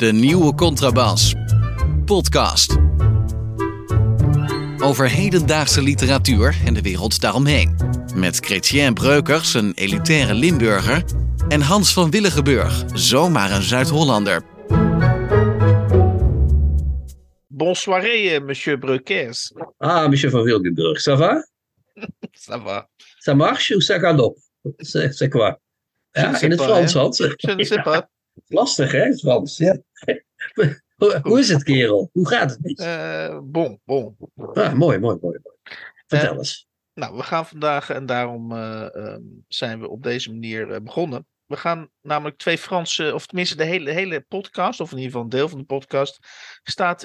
De 0.00 0.12
nieuwe 0.12 0.54
Contrabas. 0.54 1.34
Podcast. 2.04 2.76
Over 4.78 5.10
hedendaagse 5.10 5.82
literatuur 5.82 6.56
en 6.64 6.74
de 6.74 6.82
wereld 6.82 7.20
daaromheen. 7.20 7.76
Met 8.14 8.36
Chrétien 8.36 8.94
Breukers, 8.94 9.54
een 9.54 9.72
elitaire 9.74 10.34
Limburger. 10.34 11.04
En 11.48 11.60
Hans 11.60 11.92
van 11.92 12.10
Willigenburg, 12.10 12.84
zomaar 12.94 13.50
een 13.50 13.62
Zuid-Hollander. 13.62 14.42
Bonsoir, 17.46 18.04
euh, 18.04 18.44
monsieur 18.44 18.78
Breukers. 18.78 19.52
Ah, 19.78 20.08
monsieur 20.08 20.30
van 20.30 20.42
Wilgenburg, 20.42 21.00
ça 21.00 21.16
va? 21.16 21.46
Ça 22.48 22.62
va. 22.62 22.88
Ça 23.18 23.34
marche 23.34 23.74
ou 23.76 23.80
ça 23.80 23.98
galop? 23.98 24.36
C'est 24.76 25.12
c'est 25.12 25.30
quoi? 25.30 25.60
Ja, 26.12 26.42
in 26.42 26.50
het 26.50 26.62
Frans? 26.62 26.94
Hans. 26.94 27.16
Je 27.36 27.54
ne 27.54 27.64
sais 27.64 27.82
pas. 27.82 28.08
Lastig, 28.48 28.92
hè, 28.92 28.98
het 28.98 29.20
Frans. 29.20 29.56
Ja. 29.56 29.82
Hoe- 31.22 31.38
is 31.38 31.48
het, 31.48 31.62
kerel? 31.62 32.10
Hoe 32.12 32.28
gaat 32.28 32.50
het 32.50 32.58
met? 32.62 32.78
Eh, 32.78 33.38
bon, 33.42 33.80
bon. 33.84 34.16
Ah, 34.36 34.72
mooi, 34.72 34.98
mooi, 34.98 34.98
mooi. 34.98 35.18
mooi. 35.20 35.38
Vertel 36.06 36.32
Eh, 36.32 36.38
eens. 36.38 36.68
Nou, 36.94 37.16
we 37.16 37.22
gaan 37.22 37.46
vandaag, 37.46 37.90
en 37.90 38.06
daarom 38.06 38.52
eh, 38.52 38.94
ehm, 38.96 39.22
zijn 39.48 39.80
we 39.80 39.88
op 39.88 40.02
deze 40.02 40.30
manier 40.30 40.82
begonnen. 40.82 41.26
We 41.46 41.56
gaan 41.56 41.90
namelijk 42.02 42.36
twee 42.36 42.58
Franse, 42.58 43.14
of 43.14 43.26
tenminste 43.26 43.56
de 43.56 43.64
hele, 43.64 43.90
hele 43.90 44.20
podcast, 44.20 44.80
of 44.80 44.90
in 44.90 44.96
ieder 44.96 45.10
geval 45.10 45.24
een 45.24 45.30
deel 45.36 45.48
van 45.48 45.58
de 45.58 45.64
podcast, 45.64 46.18
staat 46.62 47.02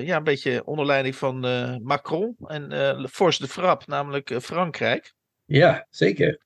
ja, 0.00 0.16
een 0.16 0.24
beetje 0.24 0.64
onder 0.64 0.86
leiding 0.86 1.16
van 1.16 1.38
Macron 1.82 2.36
en 2.46 3.08
Force 3.08 3.42
de 3.42 3.48
Frappe, 3.48 3.84
namelijk 3.88 4.36
Frankrijk. 4.42 5.14
Ja, 5.44 5.86
zeker. 5.90 6.40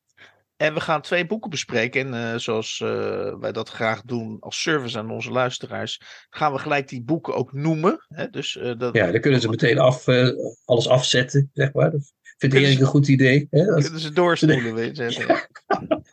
En 0.56 0.74
we 0.74 0.80
gaan 0.80 1.00
twee 1.02 1.26
boeken 1.26 1.50
bespreken. 1.50 2.14
En 2.14 2.32
eh, 2.32 2.38
zoals 2.38 2.80
eh, 2.80 3.34
wij 3.38 3.52
dat 3.52 3.68
graag 3.68 4.02
doen 4.02 4.36
als 4.40 4.62
service 4.62 4.98
aan 4.98 5.10
onze 5.10 5.30
luisteraars, 5.30 6.00
gaan 6.30 6.52
we 6.52 6.58
gelijk 6.58 6.88
die 6.88 7.02
boeken 7.02 7.34
ook 7.34 7.52
noemen. 7.52 8.04
Hè? 8.08 8.28
Dus, 8.30 8.56
eh, 8.56 8.78
dat, 8.78 8.94
Ja, 8.94 9.10
dan 9.12 9.20
kunnen 9.20 9.40
ze 9.40 9.48
meteen 9.48 9.78
af, 9.78 10.04
alles 10.64 10.88
afzetten, 10.88 11.50
zeg 11.52 11.72
maar. 11.72 11.90
Dat 11.90 12.12
vindt 12.38 12.54
Erik 12.54 12.78
een 12.80 12.86
goed 12.86 13.08
idee. 13.08 13.46
Hè? 13.50 13.72
Als- 13.72 13.84
kunnen 13.84 14.00
ze 14.00 14.12
doorspoelen, 14.12 14.74
weet 14.74 14.96
je. 14.96 15.46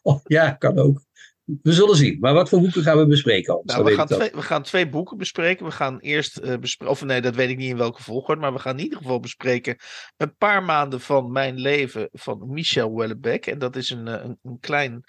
Oh, 0.02 0.20
ja, 0.38 0.52
kan 0.52 0.78
ook. 0.78 1.02
We 1.46 1.74
zullen 1.74 1.96
zien. 1.96 2.18
Maar 2.20 2.34
wat 2.34 2.50
voor 2.50 2.60
boeken 2.60 2.84
gaan 2.84 2.98
we 2.98 3.08
bespreken? 3.08 3.62
Nou, 3.64 3.84
we, 3.84 3.94
gaan 3.94 4.08
twee, 4.08 4.32
we 4.34 4.42
gaan 4.42 4.64
twee 4.64 4.90
boeken 4.90 5.18
bespreken. 5.18 5.66
We 5.66 5.72
gaan 5.72 6.00
eerst 6.00 6.38
eh 6.38 6.58
bespreken, 6.58 6.94
of 6.94 7.04
nee, 7.04 7.22
dat 7.22 7.36
weet 7.36 7.50
ik 7.50 7.58
niet 7.58 7.70
in 7.70 7.78
welke 7.78 8.04
volgorde, 8.04 8.42
maar 8.42 8.54
we 8.54 8.60
gaan 8.60 8.78
in 8.78 8.84
ieder 8.84 8.98
geval 8.98 9.20
bespreken 9.20 9.78
een 10.18 10.36
paar 10.36 10.64
maanden 10.64 11.02
van 11.02 11.32
mijn 11.32 11.60
leven 11.60 12.10
van 12.12 12.52
Michel 12.52 12.90
Houellebecq. 12.90 13.40
En 13.40 13.60
dat 13.60 13.76
is 13.76 13.90
een, 13.90 14.08
eh, 14.08 14.24
een, 14.24 14.40
een 14.44 14.60
klein, 14.60 15.04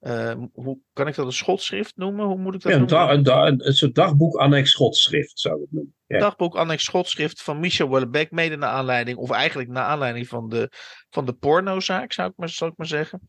eh, 0.00 0.34
hoe 0.52 0.78
kan 0.92 1.06
ik 1.06 1.14
dat 1.14 1.26
een 1.26 1.32
schotschrift 1.32 1.96
noemen? 1.96 2.26
Hoe 2.26 2.38
moet 2.38 2.54
ik 2.54 2.60
dat 2.60 2.72
Ja, 2.72 2.78
een, 2.78 2.84
noemen? 2.86 3.06
da- 3.06 3.12
een, 3.12 3.22
da- 3.22 3.46
een, 3.46 3.66
een 3.66 3.74
soort 3.74 3.94
dagboek 3.94 4.34
annex 4.36 4.70
schotschrift, 4.70 5.38
zou 5.40 5.54
ik 5.54 5.60
het 5.60 5.72
noemen. 5.72 5.94
Ja. 6.06 6.18
dagboek 6.18 6.56
annex 6.56 6.84
schotschrift 6.84 7.42
van 7.42 7.60
Michel 7.60 7.88
Houellebecq, 7.88 8.30
mede 8.30 8.56
naar 8.56 8.70
aanleiding, 8.70 9.18
of 9.18 9.30
eigenlijk 9.30 9.68
naar 9.70 9.84
aanleiding 9.84 10.28
van 10.28 10.48
de, 10.48 10.70
van 11.10 11.24
de 11.26 11.32
pornozaak, 11.32 12.12
zou 12.12 12.28
ik, 12.30 12.34
maar, 12.36 12.48
zou 12.48 12.70
ik 12.70 12.76
maar 12.76 12.86
zeggen. 12.86 13.20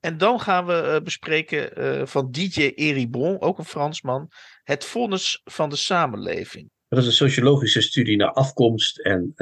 En 0.00 0.18
dan 0.18 0.40
gaan 0.40 0.66
we 0.66 0.72
eh, 0.72 1.00
bespreken 1.02 1.76
eh, 1.76 2.06
van 2.06 2.30
DJ 2.30 2.72
Eribon, 2.74 3.40
ook 3.40 3.58
een 3.58 3.64
Fransman, 3.64 4.30
het 4.62 4.84
vonnis 4.84 5.40
van 5.44 5.68
de 5.70 5.76
samenleving. 5.76 6.70
Dat 6.88 6.98
is 6.98 7.06
een 7.06 7.12
sociologische 7.12 7.80
studie 7.80 8.16
naar 8.16 8.32
afkomst 8.32 8.98
en 8.98 9.32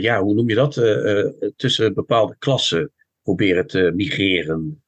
ja, 0.00 0.20
hoe 0.22 0.34
noem 0.34 0.48
je 0.48 0.54
dat? 0.54 0.74
Tussen 1.56 1.94
bepaalde 1.94 2.36
klassen 2.38 2.92
proberen 3.22 3.66
te 3.66 3.92
migreren. 3.94 4.84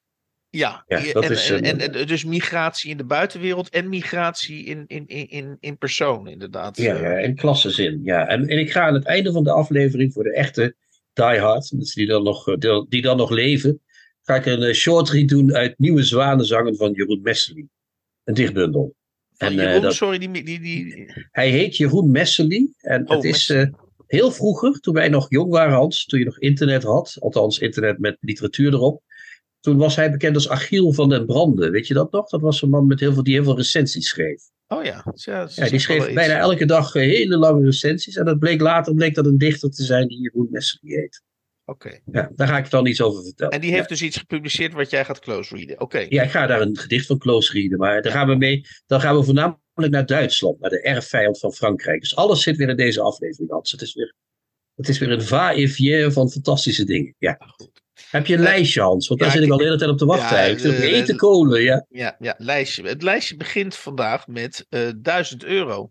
Ja, 0.51 0.83
Ja, 0.87 0.97
en, 1.05 1.13
dat 1.13 1.23
en, 1.23 1.31
is 1.31 1.49
en, 1.49 1.65
een- 1.65 1.79
en 1.93 2.07
dus 2.07 2.25
migratie 2.25 2.89
in 2.91 2.97
de 2.97 3.03
buitenwereld 3.05 3.69
en 3.69 3.89
migratie 3.89 4.63
in, 4.65 4.83
in, 4.87 5.07
in, 5.07 5.27
in, 5.29 5.57
in 5.59 5.77
persoon, 5.77 6.27
inderdaad. 6.27 6.77
Ja, 6.77 6.95
Eh, 6.95 7.01
ja, 7.01 7.17
in 7.17 7.35
klassenzin. 7.35 7.99
Ja. 8.03 8.27
En, 8.27 8.47
en 8.47 8.59
ik 8.59 8.71
ga 8.71 8.81
aan 8.87 8.93
het 8.93 9.05
einde 9.05 9.31
van 9.31 9.43
de 9.43 9.51
aflevering 9.51 10.13
voor 10.13 10.23
de 10.23 10.33
echte 10.33 10.75
diehard, 11.13 11.71
mensen 11.71 11.95
die 11.99 12.07
dan 12.07 12.23
nog, 12.23 12.47
eh, 12.47 12.81
die, 12.89 13.01
dan 13.01 13.17
nog 13.17 13.29
leven, 13.29 13.81
ga 14.21 14.35
ik 14.35 14.45
een 14.45 14.63
eh, 14.63 14.73
short 14.73 15.09
read 15.09 15.27
doen 15.27 15.53
uit 15.53 15.79
Nieuwe 15.79 16.03
Zwanenzangen 16.03 16.75
van 16.75 16.91
Jeroen 16.91 17.21
Messely. 17.21 17.65
Een 18.23 18.33
dichtbundel. 18.33 18.95
en, 19.37 19.47
eh, 19.49 19.55
Jeroen, 19.65 19.81
dat- 19.81 19.93
sorry, 19.93 20.17
die, 20.17 20.31
die, 20.43 20.59
die, 20.59 21.05
Hij 21.31 21.49
heet 21.49 21.77
Jeroen 21.77 22.11
Messely. 22.11 22.69
En 22.79 23.09
Oh, 23.09 23.15
het 23.15 23.23
is 23.23 23.49
eh, 23.49 23.67
heel 24.07 24.31
vroeger, 24.31 24.79
toen 24.79 24.93
wij 24.93 25.09
nog 25.09 25.25
jong 25.29 25.51
waren, 25.51 25.73
Hans, 25.73 26.05
toen 26.05 26.19
je 26.19 26.25
nog 26.25 26.39
internet 26.39 26.83
had, 26.83 27.15
althans 27.19 27.59
internet 27.59 27.99
met 27.99 28.17
literatuur 28.19 28.73
erop. 28.73 29.01
Toen 29.59 29.77
was 29.77 29.95
hij 29.95 30.11
bekend 30.11 30.35
als 30.35 30.49
Achiel 30.49 30.93
van 30.93 31.09
den 31.09 31.25
Branden. 31.25 31.71
Weet 31.71 31.87
je 31.87 31.93
dat 31.93 32.11
nog? 32.11 32.29
Dat 32.29 32.41
was 32.41 32.61
een 32.61 32.69
man 32.69 32.87
met 32.87 32.99
heel 32.99 33.13
veel, 33.13 33.23
die 33.23 33.33
heel 33.33 33.43
veel 33.43 33.55
recensies 33.57 34.07
schreef. 34.09 34.41
oh 34.67 34.83
ja. 34.83 35.05
Ja, 35.13 35.49
Ja, 35.55 35.69
die 35.69 35.79
schreef 35.79 36.05
iets. 36.05 36.13
bijna 36.13 36.37
elke 36.37 36.65
dag 36.65 36.95
eh, 36.95 37.01
hele 37.01 37.37
lange 37.37 37.65
recensies. 37.65 38.15
En 38.15 38.25
dat 38.25 38.39
bleek 38.39 38.61
later 38.61 38.93
bleek 38.93 39.15
dat 39.15 39.25
een 39.25 39.37
dichter 39.37 39.69
te 39.69 39.83
zijn 39.83 40.07
die 40.07 40.21
Jeroen 40.21 40.47
Messely 40.51 40.95
heet. 40.95 41.21
Oké. 41.65 41.99
Ja, 42.11 42.31
daar 42.35 42.47
ga 42.47 42.57
ik 42.57 42.69
dan 42.69 42.85
iets 42.85 43.01
over 43.01 43.23
vertellen. 43.23 43.53
En 43.53 43.61
die 43.61 43.71
heeft 43.71 43.89
dus 43.89 44.01
iets 44.01 44.17
gepubliceerd 44.17 44.73
wat 44.73 44.89
jij 44.89 45.05
gaat 45.05 45.19
close 45.19 45.55
readen. 45.55 45.81
Oké. 45.81 46.05
Ja, 46.09 46.23
ik 46.23 46.29
ga 46.29 46.47
daar 46.47 46.61
een 46.61 46.77
gedicht 46.77 47.05
van 47.05 47.17
close 47.17 47.53
readen. 47.53 47.77
Maar 47.77 48.01
daar 48.01 48.11
gaan 48.11 48.27
we 48.27 48.35
mee. 48.35 48.65
Dan 48.85 49.01
gaan 49.01 49.15
we 49.17 49.23
voornamelijk 49.23 49.61
naar 49.93 50.05
Duitsland, 50.05 50.59
naar 50.59 50.69
de 50.69 50.81
erfvijand 50.81 51.39
van 51.39 51.51
Frankrijk. 51.53 51.99
Dus 52.01 52.15
alles 52.15 52.41
zit 52.43 52.57
weer 52.57 52.69
in 52.69 52.75
deze 52.75 53.01
aflevering, 53.01 53.51
Hans. 53.51 53.71
Het 53.71 53.81
is 53.81 53.93
weer, 53.93 54.15
het 54.75 54.89
is 54.89 54.97
weer 54.97 55.11
een 55.11 55.21
va-et-vient 55.21 56.13
van 56.13 56.29
fantastische 56.29 56.85
dingen. 56.85 57.15
Ja. 57.17 57.35
Goed. 57.57 57.78
Heb 58.09 58.25
je 58.25 58.33
een 58.33 58.39
Eh, 58.39 58.45
lijstje, 58.45 58.81
Hans? 58.81 59.07
Want 59.07 59.19
daar 59.19 59.29
ja, 59.29 59.35
zit 59.35 59.43
ik 59.45 59.51
al 59.51 59.57
de 59.57 59.63
hele 59.63 59.77
tijd 59.77 59.89
op 59.91 59.97
te 59.97 60.05
wachten. 60.05 60.37
Ja, 60.37 60.43
ik 60.43 60.59
zit 60.59 60.71
op 60.71 60.77
eh, 60.77 60.91
eten 60.97 61.13
eh, 61.13 61.19
kolen, 61.19 61.61
ja. 61.61 61.85
Ja, 61.89 62.15
ja, 62.19 62.35
lijstje. 62.37 62.83
Het 62.87 63.03
lijstje 63.03 63.35
begint 63.37 63.75
vandaag 63.75 64.27
met 64.27 64.65
eh 64.69 64.89
1000 64.97 65.43
euro. 65.43 65.89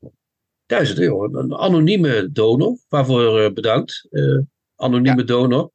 1000 0.66 0.98
euro. 0.98 1.24
Een 1.38 1.54
anonieme 1.54 2.28
donor. 2.32 2.78
Waarvoor 2.88 3.40
eh, 3.42 3.52
bedankt. 3.52 4.06
eh, 4.10 4.38
anonieme 4.76 5.24
donor. 5.24 5.70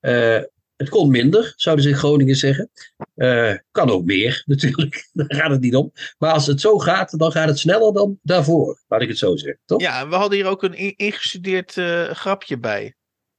Eh, 0.00 0.38
het 0.76 0.88
kon 0.88 1.10
minder, 1.10 1.52
zouden 1.56 1.84
ze 1.84 1.90
in 1.90 1.96
Groningen 1.96 2.36
zeggen. 2.36 2.70
Eh, 3.14 3.54
kan 3.70 3.90
ook 3.90 4.04
meer, 4.04 4.42
natuurlijk. 4.46 5.08
Daar 5.12 5.34
gaat 5.34 5.50
het 5.50 5.60
niet 5.60 5.74
om. 5.76 5.92
Maar 6.18 6.32
als 6.32 6.46
het 6.46 6.60
zo 6.60 6.78
gaat, 6.78 7.18
dan 7.18 7.32
gaat 7.32 7.48
het 7.48 7.58
sneller 7.58 7.92
dan 7.92 8.18
daarvoor. 8.22 8.82
Laat 8.88 9.02
ik 9.02 9.08
het 9.08 9.18
zo 9.18 9.36
zeggen, 9.36 9.60
toch? 9.64 9.80
Ja, 9.80 10.00
en 10.00 10.08
we 10.08 10.14
hadden 10.14 10.38
hier 10.38 10.46
ook 10.48 10.62
een 10.62 10.74
in- 10.74 10.94
ingestudeerd 10.96 11.76
eh, 11.76 12.10
grapje 12.10 12.58
bij. 12.58 12.94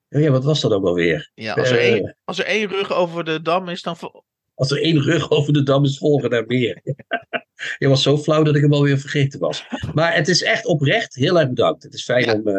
Ja, 0.10 0.32
wat 0.32 0.44
was 0.44 0.62
dat 0.62 0.72
ook 0.72 0.86
alweer? 0.86 1.32
Ja, 1.34 1.54
als, 1.54 1.70
er 1.70 1.78
Eh, 1.78 1.94
één, 1.94 2.18
als 2.24 2.40
er 2.40 2.46
één 2.46 2.68
rug 2.68 2.94
over 2.94 3.24
de 3.24 3.42
dam 3.42 3.70
is, 3.70 3.82
dan... 3.82 3.98
Als 4.54 4.72
er 4.72 4.82
één 4.82 5.02
rug 5.02 5.32
over 5.32 5.54
de 5.54 5.64
dam 5.64 5.84
is, 5.84 5.98
volgen 5.98 6.30
er 6.30 6.46
meer. 6.46 6.82
Je 7.78 7.88
was 7.88 8.04
zo 8.04 8.18
flauw 8.18 8.44
dat 8.44 8.56
ik 8.56 8.62
hem 8.62 8.74
alweer 8.74 8.98
vergeten 8.98 9.40
was. 9.40 9.66
Maar 9.94 10.16
het 10.16 10.28
is 10.28 10.44
echt 10.44 10.66
oprecht 10.66 11.16
heel 11.16 11.40
erg 11.40 11.48
bedankt. 11.48 11.84
Het 11.84 11.94
is 11.94 12.04
fijn 12.04 12.26
Ja, 12.26 12.34
om 12.34 12.48
eh, 12.48 12.54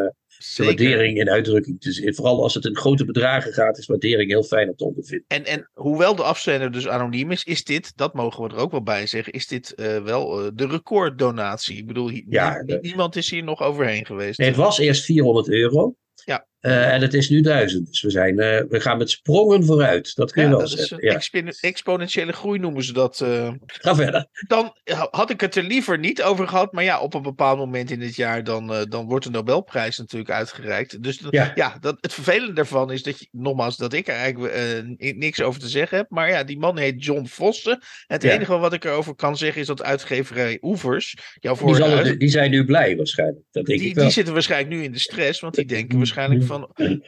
de 0.56 0.64
waardering 0.64 1.19
in 1.19 1.31
uitdrukking 1.31 1.81
te 1.81 1.92
zien. 1.92 2.14
Vooral 2.14 2.42
als 2.42 2.54
het 2.54 2.64
in 2.64 2.76
grote 2.76 3.04
bedragen 3.04 3.53
gaat, 3.53 3.78
is 3.78 3.87
waardering 3.87 4.31
heel 4.31 4.42
fijn 4.42 4.69
om 4.69 4.76
te 4.76 4.84
ondervinden. 4.84 5.26
En, 5.28 5.44
en 5.44 5.70
hoewel 5.75 6.14
de 6.14 6.22
afzender 6.22 6.72
dus 6.72 6.88
anoniem 6.88 7.31
is, 7.31 7.44
is 7.44 7.64
dit, 7.64 7.92
dat 7.97 8.14
mogen 8.14 8.42
we 8.44 8.54
er 8.54 8.60
ook 8.60 8.70
wel 8.70 8.82
bij 8.82 9.06
zeggen, 9.06 9.32
is 9.32 9.47
dit 9.47 9.75
eh, 9.75 10.03
wel 10.03 10.50
de 10.54 10.66
recorddonatie. 10.66 11.76
Ik 11.76 11.87
bedoel, 11.87 12.10
Ja, 12.28 12.62
niemand 12.81 13.16
is 13.16 13.31
hier 13.31 13.44
nog 13.44 13.62
overheen 13.62 14.06
geweest. 14.06 14.38
Nee, 14.38 14.48
het 14.48 14.56
was 14.56 14.78
eerst 14.78 15.04
400 15.04 15.48
euro. 15.48 15.94
Ja. 16.25 16.47
Eh, 16.68 16.92
en 16.94 17.00
het 17.00 17.14
is 17.14 17.28
nu 17.28 17.40
1000. 17.40 17.86
Dus 17.88 18.02
we, 18.02 18.10
zijn, 18.10 18.38
eh, 18.38 18.62
we 18.68 18.80
gaan 18.80 18.98
met 18.98 19.10
sprongen 19.10 19.64
vooruit. 19.64 20.14
Dat 20.14 20.32
kun 20.32 20.42
je 20.42 20.48
Ja, 20.48 20.54
wel 20.54 20.64
dat 20.64 20.72
is 20.72 20.78
zeggen. 20.78 20.98
een 20.98 21.10
Ja. 21.10 21.14
expo- 21.16 21.66
exponentiële 21.68 22.32
groei 22.32 22.58
noemen 22.58 22.84
ze 22.84 22.92
dat. 22.92 23.20
eh. 23.20 23.50
Ga 23.66 23.94
verder. 23.94 24.26
dan 24.46 24.74
had 25.10 25.30
ik 25.30 25.40
het 25.40 25.54
er 25.56 25.62
liever 25.62 25.98
niet 25.98 26.22
over 26.22 26.48
gehad. 26.48 26.72
Maar 26.72 26.84
ja, 26.84 27.00
op 27.00 27.14
een 27.14 27.22
bepaald 27.22 27.58
moment 27.58 27.90
in 27.90 28.00
het 28.00 28.16
jaar 28.16 28.44
dan, 28.44 28.86
dan 28.88 29.06
wordt 29.06 29.24
de 29.24 29.30
Nobelprijs 29.30 29.98
natuurlijk 29.98 30.30
uitgereikt. 30.30 31.02
Dus 31.02 31.20
Ja. 31.30 31.52
ja, 31.54 31.76
dat, 31.80 31.96
het 32.00 32.12
vervelende 32.14 32.52
daarvan 32.52 32.92
is 32.92 33.02
dat 33.02 33.18
je, 33.18 33.28
nogmaals, 33.30 33.76
dat 33.76 33.92
ik 33.92 34.08
er 34.08 34.14
eigenlijk 34.14 34.54
ni- 34.98 35.12
niks 35.12 35.42
over 35.42 35.60
te 35.60 35.68
zeggen 35.68 35.96
heb. 35.98 36.06
Maar 36.10 36.28
ja, 36.28 36.44
die 36.44 36.58
man 36.58 36.78
heet 36.78 37.04
John 37.04 37.26
Vossen. 37.26 37.78
Het 38.06 38.24
enige 38.24 38.58
wat 38.58 38.72
ik 38.72 38.84
erover 38.84 39.14
kan 39.14 39.37
zeggen 39.37 39.60
is 39.60 39.66
dat 39.66 39.82
uitgeverij 39.82 40.58
Oevers, 40.62 41.16
jouw 41.40 41.56
Die, 41.64 41.75
zal 41.75 41.88
uit- 41.90 42.20
die 42.20 42.28
zijn 42.28 42.50
nu 42.50 42.64
blij 42.64 42.96
waarschijnlijk. 42.96 43.44
Dat 43.50 43.66
denk 43.66 43.78
die, 43.78 43.88
ik 43.88 43.94
wel. 43.94 44.04
die 44.04 44.12
zitten 44.12 44.32
waarschijnlijk 44.32 44.75
nu 44.75 44.82
in 44.82 44.93
de 44.93 44.98
stress, 44.98 45.40
want 45.40 45.54
die 45.54 45.64
denken 45.64 45.96
waarschijnlijk 45.98 46.44
van 46.44 46.57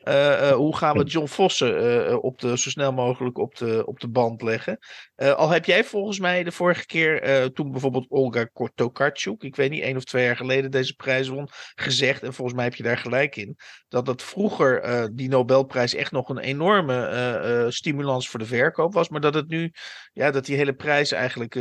eh, 0.03 0.51
hoe 0.51 0.77
gaan 0.77 0.97
we 0.97 1.05
John 1.05 1.27
Vossen 1.27 2.07
eh, 2.07 2.23
op 2.23 2.41
de, 2.41 2.59
zo 2.59 2.71
snel 2.71 2.93
mogelijk 2.93 3.39
op 3.39 3.57
de, 3.57 3.87
op 3.87 4.01
de 4.01 4.09
band 4.09 4.43
leggen. 4.43 4.79
Al 5.17 5.49
heb 5.49 5.65
jij 5.65 5.85
volgens 5.85 6.19
mij 6.19 6.43
de 6.45 6.53
vorige 6.53 6.87
keer, 6.87 7.53
toen 7.53 7.71
bijvoorbeeld 7.71 8.11
Olga 8.11 8.49
Tokarczuk, 8.75 9.43
ik 9.43 9.57
weet 9.57 9.71
niet, 9.71 9.83
één 9.83 9.97
of 9.97 10.05
twee 10.05 10.25
jaar 10.25 10.37
geleden 10.37 10.71
deze 10.71 10.95
prijs 10.95 11.29
won, 11.29 11.49
gezegd, 11.75 12.23
en 12.23 12.35
volgens 12.35 12.57
mij 12.57 12.65
heb 12.65 12.75
je 12.75 12.83
daar 12.83 12.99
gelijk 12.99 13.37
in, 13.37 13.57
dat 13.89 14.07
dat 14.07 14.23
vroeger 14.23 15.09
die 15.15 15.29
Nobelprijs 15.29 15.95
echt 15.95 16.13
nog 16.13 16.29
een 16.29 16.39
enorme 16.39 17.67
stimulans 17.69 18.29
voor 18.29 18.39
de 18.39 18.47
verkoop 18.47 18.95
was, 18.95 19.09
maar 19.09 19.21
dat 19.21 19.35
het 19.35 19.49
nu, 19.49 19.73
ja, 20.13 20.31
dat 20.31 20.45
die 20.45 20.57
hele 20.57 20.75
prijs 20.75 21.13
eigenlijk 21.13 21.57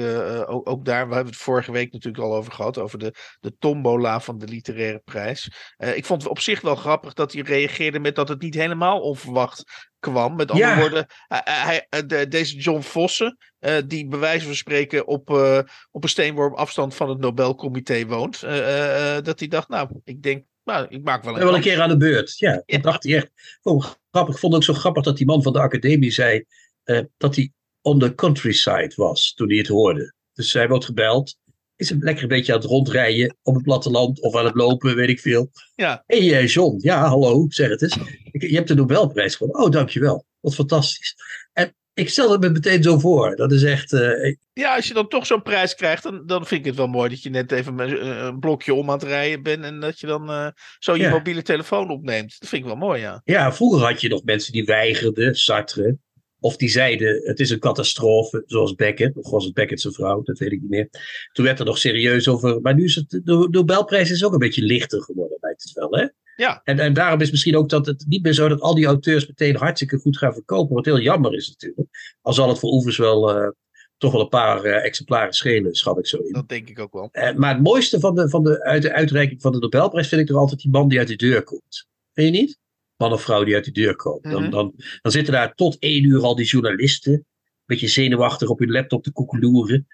ook, 0.46 0.70
ook 0.70 0.86
daar, 0.86 1.08
we 1.08 1.16
hebben 1.16 1.34
het 1.34 1.42
vorige 1.42 1.72
week 1.72 1.92
natuurlijk 1.92 2.24
al 2.24 2.36
over 2.36 2.52
gehad, 2.52 2.78
over 2.78 3.00
de, 3.00 3.14
de 3.40 3.56
tombola 3.58 4.20
van 4.20 4.38
de 4.38 4.48
literaire 4.48 5.02
prijs. 5.06 5.52
Ik 5.78 6.06
vond 6.06 6.22
het 6.22 6.32
op 6.32 6.40
zich 6.40 6.62
wel 6.62 6.76
grappig 6.76 7.14
dat 7.14 7.34
hij 7.34 7.42
reageerde 7.42 7.69
met 8.02 8.16
dat 8.16 8.30
het 8.30 8.42
niet 8.42 8.54
helemaal 8.54 9.00
onverwacht 9.02 9.64
kwam. 10.00 10.36
Met 10.36 10.52
andere 10.52 10.70
Ja. 10.70 10.80
woorden, 10.80 11.06
hij, 11.28 11.42
hij- 11.44 11.86
eh, 11.90 12.00
de- 12.08 12.28
deze 12.28 12.56
John 12.58 12.82
Vossen, 12.82 13.38
eh, 13.60 13.76
die 13.88 14.08
bij 14.08 14.20
wijze 14.20 14.46
van 14.46 14.56
spreken 14.56 15.08
op, 15.08 15.30
eh, 15.30 15.60
op 15.92 16.04
een 16.04 16.10
steenworp 16.10 16.54
afstand 16.56 16.96
van 16.96 17.10
het 17.10 17.20
Nobelcomité 17.20 18.06
woont, 18.06 18.44
eh, 18.44 18.58
eh, 18.58 19.18
eh, 19.18 19.24
dat 19.24 19.40
hij 19.40 19.48
dacht, 19.48 19.68
nou, 19.70 19.90
ik 20.04 20.22
denk, 20.24 20.44
nou, 20.64 20.86
ik 20.90 21.04
maak 21.04 21.24
wel 21.24 21.34
een, 21.34 21.40
En 21.40 21.46
wel 21.46 21.56
een 21.56 21.62
keer 21.62 21.82
aan 21.82 21.90
de 21.90 21.98
beurt. 21.98 22.38
Ja, 22.38 22.52
Ja. 22.52 22.62
dat 22.66 22.84
dacht 22.84 23.04
hij 23.04 23.16
echt. 23.16 23.30
Oh, 23.62 23.86
grappig. 24.12 24.34
Ik 24.34 24.40
vond 24.40 24.54
het 24.54 24.62
ook 24.68 24.76
zo 24.76 24.82
grappig 24.82 25.04
dat 25.04 25.18
die 25.18 25.26
man 25.26 25.44
van 25.44 25.54
de 25.54 25.60
academie 25.60 26.12
zei 26.12 26.46
eh, 26.84 27.02
dat 27.18 27.36
hij 27.36 27.52
on 27.82 28.00
the 28.00 28.16
countryside 28.16 28.92
was 28.96 29.34
toen 29.34 29.48
hij 29.50 29.58
het 29.58 29.68
hoorde. 29.68 30.14
Dus 30.34 30.54
hij 30.54 30.68
wordt 30.68 30.86
gebeld. 30.86 31.38
Is 31.80 31.90
hem 31.90 32.04
lekker 32.04 32.24
een 32.24 32.30
beetje 32.30 32.54
aan 32.54 32.60
het 32.60 32.68
rondrijden 32.68 33.38
op 33.44 33.54
het 33.54 33.64
platteland 33.64 34.22
of 34.22 34.36
aan 34.36 34.46
het 34.46 34.56
lopen, 34.56 34.96
weet 34.96 35.10
ik 35.10 35.20
veel. 35.20 35.52
Ja. 35.76 36.04
Hé 36.06 36.28
hey, 36.28 36.40
eh, 36.40 36.48
John, 36.48 36.76
ja 36.78 37.08
hallo, 37.08 37.46
zeg 37.50 37.70
het 37.70 37.82
eens. 37.82 37.98
Ik, 38.32 38.42
je 38.42 38.56
hebt 38.56 38.68
de 38.68 38.76
Nobelprijs 38.76 39.36
gewonnen. 39.36 39.64
Oh, 39.66 39.72
dankjewel. 39.72 40.26
Wat 40.40 40.56
fantastisch. 40.56 41.16
En 41.54 41.76
ik 41.94 42.10
stel 42.10 42.32
het 42.32 42.42
me 42.42 42.50
meteen 42.50 42.84
zo 42.84 43.00
voor. 43.00 43.36
Dat 43.36 43.52
is 43.52 43.64
echt, 43.64 43.94
eh, 43.94 44.36
Ja, 44.54 44.76
als 44.76 44.88
je 44.88 44.94
dan 44.94 45.08
toch 45.08 45.26
zo'n 45.26 45.42
prijs 45.42 45.76
krijgt, 45.76 46.04
dan, 46.04 46.26
dan 46.26 46.46
vind 46.46 46.60
ik 46.60 46.66
het 46.66 46.76
wel 46.76 46.88
mooi 46.88 47.10
dat 47.10 47.24
je 47.24 47.30
net 47.30 47.52
even 47.52 47.80
eh, 47.80 48.26
een 48.26 48.40
blokje 48.40 48.74
om 48.74 48.90
aan 48.90 48.98
het 49.00 49.08
rijden 49.08 49.44
bent 49.44 49.64
en 49.64 49.80
dat 49.80 50.00
je 50.00 50.08
dan 50.08 50.54
zo 50.80 50.96
je 50.96 51.02
Ja. 51.02 51.10
mobiele 51.10 51.42
telefoon 51.42 51.90
opneemt. 51.90 52.36
Dat 52.40 52.50
vind 52.50 52.62
ik 52.62 52.68
wel 52.68 52.78
mooi, 52.78 53.02
ja. 53.02 53.22
Ja, 53.24 53.54
vroeger 53.54 53.88
had 53.88 54.02
je 54.02 54.10
nog 54.10 54.24
mensen 54.24 54.52
die 54.54 54.66
weigerden, 54.66 55.36
Sartre. 55.36 55.98
Of 56.40 56.58
die 56.58 56.70
zeiden, 56.70 57.22
het 57.24 57.40
is 57.40 57.50
een 57.50 57.60
catastrofe, 57.60 58.44
zoals 58.46 58.76
Beckett. 58.76 59.18
Of 59.18 59.30
was 59.30 59.46
het 59.46 59.54
Beckett 59.54 59.82
zijn 59.82 59.94
vrouw, 59.94 60.22
dat 60.22 60.38
weet 60.38 60.52
ik 60.52 60.62
niet 60.62 60.70
meer. 60.70 60.90
Toen 61.32 61.46
werd 61.46 61.60
er 61.60 61.66
nog 61.66 61.78
serieus 61.78 62.28
over... 62.28 62.62
Maar 62.62 62.76
nu 62.76 62.84
is 62.84 62.96
het, 62.96 63.10
de 63.10 63.48
Nobelprijs 63.52 64.12
is 64.12 64.26
ook 64.26 64.34
een 64.34 64.40
beetje 64.40 64.62
lichter 64.62 65.02
geworden, 65.02 65.38
lijkt 65.42 65.64
het 65.64 65.74
wel, 65.74 65.92
hè? 65.92 66.08
Ja. 66.36 66.62
En, 66.64 66.80
en 66.80 66.94
daarom 66.94 67.22
is 67.22 67.32
misschien 67.32 67.56
ook 67.56 67.70
dat 67.70 67.86
het 67.86 68.06
niet 68.08 68.24
meer 68.24 68.34
zo 68.34 68.48
dat 68.48 68.62
al 68.62 68.76
die 68.76 68.86
auteurs 68.86 69.28
meteen 69.28 69.56
hartstikke 69.56 69.98
goed 69.98 70.18
gaan 70.18 70.34
verkopen. 70.34 70.76
Wat 70.76 70.86
heel 70.86 71.00
jammer 71.00 71.36
is 71.36 71.50
natuurlijk. 71.50 72.18
Al 72.22 72.34
zal 72.34 72.50
het 72.50 72.60
voor 72.60 72.72
Oevers 72.72 72.98
wel 72.98 73.36
eh, 73.36 73.50
toch 73.98 74.12
wel 74.12 74.22
een 74.22 74.30
paar 74.30 74.64
eh, 74.64 74.86
exemplaren 74.86 75.34
schelen, 75.34 75.76
schat 75.76 75.98
ik 75.98 76.08
zo 76.08 76.18
in. 76.18 76.34
Dat 76.34 76.50
denk 76.50 76.70
ik 76.70 76.80
ook 76.80 76.94
wel. 76.94 77.10
Eh, 77.12 77.36
maar 77.36 77.54
het 77.54 77.64
mooiste 77.64 78.00
van 78.00 78.16
de, 78.16 78.30
van 78.30 78.44
de, 78.44 78.64
uit 78.64 78.82
de 78.82 78.94
uitreiking 78.94 79.42
van 79.42 79.52
de 79.52 79.60
Nobelprijs 79.60 80.08
vind 80.08 80.22
ik 80.22 80.28
toch 80.28 80.38
altijd 80.38 80.62
die 80.62 80.72
man 80.72 80.88
die 80.88 81.00
uit 81.00 81.08
de 81.08 81.16
deur 81.16 81.44
komt. 81.44 81.88
Vind 82.14 82.36
je 82.36 82.42
niet? 82.42 82.60
Man 83.00 83.14
of 83.14 83.22
vrouw 83.22 83.44
die 83.44 83.56
uit 83.56 83.66
de 83.66 83.72
deur 83.72 83.96
komt. 83.96 84.24
Dan, 84.24 84.42
Mhm. 84.42 84.52
dan, 84.52 84.74
dan 85.02 85.12
zitten 85.12 85.34
daar 85.34 85.56
tot 85.56 85.78
één 85.80 86.04
uur 86.04 86.22
al 86.22 86.36
die 86.36 86.46
journalisten. 86.46 87.14
Een 87.14 87.26
beetje 87.66 87.88
zenuwachtig 87.88 88.50
op 88.50 88.60
hun 88.60 88.72
laptop 88.72 89.04
te 89.04 89.12
koekeloeren. 89.12 89.88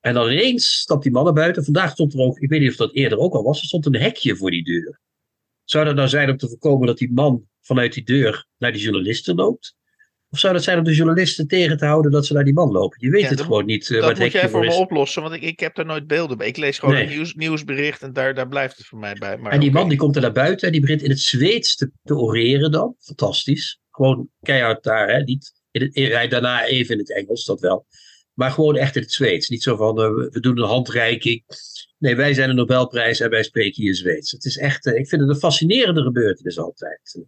En 0.00 0.14
dan 0.14 0.30
ineens 0.30 0.72
stapt 0.72 1.02
die 1.02 1.12
man 1.12 1.24
naar 1.24 1.32
buiten. 1.32 1.64
Vandaag 1.64 1.90
stond 1.90 2.14
er 2.14 2.20
ook, 2.20 2.38
ik 2.38 2.48
weet 2.48 2.60
niet 2.60 2.70
of 2.70 2.76
dat 2.76 2.94
eerder 2.94 3.18
ook 3.18 3.34
al 3.34 3.42
was, 3.42 3.60
er 3.60 3.66
stond 3.66 3.86
een 3.86 3.94
hekje 3.94 4.36
voor 4.36 4.50
die 4.50 4.64
deur. 4.64 5.00
Zou 5.64 5.84
dat 5.84 5.94
nou 5.94 6.08
zijn 6.08 6.30
om 6.30 6.36
te 6.36 6.48
voorkomen 6.48 6.86
dat 6.86 6.98
die 6.98 7.12
man 7.12 7.48
vanuit 7.60 7.92
die 7.92 8.04
deur 8.04 8.46
naar 8.58 8.72
die 8.72 8.82
journalisten 8.82 9.34
loopt? 9.34 9.76
Of 10.34 10.40
zou 10.40 10.52
dat 10.54 10.62
zijn 10.62 10.78
om 10.78 10.84
de 10.84 10.94
journalisten 10.94 11.46
tegen 11.46 11.76
te 11.76 11.84
houden 11.84 12.10
dat 12.12 12.26
ze 12.26 12.32
naar 12.32 12.44
die 12.44 12.52
man 12.54 12.70
lopen? 12.72 12.96
Je 13.00 13.10
weet 13.10 13.20
Ja, 13.20 13.28
het 13.28 13.36
dat 13.36 13.46
gewoon 13.46 13.64
niet 13.66 13.90
eh, 13.90 14.00
dat 14.00 14.18
moet 14.18 14.32
jij 14.32 14.48
voor 14.48 14.60
me 14.60 14.66
is. 14.66 14.76
oplossen, 14.76 15.22
want 15.22 15.34
ik, 15.34 15.42
ik 15.42 15.60
heb 15.60 15.74
daar 15.74 15.84
nooit 15.86 16.06
beelden 16.06 16.38
bij. 16.38 16.46
Ik 16.46 16.56
lees 16.56 16.78
gewoon 16.78 16.94
Nee. 16.94 17.04
een 17.04 17.10
nieuws, 17.10 17.34
nieuwsbericht 17.34 18.02
en 18.02 18.12
daar, 18.12 18.34
daar 18.34 18.48
blijft 18.48 18.76
het 18.76 18.86
voor 18.86 18.98
mij 18.98 19.14
bij. 19.14 19.36
Maar 19.38 19.52
En 19.52 19.60
die 19.60 19.70
man 19.70 19.88
die 19.88 19.98
komt 19.98 20.16
er 20.16 20.22
naar 20.22 20.32
buiten 20.32 20.66
en 20.66 20.72
die 20.72 20.80
begint 20.80 21.02
in 21.02 21.10
het 21.10 21.20
Zweeds 21.20 21.76
te, 21.76 21.90
te 22.02 22.16
oreren 22.16 22.70
dan. 22.70 22.94
Fantastisch. 22.98 23.80
Gewoon 23.90 24.28
keihard 24.40 24.82
daar. 24.82 25.08
Hè? 25.08 25.22
Niet 25.22 25.52
in 25.70 25.82
het, 25.82 25.94
in- 25.94 26.28
daarna 26.30 26.64
even 26.66 26.92
in 26.94 26.98
het 27.00 27.14
Engels, 27.14 27.44
dat 27.44 27.60
wel. 27.60 27.86
Maar 28.32 28.50
gewoon 28.50 28.76
echt 28.76 28.96
in 28.96 29.02
het 29.02 29.12
Zweeds. 29.12 29.48
Niet 29.48 29.62
zo 29.62 29.76
van, 29.76 30.00
eh, 30.02 30.08
we- 30.30 30.40
doen 30.40 30.58
een 30.58 30.68
handreiking. 30.68 31.44
Nee, 31.98 32.16
wij 32.16 32.34
zijn 32.34 32.50
een 32.50 32.56
Nobelprijs 32.56 33.20
en 33.20 33.30
wij 33.30 33.42
spreken 33.42 33.82
hier 33.82 33.94
Zweeds. 33.94 34.30
Het 34.30 34.44
is 34.44 34.56
echt, 34.58 34.86
eh, 34.86 34.94
ik 34.98 35.08
vind 35.08 35.20
het 35.20 35.30
een 35.30 35.36
fascinerende 35.36 36.02
gebeurtenis 36.02 36.58
altijd. 36.58 37.24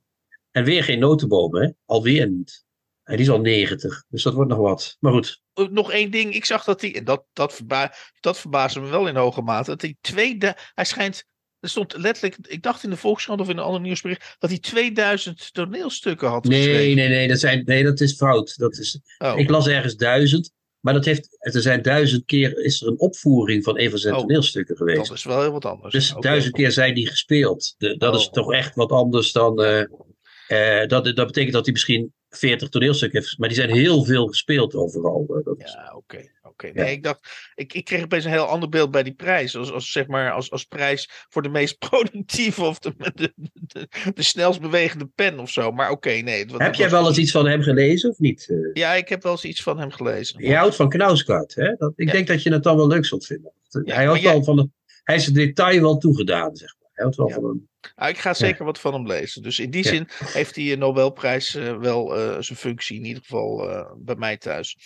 En 0.50 0.64
weer 0.64 0.84
geen 0.84 0.98
notenbomen, 0.98 1.62
hè? 1.62 1.68
Alweer 1.84 2.30
niet. 2.30 2.64
En 3.06 3.16
die 3.16 3.24
is 3.24 3.30
al 3.30 3.40
90, 3.40 4.04
dus 4.08 4.22
dat 4.22 4.34
wordt 4.34 4.50
nog 4.50 4.58
wat. 4.58 4.96
Maar 5.00 5.12
goed, 5.12 5.40
Uh, 5.54 5.68
Nog 5.68 5.90
één 5.92 6.10
ding, 6.10 6.34
ik 6.34 6.44
zag 6.44 6.64
dat 6.64 6.80
hij, 6.80 6.94
en 6.96 7.04
dat, 7.04 7.24
dat, 7.32 7.54
verba 7.54 7.94
dat 8.20 8.38
verbaasde 8.38 8.80
me 8.80 8.88
wel 8.88 9.08
in 9.08 9.16
hoge 9.16 9.42
mate, 9.42 9.70
dat 9.70 9.80
hij 9.82 9.96
twee, 10.00 10.38
da- 10.38 10.56
hij 10.74 10.84
schijnt, 10.84 11.24
er 11.60 11.68
stond 11.68 11.96
letterlijk, 11.96 12.36
ik 12.48 12.62
dacht 12.62 12.84
in 12.84 12.90
de 12.90 12.96
Volkskrant 12.96 13.40
of 13.40 13.48
in 13.48 13.56
een 13.56 13.62
ander 13.64 13.80
nieuwsbericht, 13.80 14.36
dat 14.38 14.50
hij 14.50 14.58
2000 14.58 15.52
toneelstukken 15.54 16.28
had 16.28 16.44
nee, 16.44 16.62
geschreven. 16.62 16.96
nee, 16.96 17.08
nee 17.08 17.28
dat, 17.28 17.38
zijn, 17.40 17.62
nee, 17.64 17.84
dat 17.84 18.00
is 18.00 18.16
fout. 18.16 18.56
Dat 18.58 18.78
is, 18.78 19.00
Oh, 19.18 19.38
Ik 19.38 19.50
las 19.50 19.66
ergens 19.66 19.94
duizend. 19.96 20.50
Maar 20.80 20.94
dat 20.94 21.04
heeft, 21.04 21.36
er 21.38 21.60
zijn 21.62 21.82
duizend 21.82 22.24
keer 22.24 22.64
is 22.64 22.82
er 22.82 22.88
een 22.88 22.98
opvoering 23.00 23.64
van 23.64 23.78
een 23.78 23.90
van 23.90 23.98
zijn 23.98 24.14
Oh, 24.14 24.20
toneelstukken 24.20 24.76
geweest. 24.76 25.08
dat 25.08 25.16
is 25.16 25.24
wel 25.24 25.40
heel 25.40 25.52
wat 25.52 25.64
anders. 25.64 25.92
Dus 25.92 26.10
Oké. 26.12 26.20
duizend 26.20 26.54
keer 26.54 26.70
zijn 26.72 26.94
die 26.94 27.08
gespeeld. 27.08 27.74
De, 27.78 27.96
dat 27.96 28.14
is 28.14 28.26
Oh. 28.26 28.32
toch 28.32 28.52
echt 28.52 28.74
wat 28.74 28.90
anders 28.92 29.32
dan. 29.32 29.62
eh, 29.62 29.80
eh, 30.82 30.88
dat, 30.88 31.04
dat 31.04 31.26
betekent 31.26 31.52
dat 31.52 31.64
hij 31.64 31.72
misschien 31.72 32.12
40 32.28 32.68
toneelstukken 32.68 33.20
heeft. 33.20 33.38
Maar 33.38 33.48
die 33.48 33.56
zijn 33.58 33.70
heel 33.70 34.04
veel 34.04 34.26
gespeeld 34.26 34.74
overal. 34.74 35.24
eh, 35.28 35.44
dat 35.44 35.58
is- 35.58 35.72
Ja, 35.72 35.92
oké. 35.96 36.28
oké. 36.42 36.70
Nee, 36.74 36.92
ik 36.92 37.02
dacht, 37.02 37.50
ik, 37.54 37.72
ik 37.72 37.84
kreeg 37.84 38.02
opeens 38.04 38.24
een 38.24 38.30
heel 38.30 38.44
ander 38.46 38.68
beeld 38.68 38.90
bij 38.90 39.02
die 39.02 39.14
prijs. 39.14 39.56
Als, 39.56 39.72
als, 39.72 39.92
zeg 39.92 40.06
maar, 40.06 40.32
als, 40.32 40.50
als 40.50 40.64
prijs 40.64 41.08
voor 41.28 41.42
de 41.42 41.48
meest 41.48 41.78
productieve 41.88 42.62
of 42.64 42.78
de, 42.78 42.94
de, 43.14 43.32
de, 43.52 43.88
de 44.14 44.22
snelst 44.22 44.60
bewegende 44.60 45.06
pen 45.14 45.38
of 45.38 45.50
zo. 45.50 45.70
Maar 45.72 45.90
oké, 45.90 46.10
nee. 46.10 46.44
Heb 46.56 46.74
jij 46.74 46.90
wel 46.90 47.06
eens 47.08 47.18
iets 47.18 47.30
van 47.30 47.46
hem 47.46 47.62
gelezen 47.62 48.10
of 48.10 48.18
niet? 48.18 48.46
Eh, 48.50 48.56
Ja, 48.72 48.94
ik 48.94 49.08
heb 49.08 49.22
wel 49.22 49.32
eens 49.32 49.44
iets 49.44 49.62
van 49.62 49.78
hem 49.78 49.90
gelezen. 49.90 50.46
je 50.46 50.54
houdt 50.56 50.76
van 50.76 50.88
Knausgaard, 50.88 51.54
hè? 51.54 51.74
Dat, 51.78 51.92
ik 51.96 52.06
Ja. 52.06 52.12
denk 52.12 52.26
dat 52.26 52.42
je 52.42 52.52
het 52.52 52.62
dan 52.62 52.76
wel 52.76 52.86
leuk 52.86 53.04
zult 53.04 53.26
vinden. 53.26 53.52
Ja, 53.84 53.94
hij, 53.94 54.04
houdt 54.04 54.20
jij- 54.20 54.32
wel 54.32 54.44
van 54.44 54.58
het, 54.58 54.68
hij 55.02 55.16
is 55.16 55.26
het 55.26 55.34
detail 55.34 55.80
wel 55.80 55.98
toegedaan, 55.98 56.56
zeg 56.56 56.74
maar. 56.80 56.88
Hij 56.92 57.04
houdt 57.04 57.16
wel 57.16 57.30
van 57.30 57.44
een. 57.44 57.68
Ah, 57.94 58.08
ik 58.08 58.18
ga 58.18 58.34
zeker 58.34 58.64
wat 58.64 58.80
van 58.80 58.92
hem 58.94 59.06
lezen. 59.06 59.42
Dus 59.42 59.58
in 59.58 59.70
die 59.70 59.84
Ja. 59.84 59.90
zin 59.90 60.08
heeft 60.24 60.54
die 60.54 60.76
Nobelprijs 60.76 61.54
eh, 61.54 61.76
wel 61.76 62.16
eh, 62.16 62.36
zijn 62.40 62.58
functie, 62.58 62.98
in 62.98 63.04
ieder 63.04 63.22
geval 63.22 63.70
eh, 63.70 63.92
bij 63.98 64.14
mij 64.16 64.36
thuis. 64.36 64.76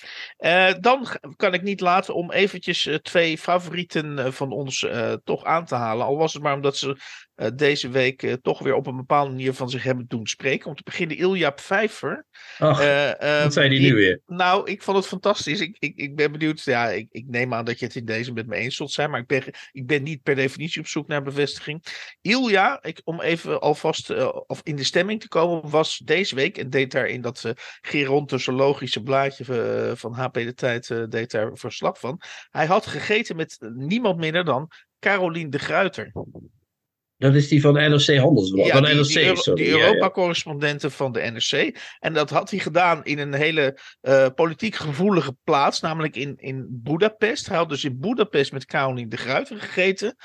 Dan 0.80 1.06
kan 1.36 1.54
ik 1.54 1.62
niet 1.62 1.80
laten 1.80 2.14
om 2.14 2.32
eventjes 2.32 2.88
twee 3.02 3.38
favorieten 3.38 4.32
van 4.32 4.52
ons 4.52 4.86
toch 5.24 5.44
aan 5.44 5.64
te 5.64 5.74
halen. 5.74 6.06
Al 6.06 6.16
was 6.16 6.32
het 6.32 6.42
maar 6.42 6.54
omdat 6.54 6.76
ze 6.76 6.96
deze 7.54 7.88
week 7.88 8.36
toch 8.42 8.58
weer 8.58 8.74
op 8.74 8.86
een 8.86 8.96
bepaalde 8.96 9.30
manier 9.30 9.54
van 9.54 9.70
zich 9.70 9.82
hebben 9.82 10.04
doen 10.08 10.26
spreken. 10.26 10.66
Om 10.68 10.74
te 10.74 10.82
beginnen 10.82 11.16
Ilja 11.16 11.50
Pfeiffer. 11.50 12.26
Ach, 12.58 12.80
ehm, 12.80 13.42
wat 13.42 13.52
zei 13.52 13.68
die 13.68 13.78
die- 13.78 13.88
nu 13.88 13.94
weer? 13.94 14.20
Nou, 14.26 14.70
ik 14.70 14.82
vond 14.82 14.96
het 14.96 15.06
fantastisch. 15.06 15.60
Ik, 15.60 15.76
ik, 15.78 15.96
ik 15.96 16.16
ben 16.16 16.32
benieuwd. 16.32 16.64
Ja, 16.64 16.88
ik, 16.88 17.06
ik 17.10 17.24
neem 17.26 17.54
aan 17.54 17.64
dat 17.64 17.78
je 17.78 17.84
het 17.84 17.94
in 17.94 18.04
deze 18.04 18.32
met 18.32 18.46
me 18.46 18.56
eens 18.56 18.76
zult 18.76 18.92
zijn. 18.92 19.10
Maar 19.10 19.20
ik 19.20 19.26
ben, 19.26 19.42
ik 19.72 19.86
ben 19.86 20.02
niet 20.02 20.22
per 20.22 20.34
definitie 20.34 20.80
op 20.80 20.86
zoek 20.86 21.06
naar 21.08 21.22
bevestiging. 21.22 21.84
Ilja, 22.20 22.78
ik, 22.98 23.00
om 23.04 23.20
even 23.20 23.60
alvast 23.60 24.10
eh, 24.10 24.28
of 24.46 24.60
in 24.62 24.76
de 24.76 24.84
stemming 24.84 25.20
te 25.20 25.28
komen, 25.28 25.70
was 25.70 25.98
deze 26.04 26.34
week. 26.34 26.58
En 26.58 26.70
deed 26.70 26.92
daar 26.92 27.06
in 27.06 27.20
dat 27.20 27.42
uh, 27.46 27.52
gerontologische 27.80 29.02
blaadje 29.02 29.44
eh, 29.44 29.96
van 29.96 30.12
HP 30.12 30.34
de 30.34 30.54
Tijd. 30.54 30.90
eh, 30.90 31.02
deed 31.08 31.30
daar 31.30 31.50
verslag 31.54 31.98
van. 31.98 32.20
Hij 32.50 32.66
had 32.66 32.86
gegeten 32.86 33.36
met 33.36 33.58
niemand 33.74 34.16
minder 34.18 34.44
dan 34.44 34.70
Carolien 34.98 35.50
de 35.50 35.58
Gruiter. 35.58 36.12
Dat 37.16 37.34
is 37.34 37.48
die 37.48 37.60
van 37.60 37.72
NRC 37.74 38.16
Handelsblad. 38.16 38.66
Ja, 38.66 38.72
van 38.72 38.84
die, 38.84 38.94
NRC, 38.94 39.06
die, 39.06 39.22
Euro- 39.24 39.34
sorry. 39.34 39.62
die 39.64 39.72
Ja, 39.72 39.78
ja. 39.78 39.86
Europa-correspondenten 39.86 40.90
van 40.90 41.12
de 41.12 41.20
NRC. 41.20 41.78
En 41.98 42.12
dat 42.12 42.30
had 42.30 42.50
hij 42.50 42.58
gedaan 42.58 43.04
in 43.04 43.18
een 43.18 43.34
hele 43.34 43.78
eh, 44.00 44.26
politiek 44.34 44.74
gevoelige 44.74 45.36
plaats, 45.44 45.80
namelijk 45.80 46.16
in, 46.16 46.34
in 46.36 46.66
Budapest. 46.70 47.48
Hij 47.48 47.56
had 47.56 47.68
dus 47.68 47.84
in 47.84 47.98
Budapest 47.98 48.52
met 48.52 48.66
Caroline 48.66 49.08
de 49.08 49.16
Gruyter 49.16 49.60
gegeten. 49.60 50.16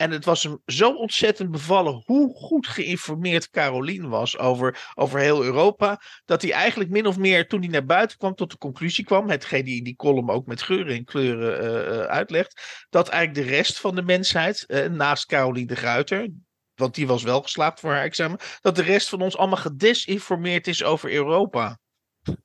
En 0.00 0.10
het 0.10 0.24
was 0.24 0.42
hem 0.42 0.60
zo 0.66 0.90
ontzettend 0.94 1.50
bevallen 1.50 2.02
hoe 2.04 2.34
goed 2.34 2.66
geïnformeerd 2.66 3.50
Caroline 3.50 4.08
was 4.08 4.38
over, 4.38 4.90
over 4.94 5.18
heel 5.20 5.44
Europa. 5.44 6.00
Dat 6.24 6.42
hij 6.42 6.52
eigenlijk 6.52 6.90
min 6.90 7.06
of 7.06 7.18
meer, 7.18 7.46
toen 7.48 7.60
hij 7.60 7.68
naar 7.68 7.84
buiten 7.84 8.18
kwam, 8.18 8.34
tot 8.34 8.50
de 8.50 8.58
conclusie 8.58 9.04
kwam. 9.04 9.30
Hetgeen 9.30 9.64
hij 9.64 9.72
in 9.74 9.84
die 9.84 9.96
column 9.96 10.30
ook 10.30 10.46
met 10.46 10.62
geuren 10.62 10.94
en 10.96 11.04
kleuren 11.04 11.60
eh, 11.60 11.98
eh, 12.00 12.06
uitlegt. 12.06 12.60
Dat 12.90 13.08
eigenlijk 13.08 13.46
de 13.48 13.54
rest 13.54 13.80
van 13.80 13.94
de 13.94 14.02
mensheid, 14.02 14.64
eh, 14.66 14.86
naast 14.86 15.26
Caroline 15.26 15.66
de 15.66 15.76
Gruyter, 15.76 16.28
want 16.74 16.94
die 16.94 17.06
was 17.06 17.22
wel 17.22 17.42
geslaagd 17.42 17.80
voor 17.80 17.90
haar 17.90 18.04
examen, 18.04 18.38
dat 18.60 18.76
de 18.76 18.82
rest 18.82 19.08
van 19.08 19.22
ons 19.22 19.36
allemaal 19.36 19.56
gedesinformeerd 19.56 20.66
is 20.66 20.84
over 20.84 21.12
Europa. 21.12 21.78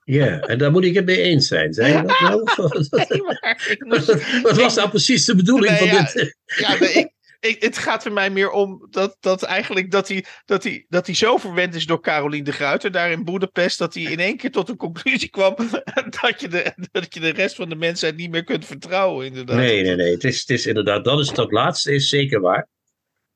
Ja, 0.04 0.40
en 0.40 0.58
daar 0.58 0.72
moet 0.72 0.84
ik 0.86 0.94
het 0.96 1.06
mee 1.06 1.22
eens 1.22 1.48
zijn. 1.48 1.74
Zei 1.74 1.94
je 1.94 2.02
dat? 2.02 3.00
Nee, 3.10 3.22
maar 3.22 3.66
ik 3.70 3.84
moest- 3.88 4.42
Wat 4.42 4.56
was 4.58 4.76
nou 4.76 4.90
precies 4.90 5.26
de 5.26 5.36
bedoeling 5.36 5.80
Nee, 5.80 5.90
van 5.90 5.98
ja, 5.98 6.12
dit? 6.14 6.38
ja, 6.46 6.80
nee, 6.80 6.90
ik, 6.94 7.14
ik, 7.48 7.62
het 7.64 7.78
gaat 7.78 8.06
er 8.06 8.14
mij 8.14 8.30
meer 8.30 8.50
om 8.52 8.88
dat, 8.90 9.18
dat 9.20 9.44
eigenlijk 9.44 9.92
dat 9.92 10.08
hij, 10.08 10.26
dat, 10.46 10.64
hij, 10.64 10.86
dat 10.90 11.06
hij 11.06 11.16
zo 11.16 11.38
verwend 11.38 11.76
is 11.76 11.86
door 11.86 12.02
Caroline 12.02 12.44
de 12.44 12.52
Gruyter 12.52 12.92
daar 12.92 13.12
in 13.12 13.24
Boedapest, 13.24 13.78
dat 13.78 13.94
hij 13.94 14.04
in 14.04 14.20
één 14.20 14.38
keer 14.38 14.52
tot 14.52 14.68
de 14.68 14.76
conclusie 14.76 15.30
kwam 15.30 15.56
dat 16.22 16.42
je 16.42 16.48
de, 16.48 16.74
dat 16.92 17.14
je 17.14 17.20
de 17.20 17.30
rest 17.32 17.56
van 17.56 17.70
de 17.70 17.76
mensheid 17.76 18.16
niet 18.16 18.32
meer 18.32 18.44
kunt 18.44 18.66
vertrouwen. 18.66 19.26
Inderdaad. 19.26 19.58
Nee, 19.58 19.84
nee, 19.84 19.96
nee. 19.96 20.12
Het 20.12 20.24
is, 20.24 20.40
het 20.40 20.50
is 20.50 20.66
inderdaad, 20.66 21.04
dat 21.06 21.20
is 21.20 21.30
dat 21.30 21.52
laatste 21.52 21.94
is 21.94 22.10
zeker 22.10 22.40
waar. 22.42 22.68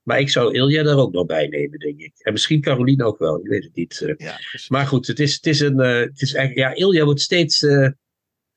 Maar 0.03 0.19
ik 0.19 0.29
zou 0.29 0.53
Ilja 0.53 0.83
daar 0.83 0.97
ook 0.97 1.11
nog 1.13 1.25
bij 1.25 1.47
nemen, 1.47 1.79
denk 1.79 1.99
ik. 1.99 2.13
En 2.17 2.31
misschien 2.31 2.61
Caroline 2.61 3.05
ook 3.05 3.17
wel, 3.17 3.39
ik 3.39 3.47
weet 3.47 3.63
het 3.63 3.75
niet. 3.75 4.01
eh. 4.01 4.13
Ja. 4.17 4.37
Maar 4.67 4.87
goed, 4.87 5.07
het 5.07 5.19
is, 5.19 5.33
het 5.33 5.45
is 5.45 5.59
een. 5.59 5.79
eh, 5.79 5.99
het 5.99 6.21
is 6.21 6.33
eigenlijk, 6.33 6.67
ja, 6.67 6.75
Ilja 6.85 7.03
wordt 7.05 7.21
steeds. 7.21 7.63
eh, 7.63 7.87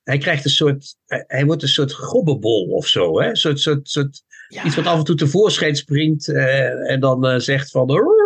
hij 0.02 0.18
krijgt 0.18 0.44
een 0.44 0.50
soort. 0.50 0.96
Hij, 1.06 1.24
hij 1.26 1.44
wordt 1.44 1.62
een 1.62 1.68
soort 1.68 1.92
gobbebol 1.92 2.66
of 2.68 2.86
zo. 2.86 3.20
Hè? 3.20 3.28
Een 3.28 3.36
soort, 3.36 3.60
soort, 3.60 3.88
soort, 3.88 4.22
Ja. 4.52 4.64
Iets 4.64 4.74
wat 4.76 4.86
af 4.86 4.98
en 4.98 5.04
toe 5.04 5.14
tevoorschijn 5.16 5.76
springt. 5.76 6.28
eh, 6.28 6.90
en 6.90 7.00
dan 7.00 7.26
eh, 7.26 7.38
zegt 7.38 7.70
van. 7.70 7.90
"Rrr, 7.90 8.20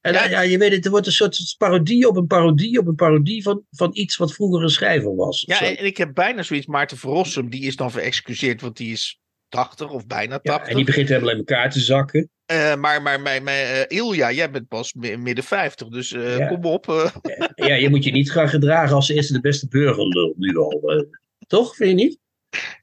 En 0.00 0.12
Ja. 0.12 0.24
ja. 0.24 0.30
ja, 0.30 0.40
je 0.40 0.58
weet 0.58 0.72
het, 0.72 0.84
er 0.84 0.90
wordt 0.90 1.06
een 1.06 1.12
soort 1.12 1.54
parodie 1.58 2.08
op 2.08 2.16
een 2.16 2.26
parodie 2.26 2.78
op 2.78 2.86
een 2.86 2.94
parodie 2.94 3.42
van, 3.42 3.62
van 3.70 3.90
iets 3.92 4.16
wat 4.16 4.32
vroeger 4.34 4.62
een 4.62 4.68
schrijver 4.70 5.14
was. 5.16 5.42
Ja, 5.46 5.60
en, 5.62 5.76
en 5.78 5.84
ik 5.84 5.96
heb 5.96 6.14
bijna 6.14 6.42
zoiets. 6.42 6.66
Maarten 6.66 6.96
Verrossum, 6.96 7.50
die 7.50 7.62
is 7.62 7.76
dan 7.76 7.90
verexcuseerd, 7.90 8.60
want 8.60 8.76
die 8.76 8.92
is 8.92 9.20
80 9.48 9.90
of 9.90 10.06
bijna 10.06 10.32
Ja, 10.42 10.52
80. 10.52 10.68
en 10.70 10.76
die 10.76 10.84
begint 10.84 11.08
helemaal 11.08 11.30
in 11.30 11.36
elkaar 11.36 11.70
te 11.70 11.80
zakken. 11.80 12.30
Eh, 12.46 12.74
maar 12.76 13.02
maar 13.02 13.20
mijn, 13.20 13.42
mijn, 13.42 13.86
eh, 13.88 13.98
Ilja, 13.98 14.32
jij 14.32 14.50
bent 14.50 14.68
pas 14.68 14.92
mi- 14.94 15.16
midden 15.16 15.44
50, 15.44 15.88
dus 15.88 16.12
eh, 16.12 16.38
Ja. 16.38 16.46
kom 16.48 16.64
op. 16.64 16.88
eh. 16.88 17.10
Ja, 17.54 17.74
je 17.74 17.88
moet 17.90 18.04
je 18.04 18.10
niet 18.12 18.32
gaan 18.32 18.48
gedragen 18.48 18.94
als 18.94 19.08
eerste 19.08 19.32
de 19.32 19.40
beste 19.40 19.68
burgerlul 19.68 20.34
nu 20.36 20.56
al. 20.56 20.82
eh. 20.86 21.02
toch, 21.46 21.76
vind 21.76 21.88
je 21.88 21.94
niet? 22.06 22.18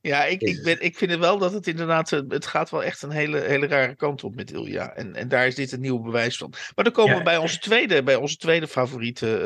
Ja, 0.02 0.26
ik, 0.26 0.42
ik, 0.42 0.64
ben, 0.64 0.82
ik 0.82 0.98
vind 0.98 1.12
het 1.12 1.20
wel 1.20 1.38
dat 1.38 1.54
het 1.54 1.68
inderdaad, 1.68 2.12
eh, 2.12 2.20
het 2.28 2.46
gaat 2.46 2.70
wel 2.70 2.84
echt 2.84 3.02
een 3.02 3.10
hele, 3.12 3.40
hele 3.40 3.68
rare 3.68 3.96
kant 3.96 4.24
op 4.24 4.36
met 4.36 4.52
Ilja. 4.52 4.94
En, 4.94 5.16
en 5.16 5.28
daar 5.28 5.48
is 5.48 5.56
dit 5.56 5.72
een 5.72 5.82
nieuw 5.82 6.00
bewijs 6.00 6.38
van. 6.38 6.54
Maar 6.76 6.84
dan 6.84 6.94
komen 6.94 7.12
Ja. 7.12 7.18
we 7.18 7.24
bij 7.24 7.38
onze 7.38 7.60
tweede, 7.60 8.04
bij 8.04 8.16
onze 8.16 8.38
tweede 8.38 8.68
favoriete, 8.68 9.38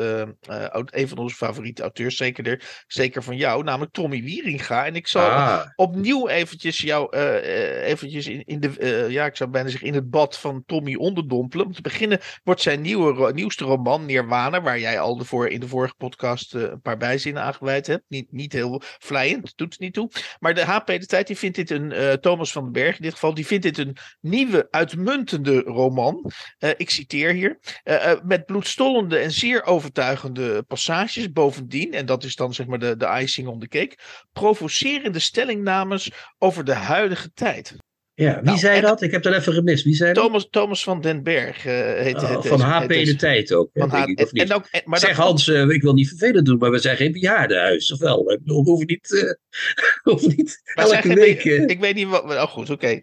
eh, 0.46 0.64
eh, 0.64 0.82
een 0.84 1.08
van 1.08 1.18
onze 1.18 1.36
favoriete 1.36 1.82
auteurs, 1.82 2.16
zeker, 2.16 2.46
er, 2.46 2.84
zeker 2.86 3.22
van 3.22 3.36
jou, 3.36 3.64
namelijk 3.64 3.92
Tommy 3.92 4.22
Wieringa. 4.22 4.86
En 4.86 4.96
ik 4.96 5.06
zal 5.06 5.20
Ah, 5.22 5.66
opnieuw 5.76 6.28
eventjes 6.28 6.78
jou 6.78 7.16
eventjes 7.16 8.26
in, 8.26 8.42
in 8.44 8.60
de, 8.60 9.06
ja, 9.08 9.26
ik 9.26 9.36
zou 9.36 9.50
bijna 9.50 9.68
zeggen, 9.68 9.88
in 9.88 9.94
het 9.94 10.10
bad 10.10 10.38
van 10.38 10.62
Tommy 10.66 10.94
onderdompelen. 10.94 11.66
Om 11.66 11.72
te 11.72 11.82
beginnen 11.82 12.20
wordt 12.44 12.60
zijn 12.60 12.80
nieuwe, 12.80 13.32
nieuwste 13.32 13.64
roman, 13.64 14.06
Nirwana, 14.06 14.62
waar 14.62 14.78
jij 14.78 15.00
al 15.00 15.16
de 15.16 15.24
voor, 15.24 15.48
in 15.48 15.60
de 15.60 15.68
vorige 15.68 15.94
podcast 15.94 16.54
een 16.54 16.80
paar 16.80 16.96
bijzinnen 16.96 17.42
aangeweid 17.42 17.86
hebt. 17.86 18.04
Niet, 18.08 18.32
niet 18.32 18.52
heel 18.52 18.82
vlijend, 18.98 19.52
doet 19.56 19.72
het 19.72 19.80
niet 19.80 19.94
toe. 19.94 20.10
Maar 20.40 20.54
de 20.54 20.64
HP 20.64 20.86
De 20.86 21.06
Tijd, 21.06 21.26
die 21.26 21.38
vindt 21.38 21.56
dit 21.56 21.70
een, 21.70 21.92
eh, 21.92 22.12
Thomas 22.12 22.52
van 22.52 22.62
den 22.62 22.72
Berg 22.72 22.96
in 22.96 23.02
dit 23.02 23.12
geval, 23.12 23.34
die 23.34 23.46
vindt 23.46 23.62
dit 23.62 23.78
een 23.78 23.96
nieuwe, 24.20 24.68
uitmuntende 24.70 25.60
roman. 25.60 26.30
Eh, 26.58 26.70
ik 26.76 26.90
citeer 26.90 27.32
hier. 27.32 27.58
Eh, 27.82 28.12
met 28.24 28.46
bloedstollende 28.46 29.18
en 29.18 29.30
zeer 29.30 29.64
overtuigende 29.64 30.62
passages. 30.62 31.32
Bovendien, 31.32 31.92
en 31.92 32.06
dat 32.06 32.24
is 32.24 32.36
dan 32.36 32.54
zeg 32.54 32.66
maar 32.66 32.78
de, 32.78 32.96
de 32.96 33.18
icing 33.20 33.48
on 33.48 33.58
the 33.58 33.68
cake, 33.68 33.98
provocerende 34.32 35.18
stellingnames 35.18 36.10
over 36.38 36.64
de 36.64 36.74
huidige 36.74 37.32
tijd. 37.32 37.76
Ja, 38.14 38.34
wie 38.34 38.42
Nou, 38.42 38.58
zei 38.58 38.76
en- 38.76 38.82
dat? 38.82 39.02
Ik 39.02 39.10
heb 39.10 39.22
dat 39.22 39.34
even 39.34 39.52
gemist. 39.52 39.84
Wie 39.84 39.94
zei 39.94 40.12
dat? 40.12 40.24
Thomas, 40.24 40.48
Thomas 40.50 40.82
van 40.82 41.00
den 41.00 41.22
Berg 41.22 41.66
eh, 41.66 41.72
heet, 42.02 42.14
Oh, 42.14 42.30
heet 42.30 42.46
van 42.46 42.60
HP 42.60 42.88
de 42.88 43.16
tijd 43.16 43.52
ook. 43.52 43.70
hè, 43.72 43.80
van 43.80 43.90
denk 43.90 44.04
H- 44.04 44.08
ik, 44.08 44.18
of 44.20 44.24
en, 44.24 44.30
niet? 44.32 44.50
en 44.50 44.56
ook, 44.56 44.66
en- 44.70 44.82
maar 44.84 44.98
zeg 44.98 45.16
dat, 45.16 45.26
Hans, 45.26 45.48
eh, 45.48 45.68
ik 45.68 45.82
wil 45.82 45.92
niet 45.94 46.08
vervelend 46.08 46.46
doen, 46.46 46.58
maar 46.58 46.70
we 46.70 46.78
zijn 46.78 46.96
geen 46.96 47.12
bejaardenhuis. 47.12 47.92
Of 47.92 47.98
wel? 47.98 48.24
We 48.24 48.52
hoeven 48.52 48.86
niet, 48.86 49.14
eh, 49.22 49.30
hoeven 50.12 50.28
niet 50.36 50.62
elke 50.74 51.14
week... 51.14 51.44
ik 51.44 51.80
weet 51.80 51.94
niet 51.94 52.08
wat. 52.08 52.22
Oh, 52.24 52.42
goed, 52.42 52.70
oké. 52.70 53.00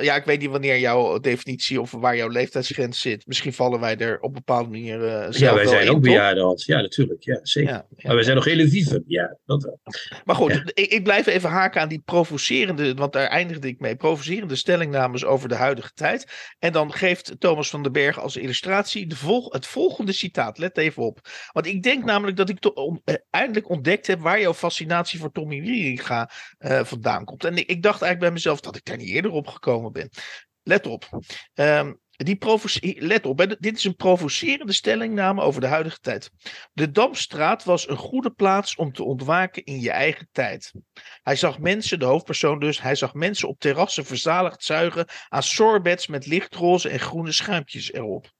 Ja, 0.00 0.16
ik 0.16 0.24
weet 0.24 0.40
niet 0.40 0.50
wanneer 0.50 0.78
jouw 0.78 1.18
definitie 1.18 1.80
of 1.80 1.90
waar 1.90 2.16
jouw 2.16 2.28
leeftijdsgrens 2.28 3.00
zit. 3.00 3.26
Misschien 3.26 3.52
vallen 3.52 3.80
wij 3.80 3.96
er 3.96 4.16
op 4.20 4.28
een 4.28 4.32
bepaalde 4.32 4.70
manier. 4.70 4.98
zelf 5.00 5.36
ja, 5.38 5.54
wij 5.54 5.66
zijn 5.66 5.82
in, 5.86 5.90
ook 5.90 6.00
bejaarden, 6.02 6.44
Hans. 6.44 6.64
Ja, 6.64 6.80
natuurlijk. 6.80 7.22
Ja, 7.24 7.38
zeker. 7.42 7.70
Ja, 7.72 7.86
ja. 7.90 7.96
Maar 8.06 8.14
wij 8.14 8.24
zijn 8.24 8.36
nog 8.36 8.44
hele 8.44 8.68
vieven. 8.68 9.04
Ja, 9.06 9.38
dat 9.44 9.62
wel. 9.62 9.80
Maar 10.24 10.36
goed, 10.36 10.52
Ja. 10.52 10.62
ik, 10.74 10.90
ik 10.92 11.02
blijf 11.02 11.26
even 11.26 11.50
haken 11.50 11.80
aan 11.80 11.88
die 11.88 12.02
provocerende, 12.04 12.94
want 12.94 13.12
daar 13.12 13.26
eindigde 13.28 13.68
ik 13.68 13.80
mee, 13.80 13.96
provocerende 13.96 14.30
stellingnames 14.56 15.24
over 15.24 15.48
de 15.48 15.54
huidige 15.54 15.92
tijd. 15.94 16.54
En 16.58 16.72
dan 16.72 16.92
geeft 16.92 17.34
Thomas 17.38 17.70
van 17.70 17.82
den 17.82 17.92
Berg 17.92 18.18
als 18.18 18.36
illustratie 18.36 19.06
de 19.06 19.16
het 19.48 19.66
volgende 19.66 20.12
citaat. 20.12 20.58
Let 20.58 20.78
even 20.78 21.02
op. 21.02 21.28
Want 21.52 21.66
ik 21.66 21.82
denk 21.82 22.04
namelijk 22.04 22.36
dat 22.36 22.48
ik 22.48 22.76
om- 22.76 23.00
eh, 23.04 23.14
eindelijk 23.30 23.68
ontdekt 23.68 24.06
heb 24.06 24.20
waar 24.20 24.40
jouw 24.40 24.54
fascinatie 24.54 25.18
voor 25.18 25.32
Tommy 25.32 25.60
Wieringa 25.60 26.30
eh, 26.58 26.84
vandaan 26.84 27.24
komt. 27.24 27.44
En 27.44 27.56
ik, 27.56 27.82
dacht 27.82 28.02
eigenlijk 28.02 28.18
bij 28.18 28.30
mezelf 28.30 28.60
dat 28.60 28.76
ik 28.76 28.84
daar 28.84 28.96
niet 28.96 29.08
eerder 29.08 29.30
op 29.30 29.46
gekomen 29.46 29.92
ben. 29.92 30.10
Let 30.62 30.86
op. 30.86 31.08
Ehm, 31.54 31.92
die 32.24 33.02
let 33.02 33.26
op, 33.26 33.38
hè, 33.38 33.46
dit 33.46 33.76
is 33.76 33.84
een 33.84 33.96
provocerende 33.96 34.72
stellingname 34.72 35.42
over 35.42 35.60
de 35.60 35.66
huidige 35.66 35.98
tijd. 35.98 36.30
De 36.72 36.90
Damstraat 36.90 37.64
was 37.64 37.88
een 37.88 37.96
goede 37.96 38.30
plaats 38.30 38.76
om 38.76 38.92
te 38.92 39.04
ontwaken 39.04 39.64
in 39.64 39.80
je 39.80 39.90
eigen 39.90 40.28
tijd. 40.32 40.72
Hij 41.22 41.36
zag 41.36 41.58
mensen, 41.58 41.98
de 41.98 42.04
hoofdpersoon 42.04 42.58
dus, 42.58 42.80
hij 42.80 42.94
zag 42.94 43.14
mensen 43.14 43.48
op 43.48 43.58
terrassen 43.58 44.04
verzaligd 44.04 44.64
zuigen 44.64 45.06
aan 45.28 45.42
sorbets 45.42 46.06
met 46.06 46.26
lichtroze 46.26 46.88
en 46.88 47.00
groene 47.00 47.32
schuimpjes 47.32 47.92
erop. 47.92 48.32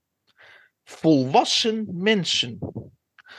Volwassen 0.85 1.89
mensen. 1.91 2.59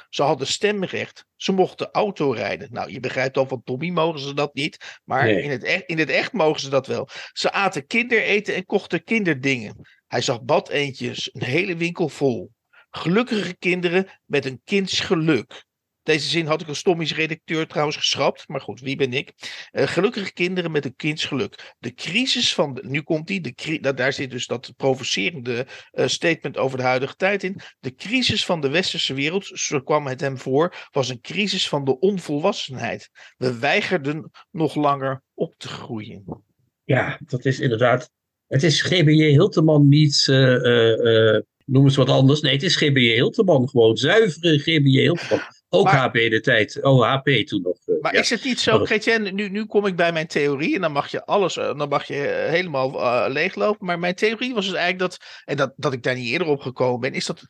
Ze 0.10 0.24
hadden 0.24 0.48
stemrecht. 0.48 1.26
Ze 1.36 1.52
mochten 1.52 1.92
auto 1.92 2.32
rijden. 2.32 2.68
Nou, 2.72 2.92
je 2.92 3.00
begrijpt 3.00 3.38
al, 3.38 3.48
van 3.48 3.64
Tommy 3.64 3.90
mogen 3.90 4.20
ze 4.20 4.34
dat 4.34 4.54
niet. 4.54 5.00
Maar 5.04 5.24
Nee. 5.24 5.42
in, 5.42 5.50
het 5.50 5.64
echt, 5.64 5.84
in 5.86 6.00
het 6.00 6.10
echt 6.10 6.32
mogen 6.34 6.62
ze 6.62 6.70
dat 6.70 6.88
wel. 6.88 7.08
Ze 7.34 7.52
aten 7.52 7.88
kindereten 7.88 8.56
en 8.56 8.66
kochten 8.66 9.04
kinderdingen. 9.04 9.88
Hij 10.14 10.22
zag 10.22 10.44
badeentjes, 10.44 11.30
een 11.34 11.44
hele 11.44 11.76
winkel 11.76 12.10
vol. 12.10 12.52
Gelukkige 12.90 13.56
kinderen 13.58 14.08
met 14.26 14.46
een 14.46 14.62
kinds 14.64 15.00
geluk. 15.00 15.66
Deze 16.04 16.28
zin 16.28 16.46
had 16.46 16.62
ik 16.62 16.68
als 16.68 16.82
Tommy's 16.82 17.16
redacteur 17.16 17.68
trouwens 17.68 17.98
geschrapt. 17.98 18.48
Maar 18.48 18.62
goed, 18.62 18.80
wie 18.80 18.96
ben 18.96 19.14
ik? 19.14 19.34
Eh, 19.72 19.88
gelukkige 19.88 20.34
kinderen 20.34 20.72
met 20.72 20.86
een 20.86 20.96
kinds 20.96 21.26
geluk. 21.26 21.76
De 21.80 21.94
crisis 21.94 22.54
van. 22.54 22.80
Nu 22.82 23.02
komt 23.02 23.28
die. 23.28 23.42
De, 23.42 23.94
daar 23.94 24.14
zit 24.14 24.32
dus 24.32 24.48
dat 24.48 24.74
provocerende 24.78 25.68
eh, 25.92 26.08
statement 26.08 26.58
over 26.58 26.78
de 26.78 26.84
huidige 26.84 27.16
tijd 27.16 27.44
in. 27.44 27.60
De 27.80 27.96
crisis 27.96 28.46
van 28.46 28.62
de 28.62 28.70
westerse 28.70 29.14
wereld, 29.14 29.46
zo 29.46 29.82
kwam 29.82 30.08
het 30.08 30.22
hem 30.22 30.38
voor, 30.38 30.88
was 30.92 31.10
een 31.10 31.22
crisis 31.22 31.70
van 31.70 31.84
de 31.84 32.00
onvolwassenheid. 32.00 33.10
We 33.38 33.60
weigerden 33.60 34.32
nog 34.52 34.76
langer 34.76 35.22
op 35.34 35.54
te 35.58 35.68
groeien. 35.68 36.44
Ja, 36.84 37.20
dat 37.26 37.46
is 37.46 37.60
inderdaad. 37.60 38.12
Het 38.54 38.64
is 38.64 38.82
GBJ 38.82 39.24
Hilteman 39.24 39.88
niet. 39.88 40.26
eh, 40.30 40.54
eh, 40.56 41.36
eh, 41.36 41.42
noem 41.66 41.84
eens 41.84 41.96
wat 41.96 42.10
anders. 42.10 42.42
Nee, 42.42 42.54
het 42.54 42.64
is 42.64 42.76
GBJ 42.76 43.14
Hilteman. 43.14 43.70
Gewoon 43.70 43.98
zuivere 43.98 44.60
GBJ 44.60 45.00
Hilteman. 45.00 45.40
Ook 45.70 45.84
Maar- 45.86 45.96
HP 45.96 46.14
de 46.14 46.40
tijd. 46.42 46.84
Oh, 46.84 47.02
HP 47.14 47.28
toen 47.46 47.62
nog. 47.62 47.78
Maar 48.02 48.14
ja. 48.14 48.20
is 48.20 48.30
het 48.30 48.44
niet 48.44 48.60
zo, 48.60 48.78
dat- 48.78 48.88
Gretchen, 48.88 49.36
nu, 49.36 49.50
nu 49.50 49.66
kom 49.66 49.86
ik 49.86 49.96
bij 49.96 50.12
mijn 50.12 50.28
theorie 50.28 50.76
en 50.76 50.82
dan 50.82 50.92
mag 50.92 51.12
je 51.12 51.26
alles, 51.26 51.54
dan 51.54 51.90
mag 51.90 52.08
je 52.08 52.46
helemaal 52.50 52.92
leeglopen. 53.32 53.86
Maar 53.86 54.00
mijn 54.00 54.16
theorie 54.16 54.54
was 54.54 54.66
dus 54.66 54.74
eigenlijk 54.76 55.12
dat, 55.12 55.18
en 55.46 55.58
dat, 55.58 55.74
dat 55.76 55.94
ik 55.94 56.04
daar 56.04 56.16
niet 56.16 56.32
eerder 56.32 56.48
op 56.48 56.62
gekomen 56.62 57.00
ben, 57.00 57.14
is 57.14 57.26
dat, 57.26 57.42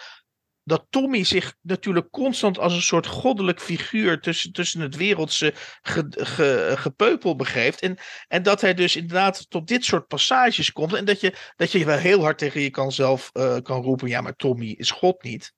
dat 0.64 0.86
Tommy 0.90 1.24
zich 1.24 1.56
natuurlijk 1.62 2.10
constant 2.10 2.60
als 2.60 2.74
een 2.74 2.82
soort 2.82 3.08
goddelijk 3.08 3.62
figuur 3.62 4.20
tussen, 4.20 4.52
tussen 4.52 4.82
het 4.82 4.96
wereldse 4.96 5.54
ge, 5.82 6.06
ge- 6.10 6.74
gepeupel 6.78 7.36
begeeft. 7.36 7.82
En, 7.82 7.98
en 8.28 8.44
dat 8.44 8.62
hij 8.62 8.74
dus 8.74 8.96
inderdaad 8.96 9.50
tot 9.50 9.68
dit 9.68 9.86
soort 9.86 10.08
passages 10.08 10.72
komt. 10.72 10.94
En 10.94 11.06
dat 11.06 11.20
je, 11.20 11.36
dat 11.56 11.72
je 11.72 11.86
wel 11.86 11.98
heel 11.98 12.22
hard 12.22 12.38
tegen 12.38 12.62
je 12.62 12.70
kan 12.70 12.92
zelf 12.92 13.30
eh, 13.34 13.58
kan 13.58 13.82
roepen, 13.82 14.08
ja, 14.08 14.22
maar 14.22 14.36
Tommy 14.36 14.76
is 14.78 14.92
God 14.92 15.24
niet. 15.24 15.54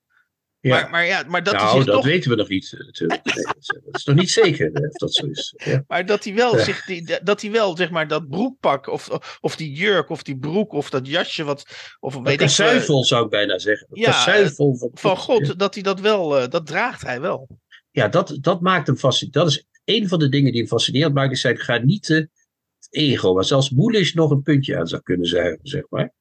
Ja. 0.65 0.81
Maar, 0.81 0.89
maar 0.89 1.05
ja, 1.05 1.23
maar 1.27 1.43
dat 1.43 1.53
nou, 1.53 1.75
zich 1.75 1.85
dat 1.85 1.95
toch 1.95 2.05
weten 2.05 2.29
we 2.29 2.35
nog 2.35 2.49
niet 2.49 2.73
eh, 2.73 2.85
natuurlijk. 2.85 3.25
Nee, 3.25 3.43
dat, 3.43 3.55
is, 3.91 4.03
nog 4.03 4.15
niet 4.15 4.31
zeker 4.31 4.73
eh, 4.73 4.89
of 4.89 4.93
dat 4.93 5.13
zo 5.13 5.25
is. 5.25 5.53
Ja. 5.57 5.83
Maar 5.87 6.05
dat 6.05 6.23
hij 6.23 6.33
wel, 6.33 6.57
Ja. 6.57 6.63
zich, 6.63 6.85
die, 6.85 7.19
dat 7.23 7.41
hij 7.41 7.51
wel 7.51 7.77
zeg 7.77 7.89
maar, 7.89 8.07
dat 8.07 8.29
broekpak 8.29 8.87
of, 8.87 9.09
of 9.41 9.55
die 9.55 9.71
jurk 9.71 10.09
of 10.09 10.23
die 10.23 10.37
broek 10.37 10.73
of 10.73 10.89
dat 10.89 11.07
jasje 11.07 11.43
wat. 11.43 11.65
Of 11.99 12.15
Een 12.15 12.23
weet 12.23 12.33
ik 12.33 12.39
kasuivel 12.39 13.03
zou 13.03 13.23
ik 13.23 13.29
bijna 13.29 13.57
zeggen. 13.57 13.87
Ja, 13.91 14.49
van, 14.49 14.91
van 14.93 15.17
God, 15.17 15.59
dat 15.59 15.73
hij 15.73 15.83
dat 15.83 15.99
wel, 15.99 16.39
eh, 16.39 16.49
dat 16.49 16.67
draagt 16.67 17.01
hij 17.01 17.21
wel. 17.21 17.47
Ja, 17.91 18.07
dat, 18.07 18.37
dat 18.41 18.61
maakt 18.61 18.87
hem 18.87 18.97
fascinerend. 18.97 19.43
Dat 19.43 19.47
is 19.47 19.65
een 19.95 20.07
van 20.07 20.19
de 20.19 20.29
dingen 20.29 20.51
die 20.51 20.59
hem 20.59 20.69
fascinerend 20.69 21.13
maakt. 21.13 21.31
Is 21.31 21.41
zijn 21.41 21.57
genieten 21.57 22.31
het 22.79 22.87
ego. 22.89 23.33
Waar 23.33 23.45
zelfs 23.45 23.69
Moelisch 23.69 24.13
nog 24.13 24.31
een 24.31 24.41
puntje 24.41 24.77
aan 24.77 24.87
zou 24.87 25.01
kunnen 25.01 25.27
zijn, 25.27 25.59
zeg 25.61 25.83
maar. 25.89 26.13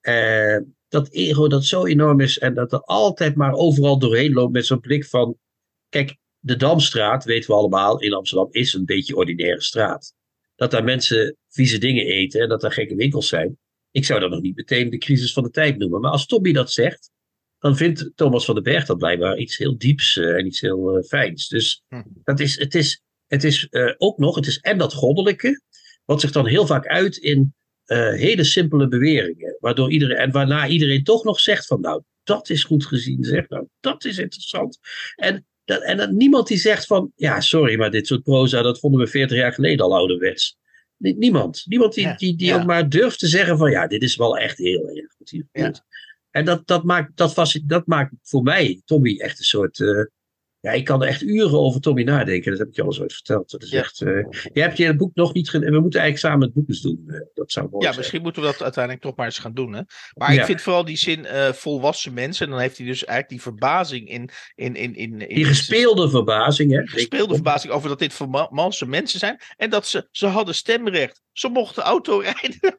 Eh, 0.00 0.58
dat 0.94 1.10
ego 1.10 1.48
dat 1.48 1.64
zo 1.64 1.86
enorm 1.86 2.20
is 2.20 2.38
en 2.38 2.54
dat 2.54 2.72
er 2.72 2.80
altijd 2.80 3.34
maar 3.34 3.52
overal 3.52 3.98
doorheen 3.98 4.32
loopt 4.32 4.52
met 4.52 4.66
zo'n 4.66 4.80
blik 4.80 5.04
van. 5.04 5.36
Kijk, 5.88 6.16
de 6.38 6.56
Damstraat, 6.56 7.24
weten 7.24 7.50
we 7.50 7.56
allemaal, 7.56 8.00
in 8.00 8.12
Amsterdam 8.12 8.48
is 8.50 8.74
een 8.74 8.84
beetje 8.84 9.16
ordinaire 9.16 9.60
straat. 9.60 10.14
Dat 10.56 10.70
daar 10.70 10.84
mensen 10.84 11.36
vieze 11.48 11.78
dingen 11.78 12.06
eten 12.06 12.40
en 12.40 12.48
dat 12.48 12.60
daar 12.60 12.72
gekke 12.72 12.94
winkels 12.94 13.28
zijn. 13.28 13.58
Ik 13.90 14.04
zou 14.04 14.20
dat 14.20 14.30
nog 14.30 14.40
niet 14.40 14.56
meteen 14.56 14.90
de 14.90 14.98
crisis 14.98 15.32
van 15.32 15.42
de 15.42 15.50
tijd 15.50 15.78
noemen. 15.78 16.00
Maar 16.00 16.10
als 16.10 16.26
Tommy 16.26 16.52
dat 16.52 16.70
zegt, 16.72 17.10
dan 17.58 17.76
vindt 17.76 18.10
Thomas 18.14 18.44
van 18.44 18.54
den 18.54 18.64
Berg 18.64 18.86
dat 18.86 18.98
blijkbaar 18.98 19.38
iets 19.38 19.56
heel 19.56 19.78
dieps 19.78 20.16
eh, 20.16 20.36
en 20.36 20.46
iets 20.46 20.60
heel 20.60 20.96
eh, 20.96 21.04
fijns. 21.04 21.48
Dus 21.48 21.82
Hm. 21.88 22.02
dat 22.24 22.40
is, 22.40 22.58
het 22.58 22.74
is, 22.74 23.02
het 23.26 23.44
is 23.44 23.68
eh, 23.68 23.94
ook 23.96 24.18
nog, 24.18 24.34
het 24.34 24.46
is 24.46 24.58
en 24.58 24.78
dat 24.78 24.94
goddelijke, 24.94 25.60
wat 26.04 26.20
zich 26.20 26.32
dan 26.32 26.46
heel 26.46 26.66
vaak 26.66 26.86
uit 26.86 27.16
in 27.16 27.54
eh, 27.84 28.12
hele 28.12 28.44
simpele 28.44 28.88
beweringen. 28.88 29.56
Waardoor 29.60 29.90
iedereen, 29.90 30.16
en 30.16 30.30
waarna 30.30 30.66
iedereen 30.66 31.04
toch 31.04 31.24
nog 31.24 31.40
zegt 31.40 31.66
van 31.66 31.80
nou, 31.80 32.02
dat 32.22 32.50
is 32.50 32.64
goed 32.64 32.86
gezien, 32.86 33.24
zeg 33.24 33.48
nou, 33.48 33.66
dat 33.80 34.04
is 34.04 34.18
interessant. 34.18 34.78
En, 35.16 35.46
dat, 35.64 35.82
en 35.82 36.16
niemand 36.16 36.46
die 36.48 36.58
zegt 36.58 36.86
van, 36.86 37.12
ja 37.16 37.40
sorry, 37.40 37.78
maar 37.78 37.90
dit 37.90 38.06
soort 38.06 38.22
proza, 38.22 38.62
dat 38.62 38.78
vonden 38.78 39.00
we 39.00 39.06
40 39.06 39.36
jaar 39.36 39.52
geleden 39.52 39.84
al 39.84 39.96
ouderwets. 39.96 40.56
Nie- 40.96 41.14
Niemand. 41.14 41.62
Niemand 41.64 41.94
die, 41.94 42.04
Ja, 42.04 42.16
die, 42.16 42.36
die 42.36 42.46
ja. 42.46 42.56
ook 42.56 42.66
maar 42.66 42.88
durft 42.88 43.18
te 43.18 43.26
zeggen 43.26 43.58
van 43.58 43.70
ja, 43.70 43.86
dit 43.86 44.02
is 44.02 44.16
wel 44.16 44.38
echt 44.38 44.58
heel 44.58 44.88
erg 44.88 45.12
goed 45.16 45.30
hier. 45.30 45.46
En 46.30 46.44
dat, 46.44 46.66
dat, 46.66 46.84
maakt, 46.84 47.16
dat, 47.16 47.60
dat 47.64 47.86
maakt 47.86 48.12
voor 48.22 48.42
mij 48.42 48.82
Tommy 48.84 49.18
echt 49.18 49.38
een 49.38 49.44
soort, 49.44 49.80
eh, 49.80 50.04
Ja, 50.64 50.70
ik 50.70 50.84
kan 50.84 51.02
er 51.02 51.08
echt 51.08 51.22
uren 51.22 51.58
over 51.58 51.80
Tommy 51.80 52.02
nadenken. 52.02 52.50
Dat 52.50 52.58
heb 52.60 52.68
ik 52.68 52.74
je 52.74 52.80
al 52.82 52.86
eens 52.86 53.00
ooit 53.00 53.12
verteld. 53.12 53.50
Dat 53.50 53.62
is 53.62 53.70
Ja. 53.70 53.78
echt, 53.78 54.00
eh, 54.00 54.08
je 54.52 54.60
hebt 54.60 54.76
je 54.76 54.96
boek 54.96 55.14
nog 55.14 55.32
niet... 55.34 55.50
ge- 55.50 55.58
We 55.58 55.80
moeten 55.80 56.00
eigenlijk 56.00 56.18
samen 56.18 56.46
het 56.46 56.54
boek 56.54 56.68
eens 56.68 56.80
doen. 56.80 57.04
Eh, 57.06 57.20
dat 57.34 57.52
zou 57.52 57.64
mooi 57.66 57.76
Ja, 57.78 57.84
zijn. 57.86 57.96
misschien 57.96 58.22
moeten 58.22 58.42
we 58.42 58.48
dat 58.48 58.62
uiteindelijk 58.62 59.04
toch 59.04 59.16
maar 59.16 59.26
eens 59.26 59.38
gaan 59.38 59.54
doen. 59.54 59.72
Hè? 59.72 59.80
Maar 60.14 60.34
Ja. 60.34 60.40
ik 60.40 60.46
vind 60.46 60.60
vooral 60.60 60.84
die 60.84 60.96
zin 60.96 61.24
eh, 61.26 61.52
volwassen 61.52 62.12
mensen. 62.14 62.44
En 62.46 62.52
dan 62.52 62.60
heeft 62.60 62.76
hij 62.78 62.86
dus 62.86 63.04
eigenlijk 63.04 63.28
die 63.28 63.40
verbazing 63.52 64.08
in. 64.08 64.30
in, 64.54 64.74
in, 64.76 64.94
in, 64.94 65.20
in 65.28 65.34
Die 65.34 65.44
gespeelde 65.44 66.10
verbazing, 66.10 66.72
hè? 66.72 66.86
gespeelde 66.86 67.34
verbazing 67.34 67.72
over 67.72 67.88
dat 67.88 67.98
dit 67.98 68.12
volwassen 68.12 68.88
mensen 68.88 69.18
zijn. 69.18 69.40
En 69.56 69.70
dat 69.70 69.86
ze, 69.86 70.08
ze 70.10 70.26
hadden 70.26 70.54
stemrecht. 70.54 71.22
Ze 71.32 71.48
mochten 71.48 71.82
auto 71.82 72.18
rijden. 72.18 72.60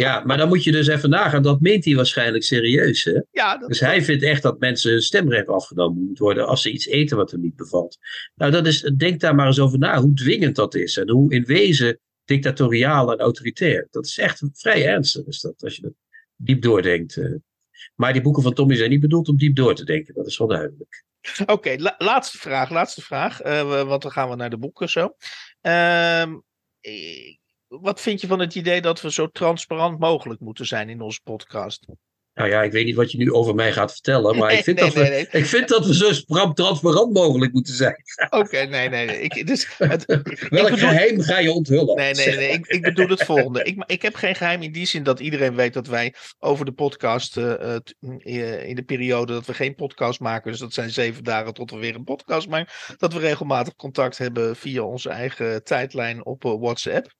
Ja, 0.00 0.22
maar 0.24 0.36
dan 0.36 0.48
moet 0.48 0.64
je 0.64 0.72
dus 0.72 0.86
even 0.86 1.10
nagaan. 1.10 1.42
Dat 1.42 1.60
meent 1.60 1.84
hij 1.84 1.94
waarschijnlijk 1.94 2.44
serieus, 2.44 3.04
hè? 3.04 3.20
ja, 3.30 3.56
dat, 3.58 3.68
Dus 3.68 3.80
hij 3.80 4.02
vindt 4.02 4.22
echt 4.22 4.42
dat 4.42 4.58
mensen 4.58 4.90
hun 4.90 5.02
stemrecht 5.02 5.48
afgenomen 5.48 6.04
moet 6.06 6.18
worden 6.18 6.46
als 6.46 6.62
ze 6.62 6.70
iets 6.72 6.86
eten 6.86 7.16
wat 7.16 7.30
hem 7.30 7.40
niet 7.40 7.56
bevalt. 7.56 7.98
Nou, 8.34 8.50
dat 8.52 8.66
is, 8.66 8.80
denk 8.96 9.20
daar 9.20 9.34
maar 9.34 9.46
eens 9.46 9.58
over 9.60 9.78
na, 9.78 10.00
hoe 10.00 10.14
dwingend 10.14 10.56
dat 10.56 10.74
is. 10.74 10.96
En 10.96 11.10
hoe 11.10 11.32
in 11.34 11.44
wezen 11.44 12.00
dictatoriaal 12.24 13.12
en 13.12 13.18
autoritair. 13.18 13.86
Dat 13.90 14.06
is 14.06 14.18
echt 14.18 14.42
vrij 14.52 14.86
ernstig, 14.86 15.26
is 15.26 15.40
dat, 15.40 15.62
als 15.62 15.76
je 15.76 15.82
dat 15.82 15.92
diep 16.36 16.62
doordenkt. 16.62 17.16
eh. 17.16 17.32
Maar 17.94 18.12
die 18.12 18.22
boeken 18.22 18.42
van 18.42 18.54
Tommy 18.54 18.76
zijn 18.76 18.90
niet 18.90 19.00
bedoeld 19.00 19.28
om 19.28 19.36
diep 19.36 19.56
door 19.56 19.74
te 19.74 19.84
denken, 19.84 20.14
dat 20.14 20.26
is 20.26 20.38
wel 20.38 20.48
duidelijk. 20.48 21.04
Oké, 21.46 21.74
la- 21.78 21.94
laatste 21.98 22.38
vraag. 22.38 22.70
Laatste 22.70 23.02
vraag. 23.02 23.40
eh, 23.40 23.86
want 23.86 24.02
dan 24.02 24.10
gaan 24.10 24.28
we 24.30 24.36
naar 24.36 24.50
de 24.50 24.58
boeken 24.58 24.88
zo. 24.88 25.14
Ehm, 25.60 26.36
eh, 26.80 27.36
wat 27.68 28.00
vind 28.00 28.20
je 28.20 28.26
van 28.26 28.38
het 28.38 28.54
idee 28.54 28.80
dat 28.80 29.00
we 29.00 29.12
zo 29.12 29.30
transparant 29.30 29.98
mogelijk 29.98 30.40
moeten 30.40 30.66
zijn 30.66 30.88
in 30.88 31.00
onze 31.00 31.20
podcast? 31.22 31.86
Nou 32.38 32.50
ja, 32.50 32.62
ik 32.62 32.72
weet 32.72 32.84
niet 32.84 32.94
wat 32.94 33.12
je 33.12 33.18
nu 33.18 33.32
over 33.32 33.54
mij 33.54 33.72
gaat 33.72 33.92
vertellen, 33.92 34.36
maar 34.36 34.52
ik, 34.52 34.62
vind 34.62 34.80
Nee, 34.80 34.90
dat 34.90 34.94
nee, 35.02 35.26
we, 35.30 35.38
ik 35.38 35.46
vind 35.46 35.68
dat 35.68 35.86
we 35.86 35.94
zo 35.94 36.52
transparant 36.52 37.12
mogelijk 37.12 37.52
moeten 37.52 37.74
zijn. 37.74 37.96
Oké, 38.30 38.64
nee, 38.64 38.88
nee, 38.88 39.06
nee. 39.06 39.20
Ik, 39.20 39.46
dus, 39.46 39.68
het, 39.78 40.04
Welk 40.48 40.70
bedoel- 40.70 40.76
geheim 40.88 41.20
ga 41.20 41.38
je 41.38 41.52
onthullen? 41.52 41.96
Nee, 41.96 42.14
nee, 42.14 42.36
nee. 42.36 42.48
Ik, 42.50 42.66
ik 42.66 42.82
bedoel 42.82 43.08
het 43.08 43.24
volgende. 43.24 43.62
Ik, 43.62 43.82
ik 43.86 44.02
heb 44.02 44.14
geen 44.14 44.34
geheim 44.34 44.62
in 44.62 44.72
die 44.72 44.86
zin 44.86 45.02
dat 45.02 45.20
iedereen 45.20 45.54
weet 45.54 45.72
dat 45.72 45.86
wij 45.86 46.14
over 46.38 46.64
de 46.64 46.72
podcast. 46.72 47.36
eh, 47.36 47.74
eh, 47.74 47.80
t- 47.80 47.94
eh, 48.18 48.68
in 48.68 48.74
de 48.74 48.82
periode 48.82 49.32
dat 49.32 49.46
we 49.46 49.54
geen 49.54 49.74
podcast 49.74 50.20
maken. 50.20 50.50
Dus 50.50 50.60
dat 50.60 50.72
zijn 50.72 50.90
zeven 50.90 51.24
dagen 51.24 51.54
tot 51.54 51.70
we 51.70 51.76
weer 51.78 51.94
een 51.94 52.04
podcast 52.04 52.48
maken. 52.48 52.72
Dat 52.96 53.12
we 53.12 53.18
regelmatig 53.18 53.74
contact 53.76 54.18
hebben 54.18 54.56
via 54.56 54.82
onze 54.82 55.08
eigen 55.10 55.64
tijdlijn 55.64 56.24
op 56.26 56.42
WhatsApp. 56.42 57.12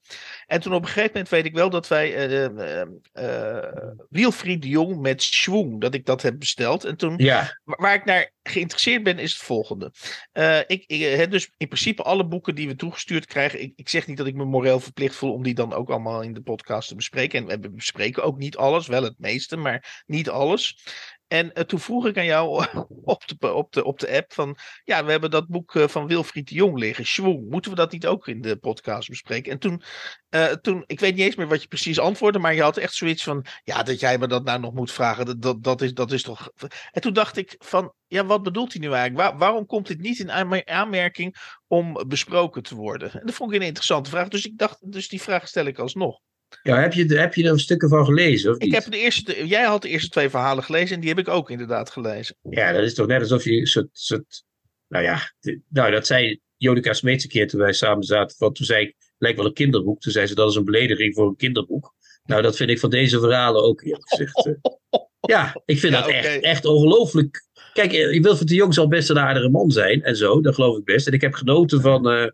En 0.46 0.60
toen 0.60 0.74
op 0.74 0.80
een 0.82 0.86
gegeven 0.88 1.10
moment 1.12 1.28
weet 1.28 1.44
ik 1.44 1.54
wel 1.54 1.70
dat 1.70 1.88
wij. 1.88 2.28
eh, 2.28 3.62
Wilfried 4.08 4.62
de 4.62 4.68
Jong 4.68 5.00
met 5.08 5.22
Schwung. 5.22 5.80
Dat 5.80 5.94
ik 5.94 6.06
dat 6.06 6.22
heb 6.22 6.38
besteld. 6.38 6.84
En 6.84 6.96
toen 6.96 7.14
Ja, 7.16 7.60
Waar, 7.64 7.94
ik 7.94 8.04
naar 8.04 8.32
geïnteresseerd 8.42 9.02
ben, 9.02 9.18
is 9.18 9.32
het 9.32 9.42
volgende. 9.42 9.92
Eh, 10.32 10.58
ik, 10.58 10.84
ik 10.86 11.00
heb 11.00 11.30
dus 11.30 11.50
in 11.56 11.68
principe 11.68 12.02
alle 12.02 12.26
boeken 12.26 12.54
die 12.54 12.68
we 12.68 12.76
toegestuurd 12.76 13.26
krijgen. 13.26 13.62
Ik, 13.62 13.72
ik 13.76 13.88
zeg 13.88 14.06
niet 14.06 14.16
dat 14.16 14.26
ik 14.26 14.34
me 14.34 14.44
moreel 14.44 14.80
verplicht 14.80 15.14
voel 15.14 15.32
om 15.32 15.42
die 15.42 15.54
dan 15.54 15.72
ook 15.72 15.90
allemaal 15.90 16.22
in 16.22 16.34
de 16.34 16.42
podcast 16.42 16.88
te 16.88 16.94
bespreken. 16.94 17.48
En 17.48 17.60
we 17.60 17.70
bespreken 17.70 18.24
ook 18.24 18.38
niet 18.38 18.56
alles, 18.56 18.86
wel 18.86 19.02
het 19.02 19.18
meeste, 19.18 19.56
maar 19.56 20.04
niet 20.06 20.28
alles. 20.28 20.84
En 21.28 21.52
eh, 21.52 21.64
toen 21.64 21.78
vroeg 21.78 22.06
ik 22.06 22.18
aan 22.18 22.24
jou 22.24 22.66
op 23.04 23.22
de, 23.26 23.52
op, 23.52 23.72
de, 23.72 23.84
op 23.84 23.98
de 23.98 24.16
app 24.16 24.32
van... 24.32 24.56
Ja, 24.84 25.04
we 25.04 25.10
hebben 25.10 25.30
dat 25.30 25.48
boek 25.48 25.74
eh, 25.74 25.88
van 25.88 26.06
Wilfried 26.06 26.48
de 26.48 26.54
Jong 26.54 26.78
liggen, 26.78 27.06
Schwung. 27.06 27.50
Moeten 27.50 27.70
we 27.70 27.76
dat 27.76 27.92
niet 27.92 28.06
ook 28.06 28.28
in 28.28 28.40
de 28.40 28.56
podcast 28.56 29.08
bespreken? 29.08 29.52
En 29.52 29.58
toen, 29.58 29.82
eh, 30.28 30.44
toen, 30.44 30.84
ik 30.86 31.00
weet 31.00 31.14
niet 31.14 31.24
eens 31.24 31.34
meer 31.34 31.48
wat 31.48 31.62
je 31.62 31.68
precies 31.68 31.98
antwoordde... 31.98 32.38
maar 32.38 32.54
je 32.54 32.62
had 32.62 32.76
echt 32.76 32.94
zoiets 32.94 33.22
van... 33.22 33.46
Ja, 33.64 33.82
dat 33.82 34.00
jij 34.00 34.18
me 34.18 34.26
dat 34.26 34.44
nou 34.44 34.60
nog 34.60 34.74
moet 34.74 34.92
vragen, 34.92 35.40
dat, 35.40 35.62
dat, 35.62 35.82
is, 35.82 35.94
dat 35.94 36.12
is 36.12 36.22
toch... 36.22 36.50
En 36.92 37.00
toen 37.00 37.12
dacht 37.12 37.36
ik 37.36 37.54
van... 37.58 37.92
Ja, 38.06 38.24
wat 38.24 38.42
bedoelt 38.42 38.72
hij 38.72 38.80
nu 38.80 38.92
eigenlijk? 38.92 39.28
Waar- 39.28 39.38
waarom 39.38 39.66
komt 39.66 39.86
dit 39.86 40.00
niet 40.00 40.18
in 40.18 40.30
aanmer- 40.30 40.66
aanmerking 40.66 41.36
om 41.66 42.04
besproken 42.06 42.62
te 42.62 42.74
worden? 42.74 43.12
En 43.12 43.26
dat 43.26 43.34
vond 43.34 43.52
ik 43.52 43.60
een 43.60 43.66
interessante 43.66 44.10
vraag. 44.10 44.28
Dus 44.28 44.46
ik 44.46 44.58
dacht, 44.58 44.92
dus 44.92 45.08
die 45.08 45.22
vraag 45.22 45.48
stel 45.48 45.64
ik 45.64 45.78
alsnog. 45.78 46.20
Ja 46.62 46.80
heb, 46.80 46.92
je, 46.92 47.14
heb 47.18 47.34
je 47.34 47.48
er 47.48 47.60
stukken 47.60 47.88
van 47.88 48.04
gelezen? 48.04 48.50
Of 48.50 48.56
Ik 48.56 48.62
niet? 48.62 48.74
heb 48.74 48.84
de 48.92 48.98
eerste, 48.98 49.46
jij 49.46 49.64
had 49.64 49.82
de 49.82 49.88
eerste 49.88 50.08
twee 50.08 50.28
verhalen 50.28 50.64
gelezen 50.64 50.94
en 50.94 51.00
die 51.00 51.08
heb 51.08 51.18
ik 51.18 51.28
ook 51.28 51.50
inderdaad 51.50 51.90
gelezen. 51.90 52.36
Ja, 52.50 52.72
dat 52.72 52.82
is 52.82 52.94
toch 52.94 53.06
net 53.06 53.20
alsof 53.20 53.44
je 53.44 53.52
een 53.60 53.66
soort, 53.66 53.88
soort 53.92 54.44
nou 54.88 55.04
ja, 55.04 55.20
nou 55.68 55.90
dat 55.90 56.06
zei 56.06 56.40
Jonica 56.56 56.92
Smeets 56.92 57.24
een 57.24 57.30
keer 57.30 57.48
toen 57.48 57.60
wij 57.60 57.72
samen 57.72 58.04
zaten, 58.04 58.36
van 58.36 58.52
toen 58.52 58.66
zei 58.66 58.86
ik, 58.86 58.94
lijkt 59.18 59.36
wel 59.38 59.46
een 59.46 59.52
kinderboek. 59.52 60.00
Toen 60.00 60.12
zei 60.12 60.26
ze, 60.26 60.34
dat 60.34 60.50
is 60.50 60.56
een 60.56 60.64
belediging 60.64 61.14
voor 61.14 61.26
een 61.28 61.36
kinderboek. 61.36 61.94
Nou, 62.24 62.42
dat 62.42 62.56
vind 62.56 62.70
ik 62.70 62.78
van 62.78 62.90
deze 62.90 63.18
verhalen 63.20 63.62
ook 63.62 63.82
eerlijk 63.82 64.08
gezegd. 64.08 64.46
eh. 64.46 64.52
Ja, 65.20 65.62
ik 65.64 65.78
vind 65.78 65.92
Ja, 65.92 66.00
dat 66.00 66.10
echt, 66.10 66.40
echt 66.40 66.64
ongelooflijk. 66.64 67.46
Kijk, 67.72 67.92
eh, 67.92 68.22
Wilfried 68.22 68.48
de 68.48 68.54
Jong 68.54 68.74
zal 68.74 68.88
best 68.88 69.10
een 69.10 69.18
aardige 69.18 69.48
man 69.48 69.70
zijn 69.70 70.02
en 70.02 70.16
zo, 70.16 70.40
dat 70.40 70.54
geloof 70.54 70.76
ik 70.78 70.84
best. 70.84 71.06
En 71.06 71.12
ik 71.12 71.20
heb 71.20 71.34
genoten 71.34 71.80
van, 71.80 72.08
eh, 72.10 72.26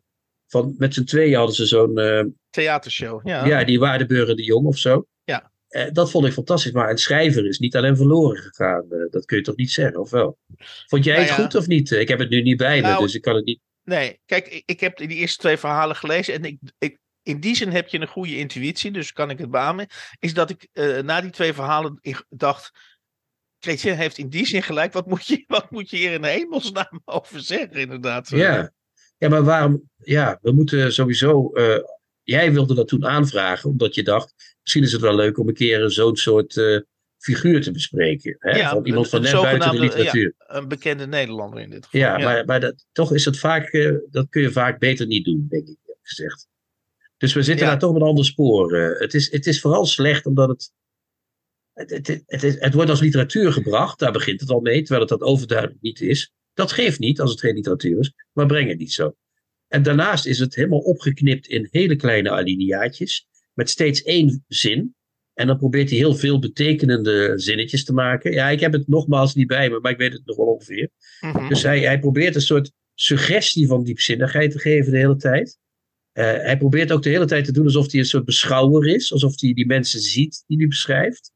van 0.55 0.75
met 0.79 0.95
z'n 0.95 1.05
tweeën 1.05 1.37
hadden 1.37 1.55
ze 1.55 1.67
zo'n, 1.67 1.99
eh, 1.99 2.25
Theatershow, 2.51 3.27
ja. 3.27 3.47
ja, 3.47 3.65
die 3.65 3.79
Waardenburger 3.79 4.37
de 4.37 4.43
Jong 4.43 4.67
of 4.67 4.79
zo. 4.79 5.07
Ja. 5.25 5.51
Eh, 5.69 5.93
dat 5.93 6.11
vond 6.11 6.27
ik 6.27 6.33
fantastisch. 6.33 6.73
Maar 6.73 6.91
een 6.91 6.99
schrijver 6.99 7.47
is 7.47 7.59
niet 7.59 7.77
alleen 7.77 7.97
verloren 7.97 8.43
gegaan. 8.43 8.85
Eh, 8.91 9.11
dat 9.11 9.25
kun 9.25 9.37
je 9.37 9.43
toch 9.43 9.57
niet 9.57 9.71
zeggen, 9.71 10.01
of 10.01 10.11
wel? 10.11 10.39
Vond 10.87 11.05
jij 11.05 11.17
Nou 11.17 11.27
het 11.29 11.41
goed 11.41 11.55
of 11.55 11.67
niet? 11.67 11.91
Ik 11.91 12.09
heb 12.09 12.19
het 12.19 12.31
nu 12.31 12.43
niet 12.43 12.57
bij 12.57 12.81
me, 12.81 12.83
Nou, 12.87 13.03
dus 13.03 13.15
ik 13.15 13.23
kan 13.23 13.35
het 13.35 13.45
niet. 13.45 13.61
Nee, 13.85 14.21
kijk, 14.27 14.49
ik, 14.49 14.63
ik 14.67 14.81
heb 14.81 14.97
die 14.97 15.09
eerste 15.09 15.39
twee 15.39 15.57
verhalen 15.57 15.97
gelezen 15.97 16.35
en 16.35 16.45
ik, 16.45 16.59
ik, 16.79 16.99
in 17.23 17.41
die 17.41 17.57
zin 17.57 17.71
heb 17.71 17.89
je 17.89 18.01
een 18.01 18.07
goede 18.07 18.37
intuïtie, 18.37 18.91
dus 18.91 19.13
kan 19.13 19.31
ik 19.31 19.39
het 19.39 19.51
beamen. 19.51 19.87
Is 20.19 20.35
dat 20.35 20.51
ik 20.51 20.69
na 21.03 21.21
die 21.21 21.31
twee 21.31 21.53
verhalen 21.53 21.99
ik 22.01 22.25
dacht, 22.29 22.71
Chrétien 23.59 23.97
heeft 23.97 24.19
in 24.19 24.29
die 24.29 24.47
zin 24.47 24.63
gelijk, 24.63 24.93
wat 24.93 25.07
moet 25.07 25.27
je, 25.27 25.45
wat 25.57 25.71
moet 25.71 25.91
je 25.91 25.97
hier 25.97 26.13
in 26.13 26.23
de 26.23 26.29
hemelsnaam 26.29 27.01
over 27.05 27.41
zeggen, 27.41 27.73
inderdaad. 27.73 28.29
Ja. 28.29 28.73
Ja, 29.19 29.29
maar 29.29 29.43
waarom? 29.45 29.91
Ja, 29.97 30.39
we 30.43 30.53
moeten 30.53 30.93
sowieso. 30.93 31.51
eh, 31.53 31.79
jij 32.23 32.53
wilde 32.53 32.75
dat 32.75 32.89
toen 32.89 33.07
aanvragen, 33.07 33.71
omdat 33.71 33.95
je 33.95 34.03
dacht. 34.03 34.57
Misschien 34.63 34.83
is 34.83 34.93
het 34.93 35.01
wel 35.01 35.15
leuk 35.15 35.39
om 35.39 35.49
een 35.49 35.55
keer 35.55 35.91
zo'n 35.91 36.17
soort 36.17 36.57
eh, 36.57 36.79
figuur 37.19 37.63
te 37.63 37.71
bespreken. 37.71 38.37
Hè? 38.39 38.51
Ja, 38.59 38.71
van 38.71 38.87
iemand 38.87 39.09
van 39.09 39.23
net 39.23 39.33
buiten 39.33 39.71
de 39.71 39.79
literatuur. 39.79 40.35
Een 40.39 40.69
bekende 40.69 41.07
Nederlander 41.07 41.61
in 41.61 41.71
dit 41.71 41.85
geval. 41.85 42.01
Ja, 42.01 42.19
maar, 42.19 42.45
maar 42.45 42.61
dat, 42.61 42.87
toch 42.93 43.13
is 43.13 43.25
het 43.25 43.39
vaak. 43.39 43.69
eh, 43.69 43.93
dat 44.11 44.27
kun 44.29 44.43
je 44.43 44.51
vaak 44.51 44.79
beter 44.79 45.07
niet 45.07 45.25
doen, 45.25 45.47
denk 45.51 45.69
ik 45.69 45.77
gezegd. 46.03 46.47
Dus 47.17 47.33
we 47.33 47.43
zitten 47.43 47.65
Ja. 47.65 47.71
daar 47.71 47.81
toch 47.81 47.91
op 47.91 47.97
een 47.97 48.03
ander 48.03 48.25
spoor. 48.25 48.75
het, 48.77 49.15
is, 49.15 49.31
het 49.31 49.47
is 49.47 49.61
vooral 49.61 49.87
slecht 49.87 50.27
omdat 50.27 50.49
het. 50.49 50.73
Het, 51.73 52.23
het, 52.27 52.57
het 52.61 52.75
wordt 52.75 52.91
als 52.91 53.01
literatuur 53.01 53.53
gebracht, 53.53 53.99
daar 53.99 54.13
begint 54.13 54.41
het 54.41 54.51
al 54.51 54.61
mee, 54.61 54.79
terwijl 54.83 55.01
het 55.01 55.19
dat 55.19 55.29
overduidelijk 55.29 55.81
niet 55.83 56.01
is. 56.01 56.33
Dat 56.55 56.73
geeft 56.73 56.99
niet 56.99 57.21
als 57.21 57.31
het 57.31 57.41
geen 57.41 57.55
literatuur 57.55 57.99
is, 57.99 58.13
maar 58.33 58.47
breng 58.47 58.69
het 58.69 58.79
niet 58.79 58.93
zo. 58.93 59.15
En 59.69 59.83
daarnaast 59.83 60.27
is 60.27 60.39
het 60.39 60.55
helemaal 60.55 60.79
opgeknipt 60.79 61.47
in 61.47 61.69
hele 61.71 61.97
kleine 61.97 62.31
alineaatjes, 62.31 63.27
met 63.53 63.71
steeds 63.71 64.03
één 64.03 64.45
zin. 64.49 64.95
En 65.35 65.47
dan 65.47 65.59
probeert 65.59 65.89
hij 65.89 65.99
heel 65.99 66.15
veel 66.15 66.39
betekenende 66.39 67.33
zinnetjes 67.37 67.85
te 67.85 67.93
maken. 67.93 68.33
Ja, 68.33 68.49
ik 68.49 68.61
heb 68.61 68.73
het 68.73 68.89
nogmaals 68.89 69.35
niet 69.35 69.47
bij 69.47 69.71
me, 69.71 69.81
maar 69.81 69.93
ik 69.93 69.99
weet 69.99 70.13
het 70.13 70.27
nog 70.27 70.37
wel 70.37 70.47
ongeveer. 70.47 70.91
Mhm. 71.21 71.49
Dus 71.49 71.63
hij, 71.63 71.81
hij 71.81 71.99
probeert 71.99 72.35
een 72.35 72.41
soort 72.41 72.73
suggestie 72.95 73.67
van 73.67 73.85
diepzinnigheid 73.85 74.51
te 74.51 74.59
geven 74.59 74.93
de 74.93 74.99
hele 74.99 75.17
tijd. 75.17 75.59
Eh, 76.13 76.25
hij 76.25 76.59
probeert 76.59 76.93
ook 76.93 77.03
de 77.03 77.11
hele 77.11 77.27
tijd 77.27 77.45
te 77.45 77.53
doen 77.53 77.65
alsof 77.65 77.91
hij 77.91 78.01
een 78.01 78.07
soort 78.07 78.25
beschouwer 78.25 78.87
is. 78.87 79.13
Alsof 79.13 79.41
hij 79.41 79.53
die 79.53 79.67
mensen 79.67 80.01
ziet 80.01 80.45
die 80.47 80.59
hij 80.59 80.67
beschrijft. 80.67 81.33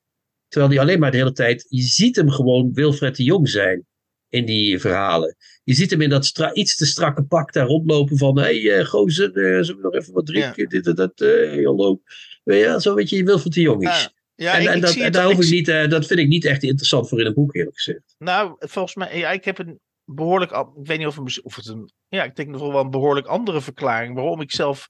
Terwijl 0.49 0.73
hij 0.73 0.81
alleen 0.81 0.99
maar 0.99 1.11
de 1.11 1.17
hele 1.17 1.33
tijd... 1.33 1.67
Je 1.69 1.83
ziet 1.83 2.17
hem 2.17 2.31
gewoon 2.31 2.73
Wilfred 2.73 3.17
de 3.17 3.23
Jong 3.23 3.49
zijn 3.49 3.87
in 4.29 4.45
die 4.45 4.79
verhalen. 4.79 5.37
Je 5.65 5.75
ziet 5.75 5.91
hem 5.91 6.01
in 6.01 6.11
dat 6.11 6.51
iets 6.53 6.77
te 6.77 6.87
strakke 6.87 7.25
pak 7.25 7.53
daar 7.53 7.67
rondlopen 7.67 8.17
van... 8.17 8.39
Hé, 8.39 8.63
hey, 8.63 8.79
eh, 8.79 8.87
gozer, 8.87 9.29
eh, 9.29 9.63
zullen 9.65 9.77
we 9.77 9.83
nog 9.83 9.95
even 9.95 10.13
wat 10.13 10.27
drinken? 10.27 10.69
Dit 10.69 10.87
en 10.87 10.95
dat, 10.95 11.21
eh, 11.21 11.29
hey, 11.29 11.63
hallo. 11.63 12.01
Weet 12.45 12.65
je, 12.65 12.81
zo 12.81 12.95
weet 12.95 13.09
je, 13.09 13.25
Wilfred 13.25 13.53
de 13.53 13.61
Jong 13.61 13.83
is. 13.83 13.89
Ja, 13.89 14.11
ja, 14.45 14.55
en 14.55 14.63
ik, 14.63 14.69
en 14.69 14.75
ik 14.77 14.81
dat, 14.83 14.91
zie 14.91 14.99
en 14.99 15.05
het 15.05 15.15
daar 15.15 15.25
hoef 15.25 15.45
ik 15.45 15.51
niet, 15.51 15.69
eh, 15.69 15.89
dat 15.89 16.07
vind 16.07 16.21
ik 16.21 16.29
niet 16.29 16.45
echt 16.45 16.63
interessant 16.63 17.09
voor 17.09 17.21
in 17.21 17.27
een 17.27 17.35
boek, 17.35 17.55
eerlijk 17.55 17.77
gezegd. 17.77 18.15
Nou, 18.19 18.57
volgens 18.59 18.95
mij, 18.95 19.19
ja, 19.19 19.31
ik 19.31 19.45
heb 19.45 19.59
een 19.59 19.81
behoorlijk, 20.05 20.51
ik 20.51 20.87
weet 20.87 20.99
niet 20.99 21.07
of, 21.07 21.17
een, 21.17 21.31
of 21.43 21.57
het 21.57 21.67
een, 21.67 21.91
ja, 22.09 22.25
ik 22.25 22.37
denk 22.37 22.49
nog 22.49 22.73
wel 22.73 22.81
een 22.81 22.91
behoorlijk 22.91 23.27
andere 23.27 23.61
verklaring 23.61 24.15
waarom 24.15 24.41
ik 24.41 24.53
zelf 24.53 24.89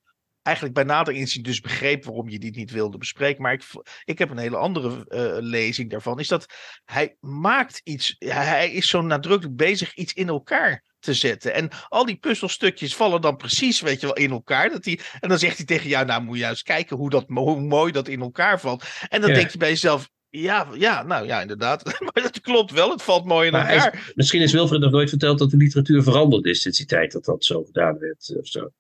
eigenlijk 0.49 0.75
bij 0.75 0.85
nader 0.85 1.15
inzien 1.15 1.43
dus 1.43 1.61
begreep 1.61 2.05
waarom 2.05 2.29
je 2.29 2.39
die 2.39 2.57
niet 2.57 2.71
wilde 2.71 2.99
bespreken. 2.99 3.43
Maar 3.43 3.53
ik, 3.53 3.63
ik 4.05 4.19
heb 4.19 4.31
een 4.31 4.39
hele 4.39 4.57
andere 4.57 5.05
eh, 5.09 5.37
lezing 5.41 5.91
daarvan. 5.91 6.19
Is 6.19 6.29
dat 6.29 6.47
hij 6.85 7.17
maakt 7.21 7.81
iets, 7.85 8.15
hij 8.19 8.73
is 8.73 8.89
zo 8.89 9.01
nadrukkelijk 9.03 9.57
bezig 9.57 9.95
iets 9.95 10.13
in 10.13 10.29
elkaar 10.29 10.85
te 10.99 11.15
zetten. 11.15 11.55
En 11.55 11.69
al 11.89 12.05
die 12.07 12.17
puzzelstukjes 12.17 12.97
vallen 12.97 13.21
dan 13.21 13.37
precies, 13.37 13.81
weet 13.81 14.01
je 14.01 14.07
wel, 14.07 14.17
in 14.17 14.31
elkaar. 14.31 14.71
Dat 14.71 14.85
hij, 14.85 14.99
en 15.21 15.29
dan 15.29 15.39
zegt 15.39 15.57
hij 15.57 15.67
tegen 15.67 15.89
jou, 15.89 16.07
nou 16.07 16.23
moet 16.23 16.35
je 16.37 16.43
juist 16.43 16.63
kijken 16.63 16.97
hoe, 16.97 17.11
dat, 17.11 17.25
hoe 17.29 17.61
mooi 17.61 17.93
dat 17.93 18.09
in 18.09 18.21
elkaar 18.21 18.61
valt. 18.61 18.85
En 19.09 19.21
dan 19.21 19.31
Ja. 19.31 19.37
denk 19.37 19.51
je 19.51 19.59
bij 19.59 19.69
jezelf, 19.69 20.09
ja, 20.29 20.67
ja, 20.75 21.03
nou 21.03 21.27
ja, 21.27 21.41
inderdaad. 21.41 21.85
maar 22.05 22.23
dat 22.23 22.41
klopt 22.41 22.71
wel, 22.73 22.91
het 22.91 23.03
valt 23.03 23.25
mooi 23.25 23.47
in 23.47 23.53
Maar 23.53 23.67
hij 23.67 23.77
is- 23.77 23.85
elkaar. 23.85 24.13
Misschien 24.15 24.41
is 24.43 24.53
Wilfred 24.53 24.81
nog 24.81 24.91
nooit 24.91 25.09
verteld 25.09 25.39
dat 25.39 25.51
de 25.51 25.57
literatuur 25.57 26.03
veranderd 26.03 26.45
is 26.45 26.61
sinds 26.63 26.79
die 26.79 26.87
tijd 26.87 27.13
dat 27.13 27.25
dat 27.25 27.45
zo 27.45 27.65
gedaan 27.65 27.99
werd. 27.99 28.29
eh, 28.33 28.39
Of, 28.39 28.47
zo. 28.47 28.71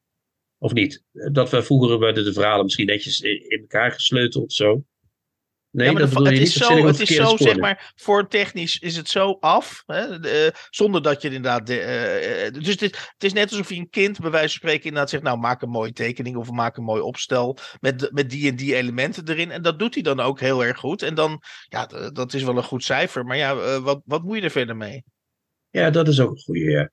Of 0.58 0.72
niet? 0.72 1.04
Dat 1.12 1.50
we 1.50 1.62
vroeger 1.62 1.98
werden 1.98 2.24
de 2.24 2.32
verhalen 2.32 2.64
misschien 2.64 2.86
netjes 2.86 3.20
in 3.20 3.60
elkaar 3.60 3.92
gesleuteld 3.92 4.52
zo. 4.52 4.82
Nee, 5.70 5.86
ja, 5.86 5.92
maar 5.92 6.02
dat 6.02 6.12
het 6.12 6.30
niet. 6.30 6.40
is 6.40 6.52
zo, 6.52 6.86
het 6.86 7.00
is 7.00 7.14
zo 7.14 7.36
zeg 7.36 7.56
maar, 7.56 7.92
voor 7.96 8.28
technisch 8.28 8.78
is 8.78 8.96
het 8.96 9.08
zo 9.08 9.36
af. 9.40 9.82
Hè, 9.86 10.20
de, 10.20 10.28
eh, 10.28 10.60
zonder 10.70 11.02
dat 11.02 11.22
je 11.22 11.28
inderdaad. 11.28 11.66
De, 11.66 11.80
eh, 11.80 12.46
eh, 12.46 12.52
dus 12.52 12.76
dit, 12.76 13.10
het 13.12 13.24
is 13.24 13.32
net 13.32 13.50
alsof 13.50 13.68
je 13.68 13.76
een 13.76 13.90
kind, 13.90 14.20
bij 14.20 14.30
wijze 14.30 14.48
van 14.48 14.56
spreken, 14.56 14.84
inderdaad 14.84 15.10
zegt: 15.10 15.22
Nou, 15.22 15.38
maak 15.38 15.62
een 15.62 15.68
mooie 15.68 15.92
tekening 15.92 16.36
of 16.36 16.50
maak 16.50 16.76
een 16.76 16.84
mooi 16.84 17.00
opstel. 17.00 17.56
Met, 17.80 18.08
met 18.12 18.30
die 18.30 18.50
en 18.50 18.56
die 18.56 18.74
elementen 18.74 19.28
erin. 19.28 19.50
En 19.50 19.62
dat 19.62 19.78
doet 19.78 19.94
hij 19.94 20.02
dan 20.02 20.20
ook 20.20 20.40
heel 20.40 20.64
erg 20.64 20.78
goed. 20.78 21.02
En 21.02 21.14
dan, 21.14 21.42
ja, 21.68 21.86
dat 22.12 22.34
is 22.34 22.42
wel 22.42 22.56
een 22.56 22.62
goed 22.62 22.84
cijfer. 22.84 23.24
Maar 23.24 23.36
ja, 23.36 23.80
wat, 23.80 24.00
wat 24.04 24.22
moet 24.22 24.36
je 24.36 24.42
er 24.42 24.50
verder 24.50 24.76
mee? 24.76 25.04
Ja, 25.70 25.90
dat 25.90 26.08
is 26.08 26.20
ook 26.20 26.30
een 26.30 26.42
goede. 26.42 26.70
Ja. 26.70 26.90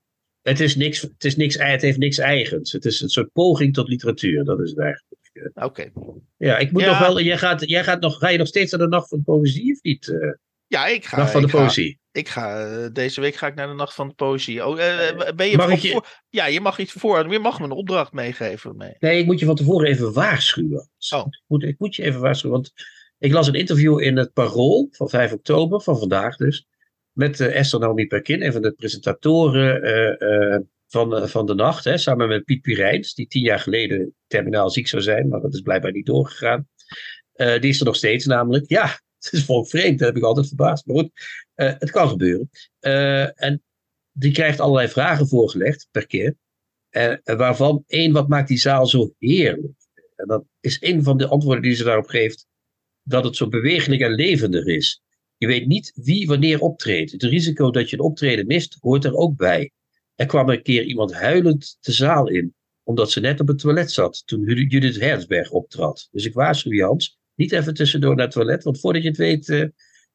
Het, 0.48 0.60
is 0.60 0.76
niks, 0.76 1.02
het, 1.02 1.24
is 1.26 1.36
niks, 1.36 1.58
het 1.58 1.82
heeft 1.82 1.98
niks 1.98 2.18
eigens. 2.18 2.72
Het 2.72 2.86
is 2.86 3.02
een 3.02 3.10
soort 3.10 3.32
poging 3.32 3.74
tot 3.74 3.88
literatuur. 3.88 4.44
Dat 4.44 4.60
is 4.60 4.70
het 4.70 4.80
eigenlijk. 4.80 5.14
Oké. 5.54 5.92
Ja, 6.38 6.58
ik 6.58 6.72
moet 6.72 6.82
Ja. 6.82 6.88
nog 6.90 7.00
wel. 7.00 7.22
Jij 7.22 7.38
gaat, 7.38 7.70
jij 7.70 7.84
gaat 7.84 8.02
nog, 8.02 8.18
ga 8.18 8.30
je 8.30 8.38
nog 8.38 8.48
steeds 8.48 8.72
naar 8.72 8.80
de 8.82 8.88
Nacht 8.88 9.08
van 9.10 9.18
de 9.18 9.24
Poëzie 9.24 9.74
of 9.74 9.82
niet? 9.82 10.08
eh 10.08 10.32
Ja, 10.68 10.88
ik 10.88 11.06
ga. 11.06 11.18
Nacht 11.18 11.32
van 11.32 11.42
de 11.42 11.50
ga- 11.50 11.58
Poëzie. 11.58 12.00
Ik 12.12 12.30
ga, 12.30 12.68
eh, 12.68 12.88
deze 12.94 13.22
week 13.22 13.36
ga 13.36 13.48
ik 13.48 13.56
naar 13.56 13.68
de 13.68 13.74
Nacht 13.74 13.94
van 13.94 14.08
de 14.08 14.14
Poëzie. 14.14 14.66
Oh, 14.66 14.82
eh, 14.82 15.36
ben 15.36 15.48
je 15.50 15.58
Mag 15.58 15.82
je- 15.82 15.90
voor- 15.92 16.08
Ja, 16.30 16.46
je 16.46 16.62
mag 16.62 16.80
iets 16.80 16.92
voor. 16.92 17.32
Je 17.32 17.40
mag 17.40 17.60
me 17.60 17.66
een 17.66 17.72
opdracht 17.72 18.12
meegeven. 18.14 18.76
Mee. 18.78 18.96
Nee, 19.00 19.20
ik 19.20 19.26
moet 19.26 19.40
je 19.40 19.46
van 19.46 19.56
tevoren 19.56 19.88
even 19.90 20.14
waarschuwen. 20.14 20.90
Oh. 21.16 21.26
Ik, 21.28 21.42
moet, 21.48 21.64
ik 21.64 21.80
moet 21.80 21.96
je 21.96 22.04
even 22.04 22.20
waarschuwen. 22.22 22.56
Want 22.56 22.72
ik 23.18 23.32
las 23.32 23.48
een 23.48 23.54
interview 23.54 24.00
in 24.02 24.18
het 24.18 24.34
Parool 24.34 24.88
van 24.92 25.10
5 25.10 25.32
oktober, 25.34 25.82
van 25.82 25.98
vandaag 26.00 26.36
dus. 26.36 26.68
Met 27.16 27.40
Esther 27.40 27.80
Naomi 27.80 28.08
Perkin, 28.08 28.42
een 28.42 28.52
van 28.52 28.62
de 28.62 28.72
presentatoren 28.72 29.82
eh, 29.82 30.54
eh, 30.54 30.62
van, 30.88 31.16
eh, 31.16 31.28
van 31.28 31.46
de 31.46 31.54
nacht. 31.54 31.84
Hè, 31.84 31.98
samen 31.98 32.28
met 32.28 32.44
Piet 32.44 32.62
Purijns, 32.62 33.14
die 33.14 33.28
tien 33.28 33.44
jaar 33.44 33.60
geleden 33.60 34.16
terminaal 34.28 34.70
ziek 34.70 34.88
zou 34.88 35.02
zijn. 35.02 35.28
Maar 35.28 35.42
dat 35.42 35.54
is 35.54 35.62
blijkbaar 35.62 35.92
niet 35.92 36.06
doorgegaan. 36.06 36.68
Die 37.36 37.70
is 37.70 37.80
er 37.80 37.86
nog 37.86 37.96
steeds 37.96 38.26
namelijk. 38.26 38.70
Ja, 38.70 38.86
het 39.20 39.34
is 39.34 39.46
volk 39.46 39.68
vreemd. 39.68 40.00
Dat 40.00 40.08
heb 40.08 40.18
ik 40.18 40.24
altijd 40.24 40.48
verbaasd. 40.48 40.86
Maar 40.86 40.96
goed, 40.96 41.12
het 41.56 41.92
kan 41.92 42.10
gebeuren. 42.10 42.50
En 43.36 43.64
die 44.12 44.32
krijgt 44.32 44.60
allerlei 44.60 44.88
vragen 44.88 45.28
voorgelegd 45.28 45.88
per 45.92 46.08
keer. 46.08 46.36
Waarvan 47.24 47.84
één, 47.88 48.12
wat 48.12 48.28
maakt 48.28 48.48
die 48.48 48.60
zaal 48.60 48.88
zo 48.88 49.14
heerlijk? 49.20 49.74
En 50.16 50.28
dat 50.28 50.44
is 50.60 50.78
een 50.82 51.04
van 51.04 51.18
de 51.18 51.28
antwoorden 51.28 51.64
die 51.64 51.76
ze 51.76 51.84
daarop 51.84 52.08
geeft, 52.08 52.48
dat 53.04 53.24
het 53.24 53.36
zo 53.36 53.48
bewegelijk 53.48 54.02
en 54.02 54.12
levendig 54.12 54.66
is. 54.66 55.04
Je 55.38 55.48
weet 55.48 55.68
niet 55.68 55.92
wie 55.96 56.28
wanneer 56.28 56.60
optreedt. 56.60 57.12
Het 57.12 57.24
risico 57.24 57.72
dat 57.72 57.90
je 57.90 57.96
een 57.96 58.04
optreden 58.04 58.48
mist, 58.48 58.78
hoort 58.80 59.06
er 59.06 59.16
ook 59.16 59.36
bij. 59.36 59.72
Er 60.16 60.26
kwam 60.26 60.50
een 60.50 60.62
keer 60.62 60.84
iemand 60.84 61.14
huilend 61.14 61.78
de 61.80 61.92
zaal 61.92 62.28
in, 62.30 62.56
omdat 62.84 63.12
ze 63.12 63.20
net 63.20 63.40
op 63.40 63.48
het 63.48 63.60
toilet 63.60 63.92
zat 63.92 64.24
toen 64.26 64.44
Judith 64.44 65.00
Herzberg 65.00 65.52
optrad. 65.52 66.08
Dus 66.12 66.26
ik 66.26 66.34
waarschuw 66.34 66.72
je, 66.72 66.84
Hans, 66.84 67.18
niet 67.36 67.52
even 67.52 67.74
tussendoor 67.74 68.16
naar 68.16 68.26
het 68.26 68.34
toilet, 68.34 68.64
want 68.64 68.80
voordat 68.80 69.02
je 69.02 69.08
het 69.08 69.18
weet, 69.18 69.50
eh, 69.50 69.66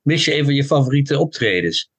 mis 0.02 0.24
je 0.24 0.38
een 0.38 0.44
van 0.44 0.54
je 0.54 0.64
favoriete 0.64 1.18
optredens. 1.18 1.90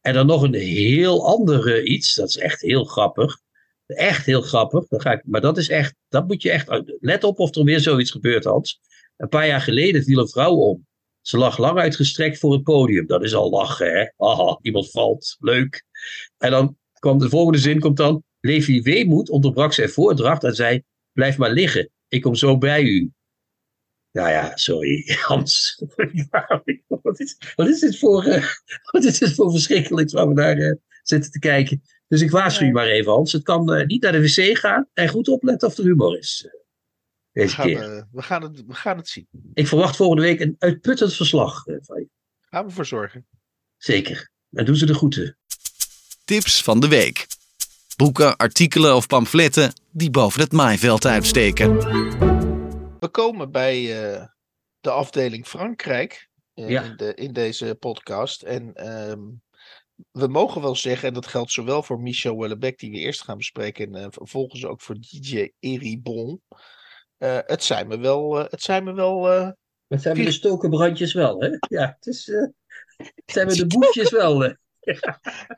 En 0.00 0.14
dan 0.14 0.26
nog 0.26 0.42
een 0.42 0.54
heel 0.54 1.26
andere 1.26 1.84
iets, 1.84 2.14
dat 2.14 2.28
is 2.28 2.36
echt 2.36 2.60
heel 2.60 2.84
grappig. 2.84 3.42
Echt 3.86 4.26
heel 4.26 4.42
grappig. 4.42 4.86
Dan 4.88 5.00
ga 5.00 5.12
ik, 5.12 5.22
maar 5.24 5.40
dat 5.40 5.58
is 5.58 5.68
echt, 5.68 5.94
dat 6.08 6.26
moet 6.26 6.42
je 6.42 6.50
echt. 6.50 6.82
Let 7.00 7.24
op 7.24 7.38
of 7.38 7.54
er 7.54 7.64
weer 7.64 7.80
zoiets 7.80 8.10
gebeurt, 8.10 8.44
Hans. 8.44 8.80
Een 9.16 9.28
paar 9.28 9.46
jaar 9.46 9.60
geleden 9.60 10.02
viel 10.02 10.18
een 10.18 10.28
vrouw 10.28 10.54
om. 10.54 10.86
Ze 11.24 11.36
lag 11.36 11.58
lang 11.58 11.78
uitgestrekt 11.78 12.38
voor 12.38 12.52
het 12.52 12.62
podium. 12.62 13.06
Dat 13.06 13.22
is 13.22 13.34
al 13.34 13.50
lachen, 13.50 13.90
hè? 13.90 14.26
Haha, 14.26 14.58
iemand 14.62 14.90
valt. 14.90 15.36
Leuk. 15.38 15.84
En 16.38 16.50
dan 16.50 16.76
kwam 16.98 17.18
de 17.18 17.28
volgende 17.28 17.58
zin: 17.58 17.80
komt 17.80 17.96
dan. 17.96 18.22
Levi 18.40 18.82
Weemoed 18.82 19.30
onderbrak 19.30 19.72
zijn 19.72 19.88
voordracht 19.88 20.44
en 20.44 20.54
zei: 20.54 20.82
Blijf 21.12 21.38
maar 21.38 21.50
liggen. 21.50 21.90
Ik 22.08 22.22
kom 22.22 22.34
zo 22.34 22.58
bij 22.58 22.82
u. 22.82 23.12
Nou 24.12 24.28
ja, 24.28 24.56
sorry, 24.56 25.04
Hans. 25.28 25.82
wat, 27.02 27.20
is, 27.20 27.36
wat, 27.56 27.68
is 27.68 27.80
dit 27.80 27.98
voor, 27.98 28.24
wat 28.92 29.04
is 29.04 29.18
dit 29.18 29.34
voor 29.34 29.50
verschrikkelijks 29.50 30.12
waar 30.12 30.28
we 30.28 30.34
naar 30.34 30.56
eh, 30.56 30.74
zitten 31.02 31.30
te 31.30 31.38
kijken? 31.38 31.82
Dus 32.08 32.20
ik 32.20 32.30
waarschuw 32.30 32.66
je 32.66 32.72
maar 32.72 32.86
even, 32.86 33.12
Hans. 33.12 33.32
Het 33.32 33.42
kan 33.42 33.72
eh, 33.72 33.86
niet 33.86 34.02
naar 34.02 34.12
de 34.12 34.20
wc 34.20 34.58
gaan 34.58 34.88
en 34.92 35.08
goed 35.08 35.28
opletten 35.28 35.68
of 35.68 35.78
er 35.78 35.84
humor 35.84 36.18
is. 36.18 36.48
Eh, 37.34 37.44
We 37.44 37.48
gaan, 37.48 37.66
keer. 37.66 38.06
we, 38.12 38.22
gaan 38.22 38.42
het, 38.42 38.64
we 38.66 38.74
gaan 38.74 38.96
het 38.96 39.08
zien. 39.08 39.28
Ik 39.54 39.66
verwacht 39.68 39.96
volgende 39.96 40.22
week 40.22 40.40
een 40.40 40.56
uitputtend 40.58 41.14
verslag 41.14 41.66
eh, 41.66 41.76
van 41.80 41.98
je. 42.00 42.08
Gaan 42.40 42.66
we 42.66 42.72
voor 42.72 42.86
zorgen. 42.86 43.26
Zeker. 43.76 44.30
En 44.50 44.64
doen 44.64 44.76
ze 44.76 44.86
de 44.86 44.94
groeten. 44.94 45.36
Tips 46.24 46.62
van 46.62 46.80
de 46.80 46.88
week. 46.88 47.26
Boeken, 47.96 48.36
artikelen 48.36 48.96
of 48.96 49.06
pamfletten 49.06 49.72
die 49.90 50.10
boven 50.10 50.40
het 50.40 50.52
maaiveld 50.52 51.06
uitsteken. 51.06 51.76
We 53.00 53.08
komen 53.10 53.50
bij 53.50 54.04
eh, 54.12 54.26
de 54.80 54.90
afdeling 54.90 55.46
Frankrijk 55.46 56.28
Ja. 56.54 56.82
in, 56.82 56.96
de, 56.96 57.14
in 57.14 57.32
deze 57.32 57.76
podcast. 57.80 58.42
En 58.42 58.74
ehm, 58.74 59.20
we 60.10 60.26
mogen 60.26 60.60
wel 60.60 60.76
zeggen, 60.76 61.08
en 61.08 61.14
dat 61.14 61.26
geldt 61.26 61.52
zowel 61.52 61.82
voor 61.82 62.00
Michel 62.00 62.34
Houellebecq, 62.34 62.76
die 62.76 62.90
we 62.90 62.96
eerst 62.96 63.22
gaan 63.22 63.36
bespreken, 63.38 63.94
en 63.94 64.12
vervolgens 64.12 64.64
ook 64.64 64.80
voor 64.80 64.96
DJ 65.00 65.50
Eribon. 65.60 66.42
Eh 67.18 67.38
het 67.46 67.64
zijn 67.64 67.88
me 67.88 67.98
wel, 67.98 68.38
eh, 68.40 68.50
het 68.50 68.62
zijn 68.62 68.84
me 68.84 68.92
wel 68.92 69.30
eh, 69.32 69.50
Dat 69.88 70.02
zijn 70.02 70.16
we 70.16 70.24
de 70.24 70.30
stokenbrandjes 70.32 71.12
wel, 71.12 71.40
hè? 71.40 71.48
Ja, 71.68 71.94
het 71.98 72.06
is, 72.06 72.26
het 72.96 73.12
zijn 73.26 73.48
we 73.48 73.56
de 73.56 73.66
boefjes 73.78 74.10
wel. 74.10 74.56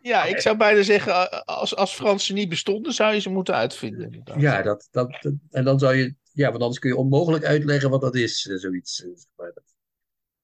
Ja, 0.03 0.25
ik 0.25 0.41
zou 0.41 0.57
bijna 0.57 0.83
zeggen, 0.83 1.45
als, 1.45 1.77
als 1.77 1.95
Fransen 1.95 2.35
niet 2.35 2.49
bestonden, 2.49 2.93
zou 2.93 3.15
je 3.15 3.21
ze 3.21 3.31
moeten 3.31 3.55
uitvinden. 3.55 4.05
inderdaad. 4.05 4.41
Ja, 4.41 4.63
dat, 4.63 4.89
dat, 4.91 5.19
dat- 5.21 5.33
en 5.51 5.65
dan 5.65 5.79
zou 5.79 5.95
je, 5.95 6.15
ja, 6.33 6.49
want 6.51 6.61
anders 6.61 6.79
kun 6.81 6.91
je 6.91 6.97
onmogelijk 6.97 7.45
uitleggen 7.45 7.91
wat 7.91 8.01
dat 8.01 8.15
is, 8.15 8.41
zoiets. 8.41 9.05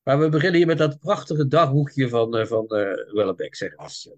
maar. 0.02 0.18
we 0.18 0.28
beginnen 0.28 0.56
hier 0.58 0.66
met 0.66 0.78
dat 0.78 0.98
prachtige 0.98 1.46
dagboekje 1.46 2.08
van, 2.08 2.46
van 2.46 2.66
Wellebeck, 3.12 3.54
zeg 3.54 3.70
het 3.70 3.80
eens. 3.80 4.10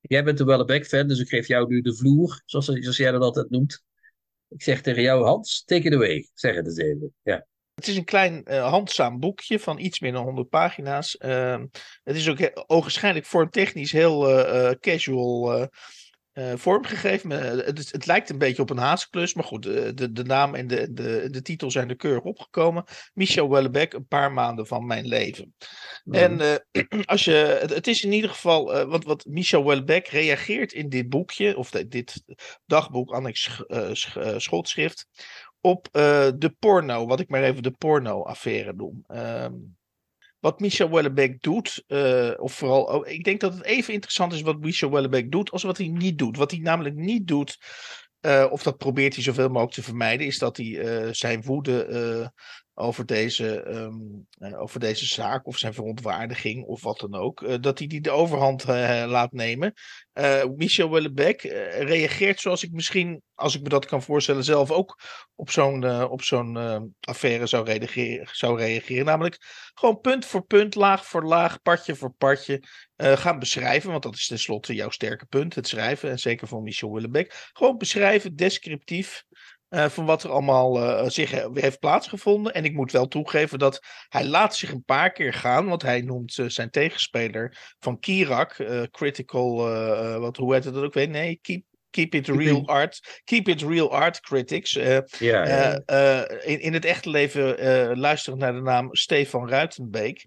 Jij 0.00 0.24
bent 0.24 0.40
een 0.40 0.46
Wellebeck-fan, 0.46 1.08
dus 1.08 1.18
ik 1.20 1.28
geef 1.28 1.46
jou 1.48 1.68
nu 1.68 1.80
de 1.80 1.94
vloer, 1.94 2.42
zoals, 2.44 2.66
zoals 2.66 2.96
jij 2.96 3.10
dat 3.10 3.22
altijd 3.22 3.50
noemt. 3.50 3.84
Ik 4.52 4.62
zeg 4.62 4.80
tegen 4.80 5.02
jou, 5.02 5.24
Hans, 5.24 5.62
take 5.64 5.86
it 5.86 5.94
away. 5.94 6.28
Zeg 6.34 6.54
het 6.54 6.66
eens 6.66 6.78
even. 6.78 7.14
Ja. 7.22 7.46
Het 7.74 7.88
is 7.88 7.96
een 7.96 8.04
klein 8.04 8.44
eh, 8.44 8.68
handzaam 8.68 9.18
boekje 9.20 9.58
van 9.58 9.78
iets 9.78 10.00
meer 10.00 10.12
dan 10.12 10.24
100 10.24 10.48
pagina's. 10.48 11.16
Ehm, 11.16 11.66
het 12.02 12.16
is 12.16 12.28
ook 12.28 12.64
ogenschijnlijk 12.66 13.26
vormtechnisch 13.26 13.92
heel 13.92 14.28
eh, 14.28 14.70
eh, 14.70 14.78
casual 14.78 15.68
eh, 16.32 16.52
eh, 16.52 16.58
vormgegeven. 16.58 17.32
Eh, 17.32 17.66
het, 17.66 17.92
het 17.92 18.06
lijkt 18.06 18.30
een 18.30 18.38
beetje 18.38 18.62
op 18.62 18.70
een 18.70 18.76
haasklus, 18.78 19.34
maar 19.34 19.44
goed, 19.44 19.62
de, 19.62 19.94
de, 19.94 20.12
de 20.12 20.24
naam 20.24 20.54
en 20.54 20.66
de, 20.66 20.92
de, 20.92 21.28
de 21.30 21.42
titel 21.42 21.70
zijn 21.70 21.88
er 21.88 21.96
keurig 21.96 22.22
opgekomen. 22.22 22.84
Michel 23.14 23.48
Houellebecq, 23.48 23.88
een 23.94 24.06
paar 24.06 24.32
maanden 24.32 24.66
van 24.66 24.86
mijn 24.86 25.06
leven. 25.06 25.54
En 26.10 26.40
eh, 26.40 26.82
als 27.04 27.24
je, 27.24 27.58
het, 27.60 27.74
het 27.74 27.86
is 27.86 28.04
in 28.04 28.12
ieder 28.12 28.30
geval, 28.30 28.74
eh, 28.74 28.84
want 28.88 29.04
wat 29.04 29.24
Michel 29.24 29.62
Houellebecq 29.62 30.08
reageert 30.10 30.72
in 30.72 30.88
dit 30.88 31.08
boekje, 31.08 31.56
of 31.56 31.70
de- 31.70 31.88
dit 31.88 32.22
dagboek, 32.66 33.10
annex 33.10 33.42
sch- 33.42 33.60
eh, 33.60 33.88
sch- 33.92 34.16
eh, 34.16 34.38
schotschrift, 34.38 35.06
op 35.60 35.88
eh, 35.92 36.28
de 36.36 36.50
porno, 36.58 37.06
wat 37.06 37.20
ik 37.20 37.28
maar 37.28 37.42
even 37.42 37.62
de 37.62 37.70
porno-affaire 37.70 38.72
noem. 38.72 39.04
Ehm, 39.06 39.52
wat 40.42 40.60
Michel 40.60 40.88
Houellebecq 40.88 41.40
doet, 41.40 41.84
eh, 41.86 42.30
of 42.36 42.52
vooral, 42.52 43.08
ik 43.08 43.24
denk 43.24 43.40
dat 43.40 43.54
het 43.54 43.64
even 43.64 43.92
interessant 43.92 44.32
is 44.32 44.42
wat 44.42 44.60
Michel 44.60 44.90
Houellebecq 44.90 45.28
doet, 45.28 45.50
als 45.50 45.62
wat 45.62 45.78
hij 45.78 45.86
niet 45.86 46.18
doet. 46.18 46.36
Wat 46.36 46.50
hij 46.50 46.60
namelijk 46.60 46.94
niet 46.94 47.26
doet, 47.26 47.58
eh, 48.20 48.46
of 48.50 48.62
dat 48.62 48.76
probeert 48.76 49.14
hij 49.14 49.22
zoveel 49.22 49.48
mogelijk 49.48 49.72
te 49.72 49.82
vermijden, 49.82 50.26
is 50.26 50.38
dat 50.38 50.56
hij 50.56 50.78
eh, 50.78 51.08
zijn 51.12 51.42
woede 51.42 52.32
over, 52.74 53.06
deze, 53.06 53.62
ehm, 53.62 53.94
eh, 54.38 54.60
over 54.60 54.80
deze 54.80 55.06
zaak, 55.06 55.46
of 55.46 55.58
zijn 55.58 55.74
verontwaardiging, 55.74 56.64
of 56.64 56.82
wat 56.82 56.98
dan 56.98 57.14
ook, 57.14 57.42
eh, 57.42 57.56
dat 57.60 57.78
hij 57.78 57.86
die 57.86 58.00
de 58.00 58.10
overhand 58.10 58.64
eh, 58.64 59.04
laat 59.06 59.32
nemen. 59.32 59.72
Michel 60.56 60.96
eh, 60.96 61.80
reageert 61.80 62.40
zoals 62.40 62.62
ik 62.62 62.72
misschien, 62.72 63.22
als 63.34 63.54
ik 63.54 63.62
me 63.62 63.68
dat 63.68 63.86
kan 63.86 64.02
voorstellen, 64.02 64.44
zelf 64.44 64.70
ook 64.70 64.98
op 65.34 65.50
zo'n 65.50 66.04
op 66.04 66.22
zo'n 66.22 66.94
affaire 67.00 67.46
zou 67.46 67.64
reageren, 67.64 68.28
zou 68.32 68.58
reageren. 68.58 69.04
Namelijk 69.04 69.38
gewoon 69.74 70.00
punt 70.00 70.26
voor 70.26 70.44
punt, 70.44 70.74
laag 70.74 71.06
voor 71.06 71.24
laag, 71.24 71.62
partje 71.62 71.94
voor 71.94 72.12
partje 72.12 72.62
gaan 72.96 73.38
beschrijven. 73.38 73.90
Want 73.90 74.02
dat 74.02 74.14
is 74.14 74.26
tenslotte 74.26 74.74
jouw 74.74 74.90
sterke 74.90 75.26
punt, 75.26 75.54
het 75.54 75.68
schrijven. 75.68 76.10
En 76.10 76.18
zeker 76.18 76.48
voor 76.48 76.62
Michel 76.62 76.88
Houellebecq. 76.88 77.32
Gewoon 77.52 77.78
beschrijven, 77.78 78.36
descriptief. 78.36 79.24
Eh, 79.72 79.88
van 79.88 80.06
wat 80.06 80.22
er 80.22 80.30
allemaal 80.30 80.80
eh, 80.80 81.08
zich 81.08 81.30
heeft 81.54 81.78
plaatsgevonden. 81.78 82.54
En 82.54 82.64
ik 82.64 82.72
moet 82.74 82.92
wel 82.92 83.08
toegeven 83.08 83.58
dat 83.58 83.84
hij 84.08 84.24
laat 84.24 84.56
zich 84.56 84.70
een 84.70 84.84
paar 84.84 85.12
keer 85.12 85.32
gaan. 85.32 85.68
Want 85.68 85.82
hij 85.82 86.00
noemt 86.00 86.38
eh, 86.38 86.46
zijn 86.48 86.70
tegenspeler 86.70 87.74
van 87.78 87.98
Kirak. 87.98 88.56
critical, 88.90 89.56
wat, 90.20 90.36
hoe 90.36 90.54
heet 90.54 90.64
het 90.64 90.74
dat 90.74 90.84
ook 90.84 90.94
weer? 90.94 91.08
Nee, 91.08 91.38
keep, 91.42 91.62
keep 91.90 92.14
it 92.14 92.28
real 92.28 92.66
art. 92.66 93.20
Keep 93.24 93.48
it 93.48 93.62
real 93.62 93.92
art 93.92 94.20
critics. 94.20 94.70
Ja, 95.18 95.80
in, 96.44 96.60
in 96.60 96.72
het 96.72 96.84
echte 96.84 97.10
leven 97.10 97.98
luisterend 97.98 98.42
naar 98.42 98.52
de 98.52 98.60
naam 98.60 98.94
Stefan 98.94 99.48
Ruitenbeek. 99.48 100.26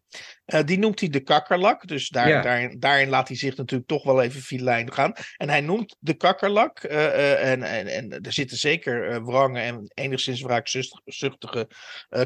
Uh, 0.54 0.60
die 0.66 0.80
noemt 0.80 1.00
hij 1.00 1.10
de 1.10 1.20
kakkerlak. 1.20 1.88
Dus 1.88 2.10
daar, 2.10 2.30
ja. 2.30 2.42
daarin, 2.42 2.80
daarin, 2.80 3.10
laat 3.10 3.28
hij 3.28 3.38
zich 3.38 3.56
natuurlijk 3.56 3.90
toch 3.90 4.04
wel 4.04 4.22
even 4.22 4.42
filijn 4.42 4.94
gaan. 4.94 5.14
En 5.38 5.50
hij 5.50 5.62
noemt 5.62 5.96
de 6.00 6.14
kakkerlak. 6.14 6.84
Uh, 6.84 7.52
en, 7.52 7.64
en, 7.64 7.88
en 7.88 8.22
er 8.22 8.34
zitten 8.34 8.58
zeker 8.58 9.26
wrangen 9.26 9.62
en 9.62 9.92
enigszins 9.94 10.42
wraakzuchtige 10.42 11.70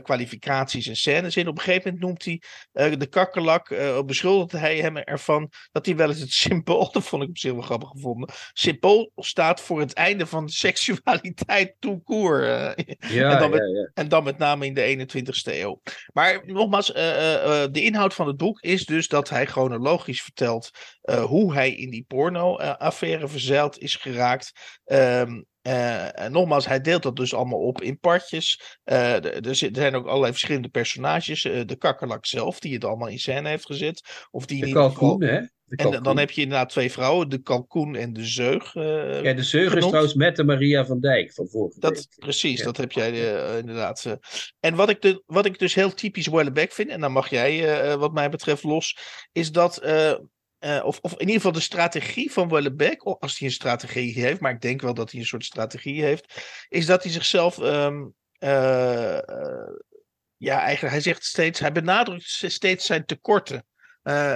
kwalificaties 0.03 0.87
en 0.87 0.95
scènes 0.95 1.35
in. 1.35 1.47
Op 1.47 1.57
een 1.57 1.63
gegeven 1.63 1.93
moment 1.93 2.03
noemt 2.03 2.25
hij 2.25 2.97
de 2.97 3.07
kakkerlak. 3.07 3.75
beschuldigt 4.05 4.51
hij 4.51 4.77
hem 4.77 4.97
ervan 4.97 5.51
dat 5.71 5.85
hij 5.85 5.95
wel 5.95 6.09
eens 6.09 6.19
het 6.19 6.31
symbool. 6.31 6.91
Dat 6.99 7.03
vond 7.03 7.23
ik 7.23 7.29
op 7.29 7.37
zich 7.37 7.51
wel 7.51 7.61
grappig 7.61 7.89
gevonden. 7.89 8.29
Symbool 8.53 9.11
staat 9.15 9.61
voor 9.61 9.79
het 9.79 9.93
einde 9.93 10.25
van 10.25 10.49
seksualiteit 10.49 11.75
tout 11.79 12.03
court. 12.03 12.45
ja, 12.99 13.31
en, 13.31 13.39
dan 13.39 13.49
met, 13.49 13.69
ja. 13.73 13.91
en 13.93 14.07
dan 14.07 14.23
met 14.23 14.37
name 14.37 14.65
in 14.65 14.73
de 14.73 15.07
21ste 15.07 15.53
eeuw. 15.53 15.81
Maar 16.13 16.41
nogmaals, 16.45 16.87
de 16.87 17.69
inhoud 17.71 18.08
van 18.13 18.27
het 18.27 18.37
boek 18.37 18.61
is 18.61 18.85
dus 18.85 19.07
dat 19.07 19.29
hij 19.29 19.45
chronologisch 19.45 20.21
vertelt 20.21 20.69
uh, 21.03 21.23
hoe 21.23 21.53
hij 21.53 21.75
in 21.75 21.89
die 21.89 22.05
porno-affaire 22.07 23.27
verzeild 23.27 23.79
is 23.79 23.95
geraakt. 23.95 24.79
Um, 24.85 25.45
uh, 25.67 26.27
nogmaals, 26.27 26.67
hij 26.67 26.81
deelt 26.81 27.03
dat 27.03 27.15
dus 27.15 27.33
allemaal 27.33 27.59
op 27.59 27.81
in 27.81 27.99
partjes. 27.99 28.77
Uh, 28.85 29.45
er, 29.45 29.55
zijn 29.55 29.95
ook 29.95 30.07
allerlei 30.07 30.31
verschillende 30.31 30.69
personages. 30.69 31.41
de 31.41 31.75
kakkerlak 31.77 32.25
zelf, 32.25 32.59
die 32.59 32.73
het 32.73 32.85
allemaal 32.85 33.07
in 33.07 33.19
scène 33.19 33.49
heeft 33.49 33.65
gezet. 33.65 34.27
Of 34.31 34.45
die 34.45 34.65
de 34.65 34.71
kalkoen, 34.71 35.23
hè? 35.23 35.41
En 35.69 36.03
dan 36.03 36.17
heb 36.17 36.31
je 36.31 36.41
inderdaad 36.41 36.69
twee 36.69 36.91
vrouwen, 36.91 37.29
de 37.29 37.41
kalkoen 37.41 37.95
en 37.95 38.13
de 38.13 38.25
zeug. 38.25 38.73
Ja, 38.73 39.33
de 39.33 39.43
zeug 39.43 39.63
genoemd. 39.63 39.83
is 39.83 39.87
trouwens 39.87 40.13
met 40.13 40.35
de 40.35 40.43
Maria 40.43 40.85
van 40.85 40.99
Dijk 40.99 41.33
van 41.33 41.47
vorige 41.47 41.79
dat, 41.79 42.07
Precies, 42.15 42.59
ja. 42.59 42.65
dat 42.65 42.77
heb 42.77 42.91
jij 42.91 43.09
inderdaad. 43.57 44.17
En 44.59 44.75
wat 44.75 44.89
ik, 44.89 45.01
de, 45.01 45.23
wat 45.25 45.45
ik 45.45 45.59
dus 45.59 45.73
heel 45.73 45.93
typisch 45.93 46.27
Wellebeck 46.27 46.71
vind, 46.71 46.89
en 46.89 47.01
dan 47.01 47.11
mag 47.11 47.29
jij 47.29 47.97
wat 47.97 48.13
mij 48.13 48.29
betreft 48.29 48.63
los, 48.63 48.97
is 49.31 49.51
dat... 49.51 49.81
of, 50.59 50.99
of 51.01 51.11
in 51.11 51.19
ieder 51.19 51.35
geval 51.35 51.51
de 51.51 51.59
strategie 51.59 52.31
van 52.31 52.49
Wellebeck, 52.49 53.01
als 53.01 53.39
hij 53.39 53.47
een 53.47 53.53
strategie 53.53 54.13
heeft, 54.21 54.39
maar 54.39 54.51
ik 54.51 54.61
denk 54.61 54.81
wel 54.81 54.93
dat 54.93 55.11
hij 55.11 55.19
een 55.19 55.25
soort 55.25 55.45
strategie 55.45 56.03
heeft, 56.03 56.41
is 56.69 56.85
dat 56.85 57.03
hij 57.03 57.11
zichzelf 57.11 57.57
um, 57.57 58.13
ja, 60.37 60.59
eigenlijk, 60.59 60.93
hij 60.93 61.01
zegt 61.01 61.23
steeds, 61.23 61.59
hij 61.59 61.71
benadrukt 61.71 62.23
steeds 62.47 62.85
zijn 62.85 63.05
tekorten. 63.05 63.63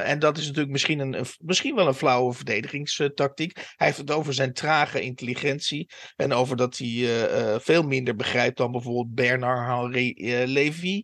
En 0.04 0.20
dat 0.20 0.38
is 0.38 0.46
natuurlijk 0.46 0.72
misschien, 0.72 1.00
een, 1.00 1.26
misschien 1.38 1.76
wel 1.76 1.88
een 1.88 1.94
flauwe 1.94 2.34
verdedigingstactiek. 2.34 3.56
Hij 3.76 3.88
heeft 3.88 3.98
het 3.98 4.12
over 4.12 4.34
zijn 4.34 4.54
trage 4.54 5.02
intelligentie. 5.02 5.90
En 6.16 6.34
over 6.34 6.58
dat 6.58 6.78
hij 6.78 7.30
veel 7.60 7.84
minder 7.84 8.16
begrijpt 8.16 8.58
dan 8.58 8.72
bijvoorbeeld 8.72 9.14
Bernard 9.14 9.68
Henri 9.68 10.14
Lévy. 10.48 11.04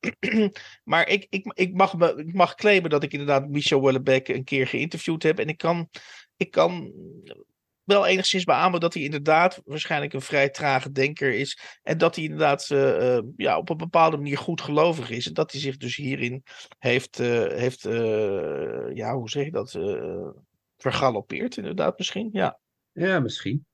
maar 0.90 1.08
ik, 1.08 1.26
ik, 1.28 1.52
ik, 1.54 1.74
mag 1.74 1.96
me, 1.96 2.14
ik 2.14 2.34
mag 2.34 2.54
claimen 2.54 2.90
dat 2.90 3.02
ik 3.02 3.12
inderdaad 3.12 3.48
Michel 3.48 3.82
Wellebeck 3.82 4.28
een 4.28 4.44
keer 4.44 4.66
geïnterviewd 4.66 5.22
heb. 5.22 5.38
En 5.38 5.48
ik 5.48 5.58
kan, 5.58 5.88
ik 6.36 6.50
kan 6.50 6.92
wel 7.84 8.06
enigszins 8.06 8.44
beamen 8.44 8.80
dat 8.80 8.94
hij 8.94 9.02
inderdaad 9.02 9.62
waarschijnlijk 9.64 10.12
een 10.12 10.20
vrij 10.20 10.48
trage 10.48 10.92
denker 10.92 11.34
is. 11.34 11.58
En 11.82 11.98
dat 11.98 12.14
hij 12.14 12.24
inderdaad 12.24 12.68
uh, 12.72 12.78
uh, 12.80 13.18
ja, 13.36 13.58
op 13.58 13.68
een 13.68 13.76
bepaalde 13.76 14.16
manier 14.16 14.38
goed 14.38 14.60
gelovig 14.60 15.10
is. 15.10 15.26
En 15.26 15.34
dat 15.34 15.52
hij 15.52 15.60
zich 15.60 15.76
dus 15.76 15.96
hierin 15.96 16.42
heeft, 16.78 17.20
uh, 17.20 17.46
heeft 17.46 17.82
ja, 18.94 19.14
hoe 19.14 19.30
zeg 19.30 19.44
je 19.44 19.50
dat, 19.50 19.78
vergalopeerd 20.76 21.56
inderdaad 21.56 21.98
misschien. 21.98 22.28
Ja, 22.32 22.58
ja 22.92 23.20
misschien. 23.20 23.66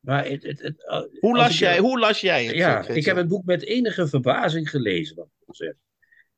Maar 0.00 0.26
het, 0.26 0.42
het, 0.42 0.62
het, 0.62 0.84
hoe, 1.20 1.36
las 1.36 1.58
jij, 1.58 1.78
hoe 1.78 1.98
las 1.98 2.20
jij 2.20 2.44
het? 2.44 2.54
Ja, 2.54 2.88
ik 2.88 3.04
heb 3.04 3.16
het 3.16 3.28
boek 3.28 3.44
met 3.44 3.64
enige 3.64 4.06
verbazing 4.06 4.70
gelezen. 4.70 5.30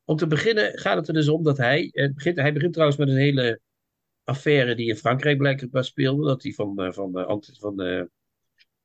Om 0.03 0.17
te 0.17 0.27
beginnen 0.27 0.79
gaat 0.79 0.97
het 0.97 1.07
er 1.07 1.13
dus 1.13 1.27
om 1.27 1.43
dat 1.43 1.57
hij. 1.57 2.11
Begint, 2.15 2.37
hij 2.37 2.53
begint 2.53 2.73
trouwens 2.73 2.99
met 2.99 3.09
een 3.09 3.17
hele 3.17 3.59
affaire 4.23 4.75
die 4.75 4.87
in 4.87 4.95
Frankrijk 4.95 5.37
blijkbaar 5.37 5.83
speelde. 5.83 6.25
Dat 6.25 6.43
hij 6.43 6.51
van, 6.51 6.83
uh, 6.83 6.91
van, 6.91 7.19
uh, 7.19 7.37
van 7.39 7.81
uh, 7.81 8.03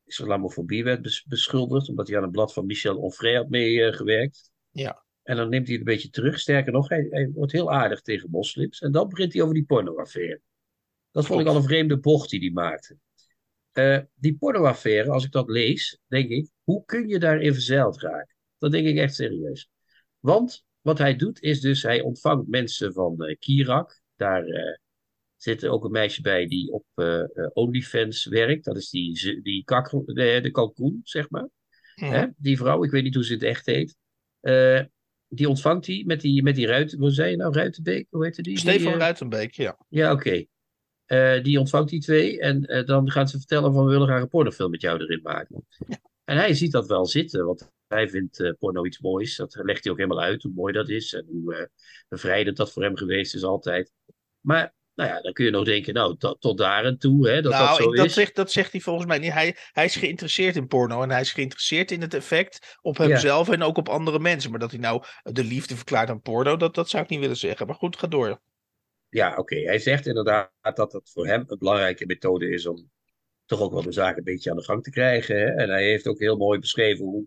islamofobie 0.04 0.84
werd 0.84 1.24
beschuldigd. 1.26 1.88
Omdat 1.88 2.08
hij 2.08 2.16
aan 2.16 2.22
een 2.22 2.30
blad 2.30 2.52
van 2.52 2.66
Michel 2.66 2.98
Onfray 2.98 3.34
had 3.34 3.48
meegewerkt. 3.48 4.50
ja. 4.70 5.04
En 5.22 5.36
dan 5.36 5.48
neemt 5.48 5.66
hij 5.66 5.76
het 5.76 5.86
een 5.86 5.92
beetje 5.92 6.10
terug. 6.10 6.38
Sterker 6.38 6.72
nog, 6.72 6.88
hij, 6.88 7.06
hij, 7.10 7.30
wordt 7.34 7.52
heel 7.52 7.72
aardig 7.72 8.00
tegen 8.00 8.30
moslims. 8.30 8.80
En 8.80 8.92
dan 8.92 9.08
begint 9.08 9.32
hij 9.32 9.42
over 9.42 9.54
die 9.54 9.64
pornoaffaire. 9.64 10.40
Dat 11.10 11.26
vond 11.26 11.40
ik 11.40 11.46
al 11.46 11.56
een 11.56 11.62
vreemde 11.62 11.98
bocht 11.98 12.30
die 12.30 12.40
hij 12.40 12.50
maakte. 12.50 12.96
die 14.14 14.36
pornoaffaire, 14.36 15.10
als 15.10 15.24
ik 15.24 15.32
dat 15.32 15.48
lees, 15.48 15.98
denk 16.06 16.30
ik, 16.30 16.50
hoe 16.62 16.84
kun 16.84 17.08
je 17.08 17.18
daarin 17.18 17.52
verzeild 17.52 18.00
raken? 18.00 18.36
Dat 18.58 18.72
denk 18.72 18.86
ik 18.86 18.96
echt 18.96 19.14
serieus. 19.14 19.70
Want 20.20 20.64
wat 20.80 20.98
hij 20.98 21.16
doet 21.16 21.42
is 21.42 21.60
dus, 21.60 21.82
hij 21.82 22.00
ontvangt 22.00 22.48
mensen 22.48 22.92
van 22.92 23.36
Kirak. 23.38 24.00
Daar 24.16 24.44
zit 25.36 25.62
er 25.62 25.70
ook 25.70 25.84
een 25.84 25.90
meisje 25.90 26.22
bij 26.22 26.46
die 26.46 26.72
op 26.72 26.84
uh, 26.94 27.24
OnlyFans 27.52 28.24
werkt. 28.24 28.64
Dat 28.64 28.76
is 28.76 28.90
die, 28.90 29.40
die 29.42 29.64
kakkel, 29.64 30.04
de, 30.04 30.38
de 30.42 30.50
kalkoen, 30.50 31.00
zeg 31.02 31.30
maar. 31.30 31.48
Hè? 31.94 32.26
Die 32.36 32.56
vrouw, 32.56 32.84
ik 32.84 32.90
weet 32.90 33.02
niet 33.02 33.14
hoe 33.14 33.24
ze 33.24 33.32
het 33.32 33.42
echt 33.42 33.66
heet. 33.66 33.96
Uh, 34.40 34.80
die 35.28 35.48
ontvangt 35.48 35.86
hij 35.86 36.02
met 36.06 36.20
die, 36.20 36.42
met 36.42 36.54
die 36.54 36.66
Ruiten... 36.66 36.98
Hoe 36.98 37.10
zei 37.10 37.30
je 37.30 37.36
nou? 37.36 37.52
Ruitenbeek? 37.52 38.06
Hoe 38.10 38.24
heette 38.24 38.42
die? 38.42 38.58
Stefan 38.58 38.92
Ruitenbeek, 38.92 39.54
ja. 39.54 39.78
Ja, 39.88 40.12
oké. 40.12 40.46
Okay. 41.06 41.42
die 41.42 41.58
ontvangt 41.58 41.90
die 41.90 42.00
twee. 42.00 42.40
En 42.40 42.84
dan 42.86 43.10
gaan 43.10 43.28
ze 43.28 43.38
vertellen 43.38 43.72
van... 43.72 43.84
we 43.84 43.90
willen 43.90 44.06
graag 44.06 44.22
een 44.22 44.28
pornofilm 44.28 44.70
met 44.70 44.80
jou 44.80 45.00
erin 45.00 45.20
maken. 45.22 45.66
Ja. 45.88 45.98
En 46.24 46.36
hij 46.36 46.54
ziet 46.54 46.72
dat 46.72 46.86
wel 46.86 47.06
zitten. 47.06 47.46
Want 47.46 47.70
hij 47.94 48.08
vindt 48.08 48.54
porno 48.58 48.86
iets 48.86 49.00
moois. 49.00 49.36
Dat 49.36 49.54
legt 49.62 49.84
hij 49.84 49.92
ook 49.92 49.98
helemaal 49.98 50.22
uit 50.22 50.42
hoe 50.42 50.52
mooi 50.54 50.72
dat 50.72 50.88
is. 50.88 51.12
En 51.12 51.26
hoe 51.28 51.70
bevrijdend 52.08 52.56
dat 52.56 52.72
voor 52.72 52.82
hem 52.82 52.96
geweest 52.96 53.34
is 53.34 53.42
altijd. 53.42 53.92
Maar 54.40 54.74
nou 54.94 55.12
ja, 55.12 55.20
dan 55.20 55.32
kun 55.32 55.44
je 55.44 55.50
nog 55.50 55.64
denken, 55.64 55.94
nou, 55.94 56.16
tot, 56.16 56.40
tot 56.40 56.58
daar 56.58 56.84
en 56.84 56.98
toe, 56.98 57.28
hè, 57.28 57.42
dat 57.42 57.52
nou, 57.52 57.66
dat 57.66 57.76
zo 57.76 57.90
ik, 57.90 57.96
dat 57.96 58.06
is. 58.06 58.14
Zegt, 58.14 58.34
dat 58.34 58.52
zegt 58.52 58.72
hij 58.72 58.80
volgens 58.80 59.06
mij 59.06 59.18
niet. 59.18 59.32
Hij, 59.32 59.56
hij 59.72 59.84
is 59.84 59.96
geïnteresseerd 59.96 60.56
in 60.56 60.66
porno 60.66 61.02
en 61.02 61.10
hij 61.10 61.20
is 61.20 61.32
geïnteresseerd 61.32 61.90
in 61.90 62.00
het 62.00 62.14
effect 62.14 62.78
op 62.80 62.96
hemzelf 62.96 63.46
ja. 63.46 63.52
en 63.52 63.62
ook 63.62 63.76
op 63.76 63.88
andere 63.88 64.18
mensen. 64.18 64.50
Maar 64.50 64.60
dat 64.60 64.70
hij 64.70 64.80
nou 64.80 65.02
de 65.22 65.44
liefde 65.44 65.76
verklaart 65.76 66.08
aan 66.08 66.22
porno, 66.22 66.56
dat, 66.56 66.74
dat 66.74 66.88
zou 66.88 67.02
ik 67.02 67.08
niet 67.08 67.20
willen 67.20 67.36
zeggen. 67.36 67.66
Maar 67.66 67.76
goed, 67.76 67.96
ga 67.96 68.06
door. 68.06 68.40
Ja, 69.08 69.30
oké. 69.30 69.40
Okay. 69.40 69.62
Hij 69.62 69.78
zegt 69.78 70.06
inderdaad 70.06 70.50
dat 70.60 70.92
het 70.92 71.10
voor 71.10 71.26
hem 71.26 71.44
een 71.46 71.58
belangrijke 71.58 72.06
methode 72.06 72.48
is 72.48 72.66
om 72.66 72.90
toch 73.44 73.60
ook 73.60 73.72
wel 73.72 73.82
de 73.82 73.92
zaak 73.92 74.16
een 74.16 74.24
beetje 74.24 74.50
aan 74.50 74.56
de 74.56 74.64
gang 74.64 74.82
te 74.82 74.90
krijgen. 74.90 75.36
Hè? 75.36 75.46
En 75.46 75.68
hij 75.68 75.84
heeft 75.84 76.06
ook 76.06 76.18
heel 76.18 76.36
mooi 76.36 76.58
beschreven 76.58 77.04
hoe 77.04 77.26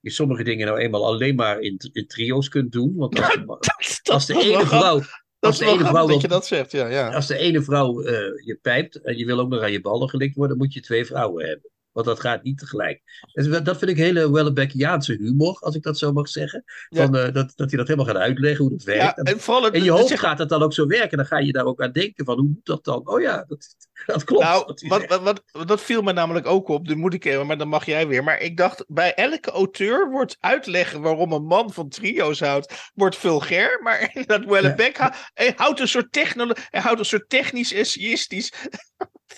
je 0.00 0.10
sommige 0.10 0.44
dingen 0.44 0.66
nou 0.66 0.78
eenmaal 0.78 1.06
alleen 1.06 1.34
maar 1.34 1.60
in, 1.60 1.80
in 1.92 2.06
trio's 2.06 2.48
kunt 2.48 2.72
doen. 2.72 2.96
Want 2.96 3.20
als, 3.20 3.36
dat, 4.02 4.14
als 4.14 4.26
de 4.26 4.42
ene 4.42 4.66
vrouw 4.66 5.02
dat 5.40 5.52
is 5.52 5.58
de 5.58 5.66
ene 5.66 5.84
vrouw 5.84 6.06
dat 6.06 6.20
je 6.20 6.28
dat 6.28 6.46
zegt, 6.46 6.72
ja. 6.72 6.86
ja. 6.86 7.14
Als 7.14 7.26
de 7.26 7.36
ene 7.36 7.62
vrouw 7.62 8.02
uh, 8.02 8.08
je 8.44 8.58
pijpt 8.62 9.02
en 9.02 9.16
je 9.16 9.24
wil 9.24 9.38
ook 9.38 9.48
nog 9.48 9.62
aan 9.62 9.72
je 9.72 9.80
ballen 9.80 10.08
gelikt 10.08 10.36
worden, 10.36 10.56
moet 10.56 10.74
je 10.74 10.80
twee 10.80 11.06
vrouwen 11.06 11.46
hebben. 11.46 11.70
Want 11.92 12.06
dat 12.06 12.20
gaat 12.20 12.42
niet 12.42 12.58
tegelijk. 12.58 13.02
Dat 13.62 13.78
vind 13.78 13.90
ik 13.90 13.96
hele 13.96 14.32
Wellebeckiaanse 14.32 15.12
humor, 15.12 15.58
als 15.60 15.74
ik 15.74 15.82
dat 15.82 15.98
zo 15.98 16.12
mag 16.12 16.28
zeggen. 16.28 16.64
Van, 16.88 17.12
ja. 17.12 17.26
uh, 17.26 17.34
dat, 17.34 17.52
dat 17.56 17.68
hij 17.68 17.78
dat 17.78 17.88
helemaal 17.88 18.14
gaat 18.14 18.22
uitleggen 18.22 18.64
hoe 18.64 18.76
dat 18.76 18.82
werkt. 18.82 19.02
Ja, 19.02 19.14
en 19.14 19.40
vooral 19.40 19.64
het, 19.64 19.74
in 19.74 19.84
je 19.84 19.90
hoofd 19.90 20.18
gaat 20.18 20.38
dat 20.38 20.48
dan 20.48 20.62
ook 20.62 20.72
zo 20.72 20.86
werken. 20.86 21.16
Dan 21.16 21.26
ga 21.26 21.38
je 21.38 21.52
daar 21.52 21.64
ook 21.64 21.82
aan 21.82 21.92
denken 21.92 22.24
van, 22.24 22.38
hoe 22.38 22.48
moet 22.48 22.64
dat 22.66 22.84
dan? 22.84 23.08
Oh 23.08 23.20
ja, 23.20 23.44
dat, 23.48 23.76
dat 24.06 24.24
klopt. 24.24 24.44
Nou, 24.44 24.64
wat, 24.66 24.82
wat, 24.82 25.22
wat, 25.22 25.42
wat, 25.52 25.68
dat 25.68 25.80
viel 25.80 26.02
me 26.02 26.12
namelijk 26.12 26.46
ook 26.46 26.68
op. 26.68 26.88
Dat 26.88 26.96
moet 26.96 27.14
ik 27.14 27.24
even, 27.24 27.46
maar 27.46 27.58
dan 27.58 27.68
mag 27.68 27.86
jij 27.86 28.06
weer. 28.06 28.24
Maar 28.24 28.40
ik 28.40 28.56
dacht, 28.56 28.84
bij 28.88 29.14
elke 29.14 29.50
auteur 29.50 30.10
wordt 30.10 30.36
uitleggen 30.40 31.00
waarom 31.00 31.32
een 31.32 31.44
man 31.44 31.72
van 31.72 31.88
trio's 31.88 32.40
houdt, 32.40 32.90
wordt 32.94 33.16
vulgair. 33.16 33.80
Maar 33.82 34.10
dat 34.26 34.44
Wellebeck 34.44 34.96
ja. 34.96 35.14
houdt 35.56 35.80
een 35.80 35.88
soort 35.88 36.12
techno, 36.12 36.50
hij 36.70 36.80
houdt 36.80 36.98
een 36.98 37.04
soort 37.04 37.28
technisch 37.28 37.72
essayistisch 37.72 38.52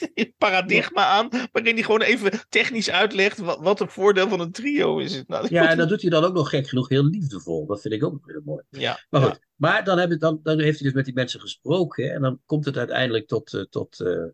paradigma 0.39 1.05
aan, 1.05 1.29
waarin 1.53 1.75
hij 1.75 1.83
gewoon 1.83 2.03
even 2.03 2.49
technisch 2.49 2.91
uitlegt 2.91 3.39
wat, 3.39 3.59
wat 3.61 3.79
het 3.79 3.93
voordeel 3.93 4.29
van 4.29 4.41
een 4.41 4.53
trio 4.53 4.99
is. 4.99 5.23
Nou, 5.33 5.47
ja, 5.51 5.71
en 5.71 5.77
dat 5.77 5.89
doet 5.89 6.01
hij 6.01 6.11
dan 6.11 6.25
ook 6.25 6.35
nog 6.35 6.49
gek 6.49 6.69
genoeg 6.69 6.89
heel 6.89 7.05
liefdevol. 7.05 7.67
Dat 7.67 7.81
vind 7.81 7.95
ik 7.95 8.05
ook 8.05 8.21
heel 8.27 8.43
mooi. 8.45 8.65
Ja, 8.69 9.07
maar 9.11 9.21
goed, 9.21 9.31
ja. 9.31 9.47
maar 9.57 9.85
dan, 9.85 10.19
dan, 10.19 10.41
dan 10.43 10.61
heeft 10.61 10.79
hij 10.79 10.87
dus 10.87 10.97
met 10.97 11.05
die 11.05 11.15
mensen 11.15 11.41
gesproken. 11.41 12.05
Hè, 12.05 12.11
en 12.11 12.21
dan 12.21 12.41
komt 12.47 12.65
het 12.65 12.77
uiteindelijk 12.77 13.27
tot, 13.27 13.53
uh, 13.53 13.63
tot, 13.63 14.01
uh, 14.01 14.27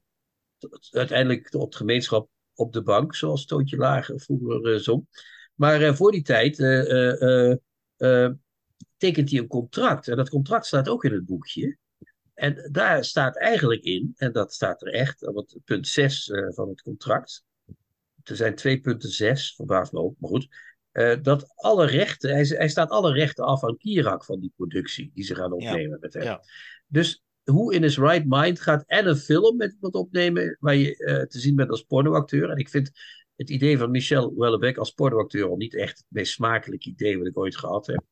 uiteindelijk 0.90 1.49
tot 1.49 1.77
gemeenschap 1.77 2.29
op 2.55 2.73
de 2.73 2.83
bank, 2.83 3.14
zoals 3.14 3.47
Toontje 3.47 3.77
Lager 3.77 4.21
vroeger 4.21 4.75
uh, 4.75 4.79
zong. 4.79 5.07
Maar 5.55 5.97
voor 5.97 6.12
die 6.12 6.23
tijd 6.23 6.57
tekent 8.97 9.31
hij 9.31 9.38
een 9.38 9.47
contract. 9.47 10.09
En 10.09 10.16
dat 10.16 10.29
contract 10.29 10.66
staat 10.66 10.88
ook 10.88 11.05
in 11.05 11.12
het 11.12 11.25
boekje. 11.25 11.77
En 12.38 12.68
daar 12.72 13.05
staat 13.05 13.37
eigenlijk 13.37 13.83
in, 13.83 14.12
en 14.16 14.33
dat 14.33 14.53
staat 14.53 14.83
er 14.83 14.92
echt, 14.92 15.20
want 15.20 15.57
punt 15.64 15.88
6 15.88 16.29
uh, 16.29 16.46
van 16.51 16.68
het 16.68 16.83
contract, 16.83 17.44
er 18.22 18.37
zijn 18.37 18.55
twee 18.55 18.81
punten 18.81 19.11
6, 19.11 19.55
verbaast 19.57 19.92
me 19.92 19.98
ook, 19.98 20.14
maar 20.18 20.31
goed, 20.31 20.48
uh, 20.92 21.16
dat 21.22 21.53
alle 21.55 21.87
rechten, 21.87 22.31
hij, 22.31 22.44
hij, 22.44 22.68
staat 22.68 22.90
alle 22.90 23.12
rechten 23.12 23.44
af 23.44 23.64
aan 23.64 23.77
Kirak 23.77 24.24
van 24.24 24.40
die 24.40 24.53
productie 24.57 25.11
die 25.14 25.24
ze 25.24 25.35
gaan 25.35 25.53
opnemen 25.53 25.90
ja, 25.90 25.98
met 26.01 26.14
hem. 26.14 26.22
Ja. 26.22 26.42
Dus 26.87 27.22
hoe 27.44 27.74
in 27.74 27.83
his 27.83 27.98
right 27.98 28.24
mind 28.27 28.61
gaat 28.61 28.85
en 28.87 29.07
een 29.07 29.16
film 29.16 29.57
met 29.57 29.72
iemand 29.72 29.94
opnemen 29.94 30.57
waar 30.61 30.74
je 30.74 30.96
uh, 30.98 31.22
te 31.22 31.38
zien 31.38 31.57
bent 31.57 31.70
als 31.70 31.83
pornoacteur. 31.83 32.51
En 32.51 32.57
ik 32.57 32.68
vind 32.68 32.90
het 33.37 33.51
idee 33.51 33.79
van 33.79 33.90
Michel 33.90 34.35
Wellebeck 34.37 34.77
als 34.77 34.90
pornoacteur 34.90 35.48
al 35.48 35.57
niet 35.57 35.74
echt 35.74 35.98
het 35.98 36.07
meest 36.09 36.33
smakelijk 36.33 36.85
idee 36.85 37.18
wat 37.18 37.27
ik 37.27 37.38
ooit 37.38 37.57
gehad 37.57 37.87
heb. 37.87 38.05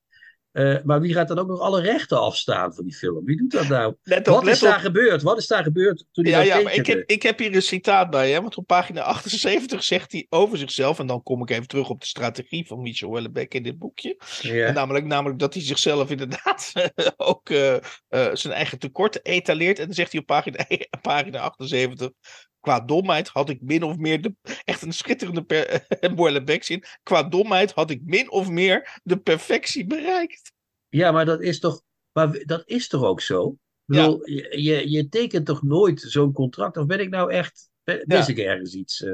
Eh, 0.57 0.77
maar 0.85 1.01
wie 1.01 1.12
gaat 1.12 1.29
dan 1.29 1.38
ook 1.38 1.49
nog 1.49 1.61
alle 1.61 1.81
rechten 1.81 2.21
afstaan 2.21 2.75
van 2.75 2.85
die 2.85 2.95
film? 2.95 3.25
Wie 3.25 3.37
doet 3.37 3.51
dat 3.51 3.69
nou? 3.69 3.95
Let 4.03 4.29
op, 4.29 4.35
Wat 4.35 4.45
let 4.45 4.55
is 4.55 4.61
daar 4.61 4.75
op. 4.75 4.81
gebeurd? 4.81 5.23
Wat 5.23 5.38
is 5.38 5.47
daar 5.47 5.62
gebeurd 5.62 6.05
toen 6.12 6.25
hij 6.25 6.33
Ja, 6.33 6.38
dat 6.38 6.47
ja, 6.47 6.61
maar 6.62 6.75
ik 6.75 6.87
heb, 6.87 7.03
ik 7.07 7.23
heb 7.23 7.38
hier 7.38 7.55
een 7.55 7.62
citaat 7.62 8.11
bij, 8.11 8.31
hè, 8.31 8.40
want 8.40 8.57
op 8.57 8.66
pagina 8.66 9.01
78 9.16 9.85
zegt 9.85 10.12
hij 10.12 10.27
over 10.29 10.59
zichzelf, 10.59 10.99
en 10.99 11.07
dan 11.07 11.23
kom 11.23 11.42
ik 11.42 11.51
even 11.51 11.66
terug 11.66 11.88
op 11.88 12.01
de 12.01 12.07
strategie 12.07 12.66
van 12.66 12.83
Michel 12.83 13.09
Houellebecq 13.09 13.49
in 13.49 13.62
dit 13.62 13.79
boekje. 13.79 14.21
Ja. 14.40 14.71
Namelijk, 14.73 15.05
namelijk 15.05 15.38
dat 15.38 15.55
hij 15.55 15.62
zichzelf 15.62 16.11
inderdaad 16.11 16.73
ook 17.16 17.51
eh, 17.51 17.75
eh, 17.75 17.81
zijn 18.33 18.53
eigen 18.55 18.79
tekorten 18.79 19.23
etaleert. 19.23 19.79
En 19.79 19.85
dan 19.85 19.95
zegt 19.95 20.12
hij 20.12 20.21
op 20.21 20.27
pagina, 20.27 20.66
pagina 21.03 21.38
78, 21.38 22.11
qua 22.66 22.81
domheid 22.81 23.29
had 23.29 23.48
ik 23.48 23.61
min 23.62 23.83
of 23.83 23.96
meer, 23.96 24.22
de, 24.22 24.35
echt 24.64 24.83
een 24.83 24.92
schitterende 24.92 25.44
Houellebecq 26.00 26.59
zin, 26.70 26.85
qua 27.02 27.22
domheid 27.22 27.72
had 27.72 27.90
ik 27.90 28.00
min 28.05 28.31
of 28.31 28.48
meer 28.48 29.00
de 29.02 29.16
perfectie 29.18 29.87
bereikt. 29.87 30.52
Ja, 30.88 31.12
maar 31.12 31.24
dat 31.24 31.42
is 31.42 31.59
toch, 31.61 31.83
maar 32.12 32.42
dat 32.44 32.62
is 32.64 32.88
toch 32.88 33.02
ook 33.02 33.20
zo? 33.20 33.48
Ik 33.48 33.57
bedoel, 33.85 34.31
je, 34.31 34.62
je, 34.62 34.90
je 34.90 35.09
tekent 35.09 35.46
toch 35.46 35.62
nooit 35.62 36.00
zo'n 36.00 36.33
contract? 36.33 36.76
Of 36.76 36.87
ben 36.87 37.00
ik 37.00 37.09
nou 37.09 37.33
echt, 37.33 37.68
ben- 37.85 38.02
mis 38.07 38.26
Ja. 38.26 38.33
ik 38.33 38.38
ergens 38.38 38.74
iets? 38.74 39.02
eh? 39.02 39.12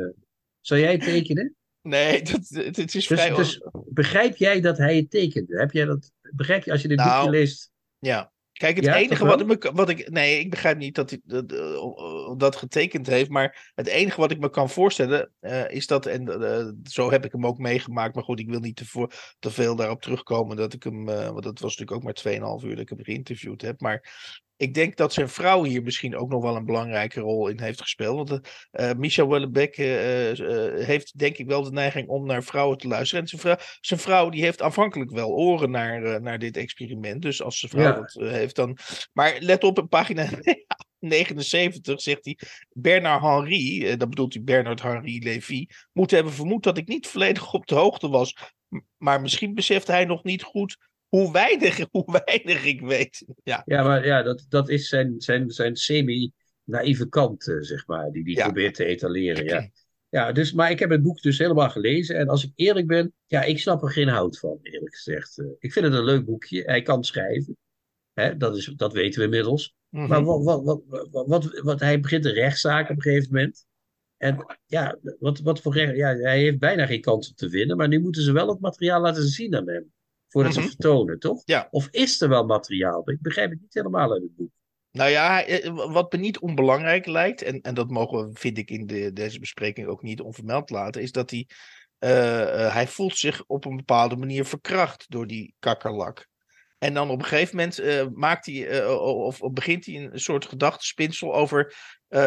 zou 0.60 0.80
jij 0.80 0.92
het 0.92 1.02
tekenen? 1.02 1.54
Nee, 1.82 2.22
dat, 2.22 2.48
het, 2.48 2.76
het 2.76 2.94
is 2.94 3.06
Dus, 3.06 3.06
vrij... 3.06 3.34
dus 3.34 3.60
begrijp 3.88 4.36
jij 4.36 4.60
dat 4.60 4.78
hij 4.78 4.96
het 4.96 5.10
tekende? 5.10 5.58
Heb 5.58 5.72
jij 5.72 5.84
dat, 5.84 6.12
begrijp 6.34 6.64
je 6.64 6.72
als 6.72 6.82
je 6.82 6.88
dit 6.88 6.96
Nou, 6.96 7.24
boekje 7.24 7.38
leest? 7.38 7.70
Ja. 7.98 8.31
Kijk, 8.52 8.76
het 8.76 8.84
Ja, 8.84 8.96
enige 8.96 9.24
wat 9.26 9.40
ik, 9.40 9.46
me, 9.46 9.70
wat 9.74 9.88
ik. 9.88 10.10
Nee, 10.10 10.38
ik 10.38 10.50
begrijp 10.50 10.76
niet 10.78 10.94
dat 10.94 11.10
hij 11.10 11.20
dat, 11.24 11.52
eh, 11.52 12.36
dat 12.36 12.56
getekend 12.56 13.06
heeft. 13.06 13.30
Maar 13.30 13.72
het 13.74 13.86
enige 13.86 14.20
wat 14.20 14.30
ik 14.30 14.38
me 14.38 14.50
kan 14.50 14.70
voorstellen. 14.70 15.32
eh, 15.40 15.70
is 15.70 15.86
dat. 15.86 16.06
En 16.06 16.42
eh, 16.42 16.66
zo 16.84 17.10
heb 17.10 17.24
ik 17.24 17.32
hem 17.32 17.46
ook 17.46 17.58
meegemaakt. 17.58 18.14
Maar 18.14 18.24
goed, 18.24 18.40
ik 18.40 18.48
wil 18.48 18.60
niet 18.60 18.76
te, 18.76 18.86
voor, 18.86 19.12
te 19.38 19.50
veel 19.50 19.76
daarop 19.76 20.02
terugkomen. 20.02 20.56
Dat 20.56 20.72
ik 20.72 20.82
hem. 20.82 21.04
want 21.04 21.42
dat 21.42 21.58
was 21.58 21.76
natuurlijk 21.76 21.92
ook 21.92 22.02
maar 22.02 22.12
2,5 22.60 22.64
uur 22.64 22.70
dat 22.70 22.82
ik 22.82 22.88
hem 22.88 23.04
geïnterviewd 23.04 23.62
heb. 23.62 23.80
Maar 23.80 24.10
ik 24.62 24.74
denk 24.74 24.96
dat 24.96 25.12
zijn 25.12 25.28
vrouw 25.28 25.64
hier 25.64 25.82
misschien 25.82 26.16
ook 26.16 26.28
nog 26.28 26.42
wel 26.42 26.56
een 26.56 26.64
belangrijke 26.64 27.20
rol 27.20 27.48
in 27.48 27.60
heeft 27.60 27.80
gespeeld. 27.80 28.28
Want 28.28 28.40
eh 28.70 28.90
eh, 28.90 28.96
Michel 28.96 29.26
Houellebecq 29.26 29.74
eh, 29.74 30.86
heeft 30.86 31.18
denk 31.18 31.36
ik 31.36 31.46
wel 31.46 31.62
de 31.62 31.70
neiging 31.70 32.08
om 32.08 32.26
naar 32.26 32.42
vrouwen 32.42 32.78
te 32.78 32.88
luisteren. 32.88 33.22
En 33.22 33.28
zijn 33.28 33.40
vrouw, 33.40 33.56
zijn 33.80 34.00
vrouw 34.00 34.28
die 34.28 34.42
heeft 34.42 34.62
aanvankelijk 34.62 35.10
wel 35.10 35.30
oren 35.30 35.70
naar, 35.70 36.22
naar 36.22 36.38
dit 36.38 36.56
experiment. 36.56 37.22
Dus 37.22 37.42
als 37.42 37.58
zijn 37.58 37.70
vrouw 37.70 37.84
Ja. 37.84 37.92
dat 37.92 38.30
heeft 38.30 38.56
dan... 38.56 38.76
Maar 39.12 39.36
let 39.40 39.64
op, 39.64 39.78
op 39.78 39.90
pagina 39.90 40.28
79 40.98 42.00
zegt 42.00 42.24
hij... 42.24 42.38
Bernard 42.72 43.22
Henry, 43.22 43.96
dat 43.96 44.08
bedoelt 44.08 44.34
hij 44.34 44.42
Bernard 44.42 44.82
Henry 44.82 45.22
Levy... 45.22 45.66
moet 45.92 46.10
hebben 46.10 46.32
vermoed 46.32 46.62
dat 46.62 46.78
ik 46.78 46.88
niet 46.88 47.06
volledig 47.06 47.52
op 47.52 47.66
de 47.66 47.74
hoogte 47.74 48.08
was. 48.08 48.36
Maar 48.96 49.20
misschien 49.20 49.54
beseft 49.54 49.86
hij 49.86 50.04
nog 50.04 50.24
niet 50.24 50.42
goed 50.42 50.90
hoe 51.16 51.32
weinig, 51.32 51.86
hoe 51.90 52.22
weinig 52.24 52.64
ik 52.64 52.80
weet. 52.80 53.24
Ja, 53.42 53.62
Ja, 53.64 53.82
maar 53.82 54.06
ja, 54.06 54.22
dat, 54.22 54.46
dat 54.48 54.68
is 54.68 54.88
zijn, 54.88 55.20
zijn, 55.20 55.50
zijn 55.50 55.76
semi-naïeve 55.76 57.08
kant, 57.08 57.48
eh, 57.48 57.56
zeg 57.60 57.86
maar, 57.86 58.10
die 58.10 58.22
hij 58.22 58.32
Ja. 58.32 58.42
probeert 58.44 58.74
te 58.74 58.84
etaleren. 58.84 59.44
Ja. 59.44 59.68
Ja, 60.08 60.32
dus, 60.32 60.52
maar 60.52 60.70
ik 60.70 60.78
heb 60.78 60.90
het 60.90 61.02
boek 61.02 61.20
dus 61.22 61.38
helemaal 61.38 61.70
gelezen. 61.70 62.16
En 62.16 62.28
als 62.28 62.44
ik 62.44 62.52
eerlijk 62.54 62.86
ben, 62.86 63.12
ja, 63.26 63.42
ik 63.42 63.58
snap 63.58 63.82
er 63.82 63.90
geen 63.90 64.08
hout 64.08 64.38
van, 64.38 64.58
eerlijk 64.62 64.94
gezegd. 64.94 65.38
Eh, 65.38 65.46
ik 65.58 65.72
vind 65.72 65.84
het 65.84 65.94
een 65.94 66.04
leuk 66.04 66.24
boekje. 66.24 66.62
Hij 66.62 66.82
kan 66.82 67.04
schrijven. 67.04 67.56
Hè, 68.12 68.36
dat, 68.36 68.56
is, 68.56 68.64
dat 68.76 68.92
weten 68.92 69.18
we 69.18 69.24
inmiddels. 69.24 69.74
Mhm. 69.88 70.08
Maar 70.08 70.24
wat, 70.24 70.44
wat, 70.44 70.62
wat, 70.64 70.82
wat, 71.10 71.26
wat, 71.26 71.60
wat- 71.60 71.80
hij 71.80 72.00
begint 72.00 72.24
een 72.24 72.32
rechtszaak 72.32 72.90
op 72.90 72.96
een 72.96 73.02
gegeven 73.02 73.28
moment. 73.32 73.66
En 74.16 74.58
ja, 74.66 74.98
wat, 75.18 75.38
wat 75.40 75.60
voor 75.60 75.74
recht, 75.74 75.96
ja, 75.96 76.14
hij 76.16 76.38
heeft 76.40 76.58
bijna 76.58 76.86
geen 76.86 77.00
kans 77.00 77.28
om 77.28 77.34
te 77.34 77.48
winnen. 77.48 77.76
Maar 77.76 77.88
nu 77.88 78.00
moeten 78.00 78.22
ze 78.22 78.32
wel 78.32 78.48
het 78.48 78.60
materiaal 78.60 79.00
laten 79.00 79.22
zien 79.28 79.56
aan 79.56 79.68
hem. 79.68 79.92
Voordat 80.32 80.52
Mhm. 80.52 80.62
ze 80.62 80.68
vertonen, 80.68 81.18
toch? 81.18 81.42
Ja. 81.44 81.68
Of 81.70 81.88
is 81.90 82.20
er 82.20 82.28
wel 82.28 82.44
materiaal? 82.44 83.10
Ik 83.10 83.20
begrijp 83.20 83.50
het 83.50 83.60
niet 83.60 83.74
helemaal 83.74 84.12
uit 84.12 84.22
het 84.22 84.36
boek. 84.36 84.50
Nou 84.90 85.10
ja, 85.10 85.44
eh, 85.44 85.92
wat 85.92 86.12
me 86.12 86.18
niet 86.18 86.38
onbelangrijk 86.38 87.06
lijkt, 87.06 87.42
en, 87.42 87.60
en 87.60 87.74
dat 87.74 87.90
mogen 87.90 88.26
we, 88.26 88.30
vind 88.38 88.58
ik, 88.58 88.70
in 88.70 88.86
de, 88.86 89.12
deze 89.12 89.38
bespreking 89.38 89.86
ook 89.86 90.02
niet 90.02 90.20
onvermeld 90.20 90.70
laten, 90.70 91.02
is 91.02 91.12
dat 91.12 91.30
hij, 91.30 91.48
eh, 91.98 92.66
eh, 92.66 92.72
hij 92.72 92.86
voelt 92.86 93.16
zich 93.16 93.44
op 93.46 93.64
een 93.64 93.76
bepaalde 93.76 94.16
manier 94.16 94.44
verkracht 94.44 95.04
door 95.08 95.26
die 95.26 95.54
kakkerlak. 95.58 96.28
En 96.78 96.94
dan 96.94 97.10
op 97.10 97.18
een 97.18 97.24
gegeven 97.24 97.56
moment 97.56 98.14
maakt 98.14 98.46
hij, 98.46 98.86
of, 98.96 99.42
of 99.42 99.52
begint 99.52 99.86
hij 99.86 99.94
een 99.94 100.20
soort 100.20 100.46
gedachtespinsel 100.46 101.34
over 101.34 101.74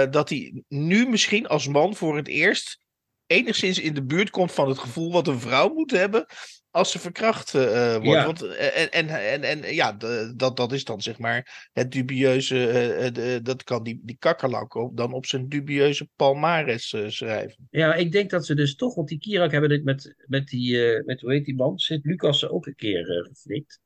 dat 0.10 0.30
hij 0.30 0.64
nu 0.68 1.10
misschien 1.10 1.48
als 1.48 1.68
man 1.68 1.96
voor 1.96 2.16
het 2.16 2.28
eerst 2.28 2.86
enigszins 3.26 3.80
in 3.80 3.94
de 3.94 4.06
buurt 4.06 4.30
komt 4.30 4.52
van 4.52 4.70
het 4.70 4.80
gevoel 4.80 5.12
wat 5.12 5.28
een 5.28 5.40
vrouw 5.40 5.74
moet 5.74 5.92
hebben 5.92 6.26
als 6.76 6.92
ze 6.92 7.00
verkracht 7.00 7.54
eh, 7.56 7.92
wordt. 7.94 8.06
Ja. 8.06 8.26
Want, 8.26 8.42
eh, 8.42 8.82
en, 8.82 8.92
en, 8.92 9.08
en, 9.10 9.44
en 9.64 9.74
ja, 9.76 9.92
dat, 10.36 10.58
dat 10.58 10.72
is 10.72 10.84
dan 10.84 11.02
zeg 11.02 11.18
maar 11.18 11.70
het 11.74 11.92
dubieuze, 11.92 12.68
eh, 12.68 13.06
eh, 13.06 13.14
de- 13.14 13.40
dat 13.44 13.64
kan 13.64 13.84
die, 13.84 14.02
die 14.04 14.16
kakkerlak 14.20 14.76
ook 14.76 14.98
dan 14.98 15.14
op 15.14 15.26
zijn 15.26 15.50
dubieuze 15.50 16.10
palmares 16.16 16.94
eh, 16.94 17.08
schrijven. 17.10 17.68
Ja, 17.70 17.94
ik 17.96 18.12
denk 18.12 18.30
dat 18.30 18.46
ze 18.46 18.56
dus 18.56 18.76
toch, 18.76 18.96
want 18.96 19.08
die 19.08 19.20
Kirak 19.20 19.52
hebben 19.52 19.70
dit 19.70 19.84
met, 19.84 20.16
met 20.26 20.48
die, 20.48 20.94
eh, 20.96 21.06
met 21.06 21.22
hoe 21.22 21.32
heet 21.34 21.46
die 21.46 21.56
man, 21.56 21.78
Sint-Lucas 21.78 22.48
ook 22.48 22.66
een 22.66 22.76
keer 22.76 23.10
eh, 23.10 23.24
geflikt. 23.34 23.80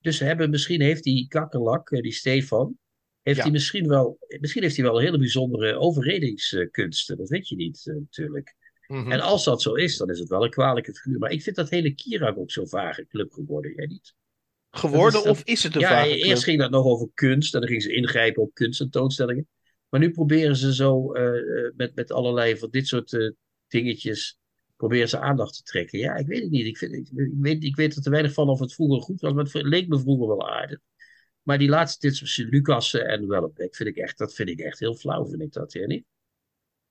Dus 0.00 0.18
hebben, 0.18 0.50
misschien 0.50 0.80
heeft 0.80 1.02
die 1.04 1.28
kakkerlak, 1.28 1.90
eh, 1.90 2.00
die 2.00 2.12
Stefan, 2.12 2.78
heeft 3.22 3.36
Ja. 3.38 3.42
hij 3.44 3.52
misschien 3.52 3.88
wel, 3.88 4.18
misschien 4.40 4.62
heeft 4.62 4.76
hij 4.76 4.84
wel 4.84 4.98
hele 4.98 5.18
bijzondere 5.18 5.78
overredingskunsten. 5.78 7.16
Dat 7.16 7.28
weet 7.28 7.48
je 7.48 7.56
niet, 7.56 7.86
eh, 8.10 8.26
Mhm. 8.86 9.12
En 9.12 9.20
als 9.20 9.44
dat 9.44 9.62
zo 9.62 9.74
is, 9.74 9.96
dan 9.96 10.10
is 10.10 10.18
het 10.18 10.28
wel 10.28 10.44
een 10.44 10.50
kwalijke 10.50 10.94
figuur. 10.94 11.18
Maar 11.18 11.30
ik 11.30 11.42
vind 11.42 11.56
dat 11.56 11.70
hele 11.70 11.94
Kirak 11.94 12.38
ook 12.38 12.50
zo'n 12.50 12.68
vage 12.68 13.06
club 13.06 13.32
geworden, 13.32 13.74
jij 13.74 13.86
niet? 13.86 14.14
Geworden 14.70 15.20
is- 15.20 15.28
of 15.28 15.42
is 15.44 15.62
het 15.62 15.74
een 15.74 15.80
ja, 15.80 15.88
vage 15.88 16.08
eerst 16.08 16.24
club? 16.24 16.38
ging 16.38 16.58
dat 16.58 16.70
nog 16.70 16.84
over 16.84 17.08
kunst 17.14 17.54
en 17.54 17.60
dan 17.60 17.68
gingen 17.68 17.84
ze 17.84 17.94
ingrijpen 17.94 18.42
op 18.42 18.54
kunsttentoonstellingen. 18.54 19.48
Maar 19.88 20.00
nu 20.00 20.10
proberen 20.10 20.56
ze 20.56 20.74
zo 20.74 21.12
eh, 21.12 21.36
eh, 21.36 21.72
met, 21.76 21.94
met 21.94 22.12
allerlei 22.12 22.58
van 22.58 22.70
dit 22.70 22.86
soort 22.86 23.12
eh, 23.12 23.30
dingetjes, 23.68 24.38
proberen 24.76 25.08
ze 25.08 25.18
aandacht 25.18 25.56
te 25.56 25.62
trekken. 25.62 25.98
Ja, 25.98 26.14
ik 26.14 26.26
weet 26.26 26.42
het 26.42 26.50
niet. 26.50 26.66
Ik, 26.66 26.78
vind, 26.78 26.92
ik, 26.92 27.08
ik 27.14 27.32
weet, 27.40 27.64
ik 27.64 27.76
weet 27.76 27.96
er 27.96 28.02
te 28.02 28.10
weinig 28.10 28.32
van 28.32 28.48
of 28.48 28.60
het 28.60 28.74
vroeger 28.74 29.00
goed 29.00 29.20
was, 29.20 29.32
maar 29.32 29.44
het 29.44 29.62
leek 29.62 29.88
me 29.88 29.98
vroeger 29.98 30.26
wel 30.26 30.50
aardig. 30.50 30.78
Maar 31.42 31.58
die 31.58 31.68
laatste 31.68 32.08
dit 32.08 32.18
tussen 32.18 32.48
Lucas 32.48 32.94
en 32.94 33.28
Wellebeck 33.28 33.76
vind 33.76 33.88
ik 33.88 33.96
echt, 33.96 34.18
dat 34.18 34.34
vind 34.34 34.48
ik 34.48 34.60
echt 34.60 34.78
heel 34.78 34.94
flauw, 34.94 35.26
vind 35.26 35.42
ik 35.42 35.52
dat, 35.52 35.72
hè, 35.72 35.86
niet? 35.86 36.04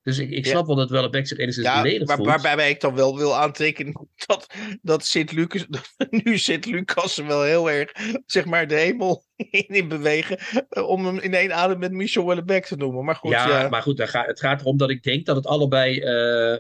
Dus 0.05 0.17
ik, 0.17 0.29
ik 0.31 0.45
Ja. 0.45 0.51
snap 0.51 0.65
wel 0.67 0.75
dat 0.75 0.89
Wellebeck 0.89 1.27
zich 1.27 1.37
enigszins 1.37 1.67
Ja, 1.67 1.81
maar, 2.05 2.15
voelt. 2.15 2.27
waarbij 2.41 2.69
ik 2.69 2.79
dan 2.81 2.95
wel 2.95 3.17
wil 3.17 3.35
aantekenen 3.35 4.07
dat, 4.25 4.47
dat 4.81 5.05
Sint-Lucas, 5.05 5.65
nu 6.23 6.37
Sint-Lucas 6.37 7.17
wel 7.17 7.43
heel 7.43 7.69
erg, 7.71 7.91
zeg 8.25 8.45
maar, 8.45 8.67
de 8.67 8.75
hemel 8.75 9.23
in, 9.49 9.67
in 9.67 9.87
bewegen, 9.87 10.37
eh, 10.69 10.87
om 10.87 11.05
hem 11.05 11.19
in 11.19 11.33
één 11.33 11.53
adem 11.55 11.79
met 11.79 11.91
Michel 11.91 12.23
Houellebecq 12.23 12.67
te 12.67 12.75
noemen. 12.75 13.05
Maar 13.05 13.15
goed, 13.15 13.31
ja, 13.31 13.47
ja. 13.61 13.69
maar 13.69 13.81
goed, 13.81 13.97
daar 13.97 14.07
ga- 14.07 14.25
het 14.25 14.39
gaat 14.39 14.61
erom 14.61 14.77
dat 14.77 14.89
ik 14.89 15.03
denk 15.03 15.25
dat 15.25 15.35
het 15.35 15.45
allebei. 15.47 15.99
eh, 15.99 16.57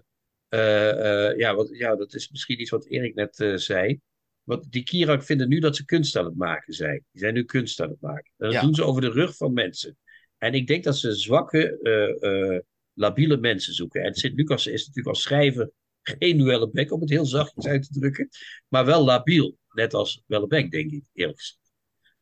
eh, 0.49 1.37
ja, 1.37 1.55
wat, 1.55 1.69
ja, 1.71 1.95
dat 1.95 2.13
is 2.13 2.29
misschien 2.29 2.61
iets 2.61 2.69
wat 2.69 2.85
Erik 2.85 3.15
net 3.15 3.53
zei. 3.61 3.99
Want 4.43 4.71
die 4.71 4.83
Kirak 4.83 5.23
vinden 5.23 5.47
nu 5.49 5.59
dat 5.59 5.75
ze 5.75 5.85
kunst 5.85 6.15
aan 6.15 6.25
het 6.25 6.35
maken 6.37 6.73
zijn. 6.73 7.03
Die 7.11 7.21
zijn 7.21 7.33
nu 7.33 7.43
kunst 7.43 7.81
aan 7.81 7.89
het 7.89 8.01
maken. 8.01 8.31
En 8.37 8.45
dat 8.45 8.51
Ja. 8.53 8.61
doen 8.61 8.75
ze 8.75 8.83
over 8.83 9.01
de 9.01 9.09
rug 9.09 9.35
van 9.35 9.53
mensen. 9.53 9.97
En 10.37 10.53
ik 10.53 10.67
denk 10.67 10.83
dat 10.83 10.97
ze 10.97 11.13
zwakke, 11.15 11.77
labiele 12.95 13.37
mensen 13.37 13.73
zoeken. 13.73 14.03
En 14.03 14.15
Sint-Lucas 14.15 14.67
is 14.67 14.79
natuurlijk 14.79 15.15
als 15.15 15.21
schrijver 15.21 15.71
geen 16.01 16.43
Wellebeck, 16.43 16.91
om 16.91 17.01
het 17.01 17.09
heel 17.09 17.25
zachtjes 17.25 17.65
uit 17.65 17.83
te 17.83 17.99
drukken. 17.99 18.29
Maar 18.67 18.85
wel 18.85 19.03
labiel. 19.03 19.57
Net 19.69 19.93
als 19.93 20.23
Wellebeck, 20.25 20.71
denk 20.71 20.91
ik, 20.91 21.03
eerlijk 21.13 21.39
gezegd. 21.39 21.59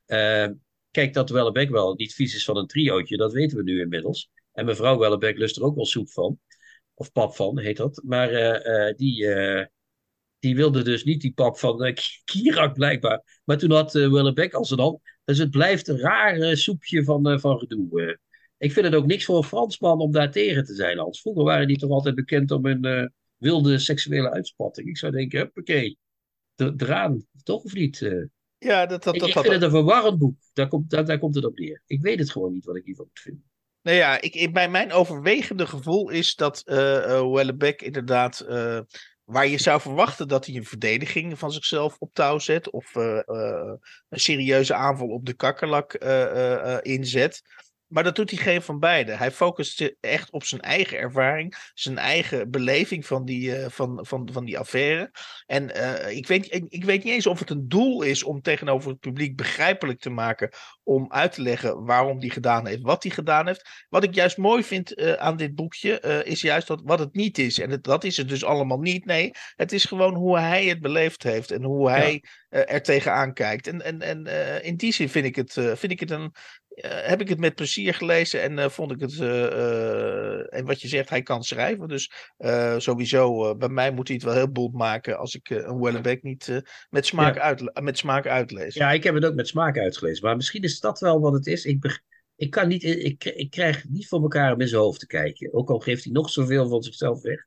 Eh, 0.05 0.55
kijk, 0.91 1.13
dat 1.13 1.29
Wellebeck 1.29 1.69
wel 1.69 1.93
niet 1.93 2.13
vies 2.13 2.35
is 2.35 2.45
van 2.45 2.57
een 2.57 2.67
triootje, 2.67 3.17
dat 3.17 3.33
weten 3.33 3.57
we 3.57 3.63
nu 3.63 3.79
inmiddels. 3.79 4.31
En 4.53 4.65
mevrouw 4.65 4.97
Wellebeck 4.97 5.37
lust 5.37 5.57
er 5.57 5.63
ook 5.63 5.75
wel 5.75 5.85
soep 5.85 6.09
van. 6.09 6.39
Of 6.93 7.11
pap 7.11 7.35
van, 7.35 7.59
heet 7.59 7.77
dat. 7.77 8.01
Maar 8.05 8.29
eh, 8.29 8.87
eh, 8.87 8.95
die, 8.95 9.27
eh, 9.27 9.65
die 10.39 10.55
wilde 10.55 10.83
dus 10.83 11.03
niet 11.03 11.21
die 11.21 11.33
pap 11.33 11.57
van 11.57 11.97
Kirak 12.23 12.73
blijkbaar. 12.73 13.41
Maar 13.43 13.57
toen 13.57 13.71
had 13.71 13.95
eh 13.95 14.11
Wellebeck 14.11 14.53
al 14.53 14.65
zijn 14.65 14.79
hand. 14.79 14.99
Dus 15.23 15.37
het 15.37 15.49
blijft 15.49 15.87
een 15.87 15.99
raar 15.99 16.57
soepje 16.57 17.03
van, 17.03 17.39
van 17.39 17.59
gedoe. 17.59 18.19
Ik 18.57 18.71
vind 18.71 18.85
het 18.85 18.95
ook 18.95 19.05
niks 19.05 19.25
voor 19.25 19.37
een 19.37 19.43
Fransman 19.43 19.99
om 19.99 20.11
daar 20.11 20.31
tegen 20.31 20.65
te 20.65 20.75
zijn. 20.75 20.99
Als 20.99 21.21
vroeger 21.21 21.43
waren 21.43 21.67
die 21.67 21.77
toch 21.77 21.89
altijd 21.89 22.15
bekend 22.15 22.51
om 22.51 22.65
hun 22.65 22.85
eh, 22.85 23.05
wilde 23.37 23.79
seksuele 23.79 24.31
uitspatting. 24.31 24.87
Ik 24.87 24.97
zou 24.97 25.11
denken, 25.11 25.39
huppakee, 25.39 25.97
er- 26.55 26.73
eraan. 26.77 27.25
Toch 27.43 27.63
of 27.63 27.73
niet? 27.73 28.01
eh? 28.01 28.23
ja, 28.57 28.85
dat, 28.85 29.03
dat, 29.03 29.13
ik 29.13 29.19
dat, 29.19 29.29
ik 29.29 29.35
dat, 29.35 29.43
vind 29.43 29.55
het 29.55 29.63
een 29.63 29.69
verwarrend 29.69 30.17
boek. 30.17 30.35
Daar 30.53 30.67
komt, 30.67 30.89
daar, 30.89 31.05
daar 31.05 31.19
komt 31.19 31.35
het 31.35 31.45
op 31.45 31.57
neer. 31.57 31.81
Ik 31.85 32.01
weet 32.01 32.19
het 32.19 32.31
gewoon 32.31 32.53
niet 32.53 32.65
wat 32.65 32.75
ik 32.75 32.85
hiervan 32.85 33.05
moet 33.05 33.19
vinden. 33.19 33.51
Nou 33.81 33.97
ja, 33.97 34.21
ik, 34.21 34.35
ik, 34.35 34.53
bij 34.53 34.69
mijn 34.69 34.91
overwegende 34.91 35.67
gevoel 35.67 36.09
is 36.09 36.35
dat 36.35 36.61
eh 36.65 36.97
eh, 36.97 37.21
Houellebecq 37.21 37.75
inderdaad, 37.75 38.45
waar 39.23 39.47
je 39.47 39.57
zou 39.57 39.81
verwachten 39.81 40.27
dat 40.27 40.45
hij 40.45 40.55
een 40.55 40.65
verdediging 40.65 41.39
van 41.39 41.51
zichzelf 41.51 41.95
op 41.99 42.13
touw 42.13 42.39
zet, 42.39 42.69
of 42.69 42.95
een 42.95 43.79
serieuze 44.09 44.73
aanval 44.73 45.07
op 45.07 45.25
de 45.25 45.33
kakkerlak 45.33 45.93
inzet, 46.81 47.41
Maar 47.93 48.03
dat 48.03 48.15
doet 48.15 48.29
hij 48.29 48.39
geen 48.39 48.61
van 48.61 48.79
beide. 48.79 49.11
Hij 49.11 49.31
focust 49.31 49.77
zich 49.77 49.91
echt 49.99 50.31
op 50.31 50.43
zijn 50.43 50.61
eigen 50.61 50.97
ervaring, 50.97 51.55
zijn 51.73 51.97
eigen 51.97 52.51
beleving 52.51 53.05
van 53.05 53.25
die, 53.25 53.59
uh, 53.59 53.65
van, 53.69 54.05
van, 54.05 54.29
van 54.31 54.45
die 54.45 54.59
affaire. 54.59 55.11
En 55.45 55.77
uh, 55.77 56.15
ik, 56.15 56.27
weet, 56.27 56.53
ik, 56.53 56.65
ik, 56.69 56.85
weet 56.85 57.03
niet 57.03 57.13
eens 57.13 57.27
of 57.27 57.39
het 57.39 57.49
een 57.49 57.67
doel 57.67 58.01
is 58.01 58.23
om 58.23 58.41
tegenover 58.41 58.89
het 58.89 58.99
publiek 58.99 59.35
begrijpelijk 59.35 59.99
te 59.99 60.09
maken. 60.09 60.49
Om 60.83 61.11
uit 61.11 61.31
te 61.31 61.41
leggen 61.41 61.85
waarom 61.85 62.19
hij 62.19 62.29
gedaan 62.29 62.67
heeft, 62.67 62.81
wat 62.81 63.03
hij 63.03 63.11
gedaan 63.11 63.47
heeft. 63.47 63.85
Wat 63.89 64.03
ik 64.03 64.15
juist 64.15 64.37
mooi 64.37 64.63
vind 64.63 64.99
uh, 64.99 65.13
aan 65.13 65.37
dit 65.37 65.55
boekje, 65.55 66.23
is 66.25 66.41
juist 66.41 66.67
dat, 66.67 66.81
wat 66.83 66.99
het 66.99 67.13
niet 67.13 67.37
is. 67.37 67.59
En 67.59 67.69
het, 67.69 67.83
dat 67.83 68.03
is 68.03 68.17
het 68.17 68.29
dus 68.29 68.43
allemaal 68.43 68.79
niet. 68.79 69.05
Nee, 69.05 69.31
het 69.55 69.71
is 69.71 69.85
gewoon 69.85 70.15
hoe 70.15 70.39
hij 70.39 70.65
het 70.65 70.81
beleefd 70.81 71.23
heeft 71.23 71.51
en 71.51 71.63
hoe 71.63 71.89
hij 71.89 72.23
ja. 72.49 72.65
er 72.65 72.81
tegenaan 72.81 73.33
kijkt. 73.33 73.67
En, 73.67 73.81
en, 73.81 74.01
en 74.01 74.63
in 74.63 74.75
die 74.75 74.93
zin 74.93 75.09
vind 75.09 75.25
ik 75.25 75.35
het, 75.35 75.53
vind 75.53 75.91
ik 75.91 75.99
het 75.99 76.11
een 76.11 76.33
heb 76.81 77.21
ik 77.21 77.29
het 77.29 77.39
met 77.39 77.55
plezier 77.55 77.93
gelezen 77.93 78.41
en 78.41 78.57
uh, 78.57 78.69
vond 78.69 78.91
ik 78.91 78.99
het. 78.99 79.13
Uh, 79.13 80.53
en 80.53 80.65
wat 80.65 80.81
je 80.81 80.87
zegt, 80.87 81.09
hij 81.09 81.21
kan 81.21 81.43
schrijven. 81.43 81.87
Dus 81.87 82.11
sowieso, 82.77 83.55
bij 83.55 83.69
mij 83.69 83.91
moet 83.91 84.07
hij 84.07 84.15
het 84.15 84.25
wel 84.25 84.35
heel 84.35 84.51
bold 84.51 84.73
maken 84.73 85.17
als 85.17 85.35
ik 85.35 85.49
een 85.49 85.79
Wellebeck 85.79 86.23
niet 86.23 86.61
met, 86.89 87.05
smaak 87.05 87.35
ja. 87.35 87.41
uit, 87.41 87.81
met 87.81 87.97
smaak 87.97 88.27
uitlees. 88.27 88.73
Ja, 88.73 88.91
ik 88.91 89.03
heb 89.03 89.15
het 89.15 89.25
ook 89.25 89.35
met 89.35 89.47
smaak 89.47 89.77
uitgelezen. 89.77 90.25
Maar 90.25 90.35
misschien 90.35 90.63
is 90.63 90.79
dat 90.79 90.99
wel 90.99 91.19
wat 91.19 91.33
het 91.33 91.47
is. 91.47 91.65
Ik, 91.65 92.01
ik, 92.35 92.51
kan 92.51 92.67
niet, 92.67 92.83
ik, 92.83 93.25
ik 93.25 93.49
krijg 93.49 93.83
niet 93.89 94.07
voor 94.07 94.21
elkaar 94.21 94.53
om 94.53 94.61
in 94.61 94.67
zijn 94.67 94.81
hoofd 94.81 94.99
te 94.99 95.07
kijken. 95.07 95.53
Ook 95.53 95.69
al 95.69 95.79
geeft 95.79 96.03
hij 96.03 96.13
nog 96.13 96.29
zoveel 96.29 96.69
van 96.69 96.83
zichzelf 96.83 97.21
weg 97.21 97.45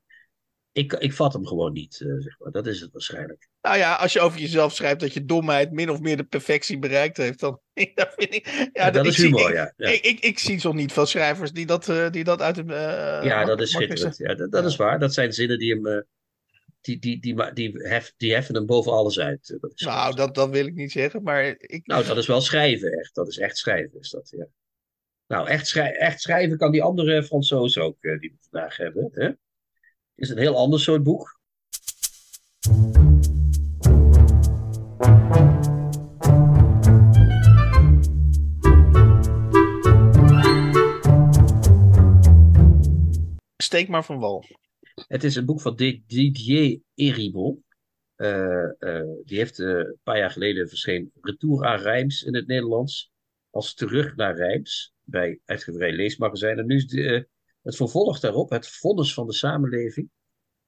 ik, 0.77 0.93
ik 0.93 1.13
vat 1.13 1.33
hem 1.33 1.45
gewoon 1.45 1.73
niet, 1.73 1.99
uh, 1.99 2.21
zeg 2.21 2.39
maar. 2.39 2.51
Dat 2.51 2.67
is 2.67 2.79
het 2.81 2.91
waarschijnlijk. 2.91 3.49
Nou 3.61 3.77
ja, 3.77 3.95
als 3.95 4.13
je 4.13 4.19
over 4.19 4.39
jezelf 4.39 4.73
schrijft 4.73 4.99
dat 4.99 5.13
je 5.13 5.25
domheid 5.25 5.71
min 5.71 5.89
of 5.89 5.99
meer 5.99 6.17
de 6.17 6.23
perfectie 6.23 6.79
bereikt 6.79 7.17
heeft, 7.17 7.39
dan 7.39 7.59
dat 7.95 8.13
vind 8.15 8.33
ik. 8.33 8.45
Ja, 8.45 8.69
ja 8.73 8.91
dat, 8.91 9.05
is 9.05 9.17
humor, 9.17 9.39
zie, 9.39 9.53
ja. 9.53 9.73
ja. 9.77 9.87
Ik, 9.87 10.01
ik, 10.01 10.19
ik, 10.19 10.39
zie 10.39 10.59
zo 10.59 10.73
niet 10.73 10.91
veel 10.91 11.05
schrijvers 11.05 11.51
die 11.51 11.65
dat, 11.65 11.87
uh, 11.87 12.09
die 12.09 12.23
dat 12.23 12.41
uit 12.41 12.55
hem. 12.55 12.69
Uh, 12.69 12.75
ja, 13.23 13.45
dat 13.45 13.61
is 13.61 13.71
schitterend. 13.71 14.17
Ja, 14.17 14.35
dat, 14.35 14.51
dat 14.51 14.65
is 14.65 14.75
waar. 14.75 14.99
Dat 14.99 15.13
zijn 15.13 15.33
zinnen 15.33 15.59
die 15.59 15.73
hem. 15.73 16.05
die, 16.81 16.99
die, 16.99 17.19
die, 17.19 17.53
die, 17.53 17.71
hef, 17.77 18.13
die 18.17 18.33
heffen 18.33 18.55
hem 18.55 18.65
boven 18.65 18.91
alles 18.91 19.19
uit. 19.19 19.57
Dat 19.59 19.79
nou, 19.79 20.15
dat, 20.15 20.35
dat 20.35 20.49
wil 20.49 20.65
ik 20.65 20.75
niet 20.75 20.91
zeggen, 20.91 21.23
maar. 21.23 21.55
Ik... 21.59 21.87
Nou, 21.87 22.05
dat 22.05 22.17
is 22.17 22.27
wel 22.27 22.41
schrijven, 22.41 22.91
echt. 22.91 23.15
Dat 23.15 23.27
is 23.27 23.37
echt 23.37 23.57
schrijven, 23.57 23.99
is 23.99 24.09
dat, 24.09 24.33
ja. 24.37 24.47
Nou, 25.27 25.47
echt, 25.47 25.67
schrij 25.67 25.95
echt 25.95 26.21
schrijven 26.21 26.57
kan 26.57 26.71
die 26.71 26.83
andere 26.83 27.23
Fransoos 27.23 27.77
ook, 27.77 28.01
die 28.01 28.19
we 28.19 28.47
vandaag 28.49 28.77
hebben. 28.77 29.09
Hè? 29.13 29.31
Is 30.17 30.29
een 30.29 30.37
heel 30.37 30.55
ander 30.55 30.79
soort 30.79 31.03
boek. 31.03 31.39
Steek 43.57 43.87
maar 43.87 44.05
van 44.05 44.19
wal. 44.19 44.45
Het 45.07 45.23
is 45.23 45.35
een 45.35 45.45
boek 45.45 45.61
van 45.61 45.75
Didier 45.75 46.79
Eribon. 46.95 47.65
Uh, 48.17 48.71
uh, 48.79 49.01
die 49.23 49.37
heeft 49.37 49.59
uh, 49.59 49.67
een 49.67 49.99
paar 50.03 50.17
jaar 50.17 50.31
geleden 50.31 50.69
verscheen 50.69 51.11
Retour 51.21 51.65
aan 51.65 51.79
Rijms 51.79 52.23
in 52.23 52.35
het 52.35 52.47
Nederlands. 52.47 53.11
Als 53.49 53.73
Terug 53.73 54.15
naar 54.15 54.35
Rijms 54.35 54.93
bij 55.03 55.39
uitgeverij 55.45 55.91
Leesmagazijn. 55.91 56.57
En 56.57 56.65
nu 56.65 56.75
is 56.75 56.87
de, 56.87 57.27
het 57.67 57.75
vervolg 57.75 58.19
daarop, 58.19 58.49
het 58.49 58.67
vonnis 58.67 59.13
van 59.13 59.27
de 59.27 59.33
samenleving. 59.33 60.09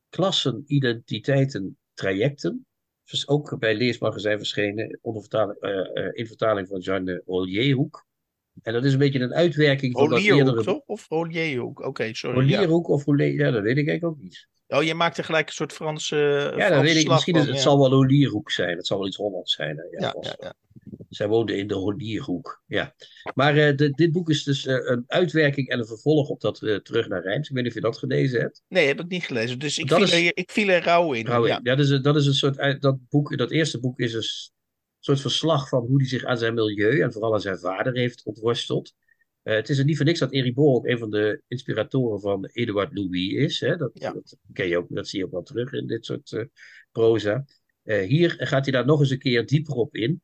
Klassen, 0.09 0.63
identiteiten, 0.67 1.77
trajecten. 1.93 2.65
Dus 3.03 3.27
ook 3.27 3.59
bij 3.59 3.75
Leesmagazijn 3.75 4.37
verschenen 4.37 4.99
onder 5.01 5.21
vertaling, 5.21 5.57
uh, 5.61 5.71
uh, 5.93 6.09
in 6.11 6.27
vertaling 6.27 6.67
van 6.67 6.79
Jean 6.79 7.21
Olierhoek. 7.25 8.05
En 8.61 8.73
dat 8.73 8.83
is 8.83 8.93
een 8.93 8.99
beetje 8.99 9.19
een 9.19 9.33
uitwerking 9.33 9.93
van 9.93 10.01
Olierhoek, 10.01 10.45
dat 10.45 10.47
eerdere... 10.47 10.63
toch? 10.63 10.85
Of 10.85 11.05
Olierhoek? 11.09 11.79
Oké, 11.79 11.87
okay, 11.87 12.13
sorry. 12.13 12.37
Olierhoek 12.37 12.87
ja. 12.87 12.93
of 12.93 13.07
Olier... 13.07 13.33
Ja, 13.33 13.51
dat 13.51 13.61
weet 13.61 13.77
ik 13.77 13.87
eigenlijk 13.87 14.17
ook 14.17 14.23
niet. 14.23 14.47
Oh, 14.67 14.83
je 14.83 14.93
maakt 14.93 15.17
er 15.17 15.23
gelijk 15.23 15.47
een 15.47 15.53
soort 15.53 15.73
Franse. 15.73 16.15
Uh, 16.51 16.57
ja, 16.57 16.69
dat 16.69 16.81
weet 16.81 16.95
ik. 16.95 17.07
Misschien 17.07 17.35
is, 17.35 17.45
het 17.45 17.55
ja. 17.55 17.61
zal 17.61 17.79
wel 17.79 17.91
Olierhoek 17.91 18.51
zijn. 18.51 18.77
Het 18.77 18.87
zal 18.87 18.97
wel 18.97 19.07
iets 19.07 19.17
Hollands 19.17 19.53
zijn. 19.53 19.75
Ja, 19.75 20.15
ja, 20.21 20.35
ja. 20.39 20.53
Zij 21.09 21.27
woonde 21.27 21.57
in 21.57 21.67
de 21.67 21.73
Holierhoek. 21.73 22.63
Ja. 22.65 22.95
Maar 23.33 23.57
uh, 23.57 23.75
de, 23.75 23.91
dit 23.91 24.11
boek 24.11 24.29
is 24.29 24.43
dus 24.43 24.65
uh, 24.65 24.75
een 24.81 25.03
uitwerking 25.07 25.69
en 25.69 25.79
een 25.79 25.87
vervolg 25.87 26.29
op 26.29 26.41
dat 26.41 26.61
uh, 26.61 26.75
Terug 26.75 27.07
naar 27.07 27.21
Rijms. 27.21 27.49
Ik 27.49 27.53
weet 27.53 27.63
niet 27.63 27.71
of 27.71 27.77
je 27.77 27.85
dat 27.85 27.97
gelezen 27.97 28.39
hebt. 28.39 28.63
Nee, 28.67 28.87
heb 28.87 28.99
ik 28.99 29.07
niet 29.07 29.23
gelezen. 29.23 29.59
Dus 29.59 29.77
ik, 29.77 29.87
viel, 29.87 30.03
is, 30.03 30.11
er, 30.11 30.37
ik 30.37 30.51
viel 30.51 30.67
er 30.67 30.83
rauw 30.83 31.13
in. 31.13 31.25
Rauw 31.25 31.43
in. 31.43 31.47
Ja. 31.47 31.59
ja, 31.63 31.75
dat, 31.75 31.85
is, 31.85 32.01
dat 32.01 32.15
is 32.15 32.25
een 32.25 32.33
soort. 32.33 32.81
Dat, 32.81 32.97
boek, 33.09 33.37
dat 33.37 33.51
eerste 33.51 33.79
boek 33.79 33.99
is 33.99 34.13
een 34.13 34.51
soort 34.99 35.21
verslag 35.21 35.69
van 35.69 35.85
hoe 35.85 35.97
hij 35.97 36.07
zich 36.07 36.23
aan 36.23 36.37
zijn 36.37 36.53
milieu 36.53 37.01
en 37.01 37.11
vooral 37.11 37.33
aan 37.33 37.41
zijn 37.41 37.59
vader 37.59 37.93
heeft 37.93 38.23
ontworsteld. 38.23 38.93
Het 39.41 39.69
is 39.69 39.77
er 39.77 39.85
niet 39.85 39.97
voor 39.97 40.05
niks 40.05 40.19
dat 40.19 40.31
Eribon 40.31 40.75
ook 40.75 40.87
een 40.87 40.97
van 40.97 41.09
de 41.09 41.41
inspiratoren 41.47 42.19
van 42.19 42.45
Edouard 42.45 42.97
Louis 42.97 43.33
is. 43.33 43.59
Hè? 43.59 43.75
Dat, 43.75 43.91
ja. 43.93 44.13
dat, 44.13 44.37
ken 44.53 44.67
je 44.67 44.77
ook, 44.77 44.87
dat 44.89 45.07
zie 45.07 45.19
je 45.19 45.25
ook 45.25 45.31
wel 45.31 45.43
terug 45.43 45.71
in 45.71 45.87
dit 45.87 46.05
soort 46.05 46.47
proza. 46.91 47.45
Hier 47.83 48.35
gaat 48.37 48.63
hij 48.63 48.73
daar 48.73 48.85
nog 48.85 48.99
eens 48.99 49.09
een 49.09 49.19
keer 49.19 49.45
dieper 49.45 49.73
op 49.73 49.95
in. 49.95 50.21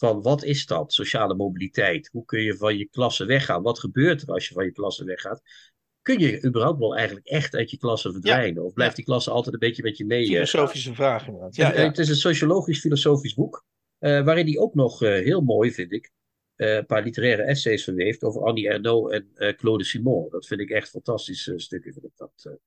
Van 0.00 0.22
wat 0.22 0.44
is 0.44 0.66
dat, 0.66 0.92
sociale 0.92 1.34
mobiliteit? 1.34 2.08
Hoe 2.12 2.24
kun 2.24 2.42
je 2.42 2.56
van 2.56 2.78
je 2.78 2.88
klasse 2.88 3.24
weggaan? 3.24 3.62
Wat 3.62 3.78
gebeurt 3.78 4.22
er 4.22 4.28
als 4.28 4.48
je 4.48 4.54
van 4.54 4.64
je 4.64 4.72
klasse 4.72 5.04
weggaat? 5.04 5.42
Kun 6.02 6.18
je 6.18 6.44
überhaupt 6.44 6.78
wel 6.78 6.96
eigenlijk 6.96 7.26
echt 7.26 7.54
uit 7.54 7.70
je 7.70 7.78
klasse 7.78 8.12
verdwijnen? 8.12 8.54
Ja. 8.54 8.68
Of 8.68 8.72
blijft 8.72 8.96
die 8.96 9.04
klasse 9.04 9.30
altijd 9.30 9.54
een 9.54 9.60
beetje 9.60 9.82
met 9.82 9.96
je 9.96 10.04
mee? 10.04 10.26
Filosofische 10.26 10.94
vraag 10.94 11.26
inderdaad. 11.26 11.56
Ja, 11.56 11.66
het, 11.70 11.76
het 11.76 11.98
is 11.98 12.08
een 12.08 12.16
sociologisch-filosofisch 12.16 13.34
boek. 13.34 13.64
waarin 13.98 14.46
hij 14.46 14.58
ook 14.58 14.74
nog 14.74 14.98
heel 14.98 15.40
mooi, 15.40 15.72
vind 15.72 15.92
ik, 15.92 16.10
uh, 16.56 16.74
een 16.74 16.86
paar 16.86 17.02
literaire 17.02 17.42
essays 17.42 17.84
verweeft 17.84 18.22
over 18.22 18.42
Annie 18.42 18.68
Ernaux 18.68 19.12
en 19.12 19.56
Claude 19.56 19.84
Simon. 19.84 20.28
Dat 20.30 20.46
vind 20.46 20.60
ik 20.60 20.70
echt 20.70 20.90
fantastische 20.90 21.58
stukken. 21.58 21.92
Vind 21.92 22.04
ik 22.04 22.12
dat. 22.16 22.58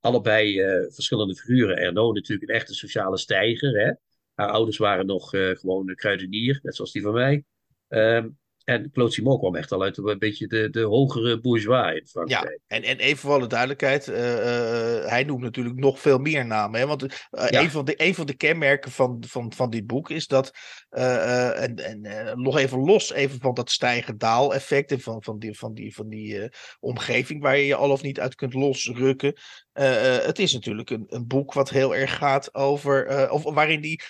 Allebei 0.00 0.60
verschillende 0.88 1.34
figuren. 1.34 1.76
Ernaux 1.76 2.14
natuurlijk 2.14 2.50
een 2.50 2.56
echte 2.56 2.74
sociale 2.74 3.18
stijger. 3.18 3.78
Hè? 3.78 3.92
Haar 4.34 4.50
ouders 4.50 4.78
waren 4.78 5.06
nog 5.06 5.28
gewoon 5.30 5.88
een 5.88 5.96
kruidenier, 5.96 6.60
net 6.62 6.76
zoals 6.76 6.92
die 6.92 7.02
van 7.02 7.12
mij. 7.12 7.44
Um, 7.88 8.38
en 8.64 8.90
Claude 8.90 9.12
Simon 9.12 9.38
kwam 9.38 9.56
echt 9.56 9.72
al 9.72 9.82
uit 9.82 9.96
een 9.96 10.18
beetje 10.18 10.46
de, 10.46 10.70
de 10.70 10.82
hogere 10.82 11.40
bourgeois 11.40 11.98
in 11.98 12.06
Frankrijk. 12.06 12.60
Ja, 12.66 12.76
en, 12.76 12.82
en 12.82 12.98
even 12.98 13.18
voor 13.18 13.32
alle 13.32 13.46
duidelijkheid, 13.46 14.08
uh, 14.08 14.16
uh, 14.16 15.06
hij 15.06 15.24
noemt 15.24 15.42
natuurlijk 15.42 15.76
nog 15.76 16.00
veel 16.00 16.18
meer 16.18 16.46
namen. 16.46 16.80
Hè? 16.80 16.86
Want 16.86 17.02
uh, 17.02 17.08
ja. 17.30 17.60
een, 17.60 17.70
van 17.70 17.84
de, 17.84 17.94
een 17.96 18.14
van 18.14 18.26
de 18.26 18.34
kenmerken 18.34 18.90
van, 18.90 19.24
van, 19.26 19.52
van 19.52 19.70
dit 19.70 19.86
boek 19.86 20.10
is 20.10 20.26
dat, 20.26 20.52
en, 20.90 21.76
en 21.76 22.02
nog 22.34 22.58
even 22.58 22.78
los 22.78 23.12
even 23.12 23.40
van 23.40 23.54
dat 23.54 23.70
stijgen-daal 23.70 24.54
effect 24.54 24.92
en 24.92 25.00
van, 25.00 25.22
van 25.22 25.38
die, 25.38 25.58
van 25.58 25.74
die, 25.74 25.94
van 25.94 26.08
die 26.08 26.48
omgeving 26.80 27.42
waar 27.42 27.56
je 27.56 27.66
je 27.66 27.74
al 27.74 27.90
of 27.90 28.02
niet 28.02 28.20
uit 28.20 28.34
kunt 28.34 28.54
losrukken. 28.54 29.34
het 29.72 30.38
is 30.38 30.52
natuurlijk 30.52 30.90
een, 30.90 31.06
een 31.08 31.26
boek 31.26 31.52
wat 31.52 31.70
heel 31.70 31.94
erg 31.94 32.16
gaat 32.16 32.54
over, 32.54 33.30
of 33.30 33.42
waarin 33.42 33.80
die 33.80 34.00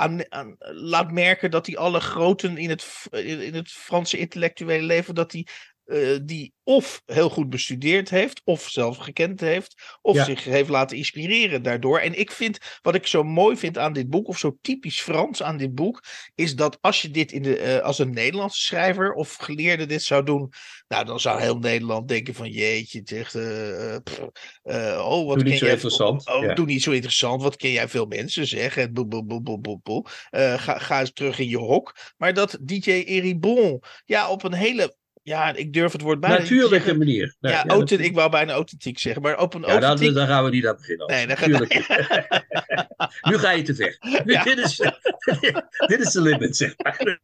aan, 0.00 0.56
laat 0.58 1.12
merken 1.12 1.50
dat 1.50 1.66
hij 1.66 1.76
alle 1.76 2.00
groten 2.00 2.56
in 2.56 2.70
het, 2.70 3.06
in 3.10 3.54
het 3.54 3.70
Franse 3.70 4.18
intellectuele 4.18 4.86
leven, 4.86 5.14
dat 5.14 5.32
hij 5.32 5.46
uh, 5.90 6.18
die 6.22 6.52
of 6.70 7.02
heel 7.06 7.30
goed 7.30 7.50
bestudeerd 7.50 8.10
heeft, 8.10 8.40
of 8.44 8.68
zelf 8.68 8.96
gekend 8.96 9.40
heeft, 9.40 9.98
of 10.02 10.16
ja. 10.16 10.24
zich 10.24 10.44
heeft 10.44 10.68
laten 10.68 10.96
inspireren 10.96 11.62
daardoor. 11.62 11.98
En 11.98 12.18
ik 12.18 12.30
vind, 12.30 12.58
wat 12.82 12.94
ik 12.94 13.06
zo 13.06 13.22
mooi 13.22 13.56
vind 13.56 13.78
aan 13.78 13.92
dit 13.92 14.10
boek, 14.10 14.28
of 14.28 14.38
zo 14.38 14.58
typisch 14.60 15.00
Frans 15.00 15.42
aan 15.42 15.56
dit 15.56 15.74
boek, 15.74 16.02
is 16.34 16.56
dat 16.56 16.78
als 16.80 17.02
je 17.02 17.10
dit 17.10 17.32
in 17.32 17.42
de, 17.42 17.60
uh, 17.60 17.78
als 17.78 17.98
een 17.98 18.10
Nederlandse 18.10 18.60
schrijver 18.60 19.12
of 19.12 19.34
geleerde 19.34 19.86
dit 19.86 20.02
zou 20.02 20.24
doen, 20.24 20.52
nou 20.88 21.04
dan 21.04 21.20
zou 21.20 21.40
heel 21.40 21.58
Nederland 21.58 22.08
denken 22.08 22.34
van 22.34 22.50
jeetje, 22.50 23.00
zegt, 23.04 23.34
uh, 23.34 23.96
oh 24.98 25.26
wat 25.26 25.34
doe 25.34 25.36
ken 25.36 25.44
niet 25.44 25.58
zo 25.58 25.64
jij, 25.64 25.74
interessant. 25.74 26.28
Oh, 26.28 26.42
ja. 26.42 26.54
Doe 26.54 26.66
niet 26.66 26.82
zo 26.82 26.90
interessant, 26.90 27.42
wat 27.42 27.56
ken 27.56 27.70
jij 27.70 27.88
veel 27.88 28.06
mensen 28.06 28.46
zeggen, 28.46 28.92
boe, 28.92 29.06
boe, 29.06 29.24
boe, 29.24 29.42
boe, 29.42 29.58
boe, 29.58 29.80
boe. 29.82 30.06
Ga, 30.58 30.78
ga 30.78 31.00
eens 31.00 31.12
terug 31.12 31.38
in 31.38 31.48
je 31.48 31.58
hok. 31.58 31.96
Maar 32.16 32.34
dat 32.34 32.58
DJ 32.60 32.90
Eribon, 32.90 33.82
ja, 34.04 34.30
op 34.30 34.42
een 34.42 34.54
hele 34.54 34.98
ja, 35.22 35.54
ik 35.54 35.72
durf 35.72 35.92
het 35.92 36.00
woord 36.00 36.20
bijna 36.20 36.38
Natuurlijke 36.38 36.94
manier. 36.94 37.36
Ja, 37.40 37.64
ja, 37.66 37.84
ik 37.98 38.14
wou 38.14 38.30
bijna 38.30 38.52
authentiek 38.52 38.98
zeggen, 38.98 39.22
maar 39.22 39.38
op 39.38 39.54
een 39.54 39.60
Ja, 39.60 39.66
authentiek... 39.66 40.06
dan, 40.06 40.14
dan 40.14 40.26
gaan 40.26 40.44
we 40.44 40.50
niet 40.50 40.66
aan 40.66 40.76
beginnen. 40.76 41.06
Nee, 41.06 41.26
dan 41.26 41.36
Natuurlijk. 41.40 41.72
nu 43.30 43.38
ga 43.38 43.50
je 43.50 43.62
te 43.62 43.74
ver. 43.74 43.96
Ja. 44.24 44.42
dit, 44.42 44.58
is, 44.58 44.76
dit 45.90 46.00
is 46.00 46.12
de 46.12 46.20
limit, 46.20 46.56
zeg 46.56 46.74
maar. 46.76 46.98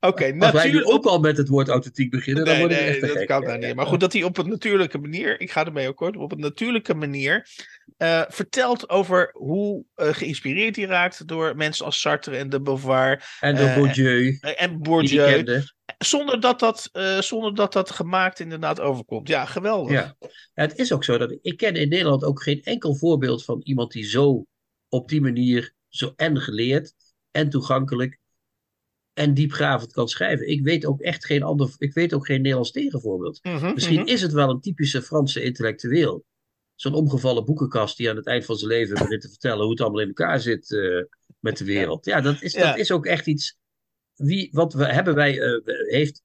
Oké, 0.00 0.24
Als 0.24 0.28
wij 0.28 0.36
nu 0.38 0.38
natuurlijk... 0.52 0.88
ook 0.90 1.04
al 1.04 1.18
met 1.20 1.36
het 1.36 1.48
woord 1.48 1.68
authentiek 1.68 2.10
beginnen, 2.10 2.44
dan 2.44 2.52
Nee, 2.52 2.62
word 2.62 2.72
ik 2.74 2.78
nee, 2.80 2.88
echt 2.88 3.00
dat 3.00 3.10
gek. 3.10 3.26
kan 3.26 3.44
daar 3.44 3.58
niet. 3.58 3.74
Maar 3.74 3.86
goed, 3.86 4.00
dat 4.00 4.12
hij 4.12 4.22
op 4.22 4.38
een 4.38 4.48
natuurlijke 4.48 4.98
manier, 4.98 5.40
ik 5.40 5.50
ga 5.50 5.64
ermee 5.64 5.88
akkoord, 5.88 6.16
op 6.16 6.32
een 6.32 6.40
natuurlijke 6.40 6.94
manier 6.94 7.48
eh, 7.96 8.22
vertelt 8.28 8.88
over 8.88 9.30
hoe 9.32 9.84
eh, 9.94 10.08
geïnspireerd 10.08 10.76
hij 10.76 10.84
raakt 10.84 11.26
door 11.26 11.56
mensen 11.56 11.84
als 11.84 12.00
Sartre 12.00 12.36
en 12.36 12.48
de 12.48 12.60
Beauvoir 12.60 13.36
En 13.40 13.56
door 13.56 13.66
Eh, 13.66 13.74
Bourdieu, 13.76 14.38
en 14.40 14.68
die 14.68 14.68
die 14.68 15.18
Bourdieu. 15.18 15.62
Zonder 15.98 16.40
dat 16.40 16.60
dat, 16.60 16.90
zonder 17.20 17.54
dat 17.54 17.72
dat 17.72 17.90
gemaakt 17.90 18.40
inderdaad 18.40 18.80
overkomt. 18.80 19.28
Ja, 19.28 19.44
geweldig. 19.44 19.92
Ja. 19.92 20.16
Ja, 20.20 20.28
het 20.54 20.78
is 20.78 20.92
ook 20.92 21.04
zo 21.04 21.18
dat 21.18 21.38
ik 21.42 21.56
ken 21.56 21.74
in 21.74 21.88
Nederland 21.88 22.24
ook 22.24 22.42
geen 22.42 22.62
enkel 22.62 22.96
voorbeeld 22.96 23.44
van 23.44 23.60
iemand 23.64 23.92
die 23.92 24.04
zo 24.04 24.46
op 24.88 25.08
die 25.08 25.20
manier, 25.20 25.74
zo 25.88 26.12
en 26.16 26.40
geleerd 26.40 26.94
en 27.30 27.50
toegankelijk 27.50 28.18
en 29.12 29.34
diepgravend 29.34 29.92
kan 29.92 30.08
schrijven. 30.08 30.48
Ik 30.48 30.62
weet 30.62 30.86
ook 30.86 31.00
echt 31.00 31.24
geen 31.24 31.42
ander, 31.42 31.74
ik 31.78 31.92
weet 31.92 32.14
ook 32.14 32.26
geen 32.26 32.40
Nederlands 32.40 32.70
tegenvoorbeeld. 32.70 33.38
Mhm, 33.42 33.72
Misschien 33.74 34.00
mhm. 34.00 34.08
is 34.08 34.22
het 34.22 34.32
wel 34.32 34.50
een 34.50 34.60
typische 34.60 35.02
Franse 35.02 35.42
intellectueel. 35.42 36.24
Zo'n 36.74 36.94
omgevallen 36.94 37.44
boekenkast 37.44 37.96
die 37.96 38.10
aan 38.10 38.16
het 38.16 38.26
eind 38.26 38.44
van 38.44 38.56
zijn 38.56 38.70
leven 38.70 38.94
begint 38.94 39.20
te 39.20 39.28
vertellen 39.28 39.60
hoe 39.62 39.70
het 39.70 39.80
allemaal 39.80 40.00
in 40.00 40.06
elkaar 40.08 40.40
zit 40.40 40.72
eh, 40.72 41.02
met 41.40 41.58
de 41.58 41.64
wereld. 41.64 42.04
Ja, 42.04 42.20
dat 42.20 42.42
is, 42.42 42.52
Ja. 42.52 42.66
dat 42.70 42.78
is 42.78 42.90
ook 42.90 43.06
echt 43.06 43.26
iets. 43.26 43.56
Wie, 44.14 44.48
wat 44.52 44.72
we 44.72 44.84
hebben 44.92 45.14
wij, 45.14 45.40
eh, 45.40 45.60
heeft, 45.88 46.22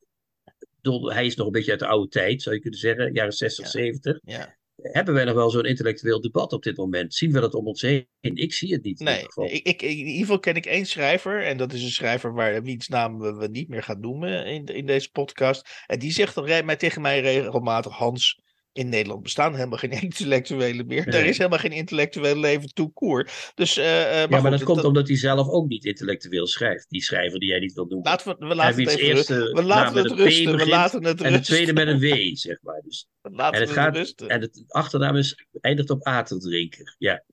bedoel, 0.81 1.13
hij 1.13 1.25
is 1.25 1.35
nog 1.35 1.45
een 1.45 1.51
beetje 1.51 1.71
uit 1.71 1.79
de 1.79 1.87
oude 1.87 2.07
tijd, 2.09 2.41
zou 2.41 2.55
je 2.55 2.61
kunnen 2.61 2.79
zeggen, 2.79 3.13
jaren 3.13 3.33
60, 3.33 3.65
Ja. 3.65 3.71
70. 3.71 4.19
Ja. 4.23 4.57
Hebben 4.81 5.13
wij 5.13 5.23
nog 5.23 5.33
wel 5.35 5.49
zo'n 5.49 5.65
intellectueel 5.65 6.21
debat 6.21 6.53
op 6.53 6.63
dit 6.63 6.77
moment? 6.77 7.13
Zien 7.13 7.31
we 7.31 7.39
dat 7.39 7.53
om 7.53 7.67
ons 7.67 7.81
heen? 7.81 8.07
Ik 8.21 8.53
zie 8.53 8.73
het 8.73 8.83
niet. 8.83 8.99
in 8.99 9.05
Nee, 9.05 9.15
ieder 9.15 9.31
geval. 9.33 9.51
ik, 9.51 9.65
ik, 9.67 9.81
in 9.81 9.89
ieder 9.97 10.19
geval 10.19 10.39
ken 10.39 10.55
ik 10.55 10.65
één 10.65 10.85
schrijver. 10.85 11.43
En 11.43 11.57
dat 11.57 11.73
is 11.73 11.83
een 11.83 11.89
schrijver 11.89 12.33
waar, 12.33 12.63
wiens 12.63 12.87
naam 12.87 13.19
we, 13.19 13.33
we 13.33 13.47
niet 13.47 13.69
meer 13.69 13.83
gaan 13.83 13.99
noemen 13.99 14.45
in, 14.45 14.65
in 14.65 14.85
deze 14.85 15.11
podcast. 15.11 15.83
En 15.87 15.99
die 15.99 16.11
zegt 16.11 16.35
dan 16.35 16.65
mij, 16.65 16.75
tegen 16.75 17.01
mij 17.01 17.19
regelmatig: 17.21 17.93
Hans, 17.93 18.39
in 18.71 18.89
Nederland 18.89 19.23
bestaan 19.23 19.55
helemaal 19.55 19.77
geen 19.77 19.91
intellectuelen 20.01 20.87
meer. 20.87 21.07
Er 21.07 21.25
is 21.25 21.37
helemaal 21.37 21.59
geen 21.59 21.71
intellectueel 21.71 22.37
leven 22.37 22.73
court. 22.93 23.51
Dus, 23.55 23.77
eh, 23.77 24.01
eh, 24.01 24.09
maar 24.09 24.19
ja, 24.19 24.27
maar 24.29 24.41
goed, 24.41 24.51
dat 24.51 24.63
komt 24.63 24.77
dat- 24.77 24.85
omdat 24.85 25.07
hij 25.07 25.17
zelf 25.17 25.47
ook 25.49 25.67
niet 25.67 25.85
intellectueel 25.85 26.47
schrijft. 26.47 26.89
Die 26.89 27.03
schrijver 27.03 27.39
die 27.39 27.49
jij 27.49 27.59
niet 27.59 27.73
wil. 27.73 27.99
Laten 28.03 28.37
we, 28.39 28.47
we 28.47 28.55
laten 28.55 28.79
het 28.83 28.89
even 28.89 29.01
eerste 29.03 29.51
we 29.53 29.63
laten 29.63 30.03
het 30.03 30.11
rusten. 30.11 30.57
We 30.57 30.67
laten 30.67 31.03
het 31.03 31.21
En 31.21 31.31
de 31.31 31.37
rusten. 31.37 31.55
tweede 31.55 31.73
met 31.73 31.87
een 31.87 31.99
W, 31.99 32.35
zeg 32.35 32.57
maar. 32.61 32.81
Dus, 32.85 33.07
Laten 33.21 33.55
en 33.61 33.67
het 33.67 33.75
gaat- 33.75 33.95
rusten. 33.95 34.27
en 34.27 34.41
het 34.41 34.63
achternaam 34.67 35.15
is, 35.15 35.45
eindigt 35.61 35.89
op 35.89 36.03
Aterdrinker. 36.03 36.95
Ja. 36.97 37.23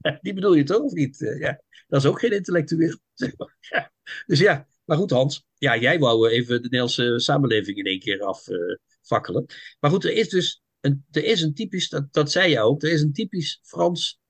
Die 0.22 0.34
bedoel 0.34 0.54
je 0.54 0.62
toch, 0.62 0.80
of 0.82 0.92
niet? 0.92 1.22
Eh, 1.22 1.38
Ja. 1.40 1.60
Dat 1.88 2.00
is 2.04 2.06
ook 2.10 2.20
geen 2.20 2.32
intellectueel. 2.32 2.98
zeg 3.14 3.36
maar. 3.36 3.56
Ja. 3.60 3.92
Dus 4.26 4.38
ja, 4.38 4.66
maar 4.84 4.96
goed 4.96 5.10
Hans. 5.10 5.44
Ja, 5.58 5.76
jij 5.76 5.98
wou 5.98 6.28
even 6.28 6.54
de 6.56 6.62
Nederlandse 6.62 7.14
samenleving 7.18 7.76
in 7.76 7.84
één 7.84 7.98
keer 7.98 8.20
afvakkelen. 8.20 9.46
maar 9.80 9.90
goed, 9.90 10.04
er 10.04 10.12
is 10.12 10.28
dus 10.28 10.62
een, 10.86 11.04
er 11.10 11.24
is 11.24 11.42
een 11.42 11.54
typisch, 11.54 11.88
dat, 11.88 12.12
dat 12.12 12.30
zei 12.30 12.50
je 12.50 12.60
ook, 12.60 12.82
er 12.82 12.90
is 12.92 13.02
een 13.02 13.12
typisch 13.12 13.60
Frans 13.62 14.20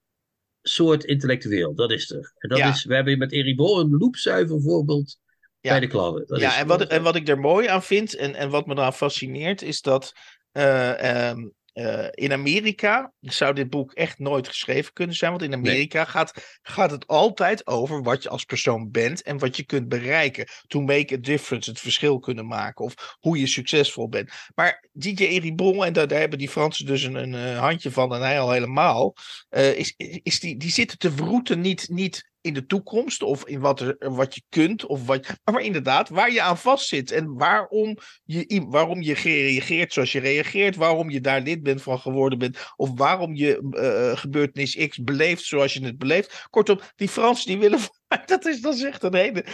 soort 0.63 1.05
intellectueel. 1.05 1.75
Dat 1.75 1.91
is 1.91 2.11
er. 2.11 2.33
En 2.39 2.49
dat 2.49 2.59
Ja. 2.59 2.69
is, 2.69 2.85
we 2.85 2.95
hebben 2.95 3.19
met 3.19 3.33
Eribon 3.33 3.81
een 3.81 3.91
loepzuiver 3.99 4.61
voorbeeld 4.63 5.19
Ja. 5.61 5.71
bij 5.71 5.81
de 5.81 5.87
kladden. 5.87 6.27
Dat 6.27 6.41
ja, 6.41 6.59
en 6.59 6.67
wat, 6.67 6.87
en 6.87 7.03
wat 7.03 7.17
ik 7.17 7.29
er 7.29 7.39
mooi 7.39 7.67
aan 7.67 7.83
vind 7.83 8.15
en, 8.15 8.35
en 8.35 8.51
wat 8.51 8.67
me 8.67 8.75
eraan 8.75 8.93
fascineert, 8.95 9.63
is 9.63 9.81
dat 9.81 10.13
eh, 10.53 11.29
ehm, 11.29 11.49
eh, 11.77 12.07
in 12.11 12.33
Amerika 12.33 13.13
zou 13.21 13.55
dit 13.55 13.71
boek 13.71 13.93
echt 13.93 14.19
nooit 14.19 14.49
geschreven 14.49 14.93
kunnen 14.93 15.17
zijn. 15.17 15.31
Want 15.31 15.43
in 15.43 15.53
Amerika 15.53 16.05
gaat, 16.05 16.59
gaat 16.63 16.91
het 16.91 17.07
altijd 17.07 17.67
over 17.67 18.03
wat 18.03 18.23
je 18.23 18.29
als 18.29 18.45
persoon 18.45 18.91
bent 18.91 19.23
en 19.23 19.39
wat 19.39 19.57
je 19.57 19.65
kunt 19.65 19.89
bereiken. 19.89 20.49
To 20.67 20.81
make 20.81 21.15
a 21.15 21.17
difference, 21.17 21.71
het 21.71 21.81
verschil 21.81 22.19
kunnen 22.19 22.47
maken 22.47 22.85
of 22.85 23.17
hoe 23.21 23.39
je 23.39 23.47
succesvol 23.47 24.09
bent. 24.09 24.31
Maar 24.55 24.89
DJ 24.93 25.25
Eribon, 25.25 25.85
en 25.85 25.93
daar, 25.93 26.09
daar 26.09 26.19
hebben 26.19 26.39
die 26.39 26.49
Fransen 26.49 26.87
dus 26.87 27.03
een, 27.03 27.15
een 27.15 27.57
handje 27.57 27.91
van 27.91 28.15
en 28.15 28.21
hij 28.21 28.41
al 28.41 28.51
helemaal, 28.51 29.15
eh, 29.49 29.79
is, 29.79 29.95
is 30.23 30.41
die, 30.41 30.57
die 30.57 30.71
zitten 30.71 30.99
te 30.99 31.15
wroeten 31.15 31.61
niet, 31.61 31.89
niet 31.89 32.31
in 32.47 32.55
de 32.55 32.67
toekomst 32.67 33.23
of 33.23 33.47
in 33.47 33.61
wat, 33.61 33.81
er, 33.81 33.97
wat 33.99 34.35
je 34.35 34.43
kunt, 34.49 34.87
of 34.87 35.07
wat, 35.07 35.27
maar 35.45 35.63
inderdaad 35.63 36.09
waar 36.09 36.33
je 36.33 36.43
aan 36.43 36.59
vastzit 36.59 37.11
en 37.11 37.35
waarom 37.35 37.97
je, 38.25 38.67
waarom 38.69 39.03
je 39.03 39.15
reageert 39.15 39.93
zoals 39.93 40.13
je 40.13 40.21
reageert, 40.21 40.77
waarom 40.77 41.11
je 41.11 41.21
daar 41.21 41.41
lid 41.41 41.63
bent 41.63 41.83
van 41.83 41.99
geworden 41.99 42.39
bent, 42.39 42.59
of 42.77 42.91
waarom 42.95 43.35
je 43.35 43.69
eh, 43.71 44.19
gebeurtenis 44.19 44.87
X 44.89 44.99
beleeft 44.99 45.45
zoals 45.45 45.73
je 45.73 45.85
het 45.85 45.99
beleeft. 45.99 46.47
Kortom, 46.51 46.81
die 46.97 47.09
Fransen 47.09 47.47
die 47.47 47.59
willen, 47.59 47.81
dat 48.27 48.45
is, 48.45 48.61
dat 48.61 48.75
is 48.75 48.83
echt 48.83 49.03
een 49.03 49.15
hele, 49.15 49.45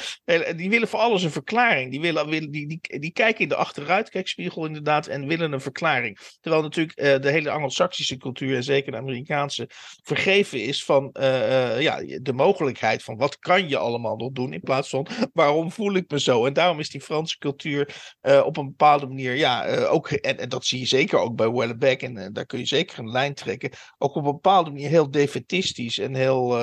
die 0.55 0.71
willen 0.71 0.89
voor 0.89 0.99
alles 0.99 1.23
een 1.23 1.31
verklaring. 1.31 1.91
Die, 1.91 2.01
willen, 2.01 2.31
die, 2.31 2.51
die, 2.51 2.81
die 2.99 3.13
kijken 3.13 3.43
in 3.43 3.49
de 3.49 3.55
achteruitkijkspiegel 3.55 4.67
inderdaad 4.67 5.07
en 5.07 5.27
willen 5.27 5.53
een 5.53 5.61
verklaring. 5.61 6.19
Terwijl 6.41 6.63
natuurlijk 6.63 6.99
eh, 6.99 7.21
de 7.21 7.31
hele 7.31 7.51
Anglo-Saxische 7.51 8.17
cultuur 8.17 8.57
en 8.57 8.65
zeker 8.65 8.93
de 8.93 8.99
Amerikaanse 8.99 9.69
vergeven 10.03 10.63
is 10.63 10.85
van 10.85 11.13
eh, 11.13 11.75
eh, 11.75 11.81
ja, 11.81 12.19
de 12.23 12.33
mogelijkheid 12.33 13.03
van 13.03 13.17
wat 13.17 13.39
kan 13.39 13.69
je 13.69 13.77
allemaal 13.77 14.17
nog 14.17 14.33
doen 14.33 14.53
in 14.53 14.61
plaats 14.61 14.89
van 14.89 15.07
waarom 15.33 15.73
voel 15.73 15.95
ik 15.95 16.11
me 16.11 16.21
zo. 16.21 16.47
En 16.47 16.53
daarom 16.53 16.79
is 16.79 16.91
die 16.91 17.01
Franse 17.01 17.39
cultuur 17.39 18.15
op 18.45 18.57
een 18.57 18.67
bepaalde 18.67 19.07
manier, 19.07 19.35
ja, 19.35 19.85
ook, 19.85 20.11
en, 20.11 20.49
dat 20.49 20.65
zie 20.65 20.79
je 20.79 20.87
zeker 20.87 21.19
ook 21.19 21.37
bij 21.37 21.51
Wellebeck 21.51 22.03
en 22.03 22.33
daar 22.33 22.47
kun 22.47 22.59
je 22.59 22.67
zeker 22.67 22.99
een 22.99 23.11
lijn 23.11 23.35
trekken, 23.35 23.71
ook 23.99 24.15
op 24.15 24.25
een 24.25 24.33
bepaalde 24.33 24.71
manier 24.71 24.89
heel 24.89 25.11
defetistisch 25.11 25.99
en 25.99 26.15
heel, 26.15 26.59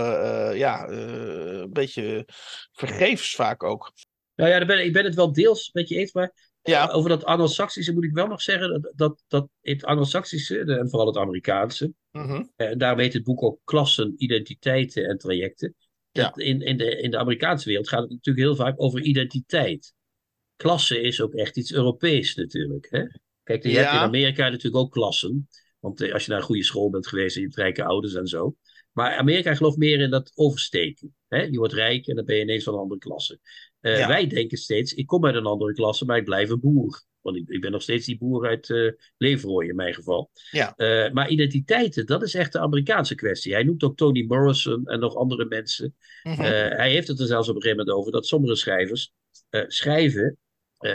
ja, 0.55 0.87
beetje 1.79 2.27
vergeefs 2.71 3.35
vaak 3.35 3.63
ook. 3.63 3.91
Nou 4.35 4.49
ja, 4.49 4.57
daar 4.57 4.67
ben, 4.67 4.85
ik 4.85 4.93
ben 4.93 5.05
het 5.05 5.15
wel 5.15 5.33
deels 5.33 5.69
met 5.73 5.89
je 5.89 5.95
eens, 5.95 6.13
maar 6.13 6.47
Ja, 6.61 6.87
over 6.89 7.09
dat 7.09 7.23
Anglo-Saxische 7.25 7.93
moet 7.93 8.03
ik 8.03 8.13
wel 8.13 8.27
nog 8.27 8.41
zeggen 8.41 8.69
dat, 8.81 8.93
dat, 8.95 9.23
dat 9.27 9.49
het 9.61 9.83
Anglo-Saxische, 9.85 10.59
en 10.59 10.89
vooral 10.89 11.07
het 11.07 11.17
Amerikaanse, 11.17 11.93
en 12.55 12.77
daarom 12.77 12.99
heet 12.99 13.13
het 13.13 13.23
boek 13.23 13.43
ook 13.43 13.59
klassen, 13.63 14.13
identiteiten 14.17 15.05
en 15.05 15.17
trajecten. 15.17 15.75
Ja. 16.11 16.35
In, 16.35 16.61
in, 16.61 16.77
de, 16.77 17.01
in 17.01 17.11
de 17.11 17.17
Amerikaanse 17.17 17.67
wereld 17.67 17.89
gaat 17.89 18.01
het 18.01 18.09
natuurlijk 18.09 18.45
heel 18.45 18.55
vaak 18.55 18.81
over 18.81 19.01
identiteit. 19.01 19.93
Klasse 20.55 21.01
is 21.01 21.21
ook 21.21 21.33
echt 21.33 21.57
iets 21.57 21.73
Europees 21.73 22.35
natuurlijk. 22.35 22.87
Hè? 22.89 23.03
Kijk, 23.43 23.63
je 23.63 23.69
Ja. 23.69 23.75
hebt 23.81 23.93
in 23.93 23.99
Amerika 23.99 24.43
natuurlijk 24.49 24.83
ook 24.83 24.91
klassen. 24.91 25.47
Want 25.79 26.01
eh, 26.01 26.13
als 26.13 26.25
je 26.25 26.29
naar 26.31 26.39
een 26.39 26.45
goede 26.45 26.63
school 26.63 26.89
bent 26.89 27.07
geweest 27.07 27.35
en 27.35 27.41
je 27.41 27.47
hebt 27.47 27.59
rijke 27.59 27.83
ouders 27.83 28.13
en 28.13 28.27
zo. 28.27 28.55
Maar 28.99 29.15
Amerika 29.17 29.55
gelooft 29.55 29.77
meer 29.77 29.99
in 29.99 30.09
dat 30.09 30.31
oversteken. 30.35 31.15
Hè? 31.27 31.41
Je 31.41 31.57
wordt 31.57 31.73
rijk 31.73 32.07
en 32.07 32.15
dan 32.15 32.25
ben 32.25 32.35
je 32.35 32.41
ineens 32.41 32.63
van 32.63 32.73
een 32.73 32.79
andere 32.79 32.99
klasse. 32.99 33.39
Eh, 33.79 33.97
Ja. 33.97 34.07
Wij 34.07 34.27
denken 34.27 34.57
steeds, 34.57 34.93
ik 34.93 35.07
kom 35.07 35.25
uit 35.25 35.35
een 35.35 35.45
andere 35.45 35.73
klasse, 35.73 36.05
maar 36.05 36.17
ik 36.17 36.25
blijf 36.25 36.49
een 36.49 36.59
boer. 36.59 37.03
Want 37.21 37.37
ik, 37.37 37.49
ik 37.49 37.61
ben 37.61 37.71
nog 37.71 37.81
steeds 37.81 38.05
die 38.05 38.17
boer 38.17 38.47
uit 38.47 38.67
Leeuwarden 39.17 39.69
in 39.69 39.75
mijn 39.75 39.93
geval. 39.93 40.31
Ja. 40.51 40.75
Eh, 40.75 41.11
maar 41.11 41.29
identiteiten, 41.29 42.05
dat 42.05 42.23
is 42.23 42.33
echt 42.33 42.51
de 42.53 42.59
Amerikaanse 42.59 43.15
kwestie. 43.15 43.53
Hij 43.53 43.63
noemt 43.63 43.83
ook 43.83 43.97
Toni 43.97 44.25
Morrison 44.27 44.85
en 44.85 44.99
nog 44.99 45.15
andere 45.15 45.45
mensen. 45.45 45.95
mhm, 46.23 46.41
hij 46.41 46.91
heeft 46.91 47.07
het 47.07 47.19
er 47.19 47.27
zelfs 47.27 47.49
op 47.49 47.55
een 47.55 47.61
gegeven 47.61 47.83
moment 47.85 47.97
over 47.99 48.11
dat 48.11 48.25
sommige 48.25 48.55
schrijvers 48.55 49.13
schrijven, 49.67 50.37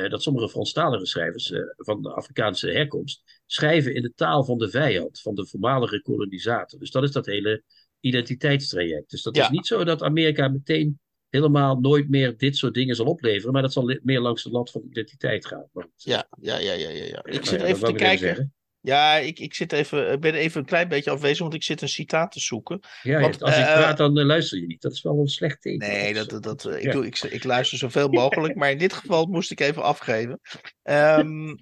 dat 0.08 0.22
sommige 0.22 0.48
Franstalige 0.48 1.06
schrijvers 1.06 1.52
van 1.76 2.02
de 2.02 2.12
Afrikaanse 2.12 2.70
herkomst 2.70 3.40
schrijven 3.46 3.94
in 3.94 4.02
de 4.02 4.12
taal 4.14 4.44
van 4.44 4.58
de 4.58 4.70
vijand, 4.70 5.20
van 5.20 5.34
de 5.34 5.46
voormalige 5.46 6.02
kolonisator. 6.02 6.78
Dus 6.78 6.90
dat 6.90 7.02
is 7.02 7.12
dat 7.12 7.26
hele 7.26 7.62
identiteitstraject. 8.04 9.10
Dus 9.10 9.22
dat 9.22 9.36
Ja. 9.36 9.42
is 9.42 9.48
niet 9.50 9.66
zo 9.66 9.84
dat 9.84 10.02
Amerika 10.02 10.48
meteen 10.48 10.98
helemaal 11.28 11.80
nooit 11.80 12.08
meer 12.08 12.36
dit 12.36 12.56
soort 12.56 12.74
dingen 12.74 12.96
zal 12.96 13.06
opleveren, 13.06 13.52
maar 13.52 13.62
dat 13.62 13.72
zal 13.72 13.98
meer 14.02 14.20
langs 14.20 14.42
de 14.42 14.50
lat 14.50 14.70
van 14.70 14.82
identiteit 14.90 15.46
gaan. 15.46 15.68
Ja, 15.96 16.28
ja, 16.40 16.58
ja, 16.58 16.72
ja, 16.72 16.88
ja. 16.88 17.24
Ik 17.24 17.32
nou 17.32 17.44
zit 17.44 17.62
even 17.62 17.86
te 17.86 17.92
kijken. 17.92 18.54
Ja, 18.84 19.16
ik, 19.16 19.38
ik, 19.38 19.54
zit 19.54 19.72
even, 19.72 20.12
ik 20.12 20.20
ben 20.20 20.34
even 20.34 20.60
een 20.60 20.66
klein 20.66 20.88
beetje 20.88 21.10
afwezig, 21.10 21.38
want 21.38 21.54
ik 21.54 21.62
zit 21.62 21.82
een 21.82 21.88
citaat 21.88 22.32
te 22.32 22.40
zoeken. 22.40 22.80
Ja, 23.02 23.20
Want, 23.20 23.42
als 23.42 23.56
ik 23.56 23.64
eh, 23.64 23.72
praat, 23.72 23.96
dan 23.96 24.18
eh, 24.18 24.24
luister 24.24 24.58
je 24.58 24.66
niet. 24.66 24.82
Dat 24.82 24.92
is 24.92 25.02
wel 25.02 25.18
een 25.18 25.28
slecht 25.28 25.60
teken. 25.60 25.88
Nee, 25.88 26.14
dat, 26.14 26.42
dat, 26.42 26.64
eh, 26.64 26.84
ik, 26.84 26.92
doe, 26.92 27.06
ik, 27.06 27.18
ik 27.18 27.44
luister 27.44 27.78
zoveel 27.78 28.08
mogelijk, 28.22 28.54
maar 28.54 28.70
in 28.70 28.78
dit 28.78 28.92
geval 28.92 29.26
moest 29.26 29.50
ik 29.50 29.60
even 29.60 29.82
afgeven. 29.82 30.40
Ehm, 30.82 31.48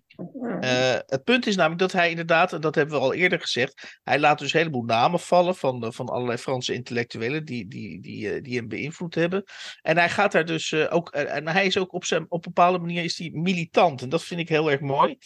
eh, 0.60 0.96
het 1.06 1.24
punt 1.24 1.46
is 1.46 1.56
namelijk 1.56 1.80
dat 1.80 1.92
hij 1.92 2.10
inderdaad, 2.10 2.52
en 2.52 2.60
dat 2.60 2.74
hebben 2.74 2.94
we 2.94 3.02
al 3.02 3.14
eerder 3.14 3.40
gezegd, 3.40 4.00
hij 4.02 4.18
laat 4.18 4.38
dus 4.38 4.52
een 4.52 4.58
heleboel 4.58 4.84
namen 4.84 5.20
vallen 5.20 5.56
van, 5.56 5.92
van 5.92 6.08
allerlei 6.08 6.38
Franse 6.38 6.74
intellectuelen 6.74 7.44
die, 7.44 7.68
die, 7.68 8.00
die, 8.00 8.40
die 8.40 8.56
hem 8.56 8.68
beïnvloed 8.68 9.14
hebben. 9.14 9.44
En 9.82 9.96
hij 9.96 10.10
gaat 10.10 10.32
daar 10.32 10.46
dus 10.46 10.74
ook, 10.74 11.10
en 11.10 11.48
hij 11.48 11.66
is 11.66 11.78
ook 11.78 11.92
op, 11.92 12.04
zijn, 12.04 12.22
op 12.22 12.46
een 12.46 12.52
bepaalde 12.54 12.78
manier 12.78 13.04
is 13.04 13.18
hij 13.18 13.30
militant. 13.32 14.02
En 14.02 14.08
dat 14.08 14.24
vind 14.24 14.40
ik 14.40 14.48
heel 14.48 14.70
erg 14.70 14.80
mooi. 14.80 15.18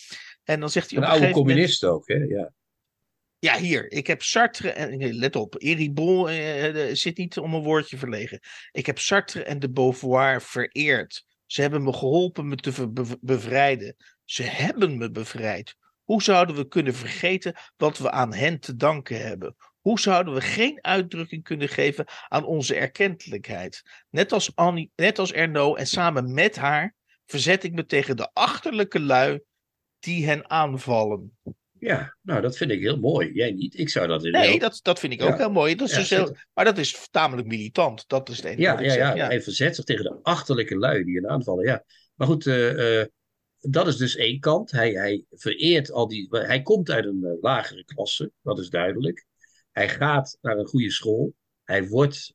En 0.47 0.61
dan 0.61 0.71
zegt 0.71 0.91
hij 0.91 0.99
Een 0.99 1.05
op 1.05 1.11
een 1.11 1.19
oude 1.19 1.27
gegeven 1.27 1.55
moment... 1.55 1.69
communist 1.69 1.85
ook, 1.85 2.09
hè? 2.09 2.37
Ja. 2.37 2.53
Ja, 3.39 3.59
hier. 3.59 3.93
Ik 3.93 4.07
heb 4.07 4.23
Sartre 4.23 4.71
en 4.71 5.01
eh, 5.01 5.13
let 5.13 5.37
op, 5.37 5.55
Eribon 5.59 6.29
eh, 6.29 6.89
eh, 6.89 6.95
zit 6.95 7.17
niet 7.17 7.39
om 7.39 7.55
een 7.55 7.63
woordje 7.63 7.97
verlegen. 7.97 8.41
Ik 8.71 8.87
heb 8.87 8.99
Sartre 8.99 9.43
en 9.43 9.59
de 9.59 9.71
Beauvoir 9.71 10.43
vereerd. 10.43 11.25
Ze 11.47 11.61
hebben 11.61 11.83
me 11.83 11.93
geholpen 11.93 12.49
me 12.49 12.57
te 12.57 12.93
bevrijden. 13.21 13.97
Ze 14.25 14.43
hebben 14.43 14.99
me 14.99 15.11
bevrijd. 15.11 15.77
Hoe 16.03 16.23
zouden 16.23 16.57
we 16.57 16.69
kunnen 16.69 16.95
vergeten 16.95 17.55
wat 17.77 17.99
we 17.99 18.11
aan 18.11 18.35
hen 18.35 18.61
te 18.61 18.77
danken 18.77 19.21
hebben? 19.21 19.57
Hoe 19.81 20.01
zouden 20.01 20.35
we 20.35 20.41
geen 20.41 20.85
uitdrukking 20.85 21.43
kunnen 21.43 21.69
geven 21.69 22.07
aan 22.29 22.45
onze 22.45 22.75
erkentelijkheid? 22.75 23.83
Net 24.11 24.33
als, 24.33 24.55
Annie, 24.55 24.91
net 24.97 25.19
als 25.19 25.33
Erno 25.33 25.75
en 25.75 25.87
samen 25.87 26.35
met 26.35 26.57
haar 26.57 26.95
verzet 27.27 27.65
ik 27.65 27.73
me 27.73 27.87
tegen 27.87 28.17
de 28.17 28.31
achterlijke 28.33 29.01
lui 29.01 29.41
die 29.99 30.27
hen 30.27 30.51
aanvallen. 30.51 31.39
ja, 31.79 32.17
nou, 32.23 32.41
dat 32.41 32.57
vind 32.57 32.71
ik 32.71 32.81
heel 32.81 32.99
mooi. 32.99 33.33
Jij 33.33 33.51
niet. 33.53 33.79
Ik 33.79 33.89
zou 33.89 34.07
dat 34.07 34.25
in 34.25 34.33
Nee, 34.33 34.49
heel- 34.51 34.59
dat, 34.59 34.79
dat 34.83 34.99
vind 34.99 35.13
ik 35.13 35.23
ook 35.23 35.29
Ja. 35.29 35.37
heel 35.37 35.51
mooi. 35.51 35.75
Dat 35.75 35.89
is 35.89 35.95
Ja, 35.95 36.01
dus 36.01 36.11
heel, 36.11 36.37
maar 36.55 36.65
dat 36.65 36.79
is 36.79 37.09
tamelijk 37.11 37.49
militant. 37.49 38.05
Dat 38.09 38.29
is 38.29 38.37
het 38.37 38.45
enige 38.47 38.61
Ja, 38.61 38.71
wat 38.71 38.81
ik 38.81 38.87
ja, 38.87 38.93
zeg. 38.93 39.15
ja, 39.15 39.27
hij 39.27 39.43
verzet 39.43 39.75
zich 39.77 39.85
tegen 39.85 40.05
de 40.05 40.19
achterlijke 40.23 40.77
lui 40.77 41.05
die 41.05 41.15
hen 41.15 41.29
aanvallen. 41.29 41.65
Ja. 41.67 41.85
Maar 42.15 42.27
goed, 42.27 42.47
eh, 42.47 43.01
eh, 43.01 43.07
dat 43.61 43.87
is 43.87 43.97
dus 43.97 44.17
één 44.17 44.41
kant. 44.41 44.71
Hij, 44.71 44.91
hij 44.93 45.25
vereert 45.31 45.91
al 45.91 46.09
die. 46.09 46.27
Hij 46.31 46.63
komt 46.63 46.91
uit 46.91 47.05
een 47.05 47.25
eh, 47.25 47.43
lagere 47.43 47.85
klasse, 47.85 48.31
dat 48.43 48.59
is 48.59 48.71
duidelijk. 48.71 49.27
Hij 49.73 49.89
gaat 49.89 50.39
naar 50.41 50.59
een 50.59 50.67
goede 50.67 50.91
school. 50.91 51.35
Hij 51.65 51.89
wordt 51.89 52.35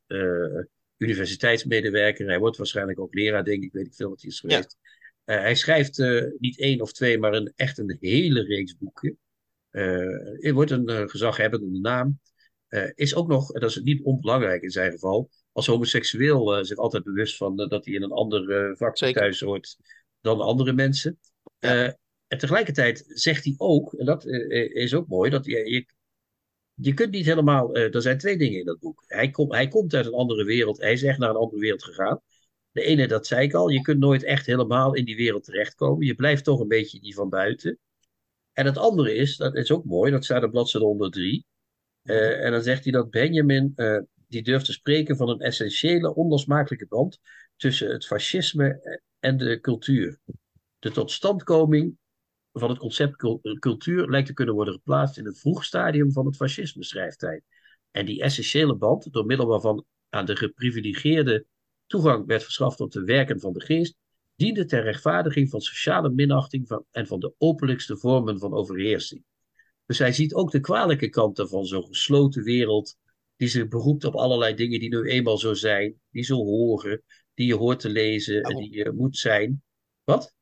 universiteitsmedewerker. 0.96 2.26
Hij 2.26 2.38
wordt 2.38 2.56
waarschijnlijk 2.56 3.00
ook 3.00 3.14
leraar, 3.14 3.44
denk 3.44 3.62
ik. 3.62 3.72
Weet 3.72 3.86
ik 3.86 3.94
veel 3.94 4.08
wat 4.08 4.20
hij 4.20 4.30
is 4.30 4.40
geweest. 4.40 4.76
Hij 5.24 5.54
schrijft 5.54 5.98
niet 6.38 6.58
één 6.58 6.80
of 6.80 6.92
twee, 6.92 7.18
maar 7.18 7.32
een, 7.32 7.52
echt 7.56 7.78
een 7.78 7.96
hele 8.00 8.42
reeks 8.42 8.76
boeken. 8.76 9.18
hij 9.70 10.52
wordt 10.52 10.70
een 10.70 11.10
gezaghebbende 11.10 11.80
naam. 11.80 12.20
is 12.94 13.14
ook 13.14 13.28
nog, 13.28 13.52
en 13.54 13.60
dat 13.60 13.70
is 13.70 13.76
niet 13.76 14.02
onbelangrijk 14.02 14.62
in 14.62 14.70
zijn 14.70 14.92
geval, 14.92 15.30
als 15.52 15.66
homoseksueel 15.66 16.64
zich 16.64 16.76
altijd 16.76 17.04
bewust 17.04 17.36
van 17.36 17.56
dat 17.56 17.84
hij 17.84 17.94
in 17.94 18.02
een 18.02 18.12
ander 18.12 18.76
vak 18.76 18.96
thuis 18.96 19.40
hoort 19.40 19.76
dan 20.20 20.40
andere 20.40 20.72
mensen. 20.72 21.18
Ja. 21.58 21.96
En 22.28 22.38
tegelijkertijd 22.38 23.04
zegt 23.06 23.44
hij 23.44 23.54
ook, 23.56 23.94
en 23.94 24.06
dat 24.06 24.26
is 24.26 24.94
ook 24.94 25.08
mooi, 25.08 25.30
dat 25.30 25.44
je, 25.44 25.70
je, 25.70 25.86
je 26.74 26.94
kunt 26.94 27.10
niet 27.10 27.26
helemaal. 27.26 27.76
Uh, 27.76 27.94
er 27.94 28.02
zijn 28.02 28.18
twee 28.18 28.36
dingen 28.36 28.58
in 28.58 28.64
dat 28.64 28.78
boek. 28.78 29.04
Hij, 29.06 29.30
kom, 29.30 29.52
hij 29.52 29.68
komt 29.68 29.94
uit 29.94 30.06
een 30.06 30.12
andere 30.12 30.44
wereld, 30.44 30.80
hij 30.80 30.92
is 30.92 31.02
echt 31.02 31.18
naar 31.18 31.30
een 31.30 31.36
andere 31.36 31.60
wereld 31.60 31.84
gegaan. 31.84 32.20
De 32.72 32.82
ene, 32.82 33.08
dat 33.08 33.26
zei 33.26 33.46
ik 33.46 33.54
al, 33.54 33.68
je 33.68 33.80
kunt 33.80 33.98
nooit 33.98 34.22
echt 34.22 34.46
helemaal 34.46 34.94
in 34.94 35.04
die 35.04 35.16
wereld 35.16 35.44
terechtkomen. 35.44 36.06
Je 36.06 36.14
blijft 36.14 36.44
toch 36.44 36.60
een 36.60 36.68
beetje 36.68 37.00
die 37.00 37.14
van 37.14 37.28
buiten. 37.28 37.78
En 38.52 38.66
het 38.66 38.78
andere 38.78 39.14
is, 39.14 39.36
dat 39.36 39.56
is 39.56 39.70
ook 39.70 39.84
mooi, 39.84 40.10
dat 40.10 40.24
staat 40.24 40.44
op 40.44 40.50
bladzijde 40.50 40.86
103. 40.86 41.46
Uh, 42.02 42.44
en 42.44 42.52
dan 42.52 42.62
zegt 42.62 42.82
hij 42.82 42.92
dat 42.92 43.10
Benjamin, 43.10 43.74
die 44.28 44.42
durft 44.42 44.64
te 44.64 44.72
spreken 44.72 45.16
van 45.16 45.28
een 45.28 45.40
essentiële, 45.40 46.14
onlosmakelijke 46.14 46.86
band 46.86 47.18
tussen 47.56 47.90
het 47.90 48.06
fascisme 48.06 49.00
en 49.18 49.36
de 49.36 49.60
cultuur. 49.60 50.18
De 50.78 50.90
totstandkoming 50.90 51.96
van 52.52 52.68
het 52.68 52.78
concept 52.78 53.16
cultuur 53.58 54.08
lijkt 54.10 54.26
te 54.26 54.32
kunnen 54.32 54.54
worden 54.54 54.74
geplaatst 54.74 55.18
in 55.18 55.24
het 55.24 55.38
vroeg 55.38 55.64
stadium 55.64 56.12
van 56.12 56.26
het 56.26 56.36
fascisme 56.36 56.84
schrijftijd. 56.84 57.42
En 57.90 58.06
die 58.06 58.22
essentiële 58.22 58.76
band, 58.76 59.12
door 59.12 59.26
middel 59.26 59.46
waarvan 59.46 59.84
aan 60.08 60.26
de 60.26 60.36
geprivilegeerde 60.36 61.46
toegang 61.92 62.26
werd 62.26 62.42
verschaft 62.42 62.76
tot 62.76 62.92
de 62.92 63.04
werken 63.04 63.40
van 63.40 63.52
de 63.52 63.60
geest, 63.60 63.96
diende 64.34 64.64
ter 64.64 64.82
rechtvaardiging 64.82 65.50
van 65.50 65.60
sociale 65.60 66.10
minachting 66.10 66.66
van, 66.68 66.84
en 66.90 67.06
van 67.06 67.20
de 67.20 67.34
openlijkste 67.38 67.96
vormen 67.96 68.38
van 68.38 68.52
overheersing. 68.52 69.24
Dus 69.86 69.98
hij 69.98 70.12
ziet 70.12 70.34
ook 70.34 70.50
de 70.50 70.60
kwalijke 70.60 71.08
kanten 71.08 71.48
van 71.48 71.64
zo'n 71.64 71.86
gesloten 71.86 72.42
wereld, 72.42 72.96
die 73.36 73.48
zich 73.48 73.68
beroept 73.68 74.04
op 74.04 74.14
allerlei 74.14 74.54
dingen 74.54 74.80
die 74.80 74.88
nu 74.88 75.08
eenmaal 75.08 75.38
zo 75.38 75.54
zijn, 75.54 76.00
die 76.10 76.24
zo 76.24 76.36
horen, 76.36 77.02
die 77.34 77.46
je 77.46 77.54
hoort 77.54 77.80
te 77.80 77.88
lezen 77.88 78.42
en 78.42 78.56
die 78.56 78.76
je 78.76 78.92
moet 78.94 79.16
zijn. 79.16 79.62
Wat? 80.04 80.34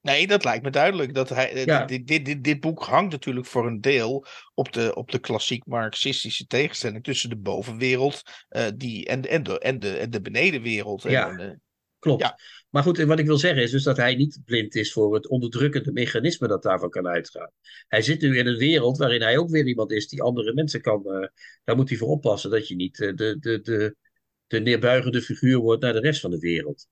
Nee, 0.00 0.26
dat 0.26 0.44
lijkt 0.44 0.64
me 0.64 0.70
duidelijk. 0.70 1.14
Dat 1.14 1.28
hij, 1.28 1.66
eh, 1.66 1.86
dit, 1.86 2.06
dit, 2.06 2.24
dit, 2.24 2.44
dit, 2.44 2.60
boek 2.60 2.82
hangt 2.82 3.12
natuurlijk 3.12 3.46
voor 3.46 3.66
een 3.66 3.80
deel 3.80 4.26
op 4.54 4.72
de, 4.72 4.94
op 4.94 5.10
de 5.10 5.18
klassiek 5.18 5.66
marxistische 5.66 6.46
tegenstelling 6.46 7.04
tussen 7.04 7.28
de 7.28 7.36
bovenwereld 7.36 8.22
uh, 8.50 8.66
die, 8.76 9.06
en, 9.06 9.22
en, 9.22 9.42
de, 9.42 9.58
en, 9.58 9.78
de, 9.78 9.96
en 9.96 10.10
de 10.10 10.20
benedenwereld. 10.20 11.02
Ja, 11.02 11.30
en, 11.30 11.40
uh, 11.40 11.50
klopt. 11.98 12.22
Ja. 12.22 12.38
Maar 12.70 12.82
goed, 12.82 12.98
wat 12.98 13.18
ik 13.18 13.26
wil 13.26 13.38
zeggen 13.38 13.62
is 13.62 13.70
dus 13.70 13.82
dat 13.82 13.96
hij 13.96 14.14
niet 14.14 14.40
blind 14.44 14.74
is 14.74 14.92
voor 14.92 15.14
het 15.14 15.28
onderdrukkende 15.28 15.92
mechanisme 15.92 16.48
dat 16.48 16.62
daarvan 16.62 16.90
kan 16.90 17.06
uitgaan. 17.06 17.50
Hij 17.88 18.02
zit 18.02 18.20
nu 18.20 18.38
in 18.38 18.46
een 18.46 18.56
wereld 18.56 18.98
waarin 18.98 19.22
hij 19.22 19.38
ook 19.38 19.50
weer 19.50 19.66
iemand 19.66 19.92
is 19.92 20.08
die 20.08 20.22
andere 20.22 20.54
mensen 20.54 20.80
kan. 20.80 21.02
Uh, 21.06 21.26
daar 21.64 21.76
moet 21.76 21.88
hij 21.88 21.98
voor 21.98 22.08
oppassen 22.08 22.50
dat 22.50 22.68
je 22.68 22.74
niet 22.74 22.96
de, 22.96 23.14
de, 23.14 23.60
de, 23.60 23.96
de 24.46 24.60
neerbuigende 24.60 25.22
figuur 25.22 25.58
wordt 25.58 25.82
naar 25.82 25.92
de 25.92 26.00
rest 26.00 26.20
van 26.20 26.30
de 26.30 26.38
wereld. 26.38 26.86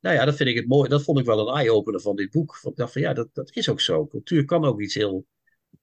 Nou 0.00 0.16
ja, 0.16 0.24
dat 0.24 0.36
vind 0.36 0.48
ik 0.48 0.56
het 0.56 0.66
mooi. 0.66 0.88
Dat 0.88 1.02
vond 1.02 1.18
ik 1.18 1.24
wel 1.24 1.48
een 1.48 1.54
eye-opener 1.54 2.00
van 2.00 2.16
dit 2.16 2.30
boek. 2.30 2.60
Ik 2.62 2.76
dacht 2.76 2.92
van 2.92 3.02
ja, 3.02 3.12
dat, 3.12 3.28
dat 3.32 3.56
is 3.56 3.68
ook 3.68 3.80
zo. 3.80 4.06
Cultuur 4.06 4.44
kan 4.44 4.64
ook 4.64 4.80
iets 4.80 4.94
heel 4.94 5.26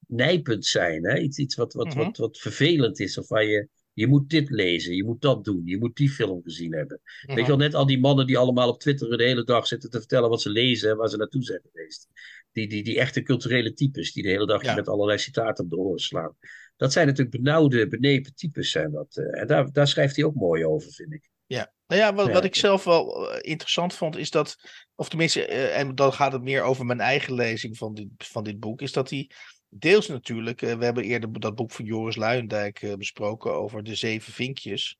nijpend 0.07 0.65
zijn. 0.65 1.05
Hè? 1.05 1.17
Iets, 1.17 1.37
iets 1.37 1.55
wat, 1.55 1.73
wat, 1.73 1.93
wat, 1.93 2.07
mhm. 2.07 2.21
wat 2.21 2.37
vervelend 2.37 2.99
is. 2.99 3.17
Of 3.17 3.27
waar 3.27 3.45
je, 3.45 3.69
je 3.93 4.07
moet 4.07 4.29
dit 4.29 4.49
lezen, 4.49 4.95
je 4.95 5.03
moet 5.03 5.21
dat 5.21 5.43
doen, 5.43 5.61
je 5.65 5.77
moet 5.77 5.95
die 5.95 6.09
film 6.09 6.41
gezien 6.43 6.73
hebben. 6.73 7.01
Weet 7.21 7.37
je 7.37 7.45
wel, 7.45 7.57
net 7.57 7.73
al 7.73 7.85
die 7.85 7.99
mannen 7.99 8.27
die 8.27 8.37
allemaal 8.37 8.69
op 8.69 8.79
Twitter 8.79 9.17
de 9.17 9.23
hele 9.23 9.43
dag 9.43 9.67
zitten 9.67 9.89
te 9.89 9.97
vertellen 9.97 10.29
wat 10.29 10.41
ze 10.41 10.49
lezen 10.49 10.89
en 10.89 10.97
waar 10.97 11.09
ze 11.09 11.17
naartoe 11.17 11.43
zijn 11.43 11.61
geweest. 11.71 12.07
Die, 12.51 12.67
die, 12.67 12.83
die 12.83 12.99
echte 12.99 13.21
culturele 13.21 13.73
types 13.73 14.13
die 14.13 14.23
de 14.23 14.29
hele 14.29 14.45
dag 14.45 14.75
met 14.75 14.87
allerlei 14.87 15.17
citaten 15.17 15.63
op 15.63 15.69
de 15.69 15.77
oren 15.77 15.99
slaan. 15.99 16.37
Dat 16.75 16.91
zijn 16.91 17.07
natuurlijk 17.07 17.35
benauwde, 17.35 17.87
benepen 17.87 18.35
types. 18.35 18.71
Zijn 18.71 18.91
dat. 18.91 19.17
Eh, 19.17 19.41
en 19.41 19.47
daar, 19.47 19.71
daar 19.71 19.87
schrijft 19.87 20.15
hij 20.15 20.25
ook 20.25 20.35
mooi 20.35 20.65
over, 20.65 20.91
vind 20.91 21.13
ik. 21.13 21.29
Ja, 21.45 21.73
nou 21.87 22.01
ja, 22.01 22.13
wat, 22.13 22.31
wat 22.31 22.43
ik 22.43 22.55
zelf 22.55 22.83
wel 22.83 23.31
eh, 23.31 23.51
interessant 23.51 23.93
vond, 23.93 24.17
is 24.17 24.29
dat, 24.29 24.55
of 24.95 25.09
tenminste, 25.09 25.49
uh, 25.49 25.77
en 25.77 25.95
dan 25.95 26.13
gaat 26.13 26.31
het 26.31 26.41
meer 26.41 26.63
over 26.63 26.85
mijn 26.85 26.99
eigen 26.99 27.33
lezing 27.33 27.77
van 27.77 27.93
dit, 27.93 28.07
van 28.17 28.43
dit 28.43 28.59
boek, 28.59 28.81
is 28.81 28.91
dat 28.91 29.09
hij 29.09 29.29
deels 29.69 30.07
natuurlijk, 30.07 30.61
uh, 30.61 30.73
we 30.73 30.85
hebben 30.85 31.03
eerder 31.03 31.39
dat 31.39 31.55
boek 31.55 31.71
van 31.71 31.85
Joris 31.85 32.15
Luijendijk 32.15 32.95
besproken 32.97 33.53
over 33.53 33.83
de 33.83 33.95
zeven 33.95 34.33
vinkjes. 34.33 34.97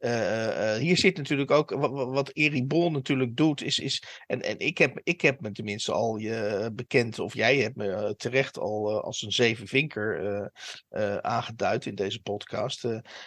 Uh, 0.00 0.74
hier 0.74 0.96
zit 0.96 1.16
natuurlijk 1.16 1.50
ook, 1.50 1.70
wat, 1.70 1.90
wat 1.90 2.30
Erik 2.32 2.68
Bol 2.68 2.90
natuurlijk 2.90 3.36
doet, 3.36 3.62
is, 3.62 3.78
is 3.78 4.02
en, 4.26 4.42
en 4.42 4.58
ik, 4.58 4.78
heb, 4.78 5.00
ik 5.02 5.20
heb 5.20 5.40
me 5.40 5.52
tenminste 5.52 5.92
al 5.92 6.16
je 6.16 6.70
bekend, 6.74 7.18
of 7.18 7.34
jij 7.34 7.56
hebt 7.56 7.76
me 7.76 8.14
terecht 8.16 8.58
al 8.58 9.02
als 9.02 9.22
een 9.22 9.32
zevenvinker 9.32 10.50
aangeduid 11.20 11.86
in 11.86 11.94
deze 11.94 12.20
podcast. 12.22 12.84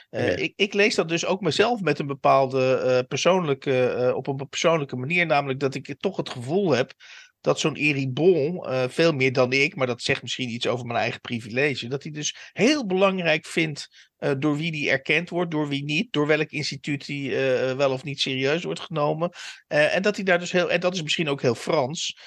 ik, 0.10 0.54
ik 0.56 0.74
lees 0.74 0.96
dat 0.96 1.10
dus 1.10 1.26
ook 1.26 1.42
mezelf 1.42 1.82
met 1.82 2.00
een 2.00 2.08
bepaalde 2.08 3.06
persoonlijke, 3.08 4.12
op 4.16 4.28
een 4.28 4.48
persoonlijke 4.50 4.96
manier, 4.96 5.26
namelijk 5.26 5.60
dat 5.60 5.76
ik 5.76 5.96
toch 6.00 6.18
het 6.18 6.30
gevoel 6.30 6.72
heb 6.72 6.94
dat 7.42 7.60
zo'n 7.60 7.76
Erik 7.76 8.14
Bol, 8.14 8.70
uh, 8.70 8.84
veel 8.88 9.12
meer 9.12 9.34
dan 9.34 9.54
ik, 9.54 9.76
maar 9.76 9.88
dat 9.88 10.02
zegt 10.02 10.22
misschien 10.22 10.50
iets 10.50 10.68
over 10.68 10.86
mijn 10.86 11.00
eigen 11.00 11.22
privilege, 11.22 11.88
dat 11.88 12.04
hij 12.04 12.12
dus 12.12 12.36
heel 12.54 12.86
belangrijk 12.86 13.46
vindt 13.46 14.10
uh, 14.20 14.32
door 14.40 14.58
wie 14.58 14.72
die 14.72 14.90
erkend 14.90 15.30
wordt, 15.30 15.52
door 15.52 15.68
wie 15.68 15.84
niet, 15.84 16.14
door 16.14 16.28
welk 16.28 16.50
instituut 16.50 17.06
die 17.06 17.30
uh, 17.30 17.72
wel 17.72 17.92
of 17.92 18.04
niet 18.04 18.20
serieus 18.20 18.64
wordt 18.64 18.80
genomen. 18.80 19.30
en 19.68 20.02
dat 20.02 20.16
hij 20.16 20.26
daar 20.26 20.40
dus 20.40 20.52
heel, 20.52 20.72
en 20.72 20.80
dat 20.80 20.94
is 20.94 21.02
misschien 21.02 21.30
ook 21.30 21.42
heel 21.42 21.56
Frans, 21.56 22.18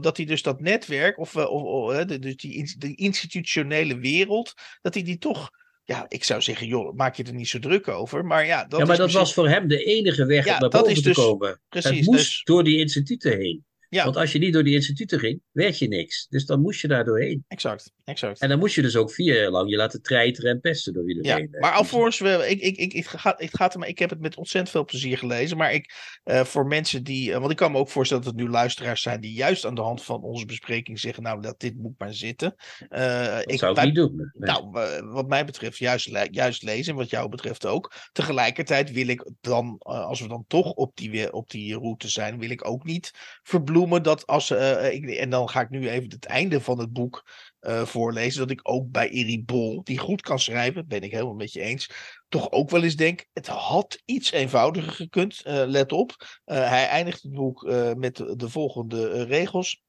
dat 0.00 0.16
hij 0.16 0.26
dus 0.26 0.42
dat 0.42 0.60
netwerk, 0.60 1.18
of, 1.18 1.36
of, 1.36 1.62
of 1.62 2.04
dus 2.04 2.36
die, 2.36 2.74
die 2.78 2.96
institutionele 2.96 3.98
wereld, 3.98 4.54
dat 4.82 4.94
hij 4.94 5.02
die 5.02 5.18
toch 5.18 5.50
ja, 5.86 6.06
ik 6.08 6.24
zou 6.24 6.42
zeggen, 6.42 6.66
joh, 6.66 6.94
maak 6.96 7.14
je 7.14 7.24
er 7.24 7.34
niet 7.34 7.48
zo 7.48 7.58
druk 7.58 7.88
over. 7.88 8.24
Maar 8.24 8.46
ja, 8.46 8.64
dat, 8.64 8.80
ja, 8.80 8.86
maar 8.86 8.96
dat 8.96 9.12
was 9.12 9.34
voor 9.34 9.48
hem 9.48 9.68
de 9.68 9.84
enige 9.84 10.24
weg 10.24 10.44
ja, 10.44 10.54
om 10.54 10.60
naar 10.60 10.70
boven 10.70 10.94
te 10.94 11.02
dus, 11.02 11.16
komen. 11.16 11.60
Precies, 11.68 11.90
het 11.90 12.06
moest 12.06 12.18
dus, 12.18 12.42
door 12.44 12.64
die 12.64 12.78
instituten 12.78 13.38
heen. 13.38 13.64
Ja. 13.88 14.04
Want 14.04 14.16
als 14.16 14.32
je 14.32 14.38
niet 14.38 14.52
door 14.52 14.64
die 14.64 14.74
instituten 14.74 15.18
ging, 15.18 15.42
werd 15.52 15.78
je 15.78 15.88
niks. 15.88 16.26
Dus 16.28 16.46
dan 16.46 16.60
moest 16.60 16.80
je 16.80 16.88
daar 16.88 17.04
doorheen. 17.04 17.44
Exact, 17.48 17.92
exact. 18.06 18.40
En 18.40 18.48
dan 18.48 18.58
moest 18.58 18.74
je 18.74 18.82
dus 18.82 18.96
ook 18.96 19.12
vier 19.12 19.40
jaar 19.40 19.50
lang 19.50 19.70
je 19.70 19.76
laten 19.76 20.02
treiteren 20.02 20.50
en 20.50 20.60
pesten 20.60 20.92
door 20.92 21.08
iedereen. 21.08 21.48
Ja, 21.52 21.58
maar 21.60 21.72
alvorens 21.72 22.18
we, 22.18 22.46
ik, 22.48 22.60
ik, 22.60 22.76
ik, 22.76 22.92
ik, 22.92 23.06
ga, 23.06 23.38
ik, 23.38 23.50
gaat 23.56 23.86
ik 23.86 23.98
heb 23.98 24.10
het 24.10 24.20
met 24.20 24.36
ontzettend 24.36 24.70
veel 24.70 24.84
plezier 24.84 25.18
gelezen. 25.18 25.56
Maar 25.56 25.72
ik, 25.72 25.94
uh, 26.24 26.44
voor 26.44 26.66
mensen 26.66 27.04
die, 27.04 27.30
uh, 27.30 27.36
want 27.36 27.50
ik 27.50 27.56
kan 27.56 27.72
me 27.72 27.78
ook 27.78 27.88
voorstellen 27.88 28.22
dat 28.24 28.32
het 28.32 28.42
nu 28.42 28.48
luisteraars 28.48 29.02
zijn 29.02 29.20
die 29.20 29.32
juist 29.32 29.64
aan 29.64 29.74
de 29.74 29.80
hand 29.80 30.02
van 30.02 30.22
onze 30.22 30.46
bespreking 30.46 31.00
zeggen, 31.00 31.22
nou, 31.22 31.40
dat 31.40 31.60
dit 31.60 31.76
moet 31.76 31.98
maar 31.98 32.14
zitten. 32.14 32.54
Uh, 32.90 33.26
dat 33.26 33.50
ik 33.50 33.58
zou 33.58 33.76
ik 33.80 33.84
niet 33.84 33.94
doen. 33.94 34.30
Nou, 34.34 34.70
wat 35.04 35.28
mij 35.28 35.44
betreft 35.44 35.78
juist, 35.78 36.10
juist 36.30 36.62
lezen, 36.62 36.92
en 36.92 36.98
wat 36.98 37.10
jou 37.10 37.28
betreft 37.28 37.66
ook. 37.66 37.92
Tegelijkertijd 38.12 38.92
wil 38.92 39.08
ik 39.08 39.30
dan, 39.40 39.78
als 39.78 40.20
we 40.20 40.28
dan 40.28 40.44
toch 40.48 40.72
op 40.72 40.96
die, 40.96 41.32
op 41.32 41.50
die 41.50 41.78
route 41.78 42.08
zijn, 42.08 42.38
wil 42.38 42.50
ik 42.50 42.68
ook 42.68 42.84
niet 42.84 43.10
verbloemen 43.42 44.02
dat 44.02 44.26
als. 44.26 44.50
Ik, 44.50 45.10
en 45.10 45.30
dan 45.30 45.48
ga 45.48 45.60
ik 45.60 45.70
nu 45.70 45.88
even 45.88 46.10
het 46.10 46.24
einde 46.24 46.60
van 46.60 46.78
het 46.78 46.92
boek 46.92 47.24
uh, 47.60 47.82
voorlezen. 47.82 48.40
Dat 48.40 48.50
ik 48.50 48.60
ook 48.62 48.90
bij 48.90 49.08
Iri 49.08 49.44
Bol, 49.44 49.84
die 49.84 49.98
goed 49.98 50.22
kan 50.22 50.38
schrijven, 50.38 50.86
ben 50.86 51.02
ik 51.02 51.10
helemaal 51.10 51.34
met 51.34 51.52
je 51.52 51.60
eens. 51.60 51.90
Toch 52.28 52.50
ook 52.50 52.70
wel 52.70 52.82
eens 52.82 52.96
denk: 52.96 53.26
het 53.32 53.46
had 53.46 54.02
iets 54.04 54.30
eenvoudiger 54.32 54.92
gekund. 54.92 55.42
Uh, 55.46 55.62
let 55.66 55.92
op. 55.92 56.40
hij 56.44 56.86
eindigt 56.86 57.22
het 57.22 57.32
boek 57.32 57.62
met 57.96 58.16
de 58.16 58.48
volgende 58.48 59.22
regels. 59.22 59.84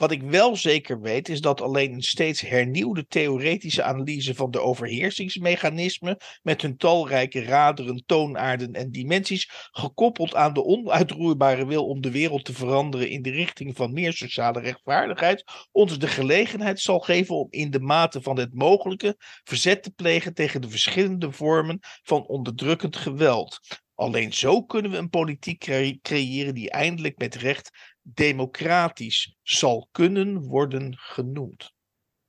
Wat 0.00 0.10
ik 0.10 0.22
wel 0.22 0.56
zeker 0.56 1.00
weet, 1.00 1.28
is 1.28 1.40
dat 1.40 1.60
alleen 1.60 1.92
een 1.92 2.02
steeds 2.02 2.40
hernieuwde 2.40 3.06
theoretische 3.06 3.82
analyse 3.82 4.34
van 4.34 4.50
de 4.50 4.60
overheersingsmechanismen, 4.60 6.16
met 6.42 6.62
hun 6.62 6.76
talrijke 6.76 7.42
raderen, 7.42 8.02
toonaarden 8.06 8.72
en 8.72 8.90
dimensies, 8.90 9.68
gekoppeld 9.70 10.34
aan 10.34 10.52
de 10.52 10.64
onuitroerbare 10.64 11.66
wil 11.66 11.86
om 11.86 12.00
de 12.00 12.10
wereld 12.10 12.44
te 12.44 12.52
veranderen 12.52 13.08
in 13.08 13.22
de 13.22 13.30
richting 13.30 13.76
van 13.76 13.92
meer 13.92 14.12
sociale 14.12 14.60
rechtvaardigheid, 14.60 15.44
ons 15.72 15.98
de 15.98 16.08
gelegenheid 16.08 16.80
zal 16.80 16.98
geven 16.98 17.36
om 17.36 17.46
in 17.50 17.70
de 17.70 17.80
mate 17.80 18.22
van 18.22 18.38
het 18.38 18.54
mogelijke 18.54 19.16
verzet 19.44 19.82
te 19.82 19.90
plegen 19.90 20.34
tegen 20.34 20.60
de 20.60 20.68
verschillende 20.68 21.32
vormen 21.32 21.78
van 22.02 22.26
onderdrukkend 22.26 22.96
geweld. 22.96 23.60
Alleen 24.00 24.32
zo 24.32 24.62
kunnen 24.62 24.90
we 24.90 24.96
een 24.96 25.08
politiek 25.08 25.58
creëren 26.02 26.54
die 26.54 26.70
eindelijk 26.70 27.18
met 27.18 27.34
recht 27.34 27.89
democratisch 28.02 29.36
zal 29.42 29.88
kunnen 29.90 30.40
worden 30.40 30.96
genoemd. 30.96 31.72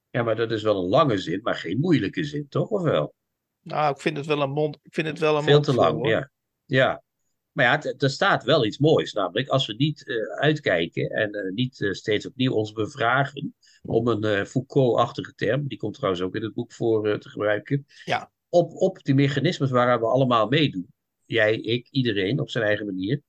Ja, 0.10 0.24
maar 0.24 0.36
dat 0.36 0.52
is 0.52 0.64
wel 0.64 0.84
een 0.84 0.90
lange 0.90 1.18
zin, 1.18 1.40
maar 1.44 1.56
geen 1.56 1.80
moeilijke 1.80 2.24
zin, 2.24 2.48
toch? 2.48 2.70
Of 2.70 2.82
wel? 2.82 3.14
Nou, 3.62 3.94
ik 3.94 4.02
vind 4.02 4.18
het 4.18 4.26
wel 4.26 4.42
een 4.42 4.52
mond. 4.52 4.78
Ik 4.82 4.94
vind 4.94 5.08
het 5.08 5.20
wel 5.20 5.38
een 5.38 5.44
Veel 5.44 5.62
te 5.62 5.74
lang, 5.74 6.08
ja. 6.08 6.32
Ja. 6.66 7.04
Maar 7.52 7.66
ja, 7.66 7.94
er 7.98 8.10
staat 8.10 8.44
wel 8.44 8.66
iets 8.66 8.78
moois. 8.78 9.14
Namelijk, 9.14 9.48
als 9.48 9.66
we 9.66 9.74
niet 9.74 10.08
uh, 10.08 10.40
uitkijken 10.40 11.10
en 11.10 11.36
uh, 11.36 11.54
niet 11.54 11.80
uh, 11.80 11.92
steeds 11.92 12.26
opnieuw 12.26 12.54
ons 12.54 12.72
bevragen. 12.72 13.56
om 13.82 14.08
een 14.08 14.46
Foucault-achtige 14.46 15.34
term, 15.34 15.68
die 15.68 15.78
komt 15.78 15.94
trouwens 15.94 16.24
ook 16.24 16.36
in 16.36 16.44
het 16.44 16.54
boek 16.54 16.72
voor 16.72 17.20
te 17.20 17.30
gebruiken. 17.30 17.86
Ja. 18.06 18.32
Op, 18.50 18.72
op 18.76 19.04
die 19.04 19.16
mechanismes 19.16 19.70
waar 19.70 20.00
we 20.00 20.06
allemaal 20.06 20.48
meedoen 20.48 20.90
jij, 21.32 21.56
ik, 21.56 21.88
iedereen 21.92 22.40
op 22.40 22.50
zijn 22.50 22.64
eigen 22.66 22.86
manier, 22.86 23.22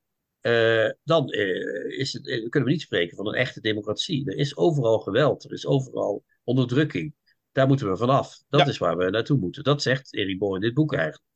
uh, 0.43 0.91
dan 1.05 1.35
uh, 1.35 1.99
is 1.99 2.13
het, 2.13 2.27
uh, 2.27 2.49
kunnen 2.49 2.69
we 2.69 2.75
niet 2.75 2.81
spreken 2.81 3.17
van 3.17 3.29
een 3.29 3.35
echte 3.35 3.61
democratie. 3.61 4.31
Er 4.31 4.37
is 4.37 4.57
overal 4.57 4.99
geweld, 4.99 5.45
er 5.45 5.53
is 5.53 5.67
overal 5.67 6.25
onderdrukking. 6.45 7.15
Daar 7.53 7.67
moeten 7.67 7.91
we 7.91 7.97
vanaf. 7.97 8.43
Dat 8.49 8.61
ja. 8.61 8.67
is 8.67 8.79
waar 8.79 8.97
we 8.97 9.11
naartoe 9.11 9.39
moeten. 9.39 9.65
Dat 9.65 9.83
zegt 9.83 10.15
Erik 10.15 10.39
Boer 10.39 10.55
in 10.55 10.61
dit 10.61 10.75
boek 10.75 10.95
eigenlijk. 10.95 11.31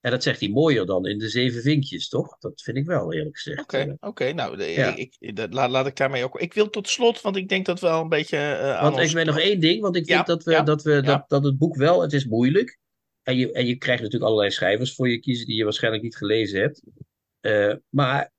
En 0.00 0.10
dat 0.10 0.22
zegt 0.22 0.40
hij 0.40 0.48
mooier 0.48 0.86
dan 0.86 1.06
in 1.06 1.18
de 1.18 1.28
zeven 1.28 1.62
vinkjes, 1.62 2.08
toch? 2.08 2.38
Dat 2.38 2.62
vind 2.62 2.76
ik 2.76 2.86
wel, 2.86 3.12
eerlijk 3.12 3.36
gezegd. 3.36 3.60
Oké, 3.60 3.76
okay, 3.76 3.90
oké. 3.90 4.06
Okay, 4.06 4.30
nou, 4.32 4.56
de, 4.56 4.64
ja. 4.64 4.96
ik, 4.96 5.16
laat, 5.50 5.70
laat 5.70 5.86
ik 5.86 5.96
daarmee 5.96 6.24
ook... 6.24 6.40
Ik 6.40 6.54
wil 6.54 6.70
tot 6.70 6.88
slot, 6.88 7.20
want 7.20 7.36
ik 7.36 7.48
denk 7.48 7.66
dat 7.66 7.80
we 7.80 7.86
wel 7.86 8.00
een 8.00 8.08
beetje 8.08 8.36
uh, 8.36 8.82
Want 8.82 8.98
ik 8.98 9.10
weet 9.10 9.26
nog 9.26 9.38
één 9.38 9.60
ding, 9.60 9.80
want 9.80 9.96
ik 9.96 10.06
ja, 10.06 10.14
vind 10.14 10.26
dat, 10.26 10.44
we, 10.44 10.62
dat, 10.62 10.82
we, 10.82 11.00
dat, 11.00 11.24
dat 11.28 11.44
het 11.44 11.58
boek 11.58 11.76
wel... 11.76 12.02
Het 12.02 12.12
is 12.12 12.24
moeilijk. 12.24 12.78
En 13.22 13.36
je, 13.36 13.52
en 13.52 13.66
je 13.66 13.76
krijgt 13.76 14.02
natuurlijk 14.02 14.30
allerlei 14.30 14.54
schrijvers 14.54 14.94
voor 14.94 15.08
je 15.08 15.20
kiezen 15.20 15.46
die 15.46 15.56
je 15.56 15.64
waarschijnlijk 15.64 16.02
niet 16.02 16.16
gelezen 16.16 16.60
hebt. 16.60 16.82
Uh, 17.46 17.74
maar 17.88 18.32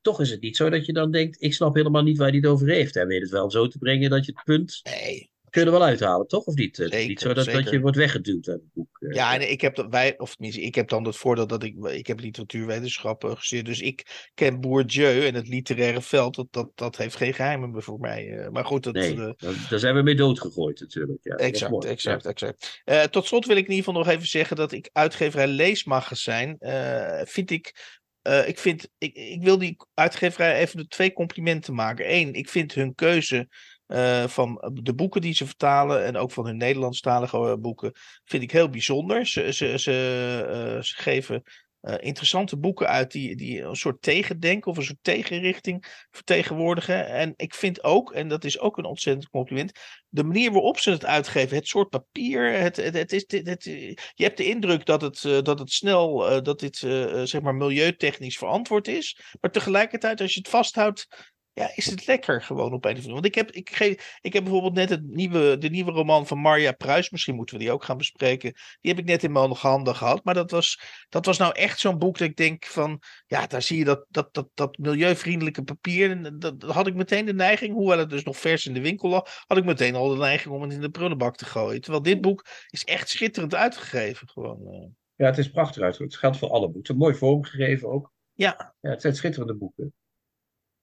toch 0.00 0.20
is 0.20 0.30
het 0.30 0.40
niet 0.40 0.56
zo 0.56 0.70
dat 0.70 0.86
je 0.86 0.92
dan 0.92 1.10
denkt... 1.10 1.42
Ik 1.42 1.54
snap 1.54 1.74
helemaal 1.74 2.02
niet 2.02 2.18
waar 2.18 2.28
hij 2.28 2.36
het 2.36 2.46
over 2.46 2.68
heeft. 2.68 2.94
Hij 2.94 3.06
weet 3.06 3.22
het 3.22 3.30
wel 3.30 3.50
zo 3.50 3.66
te 3.66 3.78
brengen 3.78 4.10
dat 4.10 4.24
je 4.26 4.32
het 4.34 4.44
punt... 4.44 4.80
Nee 4.82 5.30
kun 5.50 5.60
je 5.60 5.66
er 5.66 5.72
wel 5.72 5.84
uithalen, 5.84 6.26
toch? 6.26 6.44
Of 6.44 6.54
niet? 6.54 6.76
Zeker, 6.76 7.06
niet 7.08 7.20
zo 7.20 7.32
dat, 7.32 7.44
dat 7.46 7.70
je 7.70 7.80
wordt 7.80 7.96
weggeduwd 7.96 8.48
uit 8.48 8.60
het 8.60 8.72
boek. 8.72 8.98
eh. 9.00 9.14
Ja, 9.14 9.34
en 9.34 9.50
ik 9.50 9.60
heb, 9.60 9.74
dat, 9.74 9.86
wij, 9.90 10.18
of 10.18 10.34
tenminste, 10.34 10.62
ik 10.62 10.74
heb 10.74 10.88
dan 10.88 11.04
het 11.04 11.16
voordeel 11.16 11.46
dat 11.46 11.62
ik, 11.62 11.84
ik 11.84 12.06
heb 12.06 12.20
literatuurwetenschappen 12.20 13.36
gestudeerd, 13.36 13.66
dus 13.66 13.80
ik 13.80 14.28
ken 14.34 14.60
Bourdieu 14.60 15.26
en 15.26 15.34
het 15.34 15.48
literaire 15.48 16.02
veld, 16.02 16.34
dat, 16.34 16.46
dat, 16.50 16.70
dat 16.74 16.96
heeft 16.96 17.16
geen 17.16 17.34
geheimen 17.34 17.70
meer 17.70 17.82
voor 17.82 17.98
mij. 17.98 18.28
eh. 18.38 18.48
Maar 18.48 18.64
goed, 18.64 18.82
dat, 18.82 18.94
Nee, 18.94 19.16
eh, 19.16 19.32
daar- 19.68 19.78
zijn 19.78 19.94
we 19.94 20.02
mee 20.02 20.14
doodgegooid 20.16 20.80
natuurlijk. 20.80 21.18
Ja, 21.22 21.34
Exact, 21.36 21.84
exact. 22.24 22.80
Eh, 22.84 23.02
tot 23.02 23.26
slot 23.26 23.46
wil 23.46 23.56
ik 23.56 23.64
in 23.64 23.70
ieder 23.70 23.84
geval 23.84 24.02
nog 24.02 24.12
even 24.12 24.28
zeggen 24.28 24.56
dat 24.56 24.72
ik 24.72 24.90
uitgeverij 24.92 25.46
Leesmagazijn 25.46 26.56
eh 26.58 27.20
vind 27.24 27.50
ik. 27.50 27.98
Eh, 28.22 28.48
ik, 28.48 28.58
vind, 28.58 28.88
ik, 28.98 29.14
ik 29.14 29.42
wil 29.42 29.58
die 29.58 29.76
uitgeverij 29.94 30.58
even 30.58 30.76
de 30.76 30.86
twee 30.86 31.12
complimenten 31.12 31.74
maken. 31.74 32.14
Eén, 32.14 32.34
ik 32.34 32.48
vind 32.48 32.74
hun 32.74 32.94
keuze 32.94 33.48
eh, 33.86 34.26
van 34.26 34.70
de 34.82 34.94
boeken 34.94 35.20
die 35.20 35.34
ze 35.34 35.46
vertalen 35.46 36.04
en 36.04 36.16
ook 36.16 36.32
van 36.32 36.46
hun 36.46 36.56
Nederlandstalige 36.56 37.36
eh, 37.36 37.54
boeken, 37.54 37.92
vind 38.24 38.42
ik 38.42 38.50
heel 38.50 38.70
bijzonder. 38.70 39.26
Ze, 39.26 39.52
ze, 39.52 39.78
ze, 39.78 40.78
ze 40.82 40.94
geven 40.94 41.42
eh, 41.80 41.94
interessante 41.98 42.56
boeken 42.56 42.88
uit 42.88 43.10
die, 43.10 43.36
die 43.36 43.62
een 43.62 43.76
soort 43.76 44.02
tegendenken 44.02 44.70
of 44.70 44.76
een 44.76 44.84
soort 44.84 45.02
tegenrichting 45.02 46.06
vertegenwoordigen. 46.10 47.06
En 47.06 47.32
ik 47.36 47.54
vind 47.54 47.84
ook, 47.84 48.12
en 48.12 48.28
dat 48.28 48.44
is 48.44 48.58
ook 48.58 48.78
een 48.78 48.84
ontzettend 48.84 49.28
compliment, 49.28 49.72
de 50.08 50.24
manier 50.24 50.52
waarop 50.52 50.78
ze 50.78 50.90
het 50.90 51.04
uitgeven, 51.04 51.56
het 51.56 51.66
soort 51.66 51.88
papier, 51.88 52.52
het, 52.52 52.76
het, 52.76 53.12
is, 53.12 53.24
het, 53.28 53.64
je 53.64 54.24
hebt 54.24 54.36
de 54.36 54.44
indruk 54.44 54.86
dat 54.86 55.00
het, 55.00 55.24
eh, 55.24 55.42
dat 55.42 55.58
het 55.58 55.72
snel, 55.72 56.30
eh, 56.30 56.42
dat 56.42 56.60
dit 56.60 56.76
zeg 57.24 57.40
maar 57.40 57.54
milieutechnisch 57.54 58.38
verantwoord 58.38 58.88
is. 58.88 59.20
Maar 59.40 59.50
tegelijkertijd, 59.50 60.20
als 60.20 60.34
je 60.34 60.40
het 60.40 60.48
vasthoudt, 60.48 61.06
ja, 61.52 61.70
is 61.74 61.86
het 61.86 62.06
lekker 62.06 62.42
gewoon 62.42 62.72
op 62.72 62.84
een 62.84 62.90
of 62.90 62.96
andere 62.96 62.96
manier. 62.96 63.12
Want 63.12 63.24
ik 63.26 63.34
heb, 63.34 63.50
ik, 63.50 63.70
ge- 63.76 64.18
ik 64.20 64.32
heb 64.32 64.42
bijvoorbeeld 64.42 64.74
net 64.74 64.88
het 64.90 65.02
nieuwe, 65.06 65.58
de 65.58 65.68
nieuwe 65.68 65.90
roman 65.90 66.26
van 66.26 66.38
Marja 66.38 66.72
Pruis, 66.72 67.10
misschien 67.10 67.34
moeten 67.34 67.56
we 67.56 67.62
die 67.62 67.72
ook 67.72 67.84
gaan 67.84 67.96
bespreken. 67.96 68.52
Die 68.80 68.90
heb 68.90 68.98
ik 69.00 69.04
net 69.06 69.22
in 69.22 69.32
mijn 69.32 69.52
handen 69.52 69.96
gehad. 69.96 70.24
Maar 70.24 70.34
dat 70.34 70.50
was, 70.50 70.80
dat 71.08 71.26
was 71.26 71.38
nou 71.38 71.52
echt 71.54 71.78
zo'n 71.78 71.98
boek 71.98 72.18
dat 72.18 72.28
ik 72.28 72.36
denk 72.36 72.64
van, 72.64 73.02
ja, 73.26 73.46
daar 73.46 73.62
zie 73.62 73.78
je 73.78 73.84
dat, 73.84 74.06
dat, 74.08 74.34
dat, 74.34 74.48
dat 74.54 74.78
milieuvriendelijke 74.78 75.62
papier. 75.62 76.10
En 76.10 76.38
dat, 76.38 76.60
dat 76.60 76.70
had 76.70 76.86
ik 76.86 76.94
meteen 76.94 77.24
de 77.26 77.34
neiging, 77.34 77.72
hoewel 77.72 77.98
het 77.98 78.10
dus 78.10 78.22
nog 78.22 78.36
vers 78.36 78.66
in 78.66 78.74
de 78.74 78.80
winkel 78.80 79.08
lag, 79.08 79.44
had 79.46 79.58
ik 79.58 79.64
meteen 79.64 79.94
al 79.94 80.08
de 80.08 80.16
neiging 80.16 80.54
om 80.54 80.62
het 80.62 80.72
in 80.72 80.80
de 80.80 80.90
prullenbak 80.90 81.36
te 81.36 81.44
gooien. 81.44 81.80
Terwijl 81.80 82.02
dit 82.02 82.20
boek 82.20 82.46
is 82.68 82.84
echt 82.84 83.08
schitterend 83.08 83.54
uitgegeven. 83.54 84.28
Gewoon, 84.28 84.66
eh. 84.66 84.88
Ja, 85.14 85.26
het 85.26 85.38
is 85.38 85.50
prachtig 85.50 85.82
uitgevoerd. 85.82 86.10
Het 86.12 86.20
geldt 86.20 86.36
voor 86.36 86.50
alle 86.50 86.70
boeken. 86.70 86.96
Mooi 86.96 87.14
vormgegeven 87.14 87.88
ook. 87.88 88.12
Ja, 88.32 88.74
Ja, 88.80 88.90
het 88.90 89.00
zijn 89.00 89.14
schitterende 89.14 89.54
boeken. 89.54 89.92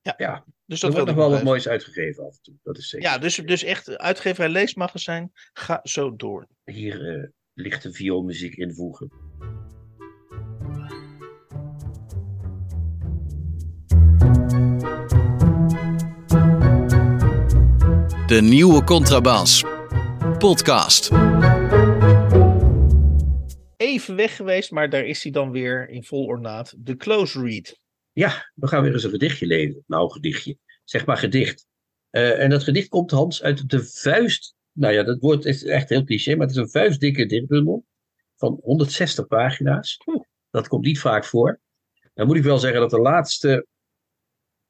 Ja, 0.02 0.14
ja 0.18 0.46
dus 0.68 0.82
er 0.82 0.88
dat 0.88 0.98
wordt 0.98 1.08
nog 1.08 1.16
wel 1.16 1.30
wat 1.30 1.44
moois 1.44 1.68
uitgegeven 1.68 2.26
af 2.26 2.36
en 2.36 2.42
toe. 2.42 2.56
Dat 2.64 2.78
is 2.78 2.90
zeker. 2.90 3.10
Ja, 3.10 3.18
dus, 3.18 3.36
dus 3.36 3.64
echt 3.64 3.98
uitgeverij 3.98 4.50
Leesmagazijn, 4.50 5.32
ga 5.54 5.80
zo 5.84 6.16
door. 6.16 6.48
Hier 6.64 7.16
eh, 7.16 7.30
ligt 7.54 7.84
de 7.84 7.92
vioolmuziek 7.92 8.56
invoegen. 8.56 9.12
De 18.28 18.40
nieuwe 18.42 18.84
contrabas. 18.84 19.64
Podcast. 20.38 21.12
Even 23.78 24.16
weg 24.16 24.36
geweest, 24.36 24.72
maar 24.72 24.90
daar 24.90 25.06
is 25.06 25.24
hij 25.24 25.32
dan 25.32 25.52
weer 25.52 25.90
in 25.90 26.04
vol 26.04 26.26
ornaat. 26.26 26.74
De 26.78 26.96
close 26.96 27.42
read. 27.42 27.80
Ja, 28.18 28.52
we 28.56 28.68
gaan 28.68 28.84
weer 28.84 28.94
eens 28.94 29.04
een 29.04 29.10
gedichtje 29.10 29.46
lezen. 29.46 29.84
Nou, 29.88 30.12
gedichtje. 30.12 30.58
Zeg 30.84 31.06
maar 31.06 31.18
gedicht. 31.18 31.68
Eh, 32.10 32.40
en 32.44 32.50
dat 32.50 32.64
gedicht 32.64 32.88
komt, 32.88 33.12
Hans, 33.12 33.44
uit 33.44 33.70
de 33.70 33.84
vuist. 33.84 34.56
Nou 34.72 34.94
ja, 34.94 35.04
dat 35.04 35.20
woord 35.20 35.46
is 35.46 35.64
echt 35.64 35.90
heel 35.90 36.04
cliché, 36.04 36.36
maar 36.36 36.48
het 36.48 36.56
is 36.56 36.62
een 36.62 36.70
vuistdikke 36.70 37.26
dichtbundel 37.26 37.86
van 38.36 38.60
160 38.64 39.28
pagina's. 39.28 39.98
Dat 40.50 40.68
komt 40.68 40.86
niet 40.86 41.00
vaak 41.00 41.26
voor. 41.26 41.60
Dan 42.14 42.28
moet 42.28 42.36
ik 42.38 42.44
wel 42.44 42.58
zeggen 42.58 42.80
dat 42.80 42.90
de 42.90 43.00
laatste 43.00 43.66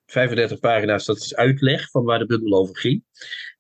35 0.06 0.60
pagina's, 0.60 1.06
dat 1.06 1.18
is 1.18 1.36
uitleg 1.36 1.90
van 1.90 2.04
waar 2.04 2.20
de 2.20 2.26
bundel 2.26 2.60
over 2.60 2.78
ging. 2.78 3.04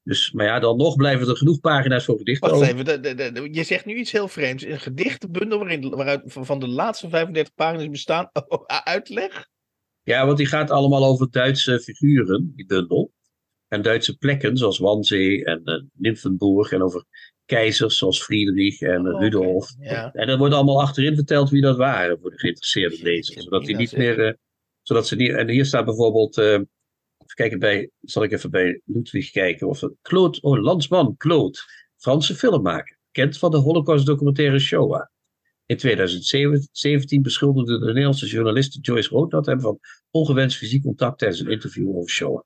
Dus, 0.03 0.31
maar 0.31 0.45
ja, 0.45 0.59
dan 0.59 0.77
nog 0.77 0.95
blijven 0.95 1.27
er 1.27 1.37
genoeg 1.37 1.59
pagina's 1.59 2.05
voor 2.05 2.17
gedichten 2.17 2.49
Wacht 2.49 2.61
over. 2.61 2.73
even, 2.73 2.85
de, 2.85 2.99
de, 2.99 3.13
de- 3.13 3.31
de- 3.31 3.53
je 3.53 3.63
zegt 3.63 3.85
nu 3.85 3.95
iets 3.95 4.11
heel 4.11 4.27
vreemds. 4.27 4.63
Een 4.63 4.79
gedichtenbundel 4.79 5.57
waarin, 5.59 5.89
waaruit 5.89 6.21
van 6.25 6.45
van 6.45 6.59
de 6.59 6.67
laatste 6.67 7.09
35 7.09 7.53
pagina's 7.53 7.89
bestaan. 7.89 8.29
Oh, 8.47 8.65
uitleg? 8.65 9.47
Ja, 10.07 10.25
want 10.25 10.37
die 10.37 10.45
gaat 10.47 10.71
allemaal 10.71 11.05
over 11.05 11.31
Duitse 11.31 11.79
figuren, 11.79 12.53
die 12.55 12.65
bundel. 12.65 13.11
En 13.67 13.81
Duitse 13.81 14.17
plekken, 14.17 14.57
zoals 14.57 14.77
Wannsee 14.79 15.45
en 15.45 15.61
uh, 15.65 15.81
Nymphenburg. 15.93 16.71
En 16.71 16.81
over 16.81 17.05
keizers 17.45 17.97
zoals 17.97 18.23
Friedrich 18.23 18.81
en 18.81 19.05
eh, 19.05 19.13
Oh, 19.13 19.21
Rudolf. 19.21 19.73
ja. 19.79 20.11
En 20.13 20.27
dat 20.27 20.37
wordt 20.37 20.53
allemaal 20.53 20.81
achterin 20.81 21.15
verteld 21.15 21.49
wie 21.49 21.61
dat 21.61 21.77
waren 21.77 22.19
voor 22.19 22.29
de 22.29 22.39
geïnteresseerde 22.39 22.97
lezers. 23.01 23.43
Zodat 23.43 23.65
die 23.65 23.75
niet 23.75 23.97
meer. 23.97 24.25
eh, 24.27 24.33
zodat 24.81 25.07
ze 25.07 25.15
niet, 25.15 25.31
en 25.31 25.49
hier 25.49 25.65
staat 25.65 25.85
bijvoorbeeld. 25.85 26.35
kijken 27.33 27.59
bij. 27.59 27.89
Zal 28.01 28.23
ik 28.23 28.31
even 28.31 28.51
bij 28.51 28.81
Ludwig 28.85 29.31
kijken. 29.31 29.67
Of 29.67 29.81
Claude, 30.01 30.41
oh, 30.41 30.61
Landsman, 30.63 31.17
Claude. 31.17 31.57
Franse 31.97 32.35
filmmaker. 32.35 32.97
Bekend 33.11 33.37
van 33.37 33.51
de 33.51 33.57
Holocaust-documentaire 33.57 34.59
Shoah. 34.59 35.05
In 35.67 35.77
2017 35.77 37.21
beschuldigde 37.21 37.79
de 37.79 37.85
Nederlandse 37.85 38.25
journaliste 38.25 38.79
Joyce 38.79 39.09
Roodnat 39.09 39.45
hem 39.45 39.61
van 39.61 39.79
ongewenst 40.11 40.57
fysiek 40.57 40.83
contact 40.83 41.19
tijdens 41.19 41.39
een 41.41 41.51
interview 41.51 41.95
over 41.95 42.09
Shoah. 42.09 42.41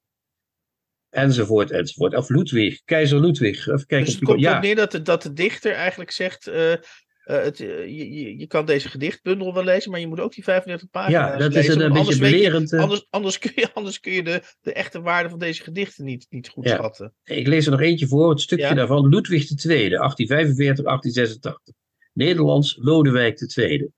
Enzovoort, 1.09 1.71
enzovoort. 1.71 2.15
Of 2.15 2.29
Ludwig, 2.29 2.81
keizer 2.85 3.19
Ludwig. 3.19 3.57
Even 3.67 3.85
kijken 3.85 4.05
Dus 4.05 4.15
het 4.15 4.23
komt 4.23 4.39
ja, 4.39 4.59
neer 4.59 4.75
dat 4.75 4.91
de, 4.91 5.01
dat 5.01 5.21
de 5.21 5.33
dichter 5.33 5.71
eigenlijk 5.73 6.11
zegt... 6.11 6.47
eh, 6.47 6.71
eh, 6.71 6.79
het, 7.25 7.59
eh, 7.59 7.67
je, 7.97 8.37
je, 8.37 8.47
kan 8.47 8.65
deze 8.65 8.89
gedichtbundel 8.89 9.53
wel 9.53 9.63
lezen, 9.63 9.91
maar 9.91 9.99
je 9.99 10.07
moet 10.07 10.19
ook 10.19 10.33
die 10.33 10.43
35 10.43 10.89
pagina's 10.89 11.31
ja, 11.31 11.37
dat 11.37 11.49
is 11.49 11.67
lezen. 11.67 11.81
een, 11.81 11.93
beetje 11.93 12.13
je- 12.13 12.19
belerend. 12.19 12.73
Anders, 12.73 13.05
anders 13.09 13.37
kun 13.39 13.51
je, 13.55 13.73
anders 13.73 13.99
kun 13.99 14.11
je 14.13 14.23
de, 14.23 14.41
de 14.61 14.73
echte 14.73 15.01
waarde 15.01 15.29
van 15.29 15.39
deze 15.39 15.63
gedichten 15.63 16.05
niet, 16.05 16.25
niet 16.29 16.49
goed 16.49 16.67
Ja. 16.67 16.75
schatten. 16.75 17.13
Ik 17.23 17.47
lees 17.47 17.65
er 17.65 17.71
nog 17.71 17.81
eentje 17.81 18.07
voor, 18.07 18.29
het 18.29 18.41
stukje 18.41 18.65
Ja. 18.65 18.73
daarvan. 18.73 19.07
Ludwig 19.09 19.49
II, 19.49 19.89
1845, 19.89 20.83
1886. 20.85 21.73
Nederlands 22.13 22.77
Lodewijk 22.79 23.55
II. 23.57 23.89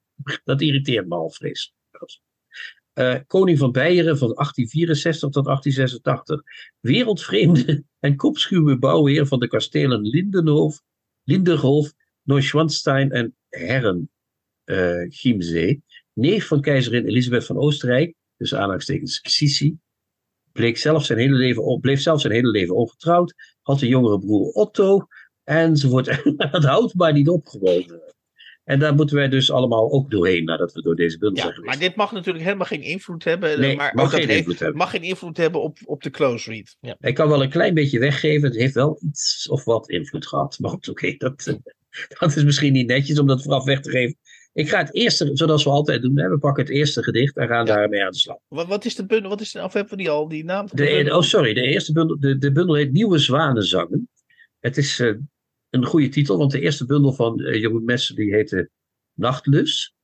Dat 0.44 0.62
irriteert 0.62 1.08
me 1.08 1.16
al 1.16 1.30
vreselijk. 1.30 1.82
Eh, 2.94 3.16
koning 3.28 3.58
van 3.58 3.72
Beieren 3.72 4.18
van 4.18 4.34
1864 4.34 5.30
tot 5.30 5.46
1886. 5.46 6.42
Wereldvreemde 6.80 7.84
en 8.00 8.16
kopschuwe 8.16 8.78
bouwheer 8.78 9.28
van 9.28 9.40
de 9.40 9.48
kastelen 9.48 10.02
Lindenhof, 10.02 10.82
Linderhof, 11.24 11.94
Neuschwanstein 12.22 13.12
en 13.12 13.36
Herren 13.50 14.10
Chiemsee. 15.10 15.84
Neef 16.14 16.48
van 16.48 16.62
keizerin 16.62 17.06
Elisabeth 17.06 17.46
van 17.46 17.58
Oostenrijk, 17.58 18.16
dus 18.38 18.54
aanhalingstekens 18.54 19.20
Sissi. 19.22 19.78
Bleek 20.52 20.78
zelf 20.78 21.06
zijn 21.06 21.20
hele 21.20 21.36
leven, 21.36 21.80
bleef 21.80 22.02
zelf 22.02 22.22
zijn 22.22 22.34
hele 22.34 22.52
leven 22.52 22.76
ongetrouwd. 22.76 23.34
Had 23.62 23.82
een 23.82 23.88
jongere 23.88 24.20
broer 24.20 24.52
Otto. 24.52 25.08
Enzovoort. 25.44 26.22
dat 26.52 26.64
houdt 26.64 26.94
maar 26.96 27.14
niet 27.14 27.30
op 27.30 27.48
gewoon. 27.48 28.02
En 28.64 28.80
daar 28.80 28.96
moeten 28.96 29.16
wij 29.16 29.30
dus 29.30 29.52
allemaal 29.52 29.92
ook 29.92 30.12
doorheen 30.12 30.44
nadat 30.44 30.74
we 30.74 30.82
door 30.82 30.96
deze 30.96 31.18
bundel 31.18 31.38
Ja, 31.38 31.42
zijn 31.44 31.54
geweest. 31.54 31.74
maar 31.80 31.88
dit 31.88 31.96
mag 31.98 32.12
natuurlijk 32.12 32.44
helemaal 32.44 32.66
geen 32.66 32.82
invloed 32.82 33.24
hebben. 33.24 33.60
Nee, 33.60 33.76
maar 33.76 33.92
mag 33.96 34.06
ook 34.06 34.12
dat 34.12 34.20
geen 34.20 34.30
heeft- 34.30 34.40
invloed 34.40 34.60
hebben. 34.60 34.78
mag 34.78 34.90
geen 34.90 35.02
invloed 35.04 35.38
hebben 35.38 35.62
op, 35.62 35.78
op 35.86 36.04
de 36.04 36.10
close 36.10 36.52
read. 36.52 36.76
Ja. 36.80 36.96
Ik 37.00 37.14
kan 37.16 37.28
wel 37.30 37.44
een 37.44 37.50
klein 37.50 37.74
beetje 37.74 38.00
weggeven. 38.00 38.48
Het 38.50 38.58
heeft 38.58 38.74
wel 38.74 39.00
iets 39.02 39.48
of 39.50 39.64
wat 39.64 39.90
invloed 39.90 40.28
gehad. 40.28 40.58
Maar 40.60 40.70
goed, 40.72 40.90
oké, 40.90 41.16
dat, 41.18 41.48
eh, 41.48 41.56
dat 42.20 42.36
is 42.36 42.44
misschien 42.44 42.74
niet 42.74 42.88
netjes 42.88 43.20
om 43.20 43.28
dat 43.28 43.44
vooraf 43.44 43.64
weg 43.64 43.80
te 43.80 43.90
geven. 43.90 44.18
Ik 44.54 44.70
ga 44.70 44.78
het 44.78 44.94
eerste, 44.96 45.30
zoals 45.34 45.64
we 45.64 45.70
altijd 45.70 46.02
doen. 46.02 46.18
Hè, 46.20 46.30
we 46.30 46.38
pakken 46.38 46.64
het 46.64 46.74
eerste 46.74 47.04
gedicht 47.04 47.38
en 47.38 47.48
gaan 47.48 47.66
Ja. 47.66 47.74
daarmee 47.76 48.04
aan 48.04 48.12
de 48.12 48.18
slag. 48.18 48.38
Wat, 48.48 48.68
wat 48.68 48.86
is 48.86 48.96
de 48.96 49.06
bundel? 49.06 49.30
Wat 49.30 49.42
is 49.42 49.52
de, 49.52 49.64
of 49.64 49.74
hebben 49.74 49.92
we 49.92 49.98
die 50.04 50.10
al, 50.10 50.28
die 50.28 50.44
naam 50.44 50.68
de, 50.74 51.10
oh, 51.16 51.22
sorry. 51.22 51.54
De 51.54 51.62
eerste 51.62 51.92
bundel, 51.94 52.20
de, 52.20 52.38
de 52.38 52.52
bundel 52.52 52.76
heet 52.76 52.92
Nieuwe 52.92 53.18
Zwanenzangen. 53.18 54.10
Het 54.60 54.78
is 54.78 55.00
eh, 55.00 55.14
een 55.74 55.86
goede 55.86 56.10
titel, 56.10 56.38
want 56.38 56.52
de 56.52 56.60
eerste 56.60 56.86
bundel 56.86 57.14
van 57.14 57.40
eh, 57.40 57.60
Jeroen 57.60 57.84
Messen 57.84 58.16
die 58.16 58.34
heette 58.34 58.70
Nachtlus. 59.14 59.96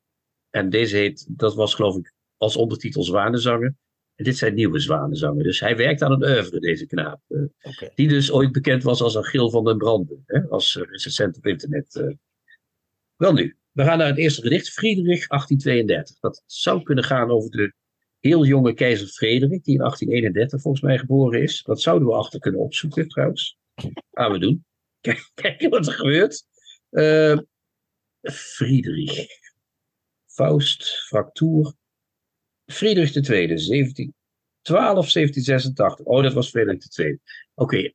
En 0.49 0.69
deze 0.69 0.97
heet, 0.97 1.27
dat 1.37 1.55
was 1.55 1.75
geloof 1.75 1.97
ik 1.97 2.13
als 2.37 2.55
ondertitel 2.55 3.03
Zwanenzangen. 3.03 3.77
En 4.15 4.23
dit 4.23 4.37
zijn 4.37 4.53
nieuwe 4.53 4.79
Zwanenzangen. 4.79 5.43
Dus 5.43 5.59
hij 5.59 5.77
werkt 5.77 6.01
aan 6.01 6.11
een 6.11 6.23
oeuvre, 6.23 6.59
deze 6.59 6.85
knaap. 6.85 7.21
Uh, 7.27 7.43
okay. 7.61 7.91
Die 7.95 8.07
dus 8.07 8.31
ooit 8.31 8.51
bekend 8.51 8.83
was 8.83 9.01
als 9.01 9.17
Achil 9.17 9.49
van 9.49 9.63
den 9.63 9.77
Branden. 9.77 10.23
Hè, 10.25 10.47
als 10.47 10.75
uh, 10.75 10.83
recensent 10.83 11.37
op 11.37 11.45
internet. 11.45 11.95
Uh. 11.95 12.15
Wel 13.15 13.33
nu, 13.33 13.57
we 13.71 13.83
gaan 13.83 13.97
naar 13.97 14.07
het 14.07 14.17
eerste 14.17 14.41
gedicht. 14.41 14.69
Friedrich 14.69 15.27
1832. 15.27 16.19
Dat 16.19 16.43
zou 16.45 16.83
kunnen 16.83 17.03
gaan 17.03 17.29
over 17.29 17.51
de 17.51 17.73
heel 18.19 18.45
jonge 18.45 18.73
keizer 18.73 19.07
Frederik. 19.07 19.63
Die 19.63 19.73
in 19.73 19.79
1831 19.79 20.61
volgens 20.61 20.83
mij 20.83 20.97
geboren 20.97 21.41
is. 21.41 21.63
Dat 21.63 21.81
zouden 21.81 22.07
we 22.07 22.13
achter 22.13 22.39
kunnen 22.39 22.61
opzoeken 22.61 23.07
trouwens. 23.07 23.57
Gaan 24.11 24.31
we 24.31 24.39
doen. 24.39 24.67
Kijk, 25.01 25.31
kijken 25.41 25.69
wat 25.69 25.87
er 25.87 25.93
gebeurt. 25.93 26.45
Friedrich. 28.21 29.27
Faust, 30.25 31.05
Fractuur. 31.07 31.73
Friedrich 32.65 33.29
II, 33.29 33.57
17, 33.57 34.13
12, 34.61 35.11
1786. 35.11 36.05
Oh, 36.05 36.23
dat 36.23 36.33
was 36.33 36.49
Frederik 36.49 36.97
II. 36.97 37.19
Oké, 37.53 37.91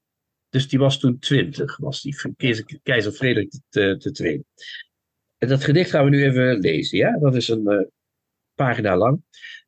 dus 0.49 0.69
die 0.69 0.79
was 0.79 0.99
toen 0.99 1.19
20, 1.19 1.77
was 1.77 2.03
die 2.03 2.17
keizer, 2.37 2.81
keizer 2.83 3.13
Frederik 3.13 3.53
II. 3.71 4.45
Dat 5.39 5.65
gedicht 5.65 5.91
gaan 5.91 6.05
we 6.05 6.11
nu 6.11 6.25
even 6.25 6.59
lezen, 6.59 6.99
ja? 6.99 7.19
Dat 7.19 7.35
is 7.35 7.49
een 7.49 7.73
uh, 7.73 7.81
pagina 8.55 8.97
lang. 8.97 9.23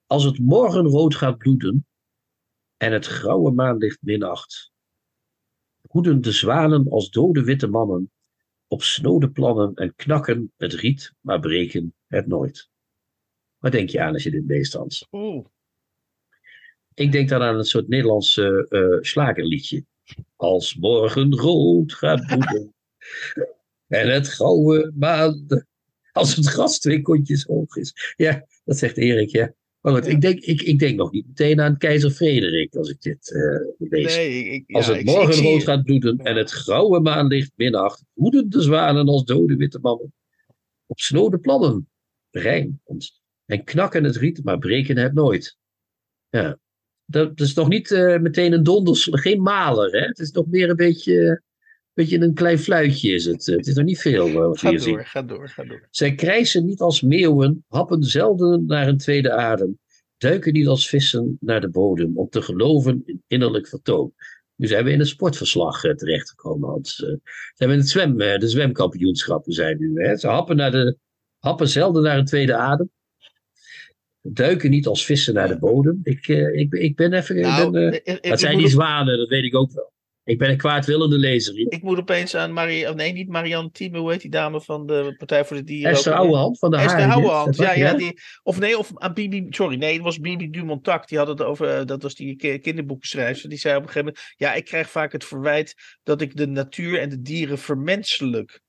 Als 0.07 0.25
het 0.25 0.39
morgenrood 0.39 1.15
gaat 1.15 1.39
bloeden 1.39 1.87
en 2.77 2.93
het 2.93 3.07
grauwe 3.07 3.51
maanlicht 3.51 3.99
minacht, 4.01 4.73
hoeden 5.97 6.21
de 6.21 6.33
zwanen 6.33 6.91
als 6.91 7.11
dode 7.11 7.43
witte 7.43 7.67
mannen 7.67 8.11
op 8.67 8.83
snode 8.83 9.31
plannen 9.31 9.75
en 9.75 9.95
knakken 9.95 10.53
het 10.57 10.73
riet, 10.73 11.13
maar 11.21 11.41
breken 11.41 11.95
het 12.07 12.27
nooit. 12.27 12.71
Wat 13.59 13.73
denk 13.73 13.89
je 13.89 14.01
aan 14.01 14.13
als 14.13 14.23
je 14.23 14.31
dit 14.31 14.47
leest, 14.47 14.73
Hans? 14.73 15.07
Oeh. 15.11 15.47
Ik 16.95 17.13
denk 17.13 17.29
dan 17.29 17.43
aan 17.43 17.57
een 17.57 17.65
soort 17.65 17.89
Nederlands 17.89 18.37
uh, 18.37 18.63
uh, 18.69 19.01
slagerliedje. 19.01 19.85
Als 20.37 20.75
morgen 20.75 21.35
rood 21.35 21.95
gaat 21.95 22.27
bloeden 22.27 22.75
en 24.01 24.11
het 24.11 24.29
gouden 24.29 24.93
maan, 24.97 25.47
als 26.13 26.37
het 26.37 26.47
gras 26.47 26.79
twee 26.79 27.03
kontjes 27.03 27.45
hoog 27.45 27.77
is. 27.77 28.15
Ja, 28.17 28.47
dat 28.65 28.79
zegt 28.79 28.97
Erik, 28.97 29.31
ja. 29.31 29.53
Maar 29.87 29.95
goed, 29.95 30.05
Ja. 30.05 30.11
ik, 30.11 30.21
denk, 30.21 30.39
ik, 30.41 30.63
ik 30.63 30.79
denk 30.79 30.97
nog 30.97 31.13
niet 31.13 31.27
meteen 31.27 31.61
aan 31.61 31.77
keizer 31.79 32.11
Frederik 32.11 32.75
als 32.75 32.89
ik 32.91 33.01
dit 33.03 33.33
eh, 33.33 33.89
lees. 33.89 34.17
Nee, 34.17 34.45
ik, 34.45 34.65
ja, 34.67 34.77
Als 34.77 34.87
het 34.87 34.97
ik- 34.97 35.05
morgen 35.05 35.43
rood 35.43 35.63
gaat 35.63 35.83
bloeden 35.85 36.19
en 36.19 36.37
het 36.37 36.51
grauwe 36.51 37.01
maanlicht 37.01 37.53
minacht, 37.55 38.05
hoeden 38.13 38.51
de 38.51 38.63
zwanen 38.63 39.09
als 39.09 39.25
dode 39.25 39.57
witte 39.57 39.79
mannen. 39.79 40.13
Op 40.87 40.99
snode 40.99 41.39
plannen, 41.39 41.89
rijm 42.31 42.81
ons, 42.85 43.21
en 43.45 43.65
knakken 43.65 44.05
het 44.05 44.17
riet, 44.17 44.45
maar 44.45 44.59
breken 44.59 44.97
het 44.99 45.15
nooit. 45.15 45.57
Ja, 46.29 46.59
dat, 47.05 47.37
dat 47.37 47.47
is 47.47 47.55
nog 47.55 47.69
niet 47.69 47.91
eh, 47.91 48.19
meteen 48.19 48.53
een 48.53 48.63
donders, 48.63 49.09
geen 49.11 49.43
maler, 49.43 49.91
hè? 49.93 50.07
Het 50.07 50.19
is 50.19 50.31
nog 50.31 50.47
meer 50.47 50.71
een 50.71 50.77
beetje, 50.77 51.43
beetje 51.97 52.21
een 52.21 52.35
klein 52.35 52.59
fluitje 52.59 53.11
is 53.13 53.25
het. 53.25 53.47
Het 53.47 53.67
is 53.67 53.75
nog 53.75 53.85
niet 53.85 54.01
veel 54.01 54.27
eh, 54.29 54.35
wat 54.35 54.59
Ga 54.59 54.79
zien. 54.79 54.95
door, 54.95 55.05
ga 55.07 55.23
door, 55.23 55.49
ga 55.49 55.65
door. 55.65 55.87
Zij 55.91 56.15
krijsen 56.15 56.65
niet 56.65 56.81
als 56.81 57.01
meeuwen, 57.03 57.65
happen 57.69 58.03
zelden 58.03 58.67
naar 58.67 58.89
een 58.89 58.99
tweede 58.99 59.33
adem, 59.33 59.79
duiken 60.17 60.53
niet 60.53 60.67
als 60.67 60.89
vissen 60.89 61.37
naar 61.41 61.61
de 61.61 61.69
bodem 61.71 62.19
om 62.19 62.29
te 62.29 62.43
geloven 62.43 63.03
in 63.05 63.23
innerlijk 63.27 63.69
vertoon. 63.69 64.13
Nu 64.57 64.67
zijn 64.67 64.85
we 64.85 64.91
in 64.91 64.99
het 64.99 65.09
sportverslag 65.09 65.85
eh, 65.85 65.95
terechtgekomen, 65.95 66.69
Hans. 66.69 67.03
Eh, 67.03 67.09
zijn 67.55 67.69
we 67.69 67.75
in 67.75 67.81
het 67.81 67.89
zwem, 67.89 68.21
eh, 68.21 68.39
de 68.39 68.49
zwemkampioenschappen 68.49 69.53
zijn 69.53 69.79
nu. 69.79 70.03
Hè? 70.05 70.17
Ze 70.17 70.27
happen, 70.29 70.57
naar 70.57 70.71
de, 70.71 70.97
happen 71.39 71.69
zelden 71.69 72.03
naar 72.03 72.19
een 72.19 72.25
tweede 72.25 72.55
adem. 72.55 72.91
Duiken 74.29 74.71
niet 74.71 74.87
als 74.87 75.05
vissen 75.05 75.35
naar 75.35 75.49
de 75.49 75.59
bodem. 75.59 76.01
Ik, 76.03 76.29
eh, 76.29 76.55
ik, 76.55 76.73
ik 76.73 76.97
ben 76.97 77.13
even. 77.13 77.41
Nou, 77.41 77.67
ik 77.67 77.73
ben, 77.73 77.91
eh, 77.91 77.95
ik- 77.97 78.05
ik- 78.07 78.23
dat 78.23 78.33
ik 78.33 78.39
zijn 78.39 78.59
die 78.59 78.69
zwanen, 78.69 79.19
dat 79.19 79.29
weet 79.29 79.45
ik 79.45 79.55
ook 79.57 79.73
wel. 79.73 79.93
Ik 80.27 80.39
ben 80.39 80.51
een 80.51 80.57
kwaadwillende 80.57 81.19
lezer 81.19 81.55
hier. 81.55 81.67
Ik 81.73 81.83
moet 81.83 81.99
opeens 81.99 82.35
aan 82.35 82.53
Marie, 82.53 82.89
of 82.89 82.95
nee, 82.95 83.13
niet 83.13 83.29
Marianne 83.29 83.71
Thieme, 83.71 83.99
hoe 83.99 84.11
heet 84.11 84.21
die 84.21 84.31
dame 84.31 84.61
van 84.61 84.87
de 84.87 85.15
Partij 85.19 85.45
voor 85.45 85.57
de 85.57 85.65
Dieren? 85.65 85.91
Esther? 85.93 86.13
Ouwehand 86.13 86.59
van 86.59 86.71
de 86.71 86.77
Esther. 86.77 87.11
Ouwehand, 87.11 87.57
ja, 87.57 87.73
ja, 87.75 87.95
die, 87.95 88.21
of 88.43 88.59
nee, 88.59 88.79
of 88.79 88.91
aan 88.95 89.13
Bibi, 89.15 89.47
sorry, 89.51 89.77
nee, 89.77 89.93
het 89.95 90.03
was 90.03 90.19
Bibi 90.19 90.51
Dumontac, 90.51 91.09
die 91.09 91.19
had 91.19 91.27
het 91.29 91.43
over, 91.43 91.69
eh, 91.69 91.85
dat 91.85 92.03
was 92.03 92.15
die 92.15 92.37
ki- 92.37 92.59
kinderboekenschrijver, 92.59 93.49
die 93.49 93.59
zei 93.59 93.77
op 93.77 93.83
een 93.83 93.89
gegeven 93.89 94.07
moment, 94.15 94.35
ja, 94.37 94.55
ik 94.55 94.65
krijg 94.65 94.91
vaak 94.91 95.13
het 95.13 95.25
verwijt 95.25 95.75
dat 96.03 96.21
ik 96.21 96.37
de 96.37 96.47
natuur 96.47 96.99
en 97.01 97.09
de 97.09 97.23
dieren 97.23 97.59
vermenselijk. 97.59 98.61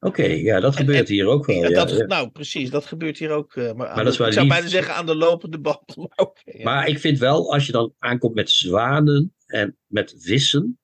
Oké, 0.00 0.24
ja, 0.24 0.60
dat 0.60 0.76
gebeurt 0.76 1.08
en- 1.08 1.14
hier 1.14 1.26
ook 1.26 1.46
wel. 1.46 1.62
Ja, 1.62 1.68
dat, 1.68 1.90
ja. 1.96 2.04
Nou, 2.04 2.30
precies, 2.30 2.70
dat 2.70 2.86
gebeurt 2.86 3.18
hier 3.18 3.30
ook. 3.30 3.54
eh, 3.56 3.72
maar 3.72 3.88
aan 3.88 3.96
dat 3.96 4.04
de- 4.04 4.10
is 4.10 4.16
wel 4.18 4.26
ik 4.26 4.32
zou 4.32 4.44
lief. 4.46 4.54
bijna 4.54 4.68
zeggen 4.70 4.94
aan 4.94 5.06
de 5.06 5.16
lopende 5.16 5.60
band. 5.60 5.96
maar 5.96 6.30
ja. 6.44 6.62
Maar 6.64 6.88
ik 6.88 6.98
vind 6.98 7.18
wel, 7.18 7.52
als 7.52 7.66
je 7.66 7.72
dan 7.72 7.94
aankomt 7.98 8.34
met 8.34 8.50
zwanen 8.50 9.34
en 9.46 9.76
met 9.86 10.14
vissen, 10.18 10.78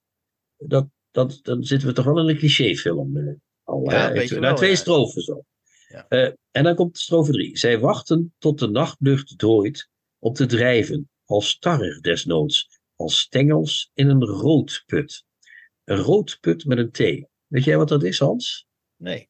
dat, 0.66 0.88
dat, 1.11 1.38
dan 1.42 1.64
zitten 1.64 1.88
we 1.88 1.94
toch 1.94 2.04
wel 2.04 2.18
in 2.20 2.28
een 2.28 2.36
clichéfilm. 2.38 3.16
eh, 3.16 3.34
al, 3.62 3.90
Ja, 3.90 4.08
Na 4.08 4.40
wel, 4.40 4.54
twee 4.54 4.70
ja. 4.70 4.76
strofes 4.76 5.30
al. 5.30 5.46
Ja. 5.88 6.06
Eh, 6.08 6.32
en 6.50 6.64
dan 6.64 6.74
komt 6.74 6.98
strofe 6.98 7.32
drie. 7.32 7.58
Zij 7.58 7.78
wachten 7.78 8.34
tot 8.38 8.58
de 8.58 8.68
nachtlucht 8.68 9.38
dooit 9.38 9.88
om 10.18 10.32
te 10.32 10.46
drijven, 10.46 11.11
als 11.24 11.48
starrig 11.48 12.00
desnoods, 12.00 12.80
als 12.96 13.18
stengels 13.18 13.90
in 13.94 14.08
een 14.08 14.24
roodput. 14.24 15.24
Een 15.84 15.96
roodput 15.96 16.64
met 16.64 16.78
een 16.78 16.90
T. 16.90 16.98
Weet 17.46 17.64
jij 17.64 17.76
wat 17.76 17.88
dat 17.88 18.02
is, 18.02 18.18
Hans? 18.18 18.66
Nee. 18.96 19.28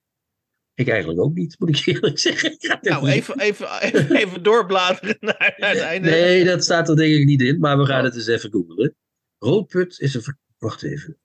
Ik 0.74 0.88
eigenlijk 0.88 1.20
ook 1.20 1.34
niet, 1.34 1.58
moet 1.58 1.68
ik 1.78 1.86
eerlijk 1.86 2.18
zeggen. 2.18 2.56
Nou, 2.82 3.08
even, 3.08 3.40
even, 3.40 3.80
even, 3.80 4.16
even 4.16 4.42
doorbladeren 4.48 5.16
naar, 5.20 5.52
het 5.56 5.78
einde. 5.78 6.10
Nee, 6.10 6.44
dat 6.44 6.64
staat 6.64 6.88
er 6.88 6.96
denk 6.96 7.14
ik 7.14 7.24
niet 7.26 7.42
in, 7.42 7.58
maar 7.58 7.78
we 7.78 7.86
gaan 7.86 7.98
Oh. 7.98 8.04
het 8.04 8.14
eens 8.14 8.26
even 8.26 8.50
googlen. 8.50 8.94
Roodput 9.38 9.98
is 10.00 10.14
een. 10.14 10.38
Wacht 10.60 10.82
even. 10.82 11.16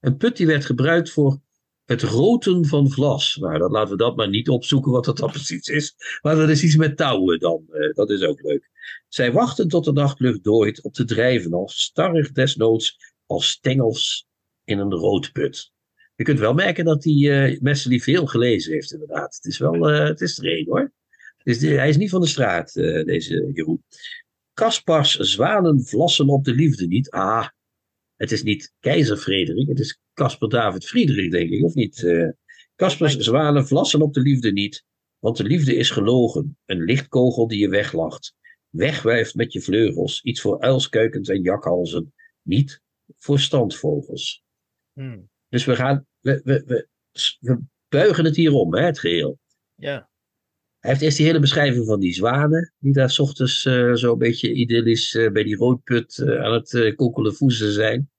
Een 0.00 0.16
put 0.16 0.36
die 0.36 0.46
werd 0.46 0.64
gebruikt 0.64 1.10
voor 1.10 1.40
het 1.84 2.02
roten 2.02 2.64
van 2.66 2.90
vlas. 2.90 3.36
Nou, 3.36 3.58
dat, 3.58 3.70
laten 3.70 3.90
we 3.90 3.96
dat 3.96 4.16
maar 4.16 4.28
niet 4.28 4.48
opzoeken 4.48 4.92
wat 4.92 5.04
dat 5.04 5.16
dan 5.16 5.30
precies 5.38 5.68
is. 5.68 5.94
Maar 6.22 6.36
dat 6.36 6.48
is 6.48 6.62
iets 6.62 6.76
met 6.76 6.96
touwen 6.96 7.38
dan. 7.38 7.64
eh, 7.70 7.94
dat 7.94 8.10
is 8.10 8.22
ook 8.22 8.42
leuk. 8.42 8.70
Zij 9.08 9.32
wachten 9.32 9.68
tot 9.68 9.84
de 9.84 9.92
nachtlucht 9.92 10.44
dooit 10.44 10.82
op 10.82 10.92
te 10.92 11.04
drijven 11.04 11.52
als 11.52 11.80
starrig 11.80 12.32
desnoods 12.32 12.96
als 13.26 13.48
stengels 13.48 14.26
in 14.64 14.78
een 14.78 14.92
roodput. 14.92 15.72
Je 16.14 16.24
kunt 16.24 16.38
wel 16.38 16.54
merken 16.54 16.84
dat 16.84 17.02
die 17.02 17.30
eh 17.32 17.60
Messelie 17.60 18.02
veel 18.02 18.26
gelezen 18.26 18.72
heeft 18.72 18.92
inderdaad. 18.92 19.34
Het 19.34 19.44
is 19.44 19.58
wel, 19.58 19.88
eh, 19.90 20.06
het 20.06 20.20
is 20.20 20.38
er 20.38 20.64
hoor. 20.64 20.92
Dus 21.42 21.58
die- 21.58 21.76
hij 21.76 21.88
is 21.88 21.96
niet 21.96 22.10
van 22.10 22.20
de 22.20 22.26
straat, 22.26 22.72
deze 22.72 23.50
Jeroen. 23.54 23.84
Kaspars 24.54 25.14
zwanen 25.14 25.84
vlassen 25.84 26.28
op 26.28 26.44
de 26.44 26.54
liefde 26.54 26.86
niet. 26.86 27.10
Ah, 27.10 27.48
het 28.16 28.32
is 28.32 28.42
niet 28.42 28.72
keizer 28.80 29.16
Frederik, 29.16 29.68
het 29.68 29.78
is 29.78 30.00
Caspar 30.14 30.48
David 30.48 30.84
Friedrich, 30.86 31.30
denk 31.30 31.50
ik, 31.50 31.64
of 31.64 31.74
niet? 31.74 32.04
Eh 32.04 32.28
Kaspars 32.74 33.10
lijkt- 33.12 33.26
zwanen 33.26 33.66
vlassen 33.66 34.02
op 34.02 34.14
de 34.14 34.20
liefde 34.20 34.52
niet, 34.52 34.84
want 35.18 35.36
de 35.36 35.44
liefde 35.44 35.74
is 35.74 35.90
gelogen, 35.90 36.58
een 36.64 36.82
lichtkogel 36.84 37.46
die 37.48 37.58
je 37.58 37.68
weglacht. 37.68 38.34
Wegwijft 38.68 39.34
met 39.34 39.52
je 39.52 39.60
vleugels, 39.60 40.22
iets 40.22 40.40
voor 40.40 40.60
uilskuikens 40.60 41.28
en 41.28 41.42
jakhalzen, 41.42 42.14
niet 42.42 42.80
voor 43.16 43.38
standvogels. 43.40 44.42
Hmm, 44.92 45.28
Dus 45.48 45.64
we 45.64 45.76
gaan, 45.76 46.06
we, 46.20 46.40
we, 46.44 46.62
we, 46.66 46.88
we 47.40 47.60
buigen 47.88 48.24
het 48.24 48.36
hier 48.36 48.52
om, 48.52 48.74
hè, 48.74 48.82
het 48.84 48.98
geheel. 48.98 49.38
ja. 49.74 50.10
Hij 50.86 50.94
heeft 50.94 51.04
eerst 51.04 51.16
die 51.16 51.26
hele 51.26 51.40
beschrijving 51.40 51.86
van 51.86 52.00
die 52.00 52.14
zwanen, 52.14 52.72
die 52.78 52.92
daar 52.92 53.10
's 53.10 53.18
ochtends 53.18 53.64
eh, 53.64 53.94
zo 53.94 54.12
een 54.12 54.18
beetje 54.18 54.52
idyllisch 54.52 55.14
eh, 55.14 55.30
bij 55.30 55.42
die 55.42 55.56
roodput 55.56 56.18
eh, 56.18 56.42
aan 56.44 56.52
het 56.52 56.74
eh 56.74 56.96
kokkelen 56.96 57.34
voezen 57.34 57.72
zijn. 57.72 58.10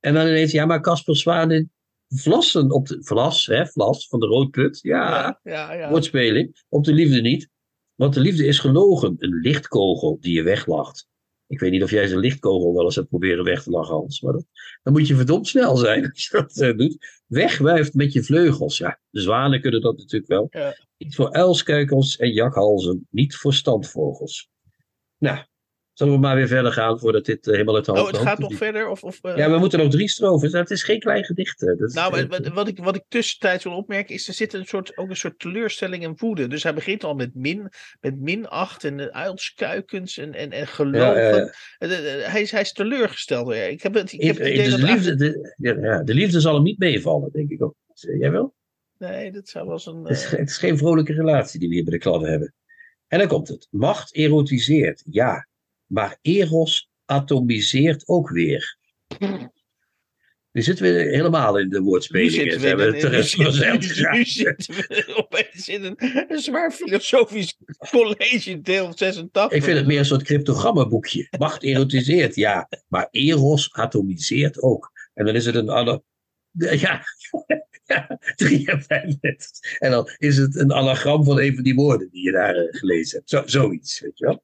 En 0.00 0.14
dan 0.14 0.26
ineens, 0.26 0.52
ja, 0.52 0.66
maar 0.66 0.80
Casper 0.80 1.16
Zwanen 1.16 1.72
vlassen 2.08 2.70
op 2.70 2.86
de, 2.86 2.96
vlas, 3.00 3.46
hè, 3.46 3.66
vlas 3.66 4.08
van 4.08 4.20
de 4.20 4.26
roodput, 4.26 4.78
ja, 4.82 5.40
Ja, 5.42 5.72
ja, 5.72 5.90
woordspeling, 5.90 6.64
op 6.68 6.84
de 6.84 6.92
liefde 6.92 7.20
niet. 7.20 7.48
Want 7.94 8.14
de 8.14 8.20
liefde 8.20 8.46
is 8.46 8.58
gelogen, 8.58 9.14
een 9.18 9.40
lichtkogel 9.40 10.18
die 10.20 10.34
je 10.34 10.42
weglacht. 10.42 11.08
Ik 11.46 11.60
weet 11.60 11.70
niet 11.70 11.82
of 11.82 11.90
jij 11.90 12.06
zijn 12.06 12.20
lichtkogel 12.20 12.74
wel 12.74 12.84
eens 12.84 12.94
hebt 12.94 13.08
proberen 13.08 13.44
weg 13.44 13.62
te 13.62 13.70
lachen, 13.70 13.94
Hans, 13.94 14.20
maar 14.20 14.32
dat, 14.32 14.46
dan 14.82 14.92
moet 14.92 15.08
je 15.08 15.14
verdomd 15.14 15.48
snel 15.48 15.76
zijn 15.76 16.10
als 16.10 16.28
je 16.28 16.46
dat 16.46 16.78
doet. 16.78 17.22
Wegwuift 17.26 17.94
met 17.94 18.12
je 18.12 18.22
vleugels, 18.22 18.78
ja, 18.78 19.00
de 19.10 19.20
zwanen 19.20 19.60
kunnen 19.60 19.80
dat 19.80 19.96
natuurlijk 19.96 20.30
wel. 20.30 20.46
Ja. 20.50 20.88
Niet 21.04 21.14
voor 21.14 21.32
uilskuikels 21.32 22.16
en 22.16 22.32
jakhalzen, 22.32 23.06
niet 23.10 23.36
voor 23.36 23.54
standvogels. 23.54 24.48
Nou, 25.18 25.38
zullen 25.92 26.12
we 26.14 26.18
maar 26.20 26.36
weer 26.36 26.46
verder 26.48 26.72
gaan 26.72 26.98
voordat 26.98 27.24
dit 27.24 27.46
eh, 27.46 27.52
helemaal 27.52 27.74
uit 27.74 27.84
de 27.84 27.92
hand 27.92 28.06
Oh, 28.06 28.12
het 28.12 28.20
gaat 28.22 28.38
nog 28.38 28.54
verder? 28.54 28.88
Of, 28.88 29.02
of, 29.04 29.18
eh, 29.22 29.36
Ja, 29.36 29.50
we 29.50 29.58
moeten 29.58 29.78
nog 29.78 29.90
drie 29.90 30.08
strofes. 30.08 30.52
Het 30.52 30.70
is 30.70 30.82
geen 30.82 31.00
klein 31.00 31.24
gedicht. 31.24 31.62
is, 31.62 31.94
Nou, 31.94 32.18
eh, 32.18 32.28
wat, 32.28 32.48
wat 32.48 32.68
ik, 32.68 32.78
wat 32.78 32.94
ik 32.96 33.04
tussentijds 33.08 33.64
wil 33.64 33.72
opmerken 33.76 34.14
is, 34.14 34.28
er 34.28 34.34
zit 34.34 34.52
een 34.52 34.64
soort, 34.66 34.96
ook 34.96 35.08
een 35.10 35.16
soort 35.16 35.38
teleurstelling 35.38 36.04
en 36.04 36.14
woede. 36.16 36.46
Dus 36.46 36.62
hij 36.62 36.74
begint 36.74 37.04
al 37.04 37.14
met 37.14 37.34
min, 37.34 37.68
met 38.00 38.20
minacht 38.20 38.84
en 38.84 39.12
uilskuikens 39.12 40.18
en, 40.18 40.34
en, 40.34 40.50
en 40.50 40.66
gelogen. 40.66 41.52
Ja, 41.78 41.88
Hij, 42.30 42.40
is, 42.42 42.50
hij 42.50 42.60
is 42.60 42.72
teleurgesteld. 42.72 43.54
Ja, 43.54 43.62
Ik 43.62 43.82
heb 43.82 43.94
het, 43.94 44.12
ik 44.12 44.22
heb 44.22 44.36
het 44.38 44.46
Ik- 44.46 44.52
idee 44.52 44.64
dus 44.64 44.72
dat 44.72 44.80
de, 44.80 44.86
liefde, 44.94 45.08
eigenlijk- 45.16 45.54
de, 45.56 45.80
ja, 45.80 45.92
ja, 45.94 46.02
de 46.02 46.14
liefde 46.14 46.40
zal 46.40 46.54
hem 46.54 46.62
niet 46.62 46.78
meevallen, 46.78 47.30
denk 47.32 47.50
ik 47.50 47.62
ook. 47.62 47.74
Jij 47.94 48.30
wel? 48.30 48.54
Nee, 49.00 49.32
dat 49.32 49.48
zou 49.48 49.64
wel 49.64 49.74
eens 49.74 49.86
een... 49.86 50.02
Het, 50.04 50.16
is, 50.16 50.24
eh, 50.24 50.30
het 50.38 50.48
is 50.48 50.56
geen 50.56 50.78
vrolijke 50.78 51.12
relatie 51.12 51.60
die 51.60 51.68
we 51.68 51.74
hier 51.74 51.84
bij 51.84 51.92
de 51.92 51.98
kladden 51.98 52.30
hebben. 52.30 52.54
En 53.06 53.18
dan 53.18 53.28
komt 53.28 53.48
het. 53.48 53.66
Macht 53.70 54.14
erotiseert, 54.14 55.02
ja. 55.10 55.48
Maar 55.86 56.18
eros 56.22 56.90
atomiseert 57.04 58.08
ook 58.08 58.30
weer. 58.30 58.78
Nu 60.52 60.62
zitten 60.62 60.84
we 60.84 60.90
helemaal 61.00 61.58
in 61.58 61.68
de 61.68 62.00
zitten 62.30 62.60
we, 62.60 62.74
we 62.76 62.94
in- 62.94 63.00
terecht 63.00 63.36
nu 63.38 63.44
zitten- 63.50 63.82
gegaan. 63.82 64.16
nu 64.18 64.24
zitten 64.24 64.74
we 64.76 65.14
opeens 65.16 65.68
in 65.68 65.84
een, 65.84 65.94
een 66.28 66.38
zwaar 66.38 66.70
filosofisch 66.72 67.56
college, 67.90 68.60
deel 68.60 68.92
86. 68.96 69.50
Ik 69.58 69.64
vind 69.64 69.78
het 69.78 69.86
meer 69.86 69.98
een 69.98 70.04
soort 70.04 70.22
cryptogrammaboekje. 70.22 71.28
Macht 71.38 71.62
erotiseert, 71.62 72.34
ja. 72.34 72.68
Maar 72.88 73.08
eros 73.10 73.72
atomiseert 73.72 74.62
ook. 74.62 74.90
En 75.14 75.24
dan 75.24 75.34
is 75.34 75.46
het 75.46 75.54
een 75.54 75.70
ana- 75.70 76.02
Ja, 76.52 77.04
ja, 77.84 78.18
drie 78.36 78.70
en 78.70 78.82
vijf 78.82 79.16
letters. 79.20 79.76
En 79.78 79.90
dan 79.90 80.08
is 80.18 80.36
het 80.36 80.56
een 80.56 80.72
anagram 80.72 81.24
van 81.24 81.40
een 81.40 81.54
van 81.54 81.62
die 81.64 81.74
woorden 81.74 82.10
die 82.10 82.22
je 82.24 82.32
daar 82.32 82.54
eh, 82.54 82.78
gelezen 82.78 83.16
hebt. 83.18 83.30
Zo, 83.30 83.42
zoiets, 83.46 84.00
weet 84.00 84.18
je 84.18 84.24
wel. 84.24 84.42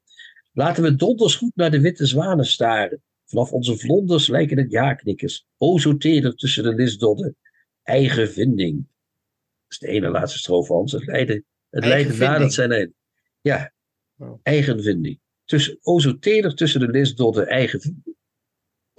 Laten 0.53 0.83
we 0.83 0.95
donders 0.95 1.35
goed 1.35 1.55
naar 1.55 1.71
de 1.71 1.81
witte 1.81 2.05
zwanen 2.05 2.45
staren. 2.45 3.01
Vanaf 3.25 3.51
onze 3.51 3.77
vlonders 3.77 4.27
lijken 4.27 4.57
het 4.57 4.71
ja-knikkers. 4.71 5.45
O 5.57 5.77
zo 5.77 5.97
teder 5.97 6.35
tussen 6.35 6.63
de 6.63 6.73
lisdodden. 6.73 7.35
Eigen 7.83 8.29
vinding. 8.31 8.75
Dat 8.77 9.71
is 9.71 9.77
de 9.79 9.87
ene 9.87 10.09
laatste 10.09 10.39
strofe, 10.39 10.73
Hans. 10.73 10.91
Het 10.91 11.05
leidde, 11.05 11.43
het 11.69 11.85
vinding. 11.85 12.17
nadat 12.19 12.53
zijn 12.53 12.71
einde. 12.71 12.93
Ja, 13.41 13.71
Oh. 14.19 14.39
eigen 14.43 14.83
vinding. 14.83 15.19
Tussen, 15.45 15.77
o 15.81 15.99
zo 15.99 16.17
teder 16.19 16.55
tussen 16.55 16.79
de 16.79 16.87
lisdodden 16.87 17.47
eigen 17.47 17.81
vinding. 17.81 18.06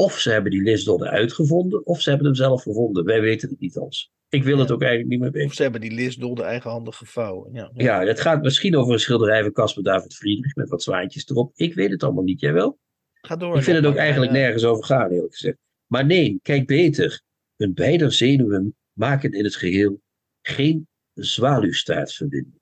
Of 0.01 0.19
ze 0.19 0.31
hebben 0.31 0.51
die 0.51 0.63
lisdodden 0.63 1.09
uitgevonden, 1.09 1.87
of 1.87 2.01
ze 2.01 2.09
hebben 2.09 2.27
hem 2.27 2.37
zelf 2.37 2.63
gevonden. 2.63 3.05
Wij 3.05 3.21
weten 3.21 3.49
het 3.49 3.61
niet, 3.61 3.75
Hans. 3.75 4.13
Ik 4.29 4.45
wil 4.45 4.59
het 4.59 4.71
ook 4.71 4.81
eigenlijk 4.81 5.11
niet 5.11 5.21
meer 5.21 5.31
weten. 5.31 5.49
Of 5.49 5.55
ze 5.55 5.63
hebben 5.63 5.81
die 5.81 5.93
lisdol 5.93 6.35
de 6.35 6.43
eigenhandig 6.43 6.97
gevouwen. 6.97 7.53
Ja, 7.53 7.71
ja. 7.75 7.85
Ja, 8.01 8.07
het 8.07 8.21
gaat 8.21 8.43
misschien 8.43 8.77
over 8.77 8.93
een 8.93 8.99
schilderij 9.01 9.43
van 9.43 9.53
Caspar 9.53 9.83
David 9.83 10.15
Friedrich 10.15 10.55
met 10.55 10.69
wat 10.69 10.83
zwaantjes 10.83 11.29
erop. 11.29 11.53
Ik 11.55 11.75
weet 11.75 11.91
het 11.91 12.03
allemaal 12.03 12.25
niet, 12.25 12.41
jij 12.41 12.53
wel? 12.53 12.79
Ga 13.15 13.37
door. 13.37 13.57
Ik 13.57 13.63
vind 13.63 13.77
het 13.77 13.87
ook 13.87 13.93
maar. 13.95 14.03
eigenlijk 14.03 14.33
Ja. 14.33 14.39
nergens 14.39 14.65
over 14.65 14.85
gaan, 14.85 15.11
eerlijk 15.11 15.33
gezegd. 15.33 15.57
Maar 15.87 16.07
nee, 16.07 16.39
kijk 16.43 16.67
beter. 16.67 17.23
Hun 17.57 17.75
beider 17.75 18.13
zenuwen 18.13 18.77
maken 18.93 19.33
in 19.33 19.45
het 19.45 19.57
geheel 19.57 20.01
geen 20.43 20.89
zwaluwstaartverbinding. 21.13 22.61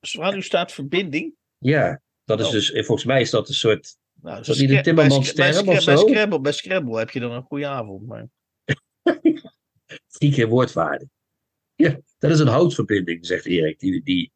Zwaluw 0.00 0.40
staat 0.40 0.72
verbinding. 0.72 1.34
Ja, 1.58 2.02
dat 2.26 2.40
is 2.40 2.46
Oh. 2.46 2.52
dus, 2.52 2.72
eh, 2.72 2.84
volgens 2.84 3.06
mij 3.06 3.20
is 3.20 3.30
dat 3.30 3.48
een 3.48 3.54
soort. 3.54 3.96
Nou, 4.22 4.36
dat 4.42 4.46
niet 4.46 4.58
de 4.58 4.72
Scra- 4.72 4.82
Timmermans 4.82 5.32
bij, 5.32 5.52
Scra- 5.52 5.52
term 5.52 5.66
bij, 5.66 5.74
of 5.76 5.82
Scra- 5.82 5.92
bij 5.94 6.02
zo? 6.02 6.08
Scrabble, 6.08 6.40
bij 6.40 6.52
Scrabble 6.52 6.98
heb 6.98 7.10
je 7.10 7.20
dan 7.20 7.32
een 7.32 7.42
goede 7.42 7.66
avond. 7.66 8.06
Maar... 8.06 8.26
drie 10.18 10.32
keer 10.32 10.48
woordwaarde. 10.48 11.08
Ja, 11.74 12.00
dat 12.18 12.30
is 12.30 12.38
een 12.38 12.46
houtverbinding, 12.46 13.26
zegt 13.26 13.44
Erik, 13.46 13.78
die, 13.78 14.02
die 14.02 14.32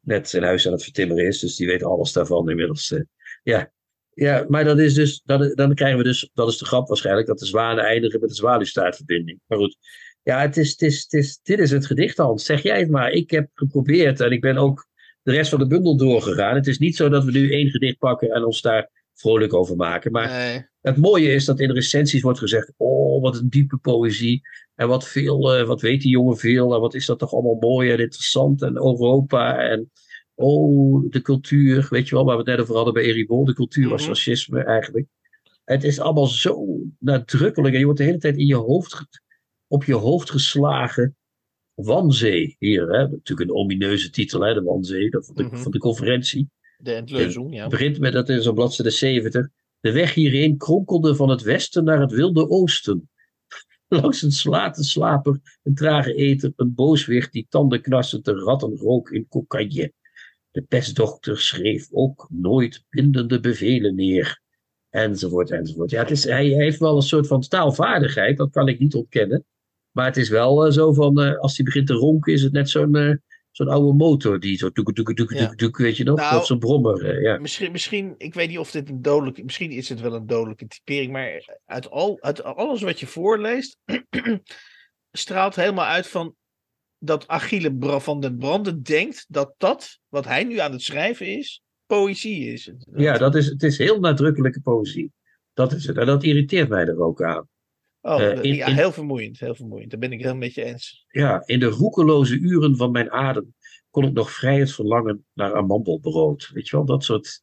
net 0.00 0.28
zijn 0.28 0.42
huis 0.42 0.66
aan 0.66 0.72
het 0.72 0.82
vertimmeren 0.82 1.26
is. 1.26 1.38
Dus 1.38 1.56
die 1.56 1.66
weet 1.66 1.82
alles 1.82 2.12
daarvan 2.12 2.50
inmiddels. 2.50 2.92
eh. 2.92 3.00
ja. 3.42 3.72
ja, 4.14 4.44
maar 4.48 4.64
dat 4.64 4.78
is 4.78 4.94
dus, 4.94 5.22
dat, 5.24 5.56
dan 5.56 5.74
krijgen 5.74 5.98
we 5.98 6.04
dus, 6.04 6.30
dat 6.34 6.48
is 6.48 6.58
de 6.58 6.64
grap 6.64 6.88
waarschijnlijk, 6.88 7.26
dat 7.26 7.38
de 7.38 7.46
zwanen 7.46 7.84
eindigen 7.84 8.20
met 8.20 8.28
een 8.28 8.34
zwaluwstaartverbinding. 8.36 9.40
Maar 9.46 9.58
goed, 9.58 9.76
ja, 10.22 10.40
het 10.40 10.56
is, 10.56 10.70
het 10.70 10.82
is, 10.82 11.02
het 11.02 11.12
is, 11.12 11.38
dit 11.42 11.58
is 11.58 11.70
het 11.70 11.86
gedicht, 11.86 12.16
Hans. 12.16 12.44
Zeg 12.44 12.62
jij 12.62 12.78
het 12.78 12.90
maar. 12.90 13.10
Ik 13.10 13.30
heb 13.30 13.50
geprobeerd 13.54 14.20
en 14.20 14.30
ik 14.32 14.40
ben 14.40 14.56
ook 14.56 14.86
de 15.24 15.32
rest 15.32 15.50
van 15.50 15.58
de 15.58 15.66
bundel 15.66 15.96
doorgegaan. 15.96 16.54
Het 16.54 16.66
is 16.66 16.78
niet 16.78 16.96
zo 16.96 17.08
dat 17.08 17.24
we 17.24 17.30
nu 17.30 17.52
één 17.52 17.70
gedicht 17.70 17.98
pakken 17.98 18.30
en 18.30 18.44
ons 18.44 18.60
daar 18.60 18.90
vrolijk 19.14 19.54
over 19.54 19.76
maken. 19.76 20.12
Maar 20.12 20.28
Nee. 20.28 20.66
het 20.80 20.96
mooie 20.96 21.32
is 21.32 21.44
dat 21.44 21.60
in 21.60 21.70
recensies 21.70 22.22
wordt 22.22 22.38
gezegd: 22.38 22.72
Oh, 22.76 23.22
wat 23.22 23.36
een 23.38 23.48
diepe 23.48 23.76
poëzie. 23.76 24.40
En 24.74 24.88
wat 24.88 25.08
veel, 25.08 25.54
eh, 25.54 25.66
wat 25.66 25.80
weet 25.80 26.00
die 26.02 26.10
jongen 26.10 26.36
veel. 26.36 26.74
En 26.74 26.80
wat 26.80 26.94
is 26.94 27.06
dat 27.06 27.18
toch 27.18 27.32
allemaal 27.32 27.56
mooi 27.60 27.90
en 27.90 27.98
interessant. 27.98 28.62
En 28.62 28.76
Europa. 28.76 29.58
En 29.58 29.90
oh, 30.34 31.04
de 31.10 31.22
cultuur. 31.22 31.86
Weet 31.90 32.08
je 32.08 32.14
wel, 32.14 32.24
waar 32.24 32.34
we 32.36 32.42
het 32.42 32.50
net 32.50 32.60
over 32.60 32.74
hadden 32.74 32.94
bij 32.94 33.02
Eribon. 33.02 33.44
De 33.44 33.54
cultuur 33.54 33.92
als 33.92 34.00
Mhm. 34.02 34.10
fascisme 34.10 34.64
eigenlijk. 34.64 35.06
Het 35.64 35.84
is 35.84 36.00
allemaal 36.00 36.26
zo 36.26 36.66
nadrukkelijk. 36.98 37.72
En 37.72 37.78
je 37.78 37.84
wordt 37.84 38.00
de 38.00 38.06
hele 38.06 38.18
tijd 38.18 38.36
in 38.36 38.46
je 38.46 38.54
hoofd, 38.54 39.02
op 39.66 39.84
je 39.84 39.94
hoofd 39.94 40.30
geslagen. 40.30 41.16
Wanzee 41.74 42.56
hier, 42.58 42.88
hè? 42.88 43.08
natuurlijk 43.08 43.50
een 43.50 43.56
omineuze 43.56 44.10
titel, 44.10 44.40
hè? 44.40 44.54
de 44.54 44.62
Wanzee 44.62 45.10
van, 45.10 45.34
de, 45.34 45.56
van 45.56 45.70
de 45.70 45.78
conferentie. 45.78 46.50
De 46.78 46.92
Entleuzung, 46.92 47.54
ja. 47.54 47.60
Het 47.60 47.70
begint 47.70 47.98
met, 47.98 48.12
dat 48.12 48.28
is 48.28 48.46
op 48.46 48.54
bladzijde 48.54 48.90
70. 48.90 49.48
De 49.80 49.92
weg 49.92 50.14
hierheen 50.14 50.56
kronkelde 50.56 51.14
van 51.14 51.28
het 51.28 51.42
westen 51.42 51.84
naar 51.84 52.00
het 52.00 52.12
wilde 52.12 52.48
oosten. 52.48 53.10
Langs 53.88 54.22
een 54.22 54.32
slate 54.32 54.84
slaper, 54.84 55.58
een 55.62 55.74
trage 55.74 56.14
eter, 56.14 56.52
een 56.56 56.74
booswicht 56.74 57.32
die 57.32 57.46
tanden 57.48 57.80
knarsend 57.80 58.24
de 58.24 58.32
ratten 58.32 58.76
rook 58.76 59.10
in 59.10 59.28
cocaïne. 59.28 59.92
De 60.50 60.62
pestdokter 60.62 61.40
schreef 61.40 61.88
ook 61.92 62.28
nooit 62.30 62.84
bindende 62.88 63.40
bevelen 63.40 63.94
neer. 63.94 64.42
Enzovoort, 64.90 65.50
enzovoort. 65.50 65.90
Ja, 65.90 66.00
het 66.00 66.10
is, 66.10 66.24
hij, 66.24 66.48
hij 66.48 66.64
heeft 66.64 66.78
wel 66.78 66.96
een 66.96 67.02
soort 67.02 67.26
van 67.26 67.40
taalvaardigheid, 67.40 68.36
dat 68.36 68.50
kan 68.50 68.68
ik 68.68 68.78
niet 68.78 68.94
ontkennen. 68.94 69.44
Maar 69.94 70.06
het 70.06 70.16
is 70.16 70.28
wel 70.28 70.66
eh, 70.66 70.72
zo 70.72 70.92
van, 70.92 71.20
eh, 71.20 71.38
als 71.38 71.56
hij 71.56 71.64
begint 71.64 71.86
te 71.86 71.92
ronken, 71.92 72.32
is 72.32 72.42
het 72.42 72.52
net 72.52 72.70
zo'n 72.70 72.94
eh, 72.94 73.14
zo'n 73.50 73.68
oude 73.68 73.92
motor 73.92 74.40
die 74.40 74.56
zo 74.56 74.70
doek, 74.70 74.94
doek, 74.94 75.16
doek, 75.16 75.36
doek, 75.36 75.58
doek, 75.58 75.76
weet 75.76 75.96
je 75.96 76.04
nog? 76.04 76.16
Nou, 76.16 76.34
dat 76.34 76.46
zo'n 76.46 76.58
brommer, 76.58 77.22
ja. 77.22 77.38
Misschien, 77.38 77.72
misschien, 77.72 78.14
ik 78.18 78.34
weet 78.34 78.48
niet 78.48 78.58
of 78.58 78.70
dit 78.70 78.88
een 78.88 79.02
dodelijke, 79.02 79.44
misschien 79.44 79.70
is 79.70 79.88
het 79.88 80.00
wel 80.00 80.14
een 80.14 80.26
dodelijke 80.26 80.66
typering, 80.66 81.12
maar 81.12 81.58
uit, 81.64 81.90
al, 81.90 82.18
uit 82.20 82.42
alles 82.42 82.82
wat 82.82 83.00
je 83.00 83.06
voorleest, 83.06 83.78
straalt 85.12 85.56
helemaal 85.56 85.86
uit 85.86 86.06
van 86.06 86.34
dat 86.98 87.28
Achille 87.28 88.00
van 88.00 88.20
den 88.20 88.38
Branden 88.38 88.82
denkt 88.82 89.24
dat 89.28 89.54
dat, 89.58 89.98
wat 90.08 90.24
hij 90.24 90.44
nu 90.44 90.58
aan 90.58 90.72
het 90.72 90.82
schrijven 90.82 91.26
is, 91.26 91.62
poëzie 91.86 92.52
is. 92.52 92.72
Ja, 92.92 93.18
dat 93.18 93.34
is, 93.34 93.46
het 93.46 93.62
is 93.62 93.78
heel 93.78 94.00
nadrukkelijke 94.00 94.60
poëzie. 94.60 95.12
Dat 95.52 95.72
is 95.72 95.86
het. 95.86 95.96
En 95.96 96.06
dat 96.06 96.22
irriteert 96.22 96.68
mij 96.68 96.86
er 96.86 97.00
ook 97.00 97.22
aan. 97.22 97.48
Oh, 98.04 98.22
eh, 98.22 98.42
in- 98.42 98.54
ja, 98.54 98.66
heel 98.66 98.92
vermoeiend, 98.92 99.40
heel 99.40 99.54
vermoeiend. 99.54 99.90
Daar 99.90 100.00
ben 100.00 100.12
ik 100.12 100.22
heel 100.22 100.36
met 100.36 100.54
je 100.54 100.64
eens. 100.64 101.04
Ja, 101.08 101.42
in 101.46 101.60
de 101.60 101.66
roekeloze 101.66 102.38
uren 102.38 102.76
van 102.76 102.90
mijn 102.90 103.10
adem 103.10 103.54
kon 103.90 104.04
ik 104.04 104.12
nog 104.12 104.30
vrij 104.30 104.58
het 104.58 104.72
verlangen 104.72 105.24
naar 105.32 105.54
amandelbrood. 105.54 106.50
Weet 106.52 106.68
je 106.68 106.76
wel, 106.76 106.84
dat 106.84 107.04
soort. 107.04 107.42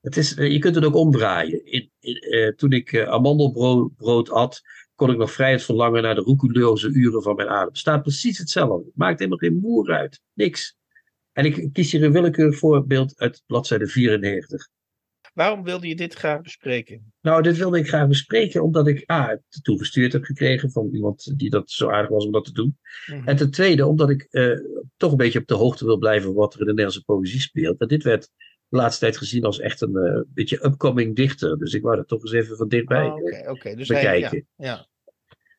Het 0.00 0.16
is, 0.16 0.34
je 0.34 0.58
kunt 0.58 0.74
het 0.74 0.84
ook 0.84 0.94
omdraaien. 0.94 1.64
In, 1.66 1.90
in, 2.00 2.14
eh, 2.16 2.48
toen 2.54 2.72
ik 2.72 2.92
eh, 2.92 3.08
amandelbrood 3.08 3.96
brood 3.96 4.30
at, 4.30 4.62
kon 4.94 5.10
ik 5.10 5.16
nog 5.16 5.32
vrij 5.32 5.52
het 5.52 5.62
verlangen 5.62 6.02
naar 6.02 6.14
de 6.14 6.20
roekeloze 6.20 6.88
uren 6.88 7.22
van 7.22 7.34
mijn 7.34 7.48
adem. 7.48 7.74
Staat 7.74 8.02
precies 8.02 8.38
hetzelfde. 8.38 8.90
Maakt 8.94 9.18
helemaal 9.18 9.38
geen 9.38 9.58
moer 9.58 9.92
uit. 9.92 10.20
Niks. 10.32 10.76
En 11.32 11.44
ik 11.44 11.72
kies 11.72 11.92
hier 11.92 12.02
een 12.02 12.12
willekeurig 12.12 12.58
voorbeeld 12.58 13.18
uit 13.18 13.42
bladzijde 13.46 13.86
94. 13.86 14.68
Waarom 15.34 15.62
wilde 15.62 15.88
je 15.88 15.96
dit 15.96 16.14
graag 16.14 16.40
bespreken? 16.40 17.12
Nou, 17.20 17.42
dit 17.42 17.56
wilde 17.56 17.78
ik 17.78 17.88
graag 17.88 18.08
bespreken, 18.08 18.62
omdat 18.62 18.86
ik 18.86 19.10
A, 19.10 19.28
het 19.28 19.64
toegestuurd 19.64 20.12
heb 20.12 20.24
gekregen 20.24 20.70
van 20.70 20.88
iemand 20.92 21.38
die 21.38 21.50
dat 21.50 21.70
zo 21.70 21.90
aardig 21.90 22.10
was 22.10 22.26
om 22.26 22.32
dat 22.32 22.44
te 22.44 22.52
doen. 22.52 22.78
Mhm. 23.06 23.28
En 23.28 23.36
ten 23.36 23.50
tweede, 23.50 23.86
omdat 23.86 24.10
ik 24.10 24.26
eh, 24.30 24.58
toch 24.96 25.10
een 25.10 25.16
beetje 25.16 25.38
op 25.38 25.46
de 25.46 25.54
hoogte 25.54 25.84
wil 25.84 25.98
blijven 25.98 26.34
wat 26.34 26.54
er 26.54 26.60
in 26.60 26.66
de 26.66 26.72
Nederlandse 26.72 27.04
poëzie 27.04 27.40
speelt. 27.40 27.80
En 27.80 27.88
dit 27.88 28.02
werd 28.02 28.30
de 28.68 28.76
laatste 28.76 29.00
tijd 29.00 29.16
gezien 29.16 29.44
als 29.44 29.60
echt 29.60 29.80
een 29.80 29.96
eh, 29.96 30.20
beetje 30.34 30.64
upcoming 30.64 31.16
dichter. 31.16 31.58
Dus 31.58 31.74
ik 31.74 31.82
wou 31.82 31.96
dat 31.96 32.08
toch 32.08 32.22
eens 32.22 32.32
even 32.32 32.56
van 32.56 32.68
dichtbij 32.68 33.06
Oh, 33.06 33.50
oké. 33.50 33.74
Dus 33.74 33.88
hij, 33.88 34.02
ja, 34.02 34.10
bekijken. 34.10 34.46
ja. 34.56 34.86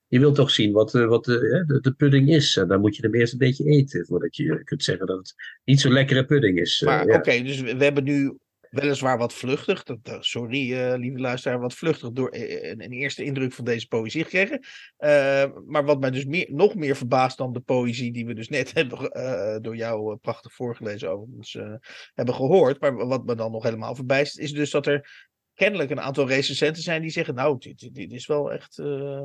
Je 0.08 0.20
wilt 0.20 0.36
toch 0.36 0.52
zien 0.52 0.72
wat, 0.72 0.96
eh, 0.96 1.08
wat 1.08 1.26
de, 1.26 1.64
de, 1.68 1.80
de 1.80 1.94
pudding 1.94 2.30
is. 2.30 2.58
En 2.58 2.68
dan 2.68 2.82
moet 2.82 2.96
je 2.96 3.02
hem 3.02 3.16
eerst 3.16 3.34
een 3.34 3.40
beetje 3.40 3.66
eten, 3.66 4.06
voordat 4.06 4.36
je 4.36 4.64
kunt 4.64 4.84
zeggen 4.84 5.08
dat 5.08 5.18
het 5.18 5.34
niet 5.64 5.80
zo'n 5.80 5.92
lekkere 5.92 6.26
pudding 6.26 6.60
is. 6.60 6.82
Maar 6.82 7.08
ja. 7.08 7.16
oké, 7.18 7.42
dus 7.42 7.62
we 7.62 7.84
hebben 7.84 8.04
nu 8.04 8.38
weliswaar 8.76 9.18
wat 9.18 9.34
vluchtig, 9.34 9.84
dat, 9.84 10.00
sorry 10.26 10.74
eh, 10.74 10.98
lieve 10.98 11.20
luisteraar, 11.20 11.60
wat 11.60 11.74
vluchtig 11.74 12.12
door 12.12 12.30
eh, 12.30 12.70
een, 12.70 12.84
een 12.84 12.92
eerste 12.92 13.24
indruk 13.24 13.54
van 13.54 13.66
deze 13.66 13.88
poëzie 13.88 14.24
gekregen. 14.24 14.60
Eh, 14.98 15.46
maar 15.66 15.86
wat 15.86 16.00
mij 16.00 16.12
dus 16.12 16.26
meer, 16.26 16.48
nog 16.50 16.76
meer 16.76 16.96
verbaast 16.96 17.38
dan 17.38 17.54
de 17.54 17.60
poëzie 17.60 18.12
die 18.12 18.26
we 18.26 18.34
dus 18.34 18.50
net 18.50 18.74
hebben 18.78 19.12
eh, 19.12 19.58
door 19.62 19.76
jou 19.76 20.12
eh, 20.12 20.18
prachtig 20.22 20.54
voorgelezen 20.54 21.12
overigens 21.12 21.56
eh, 21.56 21.74
hebben 22.14 22.36
gehoord. 22.36 22.80
Maar 22.82 23.08
wat 23.08 23.26
me 23.26 23.36
dan 23.36 23.52
nog 23.52 23.64
helemaal 23.64 23.96
verbijst 23.96 24.40
is 24.40 24.52
dus 24.52 24.72
dat 24.72 24.86
er 24.88 25.28
kennelijk 25.54 25.90
een 25.90 26.02
aantal 26.02 26.28
recensenten 26.28 26.84
zijn 26.84 27.02
die 27.02 27.12
zeggen, 27.12 27.36
nou, 27.36 27.58
dit, 27.60 27.90
dit, 27.94 28.12
is 28.12 28.28
wel 28.28 28.52
echt... 28.52 28.78
eh, 28.80 29.22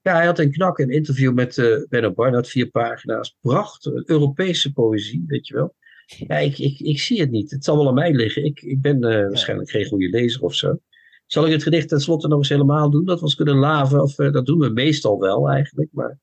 Ja, 0.00 0.14
hij 0.14 0.26
had 0.26 0.38
een 0.38 0.52
knak, 0.52 0.78
een 0.78 0.90
interview 0.90 1.32
met 1.34 1.58
eh 1.58 1.76
Benno 1.88 2.12
Barnard, 2.12 2.48
vier 2.48 2.70
pagina's. 2.70 3.36
Prachtig, 3.40 3.92
Europese 4.06 4.72
poëzie, 4.72 5.24
weet 5.26 5.46
je 5.46 5.54
wel. 5.54 5.74
Ja, 6.16 6.36
ik, 6.38 6.58
ik, 6.58 6.78
ik 6.80 7.00
zie 7.00 7.20
het 7.20 7.30
niet. 7.30 7.50
Het 7.50 7.64
zal 7.64 7.76
wel 7.76 7.88
aan 7.88 7.94
mij 7.94 8.12
liggen. 8.12 8.44
Ik, 8.44 8.60
ik 8.62 8.80
ben 8.80 9.04
eh, 9.04 9.26
waarschijnlijk 9.28 9.70
geen 9.70 9.84
goede 9.86 10.08
lezer 10.08 10.42
of 10.42 10.54
zo. 10.54 10.78
Zal 11.26 11.46
ik 11.46 11.52
het 11.52 11.62
gedicht 11.62 11.88
tenslotte 11.88 12.28
nog 12.28 12.38
eens 12.38 12.48
helemaal 12.48 12.90
doen? 12.90 13.04
Dat 13.04 13.18
we 13.18 13.24
ons 13.24 13.34
kunnen 13.34 13.56
laven? 13.56 14.02
Of, 14.02 14.18
eh, 14.18 14.32
dat 14.32 14.46
doen 14.46 14.58
we 14.58 14.68
meestal 14.68 15.18
wel 15.18 15.48
eigenlijk. 15.48 15.88
Maar 15.92 16.18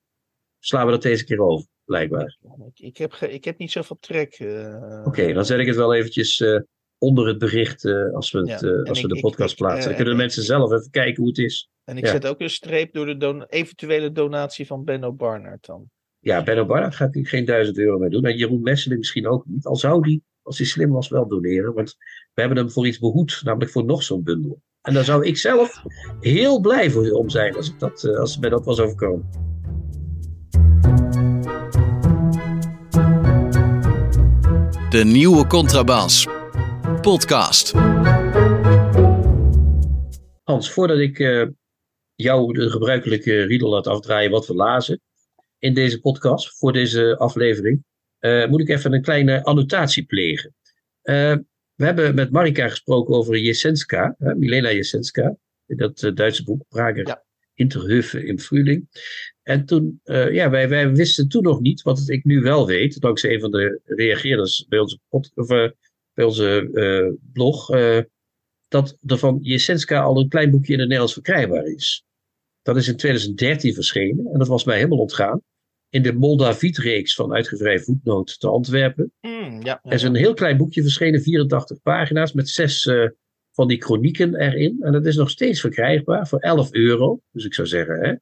slaan 0.60 0.86
we 0.86 0.92
dat 0.92 1.02
deze 1.02 1.24
keer 1.24 1.40
over, 1.40 1.68
blijkbaar. 1.84 2.38
ik, 2.74 2.80
ik, 2.80 2.98
heb 2.98 3.14
ik 3.14 3.46
heb 3.46 3.58
niet 3.58 3.72
zoveel 3.72 3.98
trek. 4.00 4.34
eh. 4.34 5.02
Oké, 5.06 5.34
dan 5.34 5.46
zet 5.46 5.60
ik 5.60 5.68
het 5.68 5.76
wel 5.76 5.94
eventjes 5.94 6.44
onder 6.98 7.28
het 7.28 7.38
bericht 7.38 7.86
als 8.14 8.32
we, 8.32 8.38
het, 8.40 8.48
Ja, 8.62 8.82
als 8.84 9.02
we 9.02 9.08
ik- 9.08 9.14
de 9.14 9.20
podcast 9.20 9.52
ik, 9.52 9.58
plaatsen. 9.58 9.86
Dan 9.86 9.96
kunnen 9.96 10.06
de 10.06 10.20
en 10.20 10.26
mensen 10.26 10.44
zelf 10.44 10.72
even 10.72 10.90
kijken 10.92 11.16
hoe 11.16 11.28
het 11.28 11.38
is. 11.38 11.70
En 11.84 11.98
ik 11.98 12.06
Ja. 12.06 12.12
zet 12.12 12.28
ook 12.28 12.40
een 12.42 12.50
streep 12.50 12.94
door 12.94 13.06
de 13.06 13.18
don- 13.18 13.46
eventuele 13.46 14.12
donatie 14.12 14.66
van 14.68 14.84
Benno 14.84 15.14
Barnard 15.14 15.66
dan. 15.66 15.90
Ja, 16.26 16.44
Benno 16.44 16.66
Barnard 16.66 16.96
gaat 16.96 17.14
hier 17.14 17.28
geen 17.28 17.46
duizend 17.46 17.78
euro 17.78 17.98
mee 17.98 18.10
doen. 18.10 18.26
En 18.26 18.38
Jeroen 18.38 18.62
Messeling 18.62 19.00
misschien 19.00 19.28
ook 19.28 19.46
niet. 19.46 19.66
Al 19.66 19.76
zou 19.76 20.02
die 20.02 20.24
als 20.42 20.58
hij 20.58 20.68
slim 20.68 20.90
was, 20.90 21.10
wel 21.10 21.28
doneren. 21.28 21.74
Want 21.74 21.96
we 22.34 22.42
hebben 22.42 22.58
hem 22.58 22.72
voor 22.72 22.88
iets 22.88 23.00
behoed, 23.00 23.42
namelijk 23.44 23.72
voor 23.72 23.86
nog 23.86 24.04
zo'n 24.04 24.24
bundel. 24.24 24.62
En 24.82 24.94
daar 24.94 25.04
zou 25.04 25.26
ik 25.26 25.38
zelf 25.38 25.84
heel 26.20 26.60
blij 26.60 26.92
voor 26.92 27.12
om 27.12 27.30
zijn 27.30 27.56
als, 27.56 27.70
ik 27.70 27.80
dat, 27.80 28.04
eh, 28.04 28.18
als 28.18 28.38
mij 28.38 28.50
dat 28.50 28.66
was 28.66 28.80
overkomen. 28.80 29.30
De 34.90 35.04
nieuwe 35.06 35.48
Contrabas. 35.48 36.28
Podcast. 37.02 37.74
Hans, 40.44 40.72
voordat 40.72 40.98
ik 40.98 41.20
uh, 41.20 41.48
jou 42.16 42.54
de 42.54 42.70
gebruikelijke 42.70 43.42
riedel 43.42 43.70
laat 43.70 43.88
afdraaien 43.88 44.32
wat 44.32 44.48
we 44.48 44.54
lazen 44.56 45.00
in 45.66 45.74
deze 45.74 46.00
podcast, 46.00 46.58
voor 46.58 46.74
deze 46.74 47.18
aflevering, 47.18 47.84
uh, 48.20 48.48
moet 48.48 48.62
ik 48.62 48.70
even 48.70 48.94
een 48.94 49.02
kleine 49.02 49.44
annotatie 49.44 50.06
plegen. 50.06 50.56
Uh, 51.04 51.36
we 51.74 51.86
hebben 51.86 52.16
met 52.16 52.32
Marika 52.32 52.70
gesproken 52.70 53.16
over 53.16 53.38
Jesenska, 53.38 54.16
Milena 54.18 54.72
Jesenska, 54.72 55.36
dat 55.66 56.12
Duitse 56.14 56.44
boek 56.44 56.64
Prager 56.70 57.08
ja. 57.08 57.24
Interhöfe 57.54 58.26
in 58.26 58.40
Frühling. 58.40 58.88
En 59.44 59.66
toen, 59.66 60.00
ja, 60.32 60.50
wij, 60.50 60.70
wij 60.70 60.92
wisten 60.92 61.28
toen 61.28 61.44
nog 61.44 61.60
niet, 61.60 61.82
wat 61.82 62.10
ik 62.10 62.24
nu 62.24 62.42
wel 62.42 62.68
weet, 62.68 63.02
dankzij 63.02 63.34
een 63.34 63.40
van 63.40 63.52
de 63.52 63.82
reageerders 63.86 64.66
bij 64.70 64.80
onze, 64.80 65.00
pod, 65.10 65.32
of, 65.36 65.48
bij 66.14 66.26
onze 66.26 67.20
blog, 67.34 67.68
dat 68.68 68.98
er 69.06 69.18
van 69.18 69.40
Jesenska 69.42 70.02
al 70.02 70.20
een 70.20 70.30
klein 70.30 70.52
boekje 70.52 70.74
in 70.74 70.80
het 70.80 70.88
Nederlands 70.88 71.14
verkrijgbaar 71.14 71.66
is. 71.66 72.06
Dat 72.62 72.76
is 72.76 72.88
in 72.88 72.98
2013 72.98 73.74
verschenen 73.74 74.26
en 74.34 74.40
dat 74.40 74.48
was 74.48 74.64
mij 74.64 74.76
helemaal 74.76 75.00
ontgaan. 75.00 75.42
In 75.90 76.02
de 76.02 76.14
Moldaviet-reeks 76.14 77.14
van 77.14 77.34
uitgeverij 77.34 77.80
Voetnoot 77.80 78.40
te 78.40 78.48
Antwerpen. 78.48 79.12
Mm, 79.22 79.62
ja, 79.64 79.80
Er 79.84 79.94
is 79.94 80.04
een 80.04 80.16
heel 80.16 80.34
klein 80.34 80.58
boekje 80.58 80.82
verschenen, 80.82 81.22
84 81.22 81.82
pagina's, 81.82 82.34
met 82.34 82.50
zes 82.50 82.90
van 83.56 83.68
die 83.68 83.82
chronieken 83.82 84.36
erin. 84.36 84.78
En 84.82 84.92
dat 84.92 85.06
is 85.06 85.16
nog 85.16 85.30
steeds 85.30 85.60
verkrijgbaar 85.60 86.28
voor 86.28 86.40
11 86.40 86.74
euro. 86.74 87.20
Dus 87.32 87.46
ik 87.46 87.54
zou 87.54 87.68
zeggen, 87.68 88.00
hè, 88.00 88.14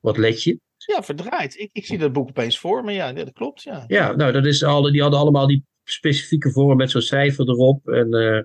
wat 0.00 0.16
let 0.16 0.42
je? 0.42 0.60
Ja, 0.76 1.02
verdraaid. 1.02 1.58
Ik, 1.58 1.70
ik 1.72 1.86
zie 1.86 1.98
dat 1.98 2.12
boek 2.12 2.28
opeens 2.28 2.58
voor 2.58 2.84
me. 2.84 2.92
Ja, 2.92 3.12
dat 3.12 3.32
klopt. 3.32 3.62
Ja, 3.62 3.84
ja 3.86 4.16
nou, 4.16 4.32
dat 4.32 4.46
is 4.46 4.64
alle, 4.64 4.92
die 4.92 5.02
hadden 5.02 5.20
allemaal 5.20 5.46
die 5.46 5.64
specifieke 5.84 6.50
vorm 6.50 6.76
met 6.76 6.90
zo'n 6.90 7.00
cijfer 7.00 7.48
erop. 7.48 7.88
En 7.88 8.14
uh, 8.14 8.42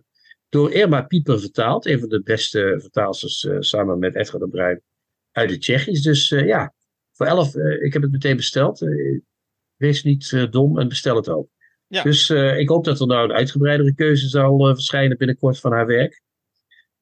door 0.50 0.72
Irma 0.72 1.02
Pieper 1.02 1.40
vertaald. 1.40 1.86
Een 1.86 2.00
van 2.00 2.10
de 2.10 2.22
beste 2.22 2.76
vertaalsters 2.82 3.44
uh, 3.44 3.56
samen 3.60 4.00
met 4.00 4.16
Edgar 4.16 4.40
de 4.40 4.48
Bruin 4.48 4.82
uit 5.32 5.50
de 5.50 5.58
Tsjechisch. 5.58 6.02
Dus 6.02 6.30
ja, 6.30 6.74
voor 7.16 7.26
11, 7.26 7.56
ik 7.56 7.94
heb 7.94 8.02
het 8.02 8.12
meteen 8.12 8.36
besteld. 8.36 8.80
wees 9.76 10.04
niet 10.04 10.48
dom 10.50 10.80
en 10.80 10.88
bestel 10.88 11.16
het 11.16 11.30
ook. 11.30 11.50
Ja. 11.88 12.04
Dus 12.04 12.30
ik 12.30 12.70
hoop 12.70 12.84
dat 12.84 13.00
er 13.00 13.08
nou 13.08 13.30
een 13.30 13.36
uitgebreidere 13.36 13.96
keuze 13.96 14.28
zal 14.28 14.76
verschijnen 14.76 15.18
binnenkort 15.18 15.60
van 15.60 15.72
haar 15.72 15.86
werk. 15.86 16.22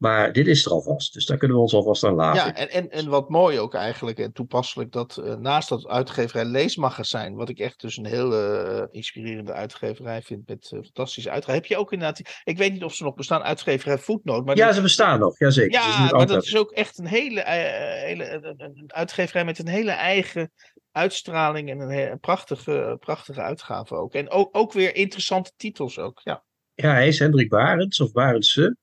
Maar 0.03 0.33
dit 0.33 0.47
is 0.47 0.65
er 0.65 0.71
alvast, 0.71 1.13
dus 1.13 1.25
daar 1.25 1.37
kunnen 1.37 1.57
we 1.57 1.63
ons 1.63 1.73
alvast 1.73 2.03
aan 2.03 2.13
laten. 2.13 2.45
Ja, 2.45 2.55
en, 2.55 2.69
en, 2.69 2.89
en 2.89 3.09
wat 3.09 3.29
mooi 3.29 3.59
ook 3.59 3.73
eigenlijk 3.73 4.19
en 4.19 4.31
toepasselijk, 4.31 4.91
dat 4.91 5.21
uh, 5.23 5.35
naast 5.35 5.69
dat 5.69 5.87
uitgeverij 5.87 6.45
Leesmagazijn, 6.45 7.35
wat 7.35 7.49
ik 7.49 7.59
echt 7.59 7.81
dus 7.81 7.97
een 7.97 8.05
hele 8.05 8.67
uh, 8.71 8.95
inspirerende 8.95 9.53
uitgeverij 9.53 10.21
vind 10.21 10.47
met 10.47 10.71
uh, 10.73 10.81
fantastische 10.81 11.29
uitgeverij. 11.29 11.59
Heb 11.59 11.69
je 11.69 11.77
ook 11.77 11.91
inderdaad, 11.91 12.21
ik 12.43 12.57
weet 12.57 12.73
niet 12.73 12.83
of 12.83 12.93
ze 12.93 13.03
nog 13.03 13.13
bestaan, 13.13 13.41
uitgeverij 13.41 13.97
Footnote. 13.97 14.43
Maar 14.43 14.55
ja, 14.55 14.71
ze 14.71 14.81
bestaan 14.81 15.19
nog, 15.19 15.39
jazeker. 15.39 15.71
Ja, 15.71 16.09
maar 16.11 16.27
dat 16.27 16.43
is 16.43 16.55
ook 16.55 16.71
echt 16.71 16.97
een 16.97 17.07
hele, 17.07 17.43
hele 18.05 18.55
een 18.57 18.83
uitgeverij 18.87 19.45
met 19.45 19.59
een 19.59 19.67
hele 19.67 19.91
eigen 19.91 20.51
uitstraling 20.91 21.69
en 21.69 21.79
een, 21.79 22.11
een 22.11 22.19
prachtige, 22.19 22.97
prachtige 22.99 23.41
uitgave 23.41 23.95
ook. 23.95 24.13
En 24.13 24.29
ook, 24.29 24.57
ook 24.57 24.73
weer 24.73 24.95
interessante 24.95 25.51
titels 25.57 25.99
ook, 25.99 26.19
ja. 26.23 26.43
Ja, 26.73 26.91
hij 26.91 27.07
is 27.07 27.19
Hendrik 27.19 27.49
Barends 27.49 27.99
of 27.99 28.11
Barendse. 28.11 28.77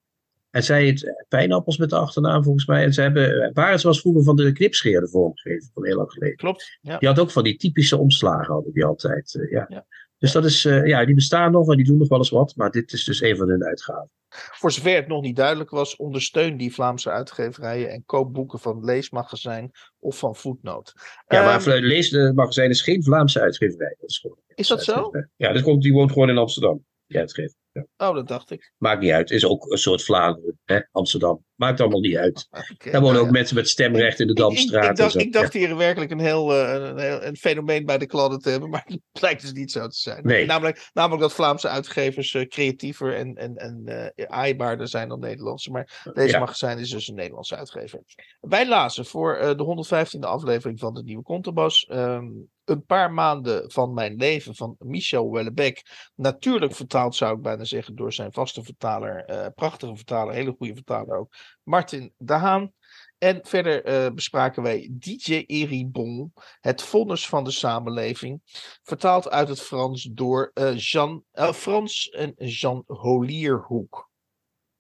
En 0.51 0.63
zij 0.63 0.83
heet 0.83 1.25
Pijnappels 1.29 1.77
met 1.77 1.91
de 1.91 1.97
achternaam 1.97 2.45
volgens 2.45 2.67
mij. 2.67 2.85
En 2.85 2.93
ze 2.93 3.01
hebben, 3.01 3.53
Barends 3.53 3.83
was 3.83 4.01
vroeger 4.01 4.25
van 4.25 4.37
de 4.37 4.53
knipscheer 4.53 5.01
de 5.01 5.09
vormgever, 5.09 5.71
van 5.75 5.85
heel 5.85 5.97
lang 5.97 6.11
geleden. 6.11 6.37
Klopt. 6.37 6.79
Ja. 6.81 6.99
Die 6.99 7.09
had 7.09 7.19
ook 7.19 7.31
van 7.31 7.45
die 7.45 7.57
typische 7.57 7.97
omslagen, 7.97 8.55
hadden 8.55 8.73
die 8.73 8.85
altijd. 8.85 9.35
Uh, 9.35 9.51
ja. 9.51 9.65
ja. 9.69 9.87
Dus 10.19 10.33
dat 10.33 10.45
is, 10.45 10.65
uh, 10.65 10.87
ja, 10.87 11.05
die 11.05 11.15
bestaan 11.15 11.53
nog 11.53 11.71
en 11.71 11.77
die 11.77 11.87
doen 11.87 11.99
nog 11.99 12.09
wel 12.09 12.19
eens 12.19 12.31
wat. 12.31 12.57
Maar 12.57 12.71
dit 12.71 12.93
is 12.93 13.05
dus 13.05 13.21
een 13.21 13.37
van 13.37 13.49
hun 13.49 13.65
uitgaven. 13.65 14.11
Voor 14.31 14.73
zover 14.73 14.95
het 14.95 15.09
nog 15.09 15.23
niet 15.23 15.37
duidelijk 15.37 15.71
was, 15.71 15.97
ondersteun 15.97 16.57
die 16.57 16.75
Vlaamse 16.75 17.11
uitgeverijen 17.11 17.91
en 17.91 18.05
koop 18.07 18.33
boeken 18.33 18.59
van 18.59 18.77
het 18.77 18.85
Leesmagazijn 18.85 19.71
of 19.99 20.19
van 20.19 20.37
Footnote. 20.37 20.93
Ja, 21.27 21.45
maar 21.45 21.67
um, 21.67 21.85
Leesmagazijn 21.85 22.71
is 22.71 22.83
geen 22.83 23.05
Vlaamse 23.05 23.41
uitgeverij. 23.41 23.97
Dat 24.01 24.11
is, 24.11 24.19
gewoon, 24.19 24.37
is 24.55 24.69
dat 24.69 24.85
zo? 24.85 25.11
Ja, 25.37 25.53
dat 25.53 25.63
komt, 25.63 25.83
die 25.83 25.93
woont 25.93 26.13
gewoon 26.13 26.29
in 26.29 26.39
Amsterdam, 26.39 26.85
die 27.07 27.19
uitgever. 27.19 27.55
Ja. 27.97 28.09
Oh, 28.09 28.15
dat 28.15 28.29
dacht 28.29 28.51
ik. 28.51 28.73
Maakt 28.79 29.01
niet 29.01 29.11
uit. 29.11 29.31
Is 29.31 29.45
ook 29.45 29.71
een 29.71 29.79
soort 29.79 30.03
Vlaanderen, 30.03 30.59
hè? 30.65 30.81
Amsterdam. 30.93 31.45
Maakt 31.55 31.81
allemaal 31.81 32.01
niet 32.01 32.17
uit. 32.17 32.49
Okay, 32.51 32.93
Daar 32.93 33.01
wonen 33.01 33.13
nou, 33.13 33.19
ook 33.19 33.25
ja. 33.25 33.39
mensen 33.39 33.57
met 33.57 33.69
stemrecht 33.69 34.21
in 34.21 34.27
de 34.27 34.33
Damstraat. 34.33 34.85
Ik, 34.85 34.91
ik, 34.91 34.97
dacht, 34.97 35.15
ik 35.15 35.33
dacht 35.33 35.53
hier 35.53 35.77
werkelijk 35.77 36.11
een 36.11 36.21
heel, 36.21 36.53
uh, 36.53 36.73
een, 36.73 36.99
heel, 36.99 37.25
een 37.25 37.37
fenomeen 37.37 37.85
bij 37.85 37.99
de 37.99 38.07
kladden 38.07 38.39
te 38.39 38.51
hebben, 38.51 38.71
maar 38.71 38.85
het 38.87 39.01
blijkt 39.13 39.41
dus 39.41 39.53
niet 39.53 39.71
zo 39.71 39.87
te 39.87 39.97
zijn. 39.97 40.27
Nee. 40.27 40.47
Namelijk, 40.47 40.91
namelijk 40.93 41.23
dat 41.23 41.33
Vlaamse 41.33 41.69
uitgevers 41.69 42.35
uh, 42.35 42.47
creatiever 42.47 43.15
en, 43.15 43.35
en, 43.35 43.57
en 43.57 43.83
uh, 44.17 44.27
aaibaarder 44.27 44.89
zijn 44.89 45.09
dan 45.09 45.21
Nederlandse. 45.21 45.71
Maar 45.71 46.11
deze 46.13 46.39
magazijn 46.39 46.79
is 46.79 46.91
dus 46.91 47.09
een 47.09 47.15
Nederlandse 47.15 47.57
uitgever. 47.57 48.01
Wij 48.41 48.69
lazen 48.69 49.07
voor 49.07 49.39
de 49.57 49.85
115e 49.87 50.21
aflevering 50.21 50.79
van 50.79 50.95
de 50.95 51.03
Nieuwe 51.03 51.23
Contrabas. 51.23 51.89
Um, 51.93 52.49
een 52.71 52.85
paar 52.85 53.13
maanden 53.13 53.71
van 53.71 53.95
mijn 53.95 54.17
leven 54.17 54.55
van 54.55 54.77
Michel 54.79 55.31
Wellebeck. 55.33 55.83
Natuurlijk 56.15 56.75
vertaald 56.75 57.15
zou 57.15 57.37
ik 57.37 57.43
bijna 57.43 57.65
zeggen 57.71 57.97
door 57.97 58.13
zijn 58.13 58.33
vaste 58.33 58.63
vertaler. 58.63 59.31
Uh, 59.31 59.47
prachtige 59.55 59.97
vertaler, 59.97 60.35
hele 60.35 60.55
goede 60.59 60.75
vertaler 60.75 61.17
ook. 61.17 61.35
Martin 61.63 62.13
de 62.17 62.33
Haan. 62.33 62.73
En 63.21 63.41
verder 63.43 63.89
uh, 63.89 64.15
bespraken 64.15 64.63
wij 64.63 64.89
DJ 64.93 65.45
Eribon, 65.47 66.33
het 66.61 66.83
vonnis 66.83 67.29
van 67.29 67.45
de 67.45 67.51
samenleving. 67.51 68.41
Vertaald 68.83 69.31
uit 69.31 69.49
het 69.49 69.61
Frans 69.61 70.09
door 70.13 70.51
uh, 70.55 70.77
Jean, 70.77 71.25
Frans 71.33 72.09
en 72.09 72.35
Jean 72.37 72.85
Holierhoek. 72.87 74.11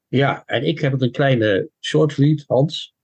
Ja, 0.08 0.42
en 0.46 0.64
ik 0.64 0.80
heb 0.80 1.00
een 1.00 1.12
kleine 1.12 1.70
short 1.80 2.12
read, 2.12 2.44
Hans. 2.46 2.94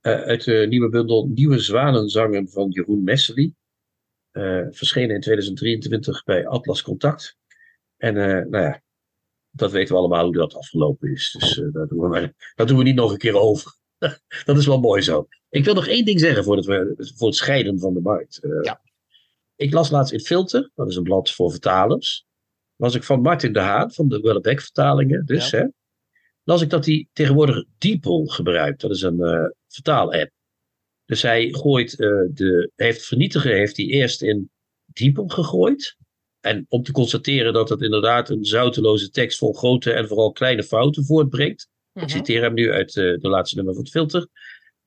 uit 0.00 0.44
de 0.44 0.66
nieuwe 0.68 0.88
bundel 0.88 1.26
Nieuwe 1.26 1.58
Zwanenzangen 1.58 2.48
van 2.48 2.70
Jeroen 2.70 3.04
Messely. 3.04 3.52
Verschenen 4.70 5.14
in 5.14 5.20
2023 5.20 6.24
bij 6.24 6.46
Atlas 6.46 6.82
Contact. 6.82 7.36
En 7.96 8.14
nou 8.50 8.64
ja, 8.64 8.82
dat 9.56 9.72
weten 9.72 9.94
we 9.94 10.00
allemaal 10.00 10.24
hoe 10.24 10.34
dat 10.34 10.54
afgelopen 10.54 11.12
is. 11.12 11.36
Dus 11.38 11.56
uh, 11.56 11.72
daar, 11.72 11.86
doen 11.86 12.00
we 12.00 12.08
maar, 12.08 12.66
doen 12.66 12.76
we 12.76 12.82
niet 12.82 12.94
nog 12.94 13.10
een 13.10 13.18
keer 13.18 13.36
over. 13.36 13.74
dat 14.44 14.56
is 14.56 14.66
wel 14.66 14.80
mooi 14.80 15.02
zo. 15.02 15.26
Ik 15.48 15.64
wil 15.64 15.74
nog 15.74 15.86
één 15.86 16.04
ding 16.04 16.20
zeggen 16.20 16.44
voordat 16.44 16.64
we, 16.64 16.94
voor 17.16 17.26
het 17.26 17.36
scheiden 17.36 17.78
van 17.78 17.94
de 17.94 18.00
markt. 18.00 18.40
ja. 18.62 18.80
Ik 19.56 19.72
las 19.72 19.90
laatst 19.90 20.12
in 20.12 20.20
Filter, 20.20 20.70
dat 20.74 20.88
is 20.88 20.96
een 20.96 21.02
blad 21.02 21.30
voor 21.30 21.50
vertalers. 21.50 22.26
Was 22.74 22.94
ik 22.94 23.02
van 23.02 23.20
Martin 23.20 23.52
de 23.52 23.60
Haan, 23.60 23.92
van 23.92 24.08
de 24.08 24.20
Wellebeck 24.20 24.60
vertalingen, 24.60 25.26
dus 25.26 25.50
ja. 25.50 25.58
hè. 25.58 25.66
Las 26.42 26.62
ik 26.62 26.70
dat 26.70 26.86
hij 26.86 27.08
tegenwoordig 27.12 27.64
DeepL 27.78 28.24
gebruikt. 28.24 28.80
Dat 28.80 28.90
is 28.90 29.02
een 29.02 29.52
vertaal-app. 29.68 30.30
Dus 31.06 31.22
hij 31.22 31.48
gooit 31.52 31.98
uh, 31.98 32.08
de, 32.34 32.70
heeft 32.74 33.06
vernietigen 33.06 33.50
heeft 33.50 33.76
hij 33.76 33.86
eerst 33.86 34.22
in 34.22 34.50
DeepL 34.84 35.26
gegooid. 35.26 35.96
En 36.46 36.66
om 36.68 36.82
te 36.82 36.92
constateren 36.92 37.52
dat 37.52 37.68
het 37.68 37.80
inderdaad 37.80 38.30
een 38.30 38.44
zouteloze 38.44 39.10
tekst 39.10 39.38
vol 39.38 39.52
grote 39.52 39.92
en 39.92 40.08
vooral 40.08 40.32
kleine 40.32 40.62
fouten 40.62 41.04
voortbrengt. 41.04 41.68
Ik 41.92 42.08
citeer 42.08 42.42
hem 42.42 42.54
nu 42.54 42.72
uit 42.72 42.96
uh, 42.96 43.18
de 43.18 43.28
laatste 43.28 43.56
nummer 43.56 43.74
van 43.74 43.82
het 43.82 43.92
filter. 43.92 44.28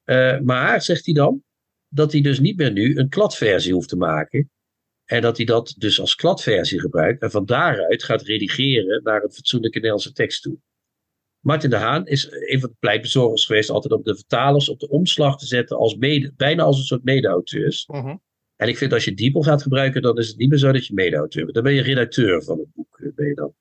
Uh, 0.05 0.39
maar, 0.39 0.82
zegt 0.82 1.05
hij 1.05 1.14
dan, 1.14 1.43
dat 1.88 2.12
hij 2.12 2.22
dus 2.22 2.39
niet 2.39 2.57
meer 2.57 2.72
nu 2.72 2.97
een 2.97 3.10
kladversie 3.10 3.74
hoeft 3.74 3.89
te 3.89 3.95
maken. 3.95 4.51
En 5.05 5.22
dat 5.22 5.38
hij 5.38 5.45
dat 5.45 5.76
dus 5.78 5.99
als 5.99 6.16
kladversie 6.16 6.80
gebruikt. 6.80 7.22
En 7.22 7.32
van 7.32 7.45
daaruit 7.45 8.03
gaat 8.03 8.22
redigeren 8.22 9.03
naar 9.03 9.24
een 9.24 9.32
fatsoenlijke 9.32 9.78
Nederlandse 9.78 10.12
tekst 10.12 10.41
toe. 10.41 10.57
Martin 11.40 11.69
de 11.69 11.76
Haan 11.76 12.07
is 12.07 12.27
een 12.31 12.60
van 12.60 12.69
de 12.69 12.76
pleitbezorgers 12.80 13.45
geweest 13.45 13.69
altijd 13.69 13.94
om 13.94 14.03
de 14.03 14.15
vertalers 14.15 14.69
op 14.69 14.80
de 14.80 14.90
omslag 14.90 15.38
te 15.38 15.45
zetten 15.45 15.77
als 15.77 15.95
mede, 15.95 16.34
bijna 16.36 16.64
als 16.64 16.77
een 16.77 16.86
soort 16.86 17.03
mede-auteurs. 17.03 17.86
-huh. 17.88 18.15
En 18.60 18.68
ik 18.68 18.77
vind 18.77 18.94
als 18.94 19.06
je 19.06 19.14
DeepL 19.14 19.41
gaat 19.41 19.61
gebruiken, 19.61 20.02
dan 20.02 20.18
is 20.18 20.27
het 20.27 20.38
niet 20.38 20.49
meer 20.49 20.57
zo 20.57 20.72
dat 20.72 20.86
je 20.86 20.94
mede-auteur 20.94 21.44
bent. 21.44 21.53
Dan 21.53 21.64
ben 21.64 21.73
je 21.73 21.81
redacteur 21.81 22.44
van 22.44 22.57
het 22.57 22.68
boek. 22.73 22.99
Ben 23.15 23.27
je 23.27 23.36
dan. 23.36 23.53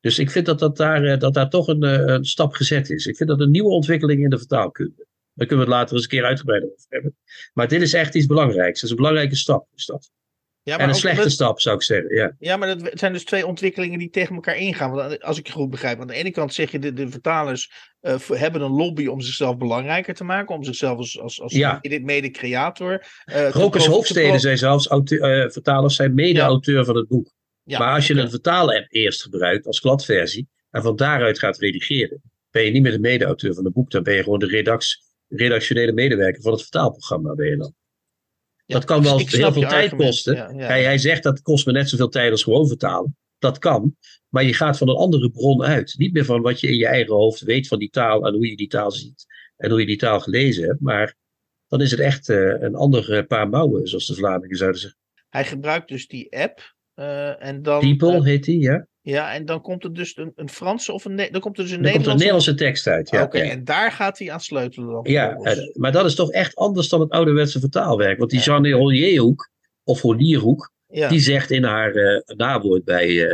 Dus 0.00 0.18
ik 0.18 0.30
vind 0.30 0.46
dat, 0.46 0.58
dat, 0.58 0.76
daar, 0.76 1.18
dat 1.18 1.34
daar 1.34 1.50
toch 1.50 1.68
een, 1.68 1.82
een 2.12 2.24
stap 2.24 2.52
gezet 2.52 2.90
is. 2.90 3.06
Ik 3.06 3.16
vind 3.16 3.28
dat 3.28 3.40
een 3.40 3.50
nieuwe 3.50 3.70
ontwikkeling 3.70 4.22
in 4.22 4.30
de 4.30 4.38
vertaalkunde. 4.38 5.06
Daar 5.34 5.46
kunnen 5.46 5.66
we 5.66 5.72
het 5.72 5.80
later 5.80 5.94
eens 5.94 6.02
een 6.02 6.10
keer 6.10 6.24
uitgebreider 6.24 6.70
over 6.72 6.86
hebben. 6.88 7.16
Maar 7.52 7.68
dit 7.68 7.82
is 7.82 7.92
echt 7.92 8.14
iets 8.14 8.26
belangrijks. 8.26 8.80
Dat 8.80 8.82
is 8.84 8.90
een 8.90 8.96
belangrijke 8.96 9.36
stap. 9.36 9.66
Is 9.74 9.86
dat. 9.86 10.10
Ja, 10.62 10.78
en 10.78 10.88
een 10.88 10.94
slechte 10.94 11.22
dat... 11.22 11.32
stap, 11.32 11.60
zou 11.60 11.76
ik 11.76 11.82
zeggen. 11.82 12.14
Ja. 12.14 12.34
ja, 12.38 12.56
maar 12.56 12.78
dat 12.78 12.90
zijn 12.98 13.12
dus 13.12 13.24
twee 13.24 13.46
ontwikkelingen 13.46 13.98
die 13.98 14.10
tegen 14.10 14.34
elkaar 14.34 14.56
ingaan. 14.56 14.90
Want 14.90 15.22
als 15.22 15.38
ik 15.38 15.46
je 15.46 15.52
goed 15.52 15.70
begrijp, 15.70 16.00
aan 16.00 16.06
de 16.06 16.14
ene 16.14 16.30
kant 16.30 16.54
zeg 16.54 16.70
je 16.70 16.78
de, 16.78 16.92
de 16.92 17.10
vertalers 17.10 17.72
uh, 18.00 18.14
hebben 18.28 18.62
een 18.62 18.70
lobby 18.70 19.06
om 19.06 19.20
zichzelf 19.20 19.56
belangrijker 19.56 20.14
te 20.14 20.24
maken, 20.24 20.54
om 20.54 20.64
zichzelf 20.64 20.98
als, 20.98 21.20
als, 21.20 21.40
als 21.40 21.52
ja. 21.52 21.78
mede-creator. 21.82 23.04
Uh, 23.26 23.50
Rokers 23.50 23.86
Hoofdsteden 23.86 24.40
zijn 24.40 24.58
zelfs 24.58 24.90
uh, 24.90 24.98
vertalers, 25.48 25.96
zijn 25.96 26.14
mede-auteur 26.14 26.78
ja. 26.78 26.84
van 26.84 26.96
het 26.96 27.08
boek. 27.08 27.32
Ja, 27.62 27.78
maar 27.78 27.94
als 27.94 28.06
je 28.06 28.14
een 28.14 28.30
vertaal-app 28.30 28.86
eerst 28.88 29.22
gebruikt 29.22 29.66
als 29.66 29.80
kladversie 29.80 30.48
en 30.70 30.82
van 30.82 30.96
daaruit 30.96 31.38
gaat 31.38 31.58
redigeren, 31.58 32.22
ben 32.50 32.64
je 32.64 32.70
niet 32.70 32.82
meer 32.82 32.92
de 32.92 32.98
mede-auteur 32.98 33.54
van 33.54 33.64
het 33.64 33.72
boek, 33.72 33.90
dan 33.90 34.02
ben 34.02 34.14
je 34.14 34.22
gewoon 34.22 34.38
de 34.38 34.46
redax- 34.46 35.02
redactionele 35.28 35.92
medewerker 35.92 36.42
van 36.42 36.52
het 36.52 36.60
vertaalprogramma. 36.60 37.34
Ben 37.34 37.48
je 37.48 37.56
dan. 37.56 37.74
Dat 38.70 38.84
kan 38.84 39.02
wel 39.02 39.18
heel 39.18 39.52
veel 39.52 39.62
tijd 39.62 39.72
argument. 39.72 39.96
kosten. 39.96 40.56
Hij, 40.56 40.84
hij 40.84 40.98
zegt 40.98 41.22
dat 41.22 41.32
het 41.32 41.42
kost 41.42 41.66
me 41.66 41.72
net 41.72 41.88
zoveel 41.88 42.08
tijd 42.08 42.30
als 42.30 42.42
gewoon 42.42 42.68
vertalen. 42.68 43.16
Dat 43.38 43.58
kan, 43.58 43.96
maar 44.28 44.44
je 44.44 44.54
gaat 44.54 44.78
van 44.78 44.88
een 44.88 44.96
andere 44.96 45.30
bron 45.30 45.62
uit. 45.62 45.94
Niet 45.98 46.12
meer 46.12 46.24
van 46.24 46.42
wat 46.42 46.60
je 46.60 46.68
in 46.68 46.76
je 46.76 46.86
eigen 46.86 47.14
hoofd 47.14 47.40
weet 47.40 47.68
van 47.68 47.78
die 47.78 47.90
taal 47.90 48.26
en 48.26 48.34
hoe 48.34 48.48
je 48.48 48.56
die 48.56 48.68
taal 48.68 48.90
ziet 48.90 49.26
en 49.56 49.70
hoe 49.70 49.80
je 49.80 49.86
die 49.86 49.96
taal 49.96 50.20
gelezen 50.20 50.64
hebt, 50.64 50.80
maar 50.80 51.14
dan 51.68 51.80
is 51.80 51.90
het 51.90 52.00
echt 52.00 52.28
eh, 52.28 52.60
een 52.60 52.74
ander 52.74 53.12
eh, 53.12 53.26
paar 53.26 53.48
mouwen, 53.48 53.88
zoals 53.88 54.06
de 54.06 54.14
Vlamingen 54.14 54.56
zouden 54.56 54.80
zeggen. 54.80 54.98
Hij 55.28 55.44
gebruikt 55.44 55.88
dus 55.88 56.06
die 56.06 56.36
app. 56.36 56.74
eh, 56.94 57.44
en 57.44 57.62
dan, 57.62 57.80
People 57.80 58.24
heet 58.24 58.44
die, 58.44 58.60
ja. 58.60 58.86
Ja, 59.02 59.34
en 59.34 59.44
dan 59.44 59.60
komt 59.60 59.84
er 59.84 59.92
dus 59.94 60.16
een, 60.16 60.32
een 60.34 60.48
Franse 60.48 60.92
of 60.92 61.04
een, 61.04 61.14
Ne- 61.14 61.30
dan 61.30 61.40
komt 61.40 61.58
er 61.58 61.64
dus 61.64 61.72
een 61.72 61.82
Dan 61.82 61.92
komt 61.92 62.04
er 62.04 62.10
een 62.10 62.16
Nederlandse. 62.16 62.54
Tekst 62.54 62.86
uit. 62.86 63.10
Ja, 63.10 63.22
Oké, 63.22 63.38
ja. 63.38 63.50
en 63.50 63.64
daar 63.64 63.92
gaat 63.92 64.18
hij 64.18 64.30
aan 64.30 64.40
sleutelen 64.40 64.92
dan. 64.92 65.12
Ja, 65.12 65.36
maar 65.74 65.92
dat 65.92 66.04
is 66.04 66.14
toch 66.14 66.30
echt 66.30 66.54
anders 66.54 66.88
dan 66.88 67.00
het 67.00 67.10
ouderwetse 67.10 67.60
vertaalwerk. 67.60 68.18
Want 68.18 68.30
die. 68.30 68.40
Jeanne 68.40 68.72
Hollierhoek, 68.72 69.50
of 69.84 70.00
Hollierhoek, 70.00 70.72
die 70.86 71.20
zegt 71.20 71.50
in 71.50 71.64
haar 71.64 71.94
eh, 71.94 72.36
nawoord 72.36 72.84
bij 72.84 73.26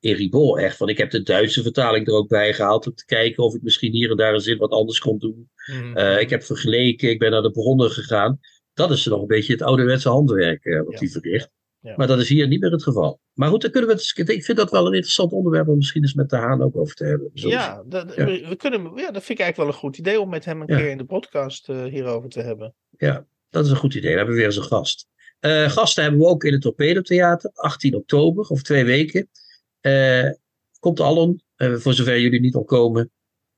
Ribot 0.00 0.58
echt 0.58 0.76
van 0.76 0.88
ik 0.88 0.98
heb 0.98 1.10
de 1.10 1.22
Duitse 1.22 1.62
vertaling 1.62 2.06
er 2.06 2.14
ook 2.14 2.28
bij 2.28 2.54
gehaald 2.54 2.86
om 2.86 2.94
te 2.94 3.04
kijken 3.04 3.44
of 3.44 3.54
ik 3.54 3.62
misschien 3.62 3.92
hier 3.92 4.10
en 4.10 4.16
daar 4.16 4.34
een 4.34 4.40
zin 4.40 4.58
wat 4.58 4.70
anders 4.70 4.98
kon 4.98 5.18
doen. 5.18 5.50
Mhm. 5.66 5.96
Eh, 5.96 6.20
ik 6.20 6.30
heb 6.30 6.42
vergeleken, 6.42 7.10
ik 7.10 7.18
ben 7.18 7.30
naar 7.30 7.42
de 7.42 7.50
bronnen 7.50 7.90
gegaan. 7.90 8.40
Dat 8.74 8.90
is 8.90 9.04
nog 9.04 9.20
een 9.20 9.26
beetje 9.26 9.52
het 9.52 9.62
ouderwetse 9.62 10.08
handwerk 10.08 10.82
wat 10.84 10.98
die 10.98 11.10
verricht. 11.10 11.50
Ja. 11.86 11.94
Maar 11.96 12.06
dat 12.06 12.18
is 12.18 12.28
hier 12.28 12.48
niet 12.48 12.60
meer 12.60 12.70
het 12.70 12.82
geval. 12.82 13.20
Maar 13.32 13.48
goed, 13.48 13.60
dan 13.62 13.70
kunnen 13.70 13.90
we 13.90 13.96
het, 14.14 14.28
ik 14.28 14.44
vind 14.44 14.58
dat 14.58 14.70
wel 14.70 14.86
een 14.86 14.92
interessant 14.92 15.32
onderwerp 15.32 15.68
om 15.68 15.76
misschien 15.76 16.02
eens 16.02 16.14
met 16.14 16.30
de 16.30 16.36
Haan 16.36 16.62
ook 16.62 16.76
over 16.76 16.94
te 16.94 17.04
hebben. 17.04 17.30
Ja, 17.32 17.82
dat, 17.86 18.14
Ja. 18.14 18.24
We, 18.24 18.46
we 18.48 18.56
kunnen, 18.56 18.80
ja, 18.80 19.10
dat 19.10 19.24
vind 19.24 19.38
ik 19.38 19.44
eigenlijk 19.44 19.56
wel 19.56 19.66
een 19.66 19.72
goed 19.72 19.98
idee 19.98 20.20
om 20.20 20.28
met 20.28 20.44
hem 20.44 20.60
een 20.60 20.66
Ja. 20.68 20.76
keer 20.76 20.90
in 20.90 20.98
de 20.98 21.04
podcast 21.04 21.68
eh, 21.68 21.84
hierover 21.84 22.28
te 22.30 22.40
hebben. 22.40 22.74
Ja, 22.98 23.26
dat 23.50 23.64
is 23.64 23.70
een 23.70 23.76
goed 23.76 23.94
idee. 23.94 24.08
Dan 24.08 24.16
hebben 24.16 24.34
we 24.34 24.40
weer 24.40 24.48
eens 24.50 24.58
een 24.58 24.62
gast. 24.76 25.06
Eh, 25.40 25.70
gasten 25.70 26.02
hebben 26.02 26.20
we 26.20 26.26
ook 26.26 26.44
in 26.44 26.52
het 26.52 26.62
Torpedo 26.62 27.00
Theater, 27.00 27.50
18 27.54 27.94
oktober, 27.94 28.46
of 28.46 28.62
twee 28.62 28.84
weken. 28.84 29.28
Eh, 29.80 30.30
komt 30.78 31.00
allen, 31.00 31.42
voor 31.56 31.94
zover 31.94 32.20
jullie 32.20 32.40
niet 32.40 32.54
al 32.54 32.64
komen, 32.64 33.10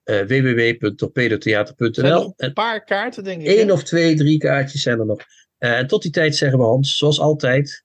www.torpedotheater.nl. 0.05 2.33
Er 2.37 2.47
een 2.47 2.53
paar 2.53 2.85
kaarten, 2.85 3.25
denk 3.25 3.43
ik. 3.43 3.59
hè? 3.59 3.73
of 3.73 3.83
twee, 3.83 4.15
drie 4.17 4.39
kaartjes 4.39 4.83
zijn 4.83 4.99
er 4.99 5.07
nog. 5.07 5.21
En 5.59 5.87
tot 5.87 6.03
die 6.03 6.11
tijd 6.11 6.37
zeggen 6.37 6.59
we 6.59 6.65
Hans, 6.65 6.97
zoals 6.97 7.21
altijd, 7.21 7.85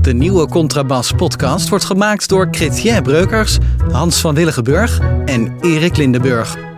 De 0.00 0.12
nieuwe 0.12 0.48
Contrabas 0.48 1.12
podcast 1.12 1.68
wordt 1.68 1.84
gemaakt 1.84 2.28
door 2.28 2.48
Chrétien 2.50 3.02
Breukers, 3.02 3.58
Hans 3.92 4.20
van 4.20 4.34
Willigenburg 4.34 5.00
en 5.24 5.56
Erik 5.60 5.96
Lindenburg. 5.96 6.68